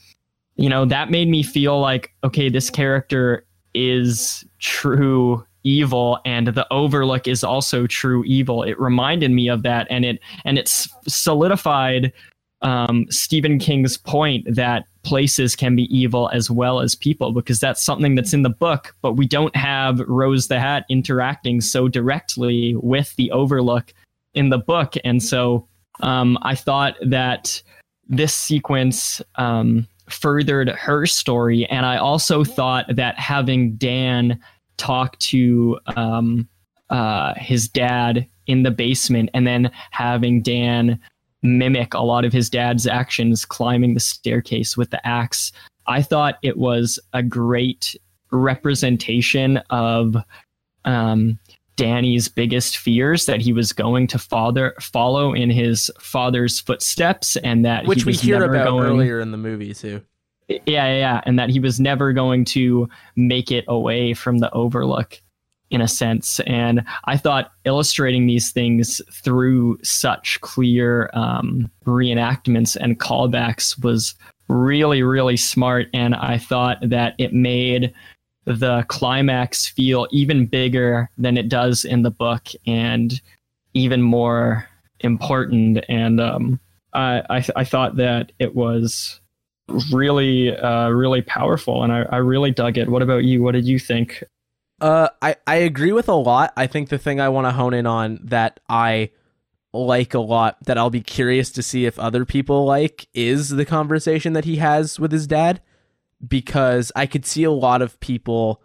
you 0.56 0.70
know, 0.70 0.86
that 0.86 1.10
made 1.10 1.28
me 1.28 1.44
feel 1.44 1.80
like, 1.80 2.12
okay, 2.24 2.50
this 2.50 2.70
character 2.70 3.46
is 3.74 4.46
true 4.60 5.46
evil 5.68 6.19
and 6.26 6.48
the 6.48 6.72
overlook 6.72 7.27
is 7.27 7.44
also 7.44 7.88
true 7.88 8.23
evil. 8.26 8.64
It 8.64 8.80
reminded 8.80 9.31
me 9.31 9.49
of 9.49 9.64
that 9.64 9.88
and 9.89 10.06
it 10.06 10.19
and 10.45 10.57
it's 10.57 10.88
solidified 11.07 12.14
um, 12.64 13.06
stephen 13.11 13.60
king's 13.60 13.98
point 13.98 14.44
that 14.56 14.85
places 15.03 15.56
can 15.56 15.76
be 15.76 15.84
evil 15.95 16.27
as 16.34 16.49
well 16.49 16.80
as 16.80 16.95
people 16.95 17.31
because 17.31 17.60
that's 17.60 17.84
something 17.84 18.15
that's 18.15 18.34
in 18.34 18.41
the 18.41 18.49
book 18.49 18.95
but 19.03 19.14
we 19.14 19.27
don't 19.27 19.56
have 19.56 19.99
rose 20.07 20.48
the 20.48 20.60
hat 20.60 20.84
interacting 20.89 21.61
so 21.61 21.88
directly 21.88 22.76
with 22.77 23.15
the 23.15 23.30
overlook 23.30 23.94
in 24.38 24.49
the 24.49 24.57
book. 24.57 24.94
And 25.03 25.22
so 25.22 25.68
um, 26.02 26.38
i 26.44 26.53
thought 26.53 26.95
that 27.02 27.61
this 28.07 28.34
sequence 28.35 29.22
um, 29.35 29.88
furthered 30.10 30.69
her 30.69 31.06
story. 31.06 31.65
And 31.65 31.85
i 31.85 31.98
also 31.98 32.44
thought 32.44 32.85
that 32.95 33.19
having 33.19 33.76
dan 33.76 34.39
talk 34.78 35.18
to 35.20 35.80
um, 35.95 36.48
uh, 36.90 37.34
his 37.38 37.68
dad 37.68 38.28
in 38.48 38.64
the 38.64 38.72
basement 38.72 39.30
and 39.34 39.45
then 39.45 39.72
having 39.91 40.41
Dan 40.41 40.99
mimic 41.44 41.94
a 41.94 41.99
lot 41.99 42.26
of 42.26 42.34
his 42.34 42.49
dad's 42.49 42.88
actions 42.88 43.45
climbing 43.45 43.94
the 43.94 43.99
staircase 43.99 44.76
with 44.78 44.90
the 44.90 45.06
axe. 45.08 45.52
I 45.88 46.02
thought 46.02 46.38
it 46.41 46.58
was 46.58 46.99
a 47.14 47.24
great 47.24 47.95
representation 48.32 49.58
of 49.70 50.18
um, 50.86 51.40
Danny's 51.76 52.28
biggest 52.28 52.78
fears 52.78 53.26
that 53.28 53.40
he 53.40 53.54
was 53.54 53.72
going 53.72 54.08
to 54.08 54.18
father 54.18 54.74
follow 54.82 55.34
in 55.34 55.49
his 55.49 55.91
father's 55.99 56.60
footsteps, 56.60 57.38
and 57.38 57.64
that 57.66 57.86
which 57.86 58.06
we 58.06 58.14
hear 58.14 58.44
about 58.44 58.66
going, 58.66 58.88
earlier 58.88 59.20
in 59.20 59.32
the 59.32 59.38
movie 59.38 59.74
too. 59.74 60.02
Yeah, 60.48 60.60
yeah, 60.65 60.98
yeah, 60.98 61.22
and 61.26 61.38
that 61.38 61.49
he 61.49 61.60
was 61.60 61.80
never 61.80 62.14
going 62.14 62.45
to 62.45 62.90
make 63.15 63.52
it 63.52 63.65
away 63.68 64.14
from 64.14 64.38
the 64.38 64.52
Overlook 64.52 65.19
in 65.69 65.82
a 65.82 65.88
sense. 65.88 66.40
And 66.41 66.86
I 67.06 67.18
thought 67.18 67.52
illustrating 67.65 68.28
these 68.28 68.52
things 68.52 69.02
through 69.11 69.80
such 69.84 70.40
clear 70.41 71.10
um, 71.14 71.69
reenactments 71.86 72.78
and 72.78 72.99
callbacks 72.99 73.82
was 73.84 74.15
really, 74.48 75.03
really 75.03 75.36
smart. 75.38 75.88
And 75.94 76.15
I 76.15 76.38
thought 76.38 76.78
that 76.82 77.15
it 77.18 77.34
made 77.34 77.94
the 78.45 78.86
climax 78.88 79.68
feel 79.68 80.07
even 80.11 80.45
bigger 80.45 81.10
than 81.18 81.38
it 81.38 81.49
does 81.49 81.84
in 81.84 82.03
the 82.03 82.11
book 82.11 82.48
and 82.65 83.19
even 83.74 84.02
more 84.02 84.65
important. 85.02 85.84
And 85.90 86.22
um, 86.22 86.60
I, 86.94 87.22
I, 87.30 87.45
I 87.57 87.64
thought 87.65 87.98
that 87.98 88.32
it 88.40 88.56
was 88.56 89.19
really 89.91 90.56
uh, 90.56 90.89
really 90.89 91.22
powerful 91.22 91.84
and 91.84 91.91
I, 91.91 92.03
I 92.03 92.18
really 92.18 92.52
dug 92.52 92.77
it. 92.77 92.89
What 92.89 93.02
about 93.02 93.23
you? 93.23 93.44
What 93.44 93.53
did 93.53 93.65
you 93.65 93.80
think? 93.80 94.23
Uh 94.80 95.10
i 95.22 95.35
i 95.48 95.56
agree 95.56 95.91
with 95.91 96.07
a 96.07 96.14
lot. 96.14 96.53
I 96.56 96.68
think 96.68 96.89
the 96.89 96.99
thing 96.99 97.19
i 97.19 97.30
want 97.30 97.48
to 97.48 97.52
hone 97.52 97.73
in 97.73 97.88
on 97.88 98.19
that 98.23 98.60
i 98.69 99.10
like 99.73 100.14
a 100.14 100.19
lot 100.19 100.57
that 100.65 100.77
i'll 100.77 100.89
be 100.89 101.02
curious 101.02 101.52
to 101.52 101.61
see 101.61 101.85
if 101.85 101.99
other 101.99 102.26
people 102.26 102.65
like 102.65 103.07
is 103.14 103.49
the 103.49 103.65
conversation 103.65 104.34
that 104.34 104.45
he 104.45 104.57
has 104.57 104.99
with 104.99 105.11
his 105.11 105.27
dad 105.27 105.61
because 106.26 106.91
i 106.95 107.06
could 107.06 107.26
see 107.26 107.44
a 107.44 107.52
lot 107.52 107.81
of 107.81 107.99
people 107.99 108.61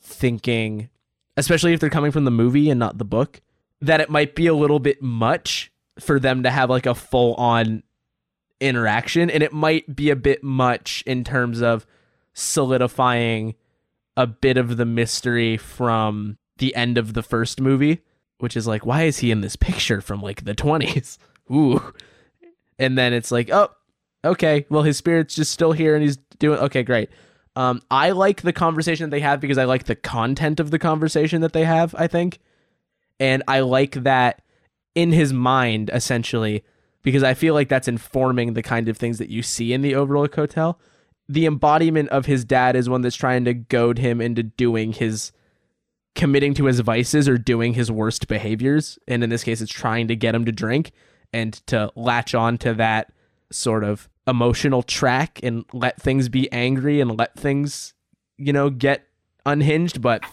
thinking 0.00 0.88
especially 1.36 1.72
if 1.72 1.80
they're 1.80 1.90
coming 1.90 2.10
from 2.10 2.24
the 2.24 2.30
movie 2.30 2.70
and 2.70 2.80
not 2.80 2.98
the 2.98 3.04
book 3.04 3.40
that 3.80 4.00
it 4.00 4.10
might 4.10 4.34
be 4.34 4.46
a 4.46 4.54
little 4.54 4.80
bit 4.80 5.00
much 5.02 5.70
for 6.00 6.18
them 6.18 6.42
to 6.42 6.50
have 6.50 6.70
like 6.70 6.86
a 6.86 6.94
full 6.94 7.34
on 7.34 7.82
interaction 8.60 9.30
and 9.30 9.42
it 9.42 9.52
might 9.52 9.94
be 9.94 10.10
a 10.10 10.16
bit 10.16 10.42
much 10.42 11.02
in 11.06 11.24
terms 11.24 11.60
of 11.60 11.86
solidifying 12.34 13.54
a 14.16 14.26
bit 14.26 14.56
of 14.56 14.76
the 14.76 14.84
mystery 14.84 15.56
from 15.56 16.38
the 16.58 16.74
end 16.74 16.98
of 16.98 17.14
the 17.14 17.22
first 17.22 17.60
movie 17.60 18.00
which 18.38 18.56
is 18.56 18.66
like 18.66 18.84
why 18.84 19.04
is 19.04 19.18
he 19.18 19.30
in 19.30 19.40
this 19.40 19.56
picture 19.56 20.00
from 20.00 20.20
like 20.20 20.44
the 20.44 20.54
20s 20.54 21.18
ooh. 21.52 21.92
And 22.78 22.96
then 22.96 23.12
it's 23.12 23.30
like 23.30 23.50
oh 23.50 23.70
okay 24.24 24.66
well 24.68 24.82
his 24.82 24.96
spirit's 24.96 25.34
just 25.34 25.52
still 25.52 25.72
here 25.72 25.94
and 25.94 26.02
he's 26.02 26.16
doing 26.38 26.58
okay 26.58 26.82
great. 26.82 27.10
Um 27.54 27.80
i 27.90 28.10
like 28.10 28.42
the 28.42 28.52
conversation 28.52 29.08
that 29.08 29.16
they 29.16 29.20
have 29.20 29.40
because 29.40 29.58
i 29.58 29.64
like 29.64 29.84
the 29.84 29.96
content 29.96 30.60
of 30.60 30.70
the 30.70 30.78
conversation 30.78 31.40
that 31.42 31.52
they 31.52 31.64
have 31.64 31.94
i 31.96 32.06
think. 32.06 32.38
And 33.20 33.42
i 33.46 33.60
like 33.60 33.92
that 34.02 34.42
in 34.94 35.12
his 35.12 35.32
mind 35.32 35.90
essentially 35.92 36.64
because 37.02 37.22
I 37.22 37.34
feel 37.34 37.54
like 37.54 37.68
that's 37.68 37.88
informing 37.88 38.54
the 38.54 38.62
kind 38.62 38.88
of 38.88 38.96
things 38.96 39.18
that 39.18 39.30
you 39.30 39.42
see 39.42 39.72
in 39.72 39.82
the 39.82 39.94
Overlook 39.94 40.34
Hotel. 40.34 40.78
The 41.28 41.46
embodiment 41.46 42.08
of 42.08 42.26
his 42.26 42.44
dad 42.44 42.74
is 42.74 42.88
one 42.88 43.02
that's 43.02 43.16
trying 43.16 43.44
to 43.44 43.54
goad 43.54 43.98
him 43.98 44.20
into 44.20 44.42
doing 44.42 44.92
his 44.92 45.32
committing 46.14 46.52
to 46.54 46.64
his 46.64 46.80
vices 46.80 47.28
or 47.28 47.38
doing 47.38 47.74
his 47.74 47.92
worst 47.92 48.26
behaviors. 48.28 48.98
And 49.06 49.22
in 49.22 49.30
this 49.30 49.44
case, 49.44 49.60
it's 49.60 49.72
trying 49.72 50.08
to 50.08 50.16
get 50.16 50.34
him 50.34 50.44
to 50.46 50.52
drink 50.52 50.90
and 51.32 51.54
to 51.68 51.92
latch 51.94 52.34
on 52.34 52.58
to 52.58 52.74
that 52.74 53.12
sort 53.52 53.84
of 53.84 54.08
emotional 54.26 54.82
track 54.82 55.40
and 55.42 55.64
let 55.72 56.00
things 56.00 56.28
be 56.28 56.50
angry 56.50 57.00
and 57.00 57.16
let 57.16 57.38
things, 57.38 57.94
you 58.36 58.52
know, 58.52 58.68
get 58.68 59.06
unhinged. 59.46 60.02
But 60.02 60.24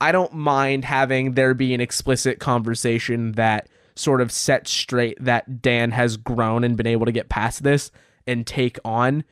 I 0.00 0.12
don't 0.12 0.34
mind 0.34 0.84
having 0.84 1.32
there 1.32 1.54
be 1.54 1.74
an 1.74 1.80
explicit 1.80 2.38
conversation 2.38 3.32
that 3.32 3.68
sort 3.98 4.20
of 4.20 4.30
set 4.30 4.68
straight 4.68 5.16
that 5.22 5.60
Dan 5.60 5.90
has 5.90 6.16
grown 6.16 6.64
and 6.64 6.76
been 6.76 6.86
able 6.86 7.06
to 7.06 7.12
get 7.12 7.28
past 7.28 7.62
this 7.62 7.90
and 8.26 8.46
take 8.46 8.78
on 8.84 9.24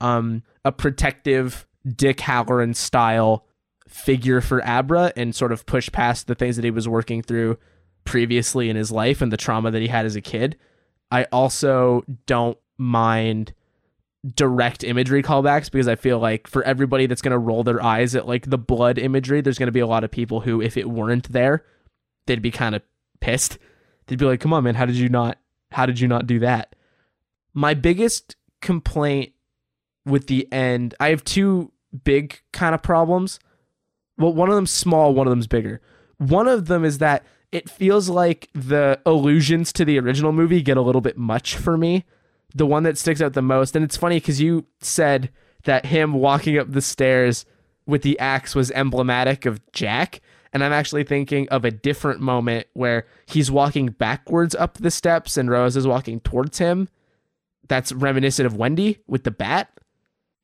um, 0.00 0.42
a 0.64 0.72
protective 0.72 1.66
Dick 1.86 2.18
Hallorann 2.18 2.76
style 2.76 3.46
figure 3.88 4.40
for 4.40 4.64
Abra 4.66 5.12
and 5.16 5.34
sort 5.34 5.52
of 5.52 5.66
push 5.66 5.90
past 5.90 6.26
the 6.26 6.34
things 6.34 6.56
that 6.56 6.64
he 6.64 6.70
was 6.70 6.88
working 6.88 7.22
through 7.22 7.58
previously 8.04 8.70
in 8.70 8.76
his 8.76 8.92
life 8.92 9.20
and 9.20 9.32
the 9.32 9.36
trauma 9.36 9.70
that 9.70 9.82
he 9.82 9.88
had 9.88 10.06
as 10.06 10.16
a 10.16 10.20
kid. 10.20 10.56
I 11.10 11.24
also 11.24 12.04
don't 12.26 12.58
mind 12.78 13.52
direct 14.34 14.84
imagery 14.84 15.22
callbacks 15.22 15.70
because 15.70 15.88
I 15.88 15.96
feel 15.96 16.18
like 16.18 16.46
for 16.46 16.62
everybody 16.62 17.06
that's 17.06 17.22
going 17.22 17.32
to 17.32 17.38
roll 17.38 17.64
their 17.64 17.82
eyes 17.82 18.14
at 18.14 18.28
like 18.28 18.48
the 18.48 18.58
blood 18.58 18.98
imagery, 18.98 19.40
there's 19.40 19.58
going 19.58 19.68
to 19.68 19.72
be 19.72 19.80
a 19.80 19.86
lot 19.86 20.04
of 20.04 20.10
people 20.10 20.40
who, 20.40 20.60
if 20.60 20.76
it 20.76 20.88
weren't 20.88 21.32
there, 21.32 21.64
they'd 22.26 22.42
be 22.42 22.50
kind 22.50 22.74
of 22.74 22.82
pissed 23.20 23.58
they'd 24.10 24.18
be 24.18 24.24
like, 24.24 24.40
"Come 24.40 24.52
on, 24.52 24.64
man, 24.64 24.74
how 24.74 24.84
did 24.84 24.96
you 24.96 25.08
not? 25.08 25.38
How 25.70 25.86
did 25.86 26.00
you 26.00 26.08
not 26.08 26.26
do 26.26 26.40
that?" 26.40 26.74
My 27.54 27.74
biggest 27.74 28.36
complaint 28.60 29.32
with 30.04 30.26
the 30.26 30.50
end, 30.52 30.94
I 31.00 31.08
have 31.08 31.24
two 31.24 31.72
big 32.04 32.40
kind 32.52 32.74
of 32.74 32.82
problems. 32.82 33.38
Well, 34.18 34.34
one 34.34 34.48
of 34.48 34.54
them's 34.54 34.70
small, 34.70 35.14
one 35.14 35.26
of 35.26 35.30
them's 35.30 35.46
bigger. 35.46 35.80
One 36.18 36.48
of 36.48 36.66
them 36.66 36.84
is 36.84 36.98
that 36.98 37.24
it 37.52 37.70
feels 37.70 38.08
like 38.08 38.48
the 38.52 39.00
allusions 39.06 39.72
to 39.72 39.84
the 39.84 39.98
original 39.98 40.32
movie 40.32 40.62
get 40.62 40.76
a 40.76 40.82
little 40.82 41.00
bit 41.00 41.16
much 41.16 41.56
for 41.56 41.78
me. 41.78 42.04
The 42.54 42.66
one 42.66 42.82
that 42.82 42.98
sticks 42.98 43.22
out 43.22 43.32
the 43.32 43.42
most, 43.42 43.74
and 43.74 43.84
it's 43.84 43.96
funny 43.96 44.16
because 44.16 44.40
you 44.40 44.66
said 44.80 45.30
that 45.64 45.86
him 45.86 46.14
walking 46.14 46.58
up 46.58 46.70
the 46.70 46.82
stairs 46.82 47.46
with 47.86 48.02
the 48.02 48.18
axe 48.18 48.54
was 48.54 48.70
emblematic 48.72 49.46
of 49.46 49.60
Jack. 49.72 50.20
And 50.52 50.64
I'm 50.64 50.72
actually 50.72 51.04
thinking 51.04 51.48
of 51.50 51.64
a 51.64 51.70
different 51.70 52.20
moment 52.20 52.66
where 52.72 53.06
he's 53.26 53.50
walking 53.50 53.88
backwards 53.88 54.54
up 54.54 54.78
the 54.78 54.90
steps 54.90 55.36
and 55.36 55.50
Rose 55.50 55.76
is 55.76 55.86
walking 55.86 56.20
towards 56.20 56.58
him. 56.58 56.88
That's 57.68 57.92
reminiscent 57.92 58.46
of 58.46 58.56
Wendy 58.56 58.98
with 59.06 59.22
the 59.24 59.30
bat. 59.30 59.70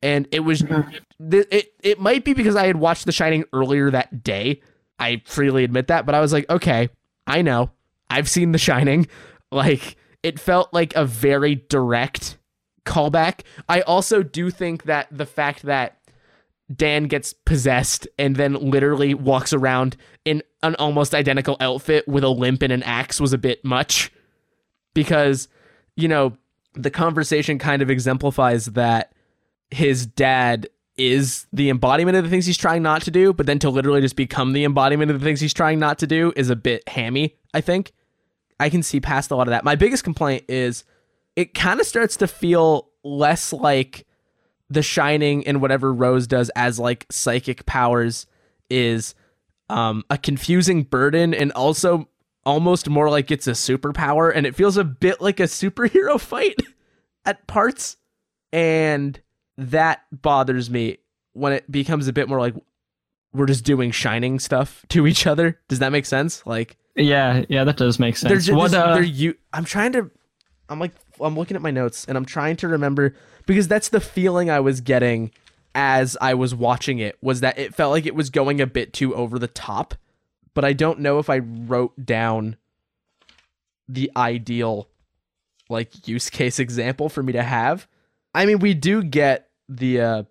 And 0.01 0.27
it 0.31 0.41
was 0.41 0.61
mm-hmm. 0.61 0.91
it 1.31 1.73
it 1.83 1.99
might 1.99 2.23
be 2.23 2.33
because 2.33 2.55
I 2.55 2.67
had 2.67 2.77
watched 2.77 3.05
The 3.05 3.11
Shining 3.11 3.43
earlier 3.51 3.91
that 3.91 4.23
day. 4.23 4.61
I 4.99 5.21
freely 5.25 5.63
admit 5.63 5.87
that, 5.87 6.05
but 6.05 6.15
I 6.15 6.21
was 6.21 6.31
like, 6.31 6.49
okay, 6.49 6.89
I 7.25 7.41
know. 7.41 7.71
I've 8.09 8.29
seen 8.29 8.51
The 8.51 8.57
Shining. 8.57 9.07
Like 9.49 9.95
it 10.23 10.41
felt 10.41 10.73
like 10.73 10.93
a 10.97 11.05
very 11.05 11.55
direct 11.55 12.37
callback. 12.85 13.43
I 13.69 13.79
also 13.79 14.21
do 14.21 14.49
think 14.49 14.83
that 14.83 15.07
the 15.09 15.25
fact 15.25 15.61
that 15.63 15.96
Dan 16.73 17.05
gets 17.05 17.33
possessed 17.33 18.07
and 18.19 18.35
then 18.35 18.53
literally 18.53 19.13
walks 19.13 19.53
around 19.53 19.95
in 20.25 20.43
an 20.63 20.75
almost 20.75 21.15
identical 21.15 21.55
outfit 21.59 22.07
with 22.07 22.23
a 22.23 22.29
limp 22.29 22.61
and 22.61 22.73
an 22.73 22.83
axe 22.83 23.21
was 23.21 23.31
a 23.31 23.37
bit 23.37 23.63
much 23.63 24.11
because, 24.93 25.47
you 25.95 26.07
know, 26.07 26.37
the 26.73 26.91
conversation 26.91 27.57
kind 27.57 27.81
of 27.81 27.89
exemplifies 27.89 28.65
that 28.67 29.13
his 29.71 30.05
dad 30.05 30.67
is 30.97 31.45
the 31.53 31.69
embodiment 31.69 32.17
of 32.17 32.23
the 32.23 32.29
things 32.29 32.45
he's 32.45 32.57
trying 32.57 32.81
not 32.81 33.03
to 33.03 33.11
do, 33.11 33.31
but 33.31 33.45
then 33.45 33.59
to 33.59 33.69
literally 33.69 34.01
just 34.01 34.15
become 34.15 34.53
the 34.53 34.65
embodiment 34.65 35.11
of 35.11 35.19
the 35.19 35.23
things 35.23 35.39
he's 35.39 35.53
trying 35.53 35.79
not 35.79 35.99
to 35.99 36.07
do 36.07 36.33
is 36.35 36.49
a 36.49 36.55
bit 36.55 36.87
hammy, 36.89 37.35
I 37.53 37.61
think. 37.61 37.93
I 38.59 38.69
can 38.69 38.81
see 38.81 38.99
past 38.99 39.29
a 39.29 39.35
lot 39.35 39.47
of 39.47 39.51
that. 39.51 39.63
My 39.63 39.75
biggest 39.75 40.03
complaint 40.03 40.45
is 40.47 40.83
it 41.35 41.53
kind 41.53 41.79
of 41.79 41.85
starts 41.85 42.17
to 42.17 42.27
feel 42.27 42.89
less 43.03 43.53
like 43.53 44.06
the 44.69 44.81
Shining 44.81 45.47
and 45.47 45.61
whatever 45.61 45.93
Rose 45.93 46.27
does 46.27 46.49
as 46.55 46.79
like 46.79 47.05
psychic 47.09 47.65
powers 47.65 48.25
is 48.69 49.15
um, 49.69 50.03
a 50.09 50.17
confusing 50.17 50.83
burden 50.83 51.33
and 51.33 51.51
also 51.53 52.09
almost 52.45 52.89
more 52.89 53.09
like 53.09 53.29
it's 53.29 53.47
a 53.47 53.51
superpower 53.51 54.31
and 54.33 54.45
it 54.45 54.55
feels 54.55 54.77
a 54.77 54.83
bit 54.83 55.21
like 55.21 55.39
a 55.39 55.43
superhero 55.43 56.19
fight 56.19 56.55
at 57.25 57.45
parts 57.47 57.97
and 58.53 59.21
that 59.57 60.01
bothers 60.11 60.69
me 60.69 60.97
when 61.33 61.53
it 61.53 61.69
becomes 61.69 62.07
a 62.07 62.13
bit 62.13 62.29
more 62.29 62.39
like 62.39 62.55
we're 63.33 63.45
just 63.45 63.65
doing 63.65 63.91
shining 63.91 64.39
stuff 64.39 64.85
to 64.89 65.05
each 65.05 65.27
other. 65.27 65.59
Does 65.67 65.79
that 65.79 65.91
make 65.91 66.05
sense? 66.05 66.45
Like 66.45 66.77
Yeah, 66.95 67.43
yeah, 67.49 67.63
that 67.65 67.77
does 67.77 67.99
make 67.99 68.17
they're 68.19 68.31
sense. 68.31 68.45
just 68.45 68.57
What, 68.57 68.73
uh, 68.73 68.95
they're 68.95 69.03
you 69.03 69.35
I'm 69.53 69.65
trying 69.65 69.91
to 69.93 70.09
I'm 70.69 70.79
like 70.79 70.93
I'm 71.19 71.35
looking 71.35 71.55
at 71.55 71.61
my 71.61 71.71
notes 71.71 72.05
and 72.05 72.17
I'm 72.17 72.25
trying 72.25 72.55
to 72.57 72.67
remember 72.67 73.15
because 73.47 73.67
that's 73.67 73.89
the 73.89 73.99
feeling 73.99 74.51
I 74.51 74.59
was 74.59 74.81
getting 74.81 75.31
as 75.73 76.15
I 76.21 76.35
was 76.35 76.53
watching 76.53 76.99
it 76.99 77.17
was 77.21 77.41
that 77.41 77.57
it 77.57 77.73
felt 77.73 77.91
like 77.91 78.05
it 78.05 78.15
was 78.15 78.29
going 78.29 78.61
a 78.61 78.67
bit 78.67 78.93
too 78.93 79.15
over 79.15 79.39
the 79.39 79.47
top, 79.47 79.95
but 80.53 80.63
I 80.63 80.73
don't 80.73 80.99
know 80.99 81.17
if 81.17 81.29
I 81.29 81.39
wrote 81.39 82.05
down 82.05 82.57
the 83.89 84.11
ideal 84.15 84.89
like 85.69 86.07
use 86.07 86.29
case 86.29 86.59
example 86.59 87.09
for 87.09 87.23
me 87.23 87.33
to 87.33 87.43
have. 87.43 87.87
I 88.35 88.45
mean, 88.45 88.59
we 88.59 88.73
do 88.73 89.03
get 89.03 89.49
the 89.67 90.01
uh 90.01 90.23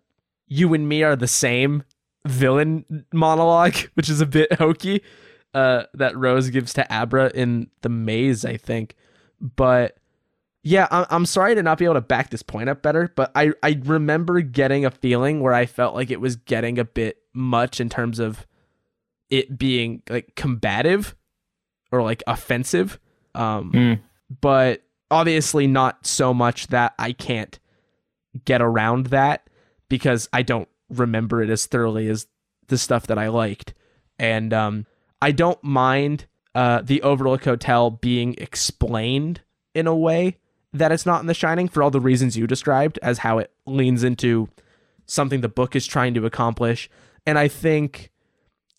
you 0.49 0.73
and 0.75 0.89
me 0.89 1.03
are 1.03 1.17
the 1.17 1.27
same 1.27 1.83
villain 2.27 3.07
monologue, 3.13 3.77
which 3.95 4.09
is 4.09 4.21
a 4.21 4.27
bit 4.27 4.53
hokey, 4.55 5.03
uh, 5.55 5.85
that 5.95 6.17
Rose 6.17 6.51
gives 6.51 6.73
to 6.75 6.93
Abra 6.93 7.31
in 7.35 7.69
the 7.83 7.89
maze, 7.89 8.45
I 8.45 8.57
think. 8.57 8.95
But 9.41 9.97
yeah, 10.67 10.89
I'm, 10.91 11.27
sorry 11.27 11.55
to 11.55 11.63
not 11.63 11.79
be 11.79 11.85
able 11.85 11.95
to 11.95 12.01
back 12.01 12.31
this 12.31 12.43
point 12.43 12.69
up 12.69 12.83
better, 12.83 13.13
but 13.15 13.31
I, 13.37 13.53
I 13.63 13.81
remember 13.85 14.41
getting 14.41 14.85
a 14.85 14.91
feeling 14.91 15.41
where 15.41 15.55
I 15.55 15.65
felt 15.65 15.95
like 15.95 16.11
it 16.11 16.21
was 16.21 16.35
getting 16.35 16.77
a 16.81 16.85
bit 16.85 17.19
much 17.33 17.81
in 17.81 17.89
terms 17.89 18.19
of 18.19 18.45
it 19.31 19.57
being 19.57 20.03
like 20.11 20.35
combative 20.35 21.15
or 21.93 22.03
like 22.03 22.25
offensive. 22.27 22.99
Um, 23.33 23.71
Mm. 23.73 24.01
but 24.41 24.83
obviously 25.09 25.69
not 25.69 26.05
so 26.05 26.35
much 26.35 26.67
that 26.69 26.95
I 26.99 27.13
can't 27.13 27.57
get 28.45 28.61
around 28.61 29.07
that 29.07 29.49
because 29.89 30.29
I 30.33 30.43
don't 30.43 30.69
remember 30.91 31.43
it 31.45 31.51
as 31.51 31.67
thoroughly 31.67 32.09
as 32.09 32.27
the 32.67 32.77
stuff 32.79 33.07
that 33.07 33.19
I 33.19 33.29
liked. 33.29 33.73
And 34.19 34.53
um, 34.53 34.87
I 35.23 35.31
don't 35.31 35.63
mind 35.63 36.27
uh, 36.57 36.83
the 36.83 37.03
Overlook 37.03 37.45
Hotel 37.45 37.91
being 37.91 38.35
explained 38.39 39.43
in 39.73 39.87
a 39.87 39.95
way 39.95 40.39
that 40.73 40.93
it's 40.93 41.07
not 41.07 41.21
in 41.21 41.27
The 41.27 41.35
Shining 41.35 41.69
for 41.69 41.83
all 41.83 41.91
the 41.91 42.01
reasons 42.01 42.37
you 42.37 42.47
described, 42.47 42.99
as 43.03 43.19
how 43.19 43.39
it 43.39 43.53
leans 43.67 44.05
into 44.05 44.49
something 45.07 45.41
the 45.41 45.49
book 45.49 45.77
is 45.77 45.87
trying 45.87 46.15
to 46.15 46.27
accomplish. 46.27 46.91
And 47.25 47.39
I 47.39 47.49
think, 47.49 48.11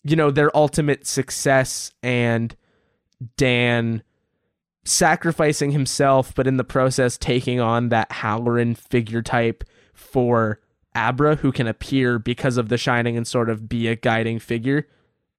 you 0.04 0.14
know, 0.16 0.30
their 0.30 0.54
ultimate 0.56 1.06
success 1.06 1.92
and 2.02 2.54
Dan 3.36 4.02
sacrificing 4.84 5.72
himself, 5.72 6.34
but 6.34 6.46
in 6.46 6.56
the 6.56 6.64
process 6.64 7.16
taking 7.16 7.60
on 7.60 7.88
that 7.88 8.10
Hallorann 8.10 8.76
figure 8.76 9.22
type 9.22 9.64
for 9.92 10.60
Abra, 10.94 11.36
who 11.36 11.52
can 11.52 11.66
appear 11.66 12.18
because 12.18 12.56
of 12.56 12.68
The 12.68 12.78
Shining 12.78 13.16
and 13.16 13.26
sort 13.26 13.50
of 13.50 13.68
be 13.68 13.88
a 13.88 13.96
guiding 13.96 14.38
figure. 14.38 14.86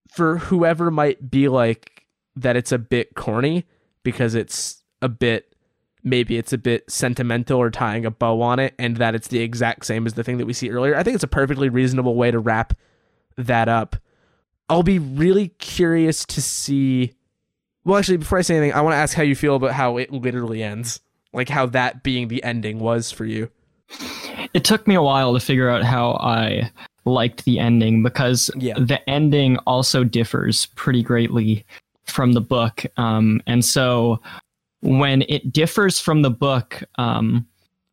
For 0.09 0.38
whoever 0.38 0.91
might 0.91 1.31
be 1.31 1.47
like 1.47 2.05
that, 2.35 2.55
it's 2.55 2.71
a 2.71 2.77
bit 2.77 3.15
corny 3.15 3.65
because 4.03 4.35
it's 4.35 4.84
a 5.01 5.09
bit, 5.09 5.48
maybe 6.10 6.38
it's 6.38 6.52
a 6.53 6.57
bit 6.57 6.90
sentimental 6.90 7.60
or 7.60 7.69
tying 7.72 8.06
a 8.06 8.11
bow 8.11 8.41
on 8.41 8.60
it, 8.60 8.73
and 8.80 8.98
that 8.98 9.15
it's 9.15 9.27
the 9.27 9.40
exact 9.40 9.86
same 9.86 10.06
as 10.06 10.14
the 10.15 10.23
thing 10.23 10.38
that 10.38 10.45
we 10.45 10.53
see 10.53 10.69
earlier. 10.69 10.95
I 10.95 11.03
think 11.03 11.15
it's 11.15 11.23
a 11.23 11.27
perfectly 11.27 11.69
reasonable 11.69 12.15
way 12.15 12.31
to 12.31 12.40
wrap 12.40 12.73
that 13.38 13.69
up. 13.69 13.95
I'll 14.68 14.84
be 14.84 14.99
really 14.99 15.49
curious 15.60 16.26
to 16.26 16.41
see. 16.41 17.14
Well, 17.86 17.98
actually, 17.98 18.18
before 18.18 18.38
I 18.38 18.41
say 18.41 18.57
anything, 18.57 18.73
I 18.73 18.81
want 18.81 18.94
to 18.94 18.98
ask 18.98 19.15
how 19.15 19.23
you 19.23 19.36
feel 19.36 19.56
about 19.56 19.72
how 19.72 19.98
it 19.98 20.11
literally 20.11 20.61
ends. 20.61 20.99
Like 21.34 21.49
how 21.49 21.65
that 21.68 22.03
being 22.03 22.27
the 22.27 22.44
ending 22.44 22.80
was 22.80 23.11
for 23.11 23.26
you. 23.26 23.49
it 24.53 24.64
took 24.64 24.88
me 24.88 24.95
a 24.95 25.02
while 25.02 25.34
to 25.34 25.40
figure 25.40 25.69
out 25.69 25.84
how 25.84 26.11
I 26.14 26.72
liked 27.06 27.45
the 27.45 27.57
ending 27.60 28.03
because 28.03 28.52
Yeah. 28.56 28.76
the 28.77 28.99
ending 29.10 29.57
also 29.65 30.03
differs 30.03 30.68
pretty 30.76 31.02
greatly 31.02 31.65
from 32.06 32.34
the 32.34 32.41
book. 32.41 32.84
Um, 32.98 33.41
and 33.48 33.64
so 33.64 34.19
when 34.81 35.23
it 35.23 35.51
differs 35.51 35.99
from 35.99 36.22
the 36.22 36.30
book, 36.30 36.84
um, 36.97 37.47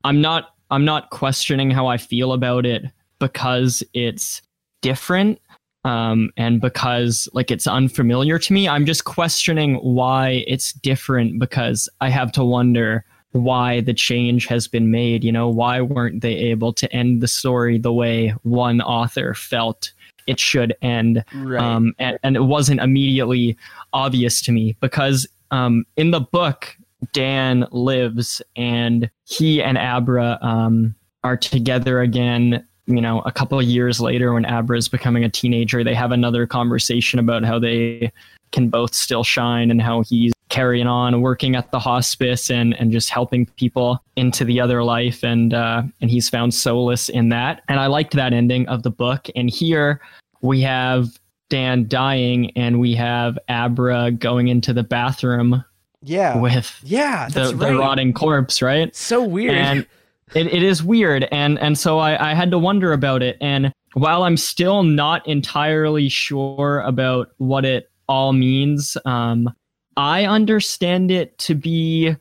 I'm 0.04 0.20
not 0.20 0.54
I'm 0.70 0.84
not 0.84 1.10
questioning 1.10 1.70
how 1.70 1.86
I 1.86 1.96
feel 1.96 2.32
about 2.32 2.66
it 2.66 2.84
because 3.18 3.82
it's 3.94 4.42
different 4.82 5.40
um, 5.84 6.30
and 6.36 6.60
because 6.60 7.28
like 7.32 7.50
it's 7.50 7.66
unfamiliar 7.66 8.38
to 8.40 8.52
me. 8.52 8.68
I'm 8.68 8.86
just 8.86 9.04
questioning 9.04 9.76
why 9.76 10.44
it's 10.46 10.72
different 10.72 11.38
because 11.38 11.88
I 12.00 12.08
have 12.08 12.32
to 12.32 12.44
wonder 12.44 13.04
why 13.32 13.80
the 13.80 13.94
change 13.94 14.46
has 14.46 14.66
been 14.66 14.90
made. 14.90 15.22
You 15.22 15.30
know, 15.30 15.48
why 15.48 15.80
weren't 15.80 16.22
they 16.22 16.34
able 16.34 16.72
to 16.74 16.92
end 16.92 17.20
the 17.20 17.28
story 17.28 17.78
the 17.78 17.92
way 17.92 18.34
one 18.42 18.80
author 18.80 19.34
felt 19.34 19.92
it 20.26 20.40
should 20.40 20.74
end? 20.82 21.24
Right. 21.34 21.62
Um, 21.62 21.94
and, 22.00 22.18
and 22.24 22.34
it 22.34 22.44
wasn't 22.44 22.80
immediately 22.80 23.56
obvious 23.92 24.40
to 24.42 24.52
me 24.52 24.76
because 24.80 25.26
um, 25.50 25.84
in 25.96 26.10
the 26.10 26.20
book, 26.20 26.76
Dan 27.12 27.66
lives 27.70 28.42
and 28.56 29.10
he 29.24 29.62
and 29.62 29.78
Abra 29.78 30.38
um, 30.42 30.94
are 31.24 31.36
together 31.36 32.00
again. 32.00 32.66
You 32.86 33.00
know, 33.00 33.20
a 33.22 33.32
couple 33.32 33.60
years 33.60 34.00
later, 34.00 34.32
when 34.32 34.44
Abra 34.44 34.78
is 34.78 34.88
becoming 34.88 35.24
a 35.24 35.28
teenager, 35.28 35.82
they 35.82 35.94
have 35.94 36.12
another 36.12 36.46
conversation 36.46 37.18
about 37.18 37.44
how 37.44 37.58
they 37.58 38.12
can 38.52 38.68
both 38.68 38.94
still 38.94 39.24
shine 39.24 39.70
and 39.70 39.82
how 39.82 40.02
he's 40.02 40.32
carrying 40.48 40.86
on 40.86 41.20
working 41.20 41.56
at 41.56 41.70
the 41.72 41.78
hospice 41.78 42.48
and 42.50 42.72
and 42.74 42.92
just 42.92 43.10
helping 43.10 43.46
people 43.56 44.00
into 44.14 44.44
the 44.44 44.60
other 44.60 44.84
life. 44.84 45.24
And 45.24 45.52
uh 45.52 45.82
and 46.00 46.10
he's 46.10 46.28
found 46.28 46.54
solace 46.54 47.08
in 47.08 47.28
that. 47.30 47.62
And 47.68 47.80
i 47.80 47.86
liked 47.86 48.14
that 48.14 48.32
ending 48.32 48.68
of 48.68 48.84
the 48.84 48.90
book. 48.90 49.26
And 49.34 49.50
here 49.50 50.00
we 50.42 50.60
have 50.60 51.18
dan 51.48 51.86
dying 51.88 52.50
and 52.56 52.80
we 52.80 52.94
have 52.94 53.38
abra 53.48 54.10
going 54.10 54.48
into 54.48 54.72
the 54.72 54.82
bathroom 54.82 55.64
yeah. 56.02 56.38
with 56.38 56.78
yeah. 56.84 57.28
the, 57.28 57.34
That's 57.34 57.50
the 57.52 57.56
right. 57.56 57.78
rotting 57.78 58.12
corpse 58.12 58.62
right 58.62 58.94
so 58.94 59.22
weird. 59.22 59.54
and 59.54 59.86
it, 60.34 60.46
it 60.48 60.62
is 60.62 60.82
weird 60.82 61.28
and 61.30 61.58
and 61.58 61.78
so 61.78 61.98
I, 61.98 62.30
I 62.30 62.34
had 62.34 62.50
to 62.50 62.58
wonder 62.58 62.92
about 62.92 63.22
it 63.22 63.36
and 63.40 63.72
while 63.94 64.24
i'm 64.24 64.36
still 64.36 64.82
not 64.82 65.26
entirely 65.26 66.08
sure 66.08 66.80
about 66.80 67.30
what 67.38 67.64
it 67.64 67.90
all 68.08 68.32
means 68.32 68.96
um 69.04 69.48
i 69.96 70.24
understand 70.24 71.10
it 71.10 71.38
to 71.38 71.54
be 71.54 72.16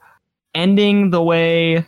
ending 0.54 1.10
the 1.10 1.22
way 1.22 1.86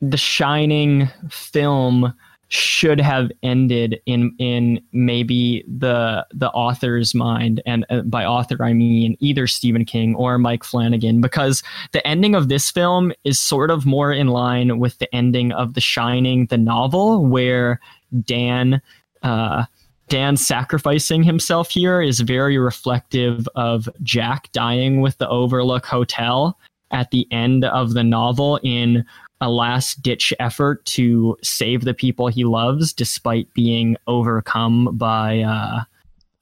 the 0.00 0.16
shining 0.16 1.08
film 1.30 2.12
should 2.52 3.00
have 3.00 3.32
ended 3.42 3.98
in 4.04 4.34
in 4.38 4.78
maybe 4.92 5.64
the 5.66 6.26
the 6.34 6.50
author's 6.50 7.14
mind 7.14 7.62
and 7.64 7.86
uh, 7.88 8.02
by 8.02 8.26
author 8.26 8.62
i 8.62 8.74
mean 8.74 9.16
either 9.20 9.46
stephen 9.46 9.86
king 9.86 10.14
or 10.16 10.36
mike 10.36 10.62
flanagan 10.62 11.22
because 11.22 11.62
the 11.92 12.06
ending 12.06 12.34
of 12.34 12.48
this 12.48 12.70
film 12.70 13.10
is 13.24 13.40
sort 13.40 13.70
of 13.70 13.86
more 13.86 14.12
in 14.12 14.28
line 14.28 14.78
with 14.78 14.98
the 14.98 15.14
ending 15.14 15.52
of 15.52 15.74
The 15.74 15.80
Shining, 15.80 16.46
the 16.46 16.58
novel, 16.58 17.26
where 17.26 17.80
Dan, 18.24 18.80
uh, 19.22 19.64
Dan 20.08 20.36
sacrificing 20.36 21.22
himself 21.22 21.70
here 21.70 22.02
is 22.02 22.20
very 22.20 22.58
reflective 22.58 23.48
of 23.54 23.88
Jack 24.02 24.50
dying 24.52 25.00
with 25.00 25.18
the 25.18 25.28
Overlook 25.28 25.86
Hotel 25.86 26.58
at 26.90 27.10
the 27.10 27.26
end 27.30 27.64
of 27.64 27.94
the 27.94 28.04
novel 28.04 28.60
in 28.62 29.04
a 29.42 29.50
last 29.50 30.02
ditch 30.02 30.32
effort 30.40 30.84
to 30.86 31.36
save 31.42 31.84
the 31.84 31.92
people 31.92 32.28
he 32.28 32.44
loves, 32.44 32.92
despite 32.92 33.52
being 33.52 33.96
overcome 34.06 34.96
by. 34.96 35.40
Uh, 35.40 35.84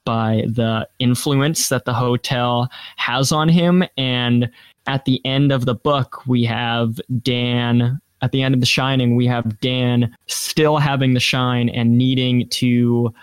by 0.06 0.42
the 0.48 0.88
influence 0.98 1.68
that 1.68 1.84
the 1.84 1.92
hotel 1.92 2.68
has 2.96 3.30
on 3.30 3.50
him 3.50 3.84
and 3.98 4.50
at 4.86 5.04
the 5.04 5.24
end 5.24 5.52
of 5.52 5.66
the 5.66 5.74
book, 5.74 6.26
we 6.26 6.42
have 6.44 7.00
Dan. 7.22 8.00
At 8.22 8.32
the 8.32 8.42
end 8.42 8.54
of 8.54 8.60
The 8.60 8.66
Shining, 8.66 9.14
we 9.14 9.26
have 9.26 9.60
Dan 9.60 10.14
still 10.26 10.78
having 10.78 11.14
the 11.14 11.20
shine 11.20 11.68
and 11.68 11.96
needing 11.96 12.48
to 12.48 13.14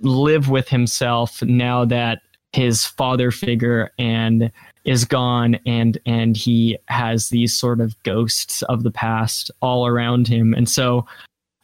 live 0.00 0.48
with 0.48 0.68
himself 0.68 1.42
now 1.42 1.84
that 1.86 2.20
his 2.52 2.84
father 2.84 3.30
figure 3.30 3.90
and 3.98 4.52
is 4.88 5.04
gone 5.04 5.58
and 5.66 5.98
and 6.06 6.36
he 6.36 6.78
has 6.86 7.28
these 7.28 7.54
sort 7.54 7.80
of 7.80 8.02
ghosts 8.02 8.62
of 8.62 8.82
the 8.82 8.90
past 8.90 9.50
all 9.60 9.86
around 9.86 10.26
him. 10.26 10.54
And 10.54 10.68
so 10.68 11.06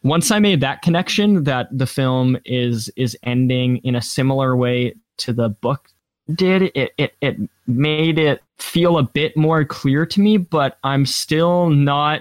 once 0.04 0.30
i 0.30 0.38
made 0.38 0.60
that 0.60 0.82
connection 0.82 1.44
that 1.44 1.66
the 1.76 1.86
film 1.86 2.36
is 2.44 2.90
is 2.94 3.16
ending 3.24 3.78
in 3.78 3.96
a 3.96 4.02
similar 4.02 4.54
way 4.54 4.94
to 5.16 5.32
the 5.32 5.48
book 5.48 5.88
did 6.34 6.70
it 6.74 6.92
it 6.98 7.14
it 7.20 7.36
made 7.66 8.18
it 8.18 8.42
feel 8.58 8.98
a 8.98 9.02
bit 9.02 9.36
more 9.36 9.64
clear 9.64 10.06
to 10.06 10.20
me 10.20 10.36
but 10.36 10.78
i'm 10.84 11.04
still 11.04 11.70
not 11.70 12.20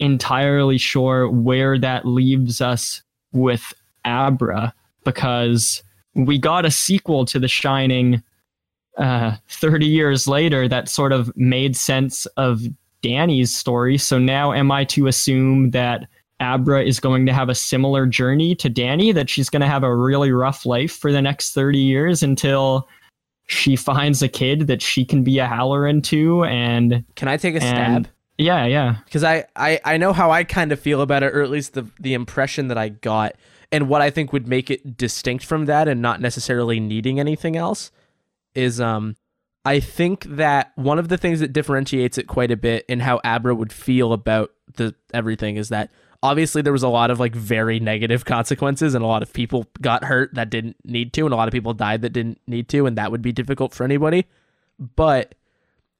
entirely 0.00 0.76
sure 0.76 1.30
where 1.30 1.78
that 1.78 2.04
leaves 2.04 2.60
us 2.60 3.02
with 3.32 3.72
abra 4.04 4.74
because 5.04 5.82
we 6.14 6.38
got 6.38 6.66
a 6.66 6.70
sequel 6.70 7.24
to 7.24 7.38
the 7.38 7.48
shining 7.48 8.22
uh 8.98 9.36
30 9.48 9.86
years 9.86 10.26
later 10.28 10.68
that 10.68 10.88
sort 10.88 11.12
of 11.12 11.30
made 11.36 11.76
sense 11.76 12.26
of 12.36 12.62
danny's 13.02 13.54
story 13.54 13.96
so 13.98 14.18
now 14.18 14.52
am 14.52 14.70
i 14.70 14.84
to 14.84 15.06
assume 15.06 15.70
that 15.70 16.06
Abra 16.40 16.82
is 16.84 16.98
going 16.98 17.24
to 17.26 17.32
have 17.32 17.48
a 17.48 17.54
similar 17.54 18.04
journey 18.04 18.56
to 18.56 18.68
Danny, 18.68 19.12
that 19.12 19.30
she's 19.30 19.48
going 19.48 19.60
to 19.60 19.68
have 19.68 19.84
a 19.84 19.94
really 19.94 20.32
rough 20.32 20.66
life 20.66 20.90
for 20.90 21.12
the 21.12 21.22
next 21.22 21.52
30 21.52 21.78
years 21.78 22.20
until 22.20 22.88
she 23.46 23.76
finds 23.76 24.22
a 24.22 24.28
kid 24.28 24.66
that 24.66 24.82
she 24.82 25.04
can 25.04 25.22
be 25.22 25.38
a 25.38 25.46
Hallorann 25.46 26.02
to. 26.04 26.42
And 26.46 27.04
Can 27.14 27.28
I 27.28 27.36
take 27.36 27.54
a 27.54 27.62
And- 27.62 28.06
stab? 28.06 28.14
yeah, 28.38 28.66
yeah. 28.66 28.96
because 29.04 29.22
I, 29.22 29.44
I 29.54 29.78
I 29.84 29.96
know 29.98 30.12
how 30.12 30.32
I 30.32 30.42
kind 30.42 30.72
of 30.72 30.80
feel 30.80 31.00
about 31.00 31.22
it, 31.22 31.32
or 31.32 31.42
at 31.42 31.50
least 31.50 31.74
the 31.74 31.86
the 32.00 32.12
impression 32.12 32.66
that 32.68 32.78
I 32.78 32.88
got, 32.88 33.36
and 33.70 33.88
what 33.88 34.02
I 34.02 34.10
think 34.10 34.32
would 34.32 34.48
make 34.48 34.68
it 34.68 34.96
distinct 34.96 35.44
from 35.44 35.66
that, 35.66 35.86
and 35.86 36.02
not 36.02 36.20
necessarily 36.20 36.80
needing 36.80 37.20
anything 37.20 37.54
else, 37.56 37.92
is 38.54 38.80
um, 38.80 39.16
I 39.64 39.80
think 39.80 40.24
that 40.24 40.72
one 40.74 40.98
of 40.98 41.08
the 41.08 41.18
things 41.18 41.40
that 41.40 41.52
differentiates 41.52 42.18
it 42.18 42.26
quite 42.26 42.50
a 42.50 42.56
bit 42.56 42.84
in 42.88 43.00
how 43.00 43.20
Abra 43.24 43.54
would 43.54 43.72
feel 43.72 44.12
about 44.12 44.50
the 44.74 44.94
everything 45.12 45.56
is 45.56 45.68
that 45.68 45.90
obviously 46.22 46.62
there 46.62 46.72
was 46.72 46.82
a 46.82 46.88
lot 46.88 47.10
of 47.10 47.20
like 47.20 47.34
very 47.34 47.80
negative 47.80 48.24
consequences, 48.24 48.94
and 48.94 49.04
a 49.04 49.08
lot 49.08 49.22
of 49.22 49.32
people 49.32 49.66
got 49.80 50.04
hurt 50.04 50.34
that 50.34 50.50
didn't 50.50 50.76
need 50.84 51.12
to, 51.14 51.24
and 51.24 51.32
a 51.32 51.36
lot 51.36 51.48
of 51.48 51.52
people 51.52 51.74
died 51.74 52.02
that 52.02 52.12
didn't 52.12 52.40
need 52.46 52.68
to, 52.70 52.86
and 52.86 52.96
that 52.98 53.10
would 53.10 53.22
be 53.22 53.32
difficult 53.32 53.72
for 53.72 53.84
anybody, 53.84 54.26
but 54.78 55.34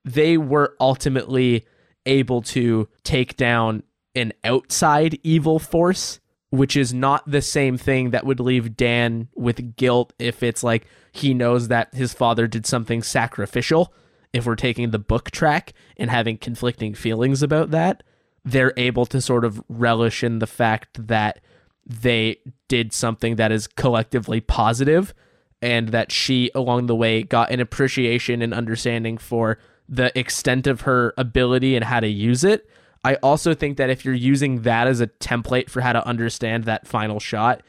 they 0.05 0.37
were 0.37 0.75
ultimately 0.81 1.65
able 2.07 2.43
to 2.43 2.89
take 3.05 3.37
down 3.37 3.83
an 4.15 4.33
outside 4.45 5.19
evil 5.23 5.59
force, 5.59 6.21
which 6.53 6.77
is 6.77 6.93
not 6.93 7.29
the 7.29 7.41
same 7.41 7.79
thing 7.79 8.11
that 8.11 8.27
would 8.27 8.39
leave 8.39 8.77
Dan 8.77 9.29
with 9.35 9.75
guilt 9.75 10.13
if 10.19 10.43
it's 10.43 10.63
like 10.63 10.87
he 11.11 11.33
knows 11.33 11.69
that 11.69 11.95
his 11.95 12.13
father 12.13 12.47
did 12.47 12.67
something 12.67 13.03
sacrificial. 13.03 13.91
If 14.35 14.45
we're 14.45 14.55
taking 14.55 14.91
the 14.91 14.99
book 14.99 15.31
track 15.31 15.73
and 15.97 16.11
having 16.11 16.37
conflicting 16.37 16.93
feelings 16.93 17.43
about 17.43 17.71
that, 17.71 18.03
they're 18.45 18.75
able 18.77 19.07
to 19.07 19.23
sort 19.23 19.47
of 19.47 19.65
relish 19.71 20.23
in 20.23 20.41
the 20.41 20.47
fact 20.47 21.09
that 21.09 21.41
they 21.87 22.37
did 22.69 22.93
something 22.93 23.37
that 23.37 23.51
is 23.51 23.67
collectively 23.67 24.43
positive 24.43 25.15
and 25.63 25.89
that 25.89 26.13
she 26.13 26.51
along 26.55 26.85
the 26.85 26.95
way 26.95 27.23
got 27.23 27.51
an 27.51 27.61
appreciation 27.61 28.43
and 28.43 28.53
understanding 28.53 29.17
for 29.17 29.59
the 29.89 30.17
extent 30.19 30.67
of 30.67 30.83
her 30.83 31.15
ability 31.17 31.77
and 31.77 31.87
how 31.87 32.01
to 32.01 32.09
use 32.09 32.45
it. 32.45 32.69
I 33.05 33.17
also 33.17 33.55
think 33.55 33.79
that 33.79 33.91
if 33.91 34.05
you're 34.05 34.15
using 34.15 34.63
that 34.63 34.87
as 34.87 35.01
a 35.01 35.07
template 35.07 35.69
for 35.69 35.81
how 35.81 35.93
to 35.93 36.07
understand 36.07 36.65
that 36.65 36.87
final 36.87 37.19
shot, 37.19 37.63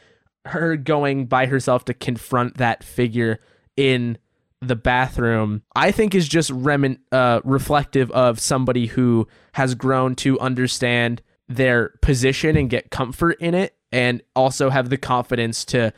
her 0.45 0.75
going 0.75 1.25
by 1.25 1.47
herself 1.47 1.85
to 1.85 1.93
confront 1.93 2.57
that 2.57 2.83
figure 2.83 3.39
in 3.75 4.17
the 4.61 4.75
bathroom, 4.75 5.63
I 5.75 5.91
think 5.91 6.13
is 6.13 6.27
just 6.27 6.51
remin- 6.51 6.99
uh, 7.11 7.41
reflective 7.43 8.11
of 8.11 8.39
somebody 8.39 8.87
who 8.87 9.27
has 9.53 9.75
grown 9.75 10.15
to 10.17 10.39
understand 10.39 11.21
their 11.49 11.89
position 12.01 12.55
and 12.55 12.69
get 12.69 12.91
comfort 12.91 13.37
in 13.39 13.53
it, 13.53 13.75
and 13.91 14.21
also 14.35 14.69
have 14.69 14.89
the 14.89 14.97
confidence 14.97 15.65
to 15.65 15.93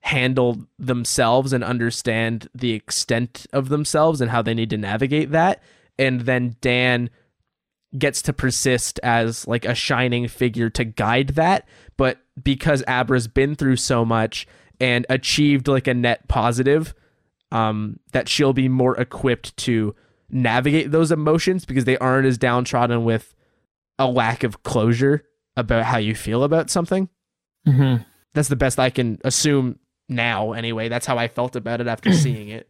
handle 0.00 0.66
themselves 0.78 1.52
and 1.52 1.64
understand 1.64 2.48
the 2.54 2.72
extent 2.72 3.46
of 3.52 3.68
themselves 3.68 4.20
and 4.20 4.30
how 4.30 4.42
they 4.42 4.54
need 4.54 4.70
to 4.70 4.76
navigate 4.76 5.30
that. 5.32 5.62
And 5.98 6.22
then 6.22 6.56
Dan 6.60 7.10
gets 7.96 8.20
to 8.22 8.32
persist 8.32 9.00
as 9.02 9.46
like 9.46 9.64
a 9.64 9.74
shining 9.74 10.28
figure 10.28 10.68
to 10.70 10.84
guide 10.84 11.28
that. 11.30 11.66
But 11.96 12.18
because 12.42 12.82
Abra's 12.88 13.28
been 13.28 13.54
through 13.54 13.76
so 13.76 14.04
much 14.04 14.46
and 14.80 15.06
achieved 15.08 15.68
like 15.68 15.86
a 15.86 15.94
net 15.94 16.28
positive, 16.28 16.94
um, 17.50 17.98
that 18.12 18.28
she'll 18.28 18.52
be 18.52 18.68
more 18.68 18.98
equipped 19.00 19.56
to 19.58 19.94
navigate 20.30 20.90
those 20.90 21.10
emotions 21.10 21.64
because 21.64 21.84
they 21.84 21.96
aren't 21.98 22.26
as 22.26 22.36
downtrodden 22.36 23.04
with 23.04 23.34
a 23.98 24.06
lack 24.06 24.44
of 24.44 24.62
closure 24.62 25.24
about 25.56 25.84
how 25.84 25.98
you 25.98 26.14
feel 26.14 26.44
about 26.44 26.70
something. 26.70 27.08
Mm-hmm. 27.66 28.02
That's 28.34 28.48
the 28.48 28.56
best 28.56 28.78
I 28.78 28.90
can 28.90 29.18
assume 29.24 29.78
now, 30.08 30.52
anyway. 30.52 30.88
That's 30.88 31.06
how 31.06 31.18
I 31.18 31.28
felt 31.28 31.56
about 31.56 31.80
it 31.80 31.86
after 31.86 32.12
seeing 32.12 32.48
it. 32.48 32.68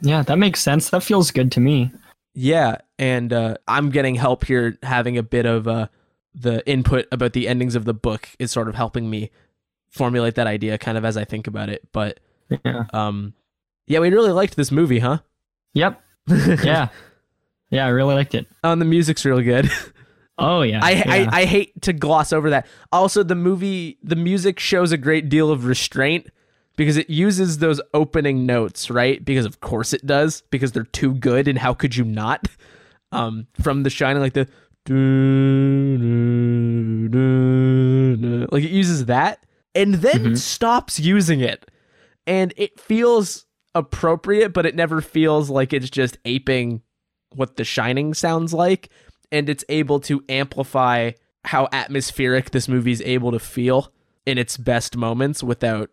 Yeah, 0.00 0.22
that 0.22 0.38
makes 0.38 0.60
sense. 0.60 0.90
That 0.90 1.02
feels 1.02 1.30
good 1.30 1.52
to 1.52 1.60
me. 1.60 1.92
Yeah, 2.40 2.76
and 3.00 3.32
uh, 3.32 3.56
I'm 3.66 3.90
getting 3.90 4.14
help 4.14 4.44
here, 4.44 4.78
having 4.84 5.18
a 5.18 5.24
bit 5.24 5.44
of 5.44 5.66
uh, 5.66 5.88
the 6.36 6.64
input 6.70 7.06
about 7.10 7.32
the 7.32 7.48
endings 7.48 7.74
of 7.74 7.84
the 7.84 7.94
book 7.94 8.28
is 8.38 8.52
sort 8.52 8.68
of 8.68 8.76
helping 8.76 9.10
me 9.10 9.30
formulate 9.90 10.36
that 10.36 10.46
idea, 10.46 10.78
kind 10.78 10.96
of 10.96 11.04
as 11.04 11.16
I 11.16 11.24
think 11.24 11.48
about 11.48 11.68
it. 11.68 11.88
But 11.92 12.20
Yeah. 12.64 12.84
um, 12.92 13.34
yeah, 13.88 13.98
we 13.98 14.10
really 14.10 14.30
liked 14.30 14.54
this 14.54 14.70
movie, 14.70 15.00
huh? 15.00 15.18
Yep. 15.74 16.00
Yeah. 16.62 16.88
yeah, 17.70 17.86
I 17.86 17.88
really 17.88 18.14
liked 18.14 18.36
it. 18.36 18.46
Oh, 18.62 18.70
and 18.70 18.80
the 18.80 18.86
music's 18.86 19.24
real 19.24 19.40
good. 19.42 19.68
Oh 20.38 20.62
yeah. 20.62 20.78
I, 20.80 20.90
yeah. 20.92 21.02
I 21.32 21.40
I 21.40 21.44
hate 21.46 21.82
to 21.82 21.92
gloss 21.92 22.32
over 22.32 22.50
that. 22.50 22.68
Also, 22.92 23.24
the 23.24 23.34
movie, 23.34 23.98
the 24.04 24.14
music 24.14 24.60
shows 24.60 24.92
a 24.92 24.96
great 24.96 25.28
deal 25.28 25.50
of 25.50 25.64
restraint 25.64 26.28
because 26.78 26.96
it 26.96 27.10
uses 27.10 27.58
those 27.58 27.78
opening 27.92 28.46
notes, 28.46 28.88
right? 28.90 29.22
Because 29.22 29.44
of 29.44 29.60
course 29.60 29.92
it 29.92 30.06
does, 30.06 30.42
because 30.50 30.72
they're 30.72 30.84
too 30.84 31.12
good, 31.12 31.46
and 31.46 31.58
how 31.58 31.74
could 31.74 31.94
you 31.96 32.04
not? 32.04 32.46
Um, 33.12 33.46
from 33.60 33.82
The 33.82 33.90
Shining, 33.90 34.22
like 34.22 34.32
the 34.32 34.48
like 38.50 38.64
it 38.64 38.70
uses 38.70 39.04
that, 39.06 39.44
and 39.74 39.94
then 39.96 40.20
Mhm. 40.32 40.38
stops 40.38 40.98
using 40.98 41.40
it, 41.40 41.70
and 42.26 42.54
it 42.56 42.80
feels 42.80 43.44
appropriate, 43.74 44.52
but 44.52 44.66
it 44.66 44.74
never 44.74 45.00
feels 45.00 45.50
like 45.50 45.72
it's 45.72 45.90
just 45.90 46.16
aping 46.24 46.82
what 47.34 47.56
The 47.56 47.64
Shining 47.64 48.14
sounds 48.14 48.54
like 48.54 48.88
and 49.30 49.50
it's 49.50 49.64
able 49.68 50.00
to 50.00 50.24
amplify 50.30 51.10
how 51.44 51.68
atmospheric 51.72 52.50
this 52.50 52.66
movie 52.66 52.92
is 52.92 53.02
able 53.02 53.30
to 53.30 53.38
feel 53.38 53.92
in 54.24 54.38
its 54.38 54.56
best 54.56 54.96
moments 54.96 55.42
without 55.42 55.90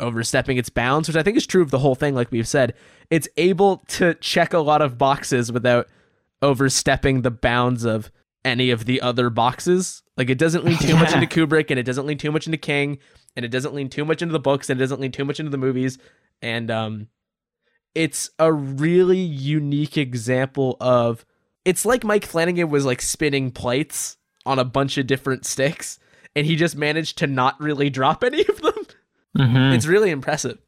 overstepping 0.00 0.58
its 0.58 0.68
bounds, 0.68 1.08
which 1.08 1.16
I 1.16 1.22
think 1.22 1.36
is 1.36 1.46
true 1.46 1.62
of 1.62 1.70
the 1.70 1.78
whole 1.78 1.94
thing. 1.94 2.14
Like 2.14 2.30
we've 2.30 2.48
said, 2.48 2.74
it's 3.10 3.28
able 3.36 3.78
to 3.88 4.14
check 4.14 4.52
a 4.52 4.58
lot 4.58 4.82
of 4.82 4.98
boxes 4.98 5.50
without 5.50 5.88
overstepping 6.42 7.22
the 7.22 7.30
bounds 7.30 7.84
of 7.84 8.10
any 8.44 8.70
of 8.70 8.84
the 8.84 9.00
other 9.00 9.30
boxes. 9.30 10.02
Like 10.16 10.30
it 10.30 10.38
doesn't 10.38 10.64
lean 10.64 10.78
too 10.78 10.96
much 10.96 11.12
into 11.12 11.26
Kubrick, 11.46 11.70
and 11.70 11.78
it 11.78 11.84
doesn't 11.84 12.06
lean 12.06 12.18
too 12.18 12.32
much 12.32 12.46
into 12.46 12.58
King, 12.58 12.98
and 13.36 13.44
it 13.44 13.50
doesn't 13.50 13.74
lean 13.74 13.88
too 13.88 14.04
much 14.04 14.22
into 14.22 14.32
the 14.32 14.38
books, 14.38 14.70
and 14.70 14.80
it 14.80 14.82
doesn't 14.82 15.00
lean 15.00 15.12
too 15.12 15.24
much 15.24 15.40
into 15.40 15.50
the 15.50 15.58
movies, 15.58 15.98
and 16.42 16.70
um, 16.70 17.08
it's 17.94 18.30
a 18.38 18.52
really 18.52 19.18
unique 19.18 19.96
example 19.96 20.76
of 20.80 21.24
it's 21.64 21.84
like 21.84 22.04
Mike 22.04 22.24
Flanagan 22.24 22.70
was 22.70 22.84
like 22.84 23.02
spinning 23.02 23.50
plates 23.50 24.16
on 24.46 24.58
a 24.58 24.64
bunch 24.64 24.96
of 24.98 25.06
different 25.06 25.44
sticks 25.44 25.98
and 26.34 26.46
he 26.46 26.56
just 26.56 26.76
managed 26.76 27.18
to 27.18 27.26
not 27.26 27.60
really 27.60 27.90
drop 27.90 28.22
any 28.24 28.46
of 28.46 28.60
them. 28.60 28.77
Mhm. 29.36 29.74
It's 29.74 29.86
really 29.86 30.10
impressive. 30.10 30.58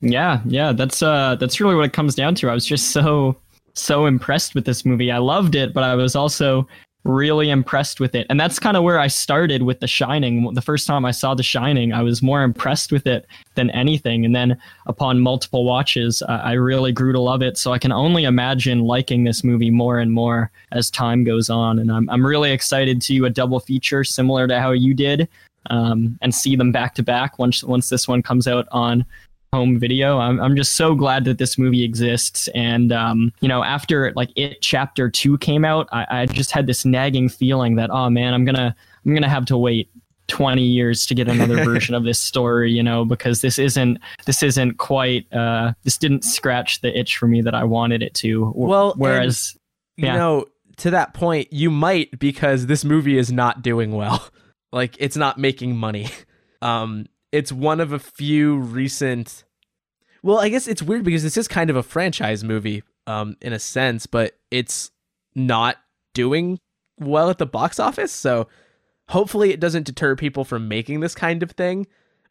Yeah, 0.00 0.40
yeah, 0.44 0.72
that's 0.72 1.02
uh 1.02 1.36
that's 1.36 1.60
really 1.60 1.76
what 1.76 1.84
it 1.86 1.92
comes 1.92 2.14
down 2.14 2.34
to. 2.36 2.50
I 2.50 2.54
was 2.54 2.66
just 2.66 2.90
so 2.90 3.36
so 3.74 4.06
impressed 4.06 4.54
with 4.54 4.64
this 4.64 4.84
movie. 4.84 5.10
I 5.10 5.18
loved 5.18 5.54
it, 5.54 5.72
but 5.72 5.84
I 5.84 5.94
was 5.94 6.14
also 6.14 6.66
really 7.04 7.50
impressed 7.50 7.98
with 7.98 8.14
it. 8.14 8.26
And 8.30 8.38
that's 8.38 8.60
kind 8.60 8.76
of 8.76 8.84
where 8.84 8.98
I 8.98 9.08
started 9.08 9.62
with 9.64 9.80
The 9.80 9.88
Shining. 9.88 10.54
The 10.54 10.62
first 10.62 10.86
time 10.86 11.04
I 11.04 11.10
saw 11.10 11.34
The 11.34 11.42
Shining, 11.42 11.92
I 11.92 12.02
was 12.02 12.22
more 12.22 12.42
impressed 12.44 12.92
with 12.92 13.08
it 13.08 13.26
than 13.56 13.70
anything. 13.70 14.24
And 14.24 14.36
then 14.36 14.56
upon 14.86 15.18
multiple 15.18 15.64
watches, 15.64 16.22
uh, 16.22 16.40
I 16.44 16.52
really 16.52 16.92
grew 16.92 17.12
to 17.12 17.18
love 17.20 17.42
it. 17.42 17.58
So 17.58 17.72
I 17.72 17.78
can 17.78 17.90
only 17.90 18.22
imagine 18.22 18.80
liking 18.80 19.24
this 19.24 19.42
movie 19.42 19.70
more 19.70 19.98
and 19.98 20.12
more 20.12 20.52
as 20.70 20.90
time 20.90 21.24
goes 21.24 21.50
on. 21.50 21.78
And 21.80 21.90
I'm 21.90 22.08
I'm 22.08 22.24
really 22.24 22.52
excited 22.52 23.00
to 23.00 23.12
do 23.14 23.24
a 23.24 23.30
double 23.30 23.58
feature 23.58 24.04
similar 24.04 24.46
to 24.46 24.60
how 24.60 24.70
you 24.70 24.94
did. 24.94 25.28
Um, 25.70 26.18
and 26.20 26.34
see 26.34 26.56
them 26.56 26.72
back 26.72 26.94
to 26.96 27.02
back 27.02 27.38
once 27.38 27.62
once 27.62 27.88
this 27.88 28.08
one 28.08 28.22
comes 28.22 28.48
out 28.48 28.66
on 28.72 29.04
home 29.52 29.78
video. 29.78 30.18
I'm, 30.18 30.40
I'm 30.40 30.56
just 30.56 30.76
so 30.76 30.94
glad 30.94 31.24
that 31.26 31.36
this 31.38 31.58
movie 31.58 31.84
exists. 31.84 32.48
And, 32.54 32.90
um, 32.90 33.32
you 33.40 33.48
know, 33.48 33.62
after 33.62 34.10
like 34.16 34.30
it 34.34 34.62
chapter 34.62 35.10
two 35.10 35.36
came 35.38 35.64
out, 35.64 35.88
I, 35.92 36.06
I 36.22 36.26
just 36.26 36.50
had 36.52 36.66
this 36.66 36.84
nagging 36.86 37.28
feeling 37.28 37.76
that, 37.76 37.90
oh 37.90 38.08
man, 38.08 38.32
I'm 38.32 38.44
going 38.46 38.54
to, 38.56 38.74
I'm 39.04 39.12
going 39.12 39.22
to 39.22 39.28
have 39.28 39.44
to 39.46 39.58
wait 39.58 39.90
20 40.28 40.62
years 40.62 41.04
to 41.06 41.14
get 41.14 41.28
another 41.28 41.56
version 41.64 41.94
of 41.94 42.04
this 42.04 42.18
story, 42.18 42.72
you 42.72 42.82
know, 42.82 43.04
because 43.04 43.42
this 43.42 43.58
isn't, 43.58 43.98
this 44.24 44.42
isn't 44.42 44.78
quite, 44.78 45.30
uh, 45.34 45.72
this 45.84 45.98
didn't 45.98 46.24
scratch 46.24 46.80
the 46.80 46.98
itch 46.98 47.18
for 47.18 47.26
me 47.28 47.42
that 47.42 47.54
I 47.54 47.64
wanted 47.64 48.02
it 48.02 48.14
to. 48.14 48.50
Well, 48.56 48.94
whereas, 48.96 49.54
You 49.98 50.06
Yeah. 50.06 50.16
know, 50.16 50.46
to 50.78 50.90
that 50.92 51.12
point, 51.12 51.52
you 51.52 51.70
might 51.70 52.18
because 52.18 52.66
this 52.66 52.84
movie 52.86 53.18
is 53.18 53.30
not 53.30 53.60
doing 53.62 53.92
well. 53.92 54.26
Like 54.72 54.96
it's 54.98 55.16
not 55.16 55.38
making 55.38 55.76
money. 55.76 56.08
Um 56.62 57.06
it's 57.32 57.50
one 57.50 57.80
of 57.80 57.92
a 57.92 57.98
few 57.98 58.56
recent 58.56 59.42
Well, 60.22 60.38
I 60.38 60.48
guess 60.48 60.68
it's 60.68 60.80
weird 60.80 61.02
because 61.02 61.24
this 61.24 61.36
is 61.36 61.48
kind 61.48 61.70
of 61.70 61.74
a 61.76 61.82
franchise 61.82 62.44
movie 62.44 62.84
um 63.08 63.36
in 63.40 63.52
a 63.52 63.58
sense, 63.58 64.06
but 64.06 64.38
it's 64.52 64.92
not 65.34 65.78
doing 66.14 66.60
well 67.00 67.30
at 67.30 67.38
the 67.38 67.46
box 67.46 67.80
office, 67.80 68.12
so 68.12 68.46
hopefully 69.08 69.52
it 69.52 69.58
doesn't 69.58 69.86
deter 69.86 70.14
people 70.14 70.44
from 70.44 70.68
making 70.68 71.00
this 71.00 71.16
kind 71.16 71.42
of 71.42 71.50
thing 71.50 71.86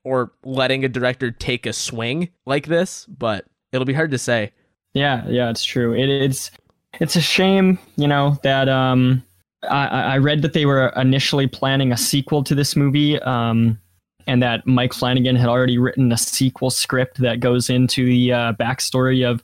or 0.05 0.31
letting 0.45 0.85
a 0.85 0.89
director 0.89 1.30
take 1.30 1.65
a 1.65 1.73
swing 1.73 2.30
like 2.45 2.68
this, 2.68 3.05
but 3.07 3.45
it'll 3.73 3.85
be 3.85 3.93
hard 3.93 4.11
to 4.11 4.18
say. 4.18 4.51
Yeah, 4.93 5.26
yeah, 5.27 5.49
it's 5.49 5.63
true. 5.65 5.93
It, 5.93 6.07
it's 6.09 6.51
it's 6.99 7.15
a 7.18 7.22
shame, 7.22 7.80
you 7.97 8.07
know, 8.07 8.38
that 8.43 8.69
um 8.69 9.23
I, 9.69 9.85
I 9.88 10.17
read 10.17 10.41
that 10.41 10.53
they 10.53 10.65
were 10.65 10.88
initially 10.95 11.47
planning 11.47 11.91
a 11.91 11.97
sequel 11.97 12.43
to 12.45 12.55
this 12.55 12.75
movie, 12.75 13.19
um, 13.21 13.79
and 14.27 14.41
that 14.41 14.65
Mike 14.67 14.93
Flanagan 14.93 15.35
had 15.35 15.49
already 15.49 15.77
written 15.77 16.11
a 16.11 16.17
sequel 16.17 16.69
script 16.69 17.19
that 17.21 17.39
goes 17.39 17.69
into 17.69 18.05
the 18.05 18.33
uh, 18.33 18.53
backstory 18.53 19.27
of 19.29 19.41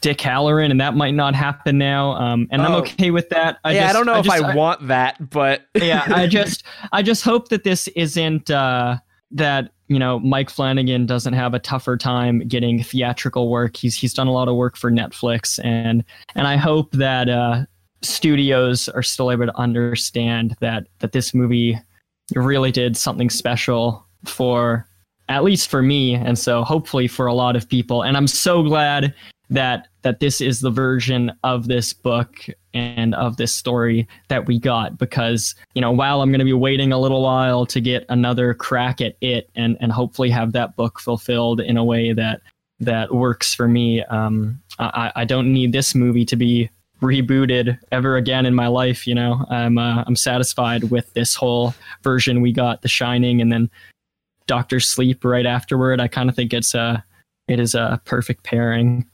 Dick 0.00 0.18
Hallorann, 0.18 0.70
and 0.70 0.80
that 0.80 0.94
might 0.94 1.14
not 1.14 1.34
happen 1.34 1.78
now. 1.78 2.12
Um, 2.12 2.48
and 2.50 2.60
I'm 2.62 2.72
Oh. 2.72 2.78
okay 2.78 3.10
with 3.12 3.28
that. 3.30 3.58
I 3.64 3.72
yeah, 3.74 3.88
I 3.90 3.92
don't 3.92 4.06
know 4.06 4.18
if 4.18 4.24
just- 4.24 4.42
I, 4.42 4.54
want 4.54 4.88
that, 4.88 5.30
but 5.30 5.62
yeah, 5.74 6.04
I 6.08 6.26
just 6.28 6.64
I 6.92 7.02
just 7.02 7.22
hope 7.22 7.48
that 7.48 7.62
this 7.64 7.86
isn't 7.88 8.50
uh, 8.50 8.96
that 9.30 9.70
you 9.88 9.98
know 9.98 10.18
Mike 10.18 10.50
Flanagan 10.50 11.06
doesn't 11.06 11.34
have 11.34 11.54
a 11.54 11.58
tougher 11.60 11.96
time 11.96 12.40
getting 12.48 12.82
theatrical 12.82 13.48
work. 13.48 13.76
He's 13.76 13.96
he's 13.96 14.12
done 14.14 14.26
a 14.26 14.32
lot 14.32 14.48
of 14.48 14.56
work 14.56 14.76
for 14.76 14.90
Netflix, 14.90 15.60
and 15.64 16.02
and 16.34 16.48
I 16.48 16.56
hope 16.56 16.90
that 16.92 17.28
uh, 17.28 17.64
studios 18.02 18.88
are 18.88 19.02
still 19.02 19.30
able 19.30 19.46
to 19.46 19.58
understand 19.58 20.56
that 20.60 20.86
that 21.00 21.12
this 21.12 21.34
movie 21.34 21.78
really 22.34 22.70
did 22.70 22.96
something 22.96 23.30
special 23.30 24.06
for 24.24 24.86
at 25.28 25.44
least 25.44 25.70
for 25.70 25.82
me, 25.82 26.14
and 26.14 26.38
so 26.38 26.62
hopefully 26.62 27.08
for 27.08 27.26
a 27.26 27.34
lot 27.34 27.56
of 27.56 27.68
people. 27.68 28.02
And 28.02 28.16
I'm 28.16 28.26
so 28.26 28.62
glad 28.62 29.14
that 29.50 29.88
that 30.02 30.20
this 30.20 30.40
is 30.40 30.60
the 30.60 30.70
version 30.70 31.32
of 31.44 31.68
this 31.68 31.92
book 31.92 32.36
and 32.74 33.14
of 33.14 33.36
this 33.36 33.52
story 33.52 34.08
that 34.28 34.46
we 34.46 34.58
got 34.58 34.96
because 34.96 35.54
you 35.74 35.80
know 35.80 35.92
while 35.92 36.22
i'm 36.22 36.30
going 36.30 36.38
to 36.38 36.44
be 36.44 36.54
waiting 36.54 36.90
a 36.90 36.98
little 36.98 37.22
while 37.22 37.66
to 37.66 37.80
get 37.80 38.06
another 38.08 38.54
crack 38.54 39.02
at 39.02 39.14
it 39.20 39.50
and 39.54 39.76
and 39.80 39.92
hopefully 39.92 40.30
have 40.30 40.52
that 40.52 40.74
book 40.74 40.98
fulfilled 40.98 41.60
in 41.60 41.76
a 41.76 41.84
way 41.84 42.14
that 42.14 42.40
that 42.80 43.14
works 43.14 43.54
for 43.54 43.68
me 43.68 44.02
um 44.04 44.58
i 44.78 45.12
i 45.16 45.24
don't 45.24 45.52
need 45.52 45.72
this 45.72 45.94
movie 45.94 46.24
to 46.24 46.36
be 46.36 46.70
rebooted 47.02 47.78
ever 47.90 48.16
again 48.16 48.46
in 48.46 48.54
my 48.54 48.68
life 48.68 49.06
you 49.06 49.14
know 49.14 49.44
i'm 49.50 49.76
uh, 49.76 50.04
i'm 50.06 50.16
satisfied 50.16 50.84
with 50.84 51.12
this 51.14 51.34
whole 51.34 51.74
version 52.02 52.40
we 52.40 52.52
got 52.52 52.82
the 52.82 52.88
shining 52.88 53.40
and 53.40 53.52
then 53.52 53.68
doctor 54.46 54.80
sleep 54.80 55.24
right 55.24 55.46
afterward 55.46 56.00
i 56.00 56.08
kind 56.08 56.28
of 56.28 56.36
think 56.36 56.52
it's 56.52 56.74
a 56.74 57.04
it 57.48 57.58
is 57.58 57.74
a 57.74 58.00
perfect 58.04 58.44
pairing 58.44 59.04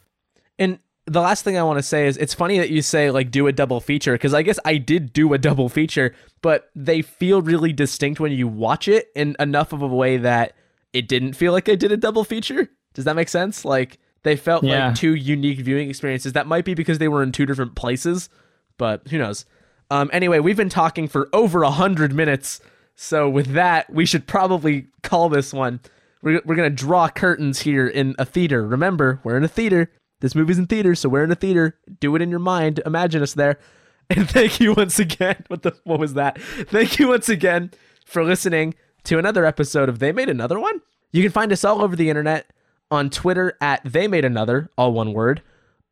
And 0.58 0.78
the 1.06 1.20
last 1.20 1.42
thing 1.42 1.56
I 1.56 1.62
want 1.62 1.78
to 1.78 1.82
say 1.82 2.06
is 2.06 2.16
it's 2.18 2.34
funny 2.34 2.58
that 2.58 2.70
you 2.70 2.82
say 2.82 3.10
like 3.10 3.30
do 3.30 3.46
a 3.46 3.52
double 3.52 3.80
feature 3.80 4.12
because 4.12 4.34
I 4.34 4.42
guess 4.42 4.58
I 4.64 4.76
did 4.76 5.12
do 5.12 5.32
a 5.32 5.38
double 5.38 5.68
feature, 5.68 6.14
but 6.42 6.70
they 6.74 7.02
feel 7.02 7.40
really 7.40 7.72
distinct 7.72 8.20
when 8.20 8.32
you 8.32 8.46
watch 8.46 8.88
it 8.88 9.08
in 9.14 9.34
enough 9.40 9.72
of 9.72 9.80
a 9.82 9.86
way 9.86 10.18
that 10.18 10.52
it 10.92 11.08
didn't 11.08 11.32
feel 11.32 11.52
like 11.52 11.68
I 11.68 11.76
did 11.76 11.92
a 11.92 11.96
double 11.96 12.24
feature. 12.24 12.68
Does 12.94 13.04
that 13.04 13.16
make 13.16 13.28
sense? 13.28 13.64
Like 13.64 13.98
they 14.22 14.36
felt 14.36 14.64
Yeah. 14.64 14.88
like 14.88 14.96
two 14.96 15.14
unique 15.14 15.60
viewing 15.60 15.88
experiences. 15.90 16.32
That 16.32 16.46
might 16.46 16.64
be 16.64 16.74
because 16.74 16.98
they 16.98 17.08
were 17.08 17.22
in 17.22 17.32
two 17.32 17.46
different 17.46 17.74
places, 17.74 18.28
but 18.76 19.06
who 19.08 19.18
knows? 19.18 19.44
Um, 19.90 20.10
anyway, 20.12 20.38
we've 20.38 20.56
been 20.56 20.68
talking 20.68 21.08
for 21.08 21.28
over 21.32 21.62
a 21.62 21.70
hundred 21.70 22.12
minutes, 22.12 22.60
so 22.94 23.28
with 23.28 23.46
that, 23.54 23.88
we 23.92 24.04
should 24.04 24.26
probably 24.26 24.86
call 25.02 25.28
this 25.28 25.52
one. 25.52 25.80
We're, 26.22 26.42
we're 26.44 26.56
gonna 26.56 26.68
draw 26.70 27.08
curtains 27.08 27.60
here 27.60 27.86
in 27.86 28.14
a 28.18 28.24
theater. 28.24 28.66
Remember, 28.66 29.20
we're 29.24 29.36
in 29.36 29.44
a 29.44 29.48
theater. 29.48 29.90
This 30.20 30.34
movie's 30.34 30.58
in 30.58 30.66
theaters, 30.66 30.98
so 30.98 31.08
we're 31.08 31.22
in 31.24 31.30
a 31.30 31.36
theater. 31.36 31.78
Do 32.00 32.14
it 32.16 32.22
in 32.22 32.28
your 32.28 32.40
mind. 32.40 32.80
Imagine 32.84 33.22
us 33.22 33.34
there. 33.34 33.58
And 34.10 34.26
thank 34.26 34.58
you 34.58 34.72
once 34.72 34.98
again. 34.98 35.36
What 35.48 35.62
the 35.62 35.76
what 35.84 36.00
was 36.00 36.14
that? 36.14 36.40
Thank 36.40 36.98
you 36.98 37.08
once 37.08 37.28
again 37.28 37.72
for 38.06 38.24
listening 38.24 38.74
to 39.04 39.18
another 39.18 39.44
episode 39.44 39.90
of 39.90 39.98
They 39.98 40.12
Made 40.12 40.30
Another 40.30 40.58
One. 40.58 40.80
You 41.12 41.22
can 41.22 41.30
find 41.30 41.52
us 41.52 41.62
all 41.62 41.82
over 41.82 41.94
the 41.94 42.08
internet 42.08 42.50
on 42.90 43.10
Twitter 43.10 43.56
at 43.60 43.80
They 43.84 44.08
Made 44.08 44.24
Another, 44.24 44.70
all 44.76 44.92
one 44.92 45.12
word, 45.12 45.42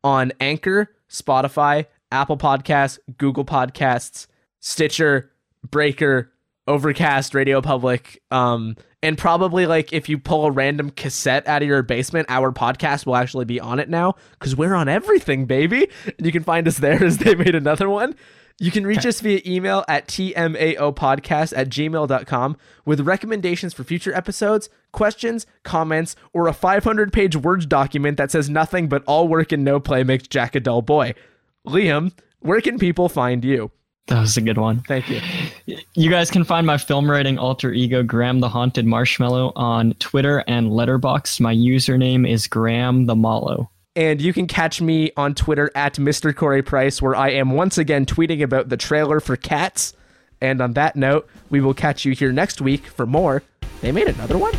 on 0.03 0.31
Anchor, 0.39 0.95
Spotify, 1.09 1.85
Apple 2.11 2.37
Podcasts, 2.37 2.99
Google 3.17 3.45
Podcasts, 3.45 4.27
Stitcher, 4.59 5.31
Breaker, 5.69 6.31
Overcast, 6.67 7.33
Radio 7.33 7.61
Public, 7.61 8.21
um, 8.31 8.75
and 9.03 9.17
probably 9.17 9.67
like 9.67 9.93
if 9.93 10.09
you 10.09 10.17
pull 10.17 10.45
a 10.45 10.51
random 10.51 10.89
cassette 10.89 11.47
out 11.47 11.61
of 11.61 11.67
your 11.67 11.83
basement, 11.83 12.25
our 12.29 12.51
podcast 12.51 13.05
will 13.05 13.15
actually 13.15 13.45
be 13.45 13.59
on 13.59 13.79
it 13.79 13.89
now 13.89 14.15
because 14.31 14.55
we're 14.55 14.73
on 14.73 14.89
everything, 14.89 15.45
baby. 15.45 15.87
And 16.05 16.25
you 16.25 16.31
can 16.31 16.43
find 16.43 16.67
us 16.67 16.77
there 16.77 17.03
as 17.03 17.19
they 17.19 17.35
made 17.35 17.55
another 17.55 17.89
one. 17.89 18.15
You 18.59 18.71
can 18.71 18.87
reach 18.87 19.05
us 19.05 19.21
via 19.21 19.39
email 19.45 19.85
at 19.87 20.07
tmaopodcast 20.07 21.53
at 21.55 21.69
gmail.com 21.69 22.57
with 22.85 23.01
recommendations 23.01 23.73
for 23.73 23.83
future 23.83 24.13
episodes, 24.15 24.69
questions, 24.91 25.45
comments, 25.63 26.15
or 26.33 26.47
a 26.47 26.53
500 26.53 27.13
page 27.13 27.35
Word 27.35 27.69
document 27.69 28.17
that 28.17 28.31
says 28.31 28.49
nothing 28.49 28.89
but 28.89 29.03
all 29.05 29.27
work 29.27 29.51
and 29.51 29.63
no 29.63 29.79
play 29.79 30.03
makes 30.03 30.27
Jack 30.27 30.55
a 30.55 30.59
dull 30.59 30.81
boy. 30.81 31.13
Liam, 31.67 32.13
where 32.39 32.61
can 32.61 32.79
people 32.79 33.09
find 33.09 33.43
you? 33.43 33.71
that 34.07 34.21
was 34.21 34.37
a 34.37 34.41
good 34.41 34.57
one 34.57 34.79
Thank 34.87 35.09
you. 35.09 35.21
You 35.93 36.09
guys 36.09 36.31
can 36.31 36.45
find 36.45 36.65
my 36.65 36.77
film 36.77 37.11
writing 37.11 37.37
alter 37.37 37.73
ego 37.73 38.03
Graham 38.03 38.39
the 38.39 38.49
Haunted 38.49 38.85
Marshmallow 38.85 39.51
on 39.55 39.93
Twitter 39.99 40.45
and 40.47 40.71
Letterboxd. 40.71 41.41
My 41.41 41.53
username 41.53 42.27
is 42.27 42.47
Graham 42.47 43.05
the 43.05 43.15
Mallow. 43.15 43.69
And 43.97 44.21
you 44.21 44.31
can 44.31 44.45
catch 44.45 44.79
me 44.79 45.11
on 45.17 45.33
Twitter 45.33 45.71
at 45.73 45.95
Mr. 45.95 46.33
Corey 46.33 46.61
Price, 46.61 47.01
where 47.01 47.15
I 47.15 47.31
am 47.31 47.49
once 47.49 47.79
again 47.79 48.05
tweeting 48.05 48.43
about 48.43 48.69
the 48.69 48.77
trailer 48.77 49.19
for 49.19 49.35
Cats. 49.35 49.95
And 50.39 50.61
on 50.61 50.73
that 50.73 50.95
note, 50.95 51.27
we 51.49 51.61
will 51.61 51.73
catch 51.73 52.05
you 52.05 52.13
here 52.13 52.31
next 52.31 52.61
week 52.61 52.85
for 52.85 53.07
more. 53.07 53.41
They 53.81 53.91
made 53.91 54.07
another 54.07 54.37
one? 54.37 54.53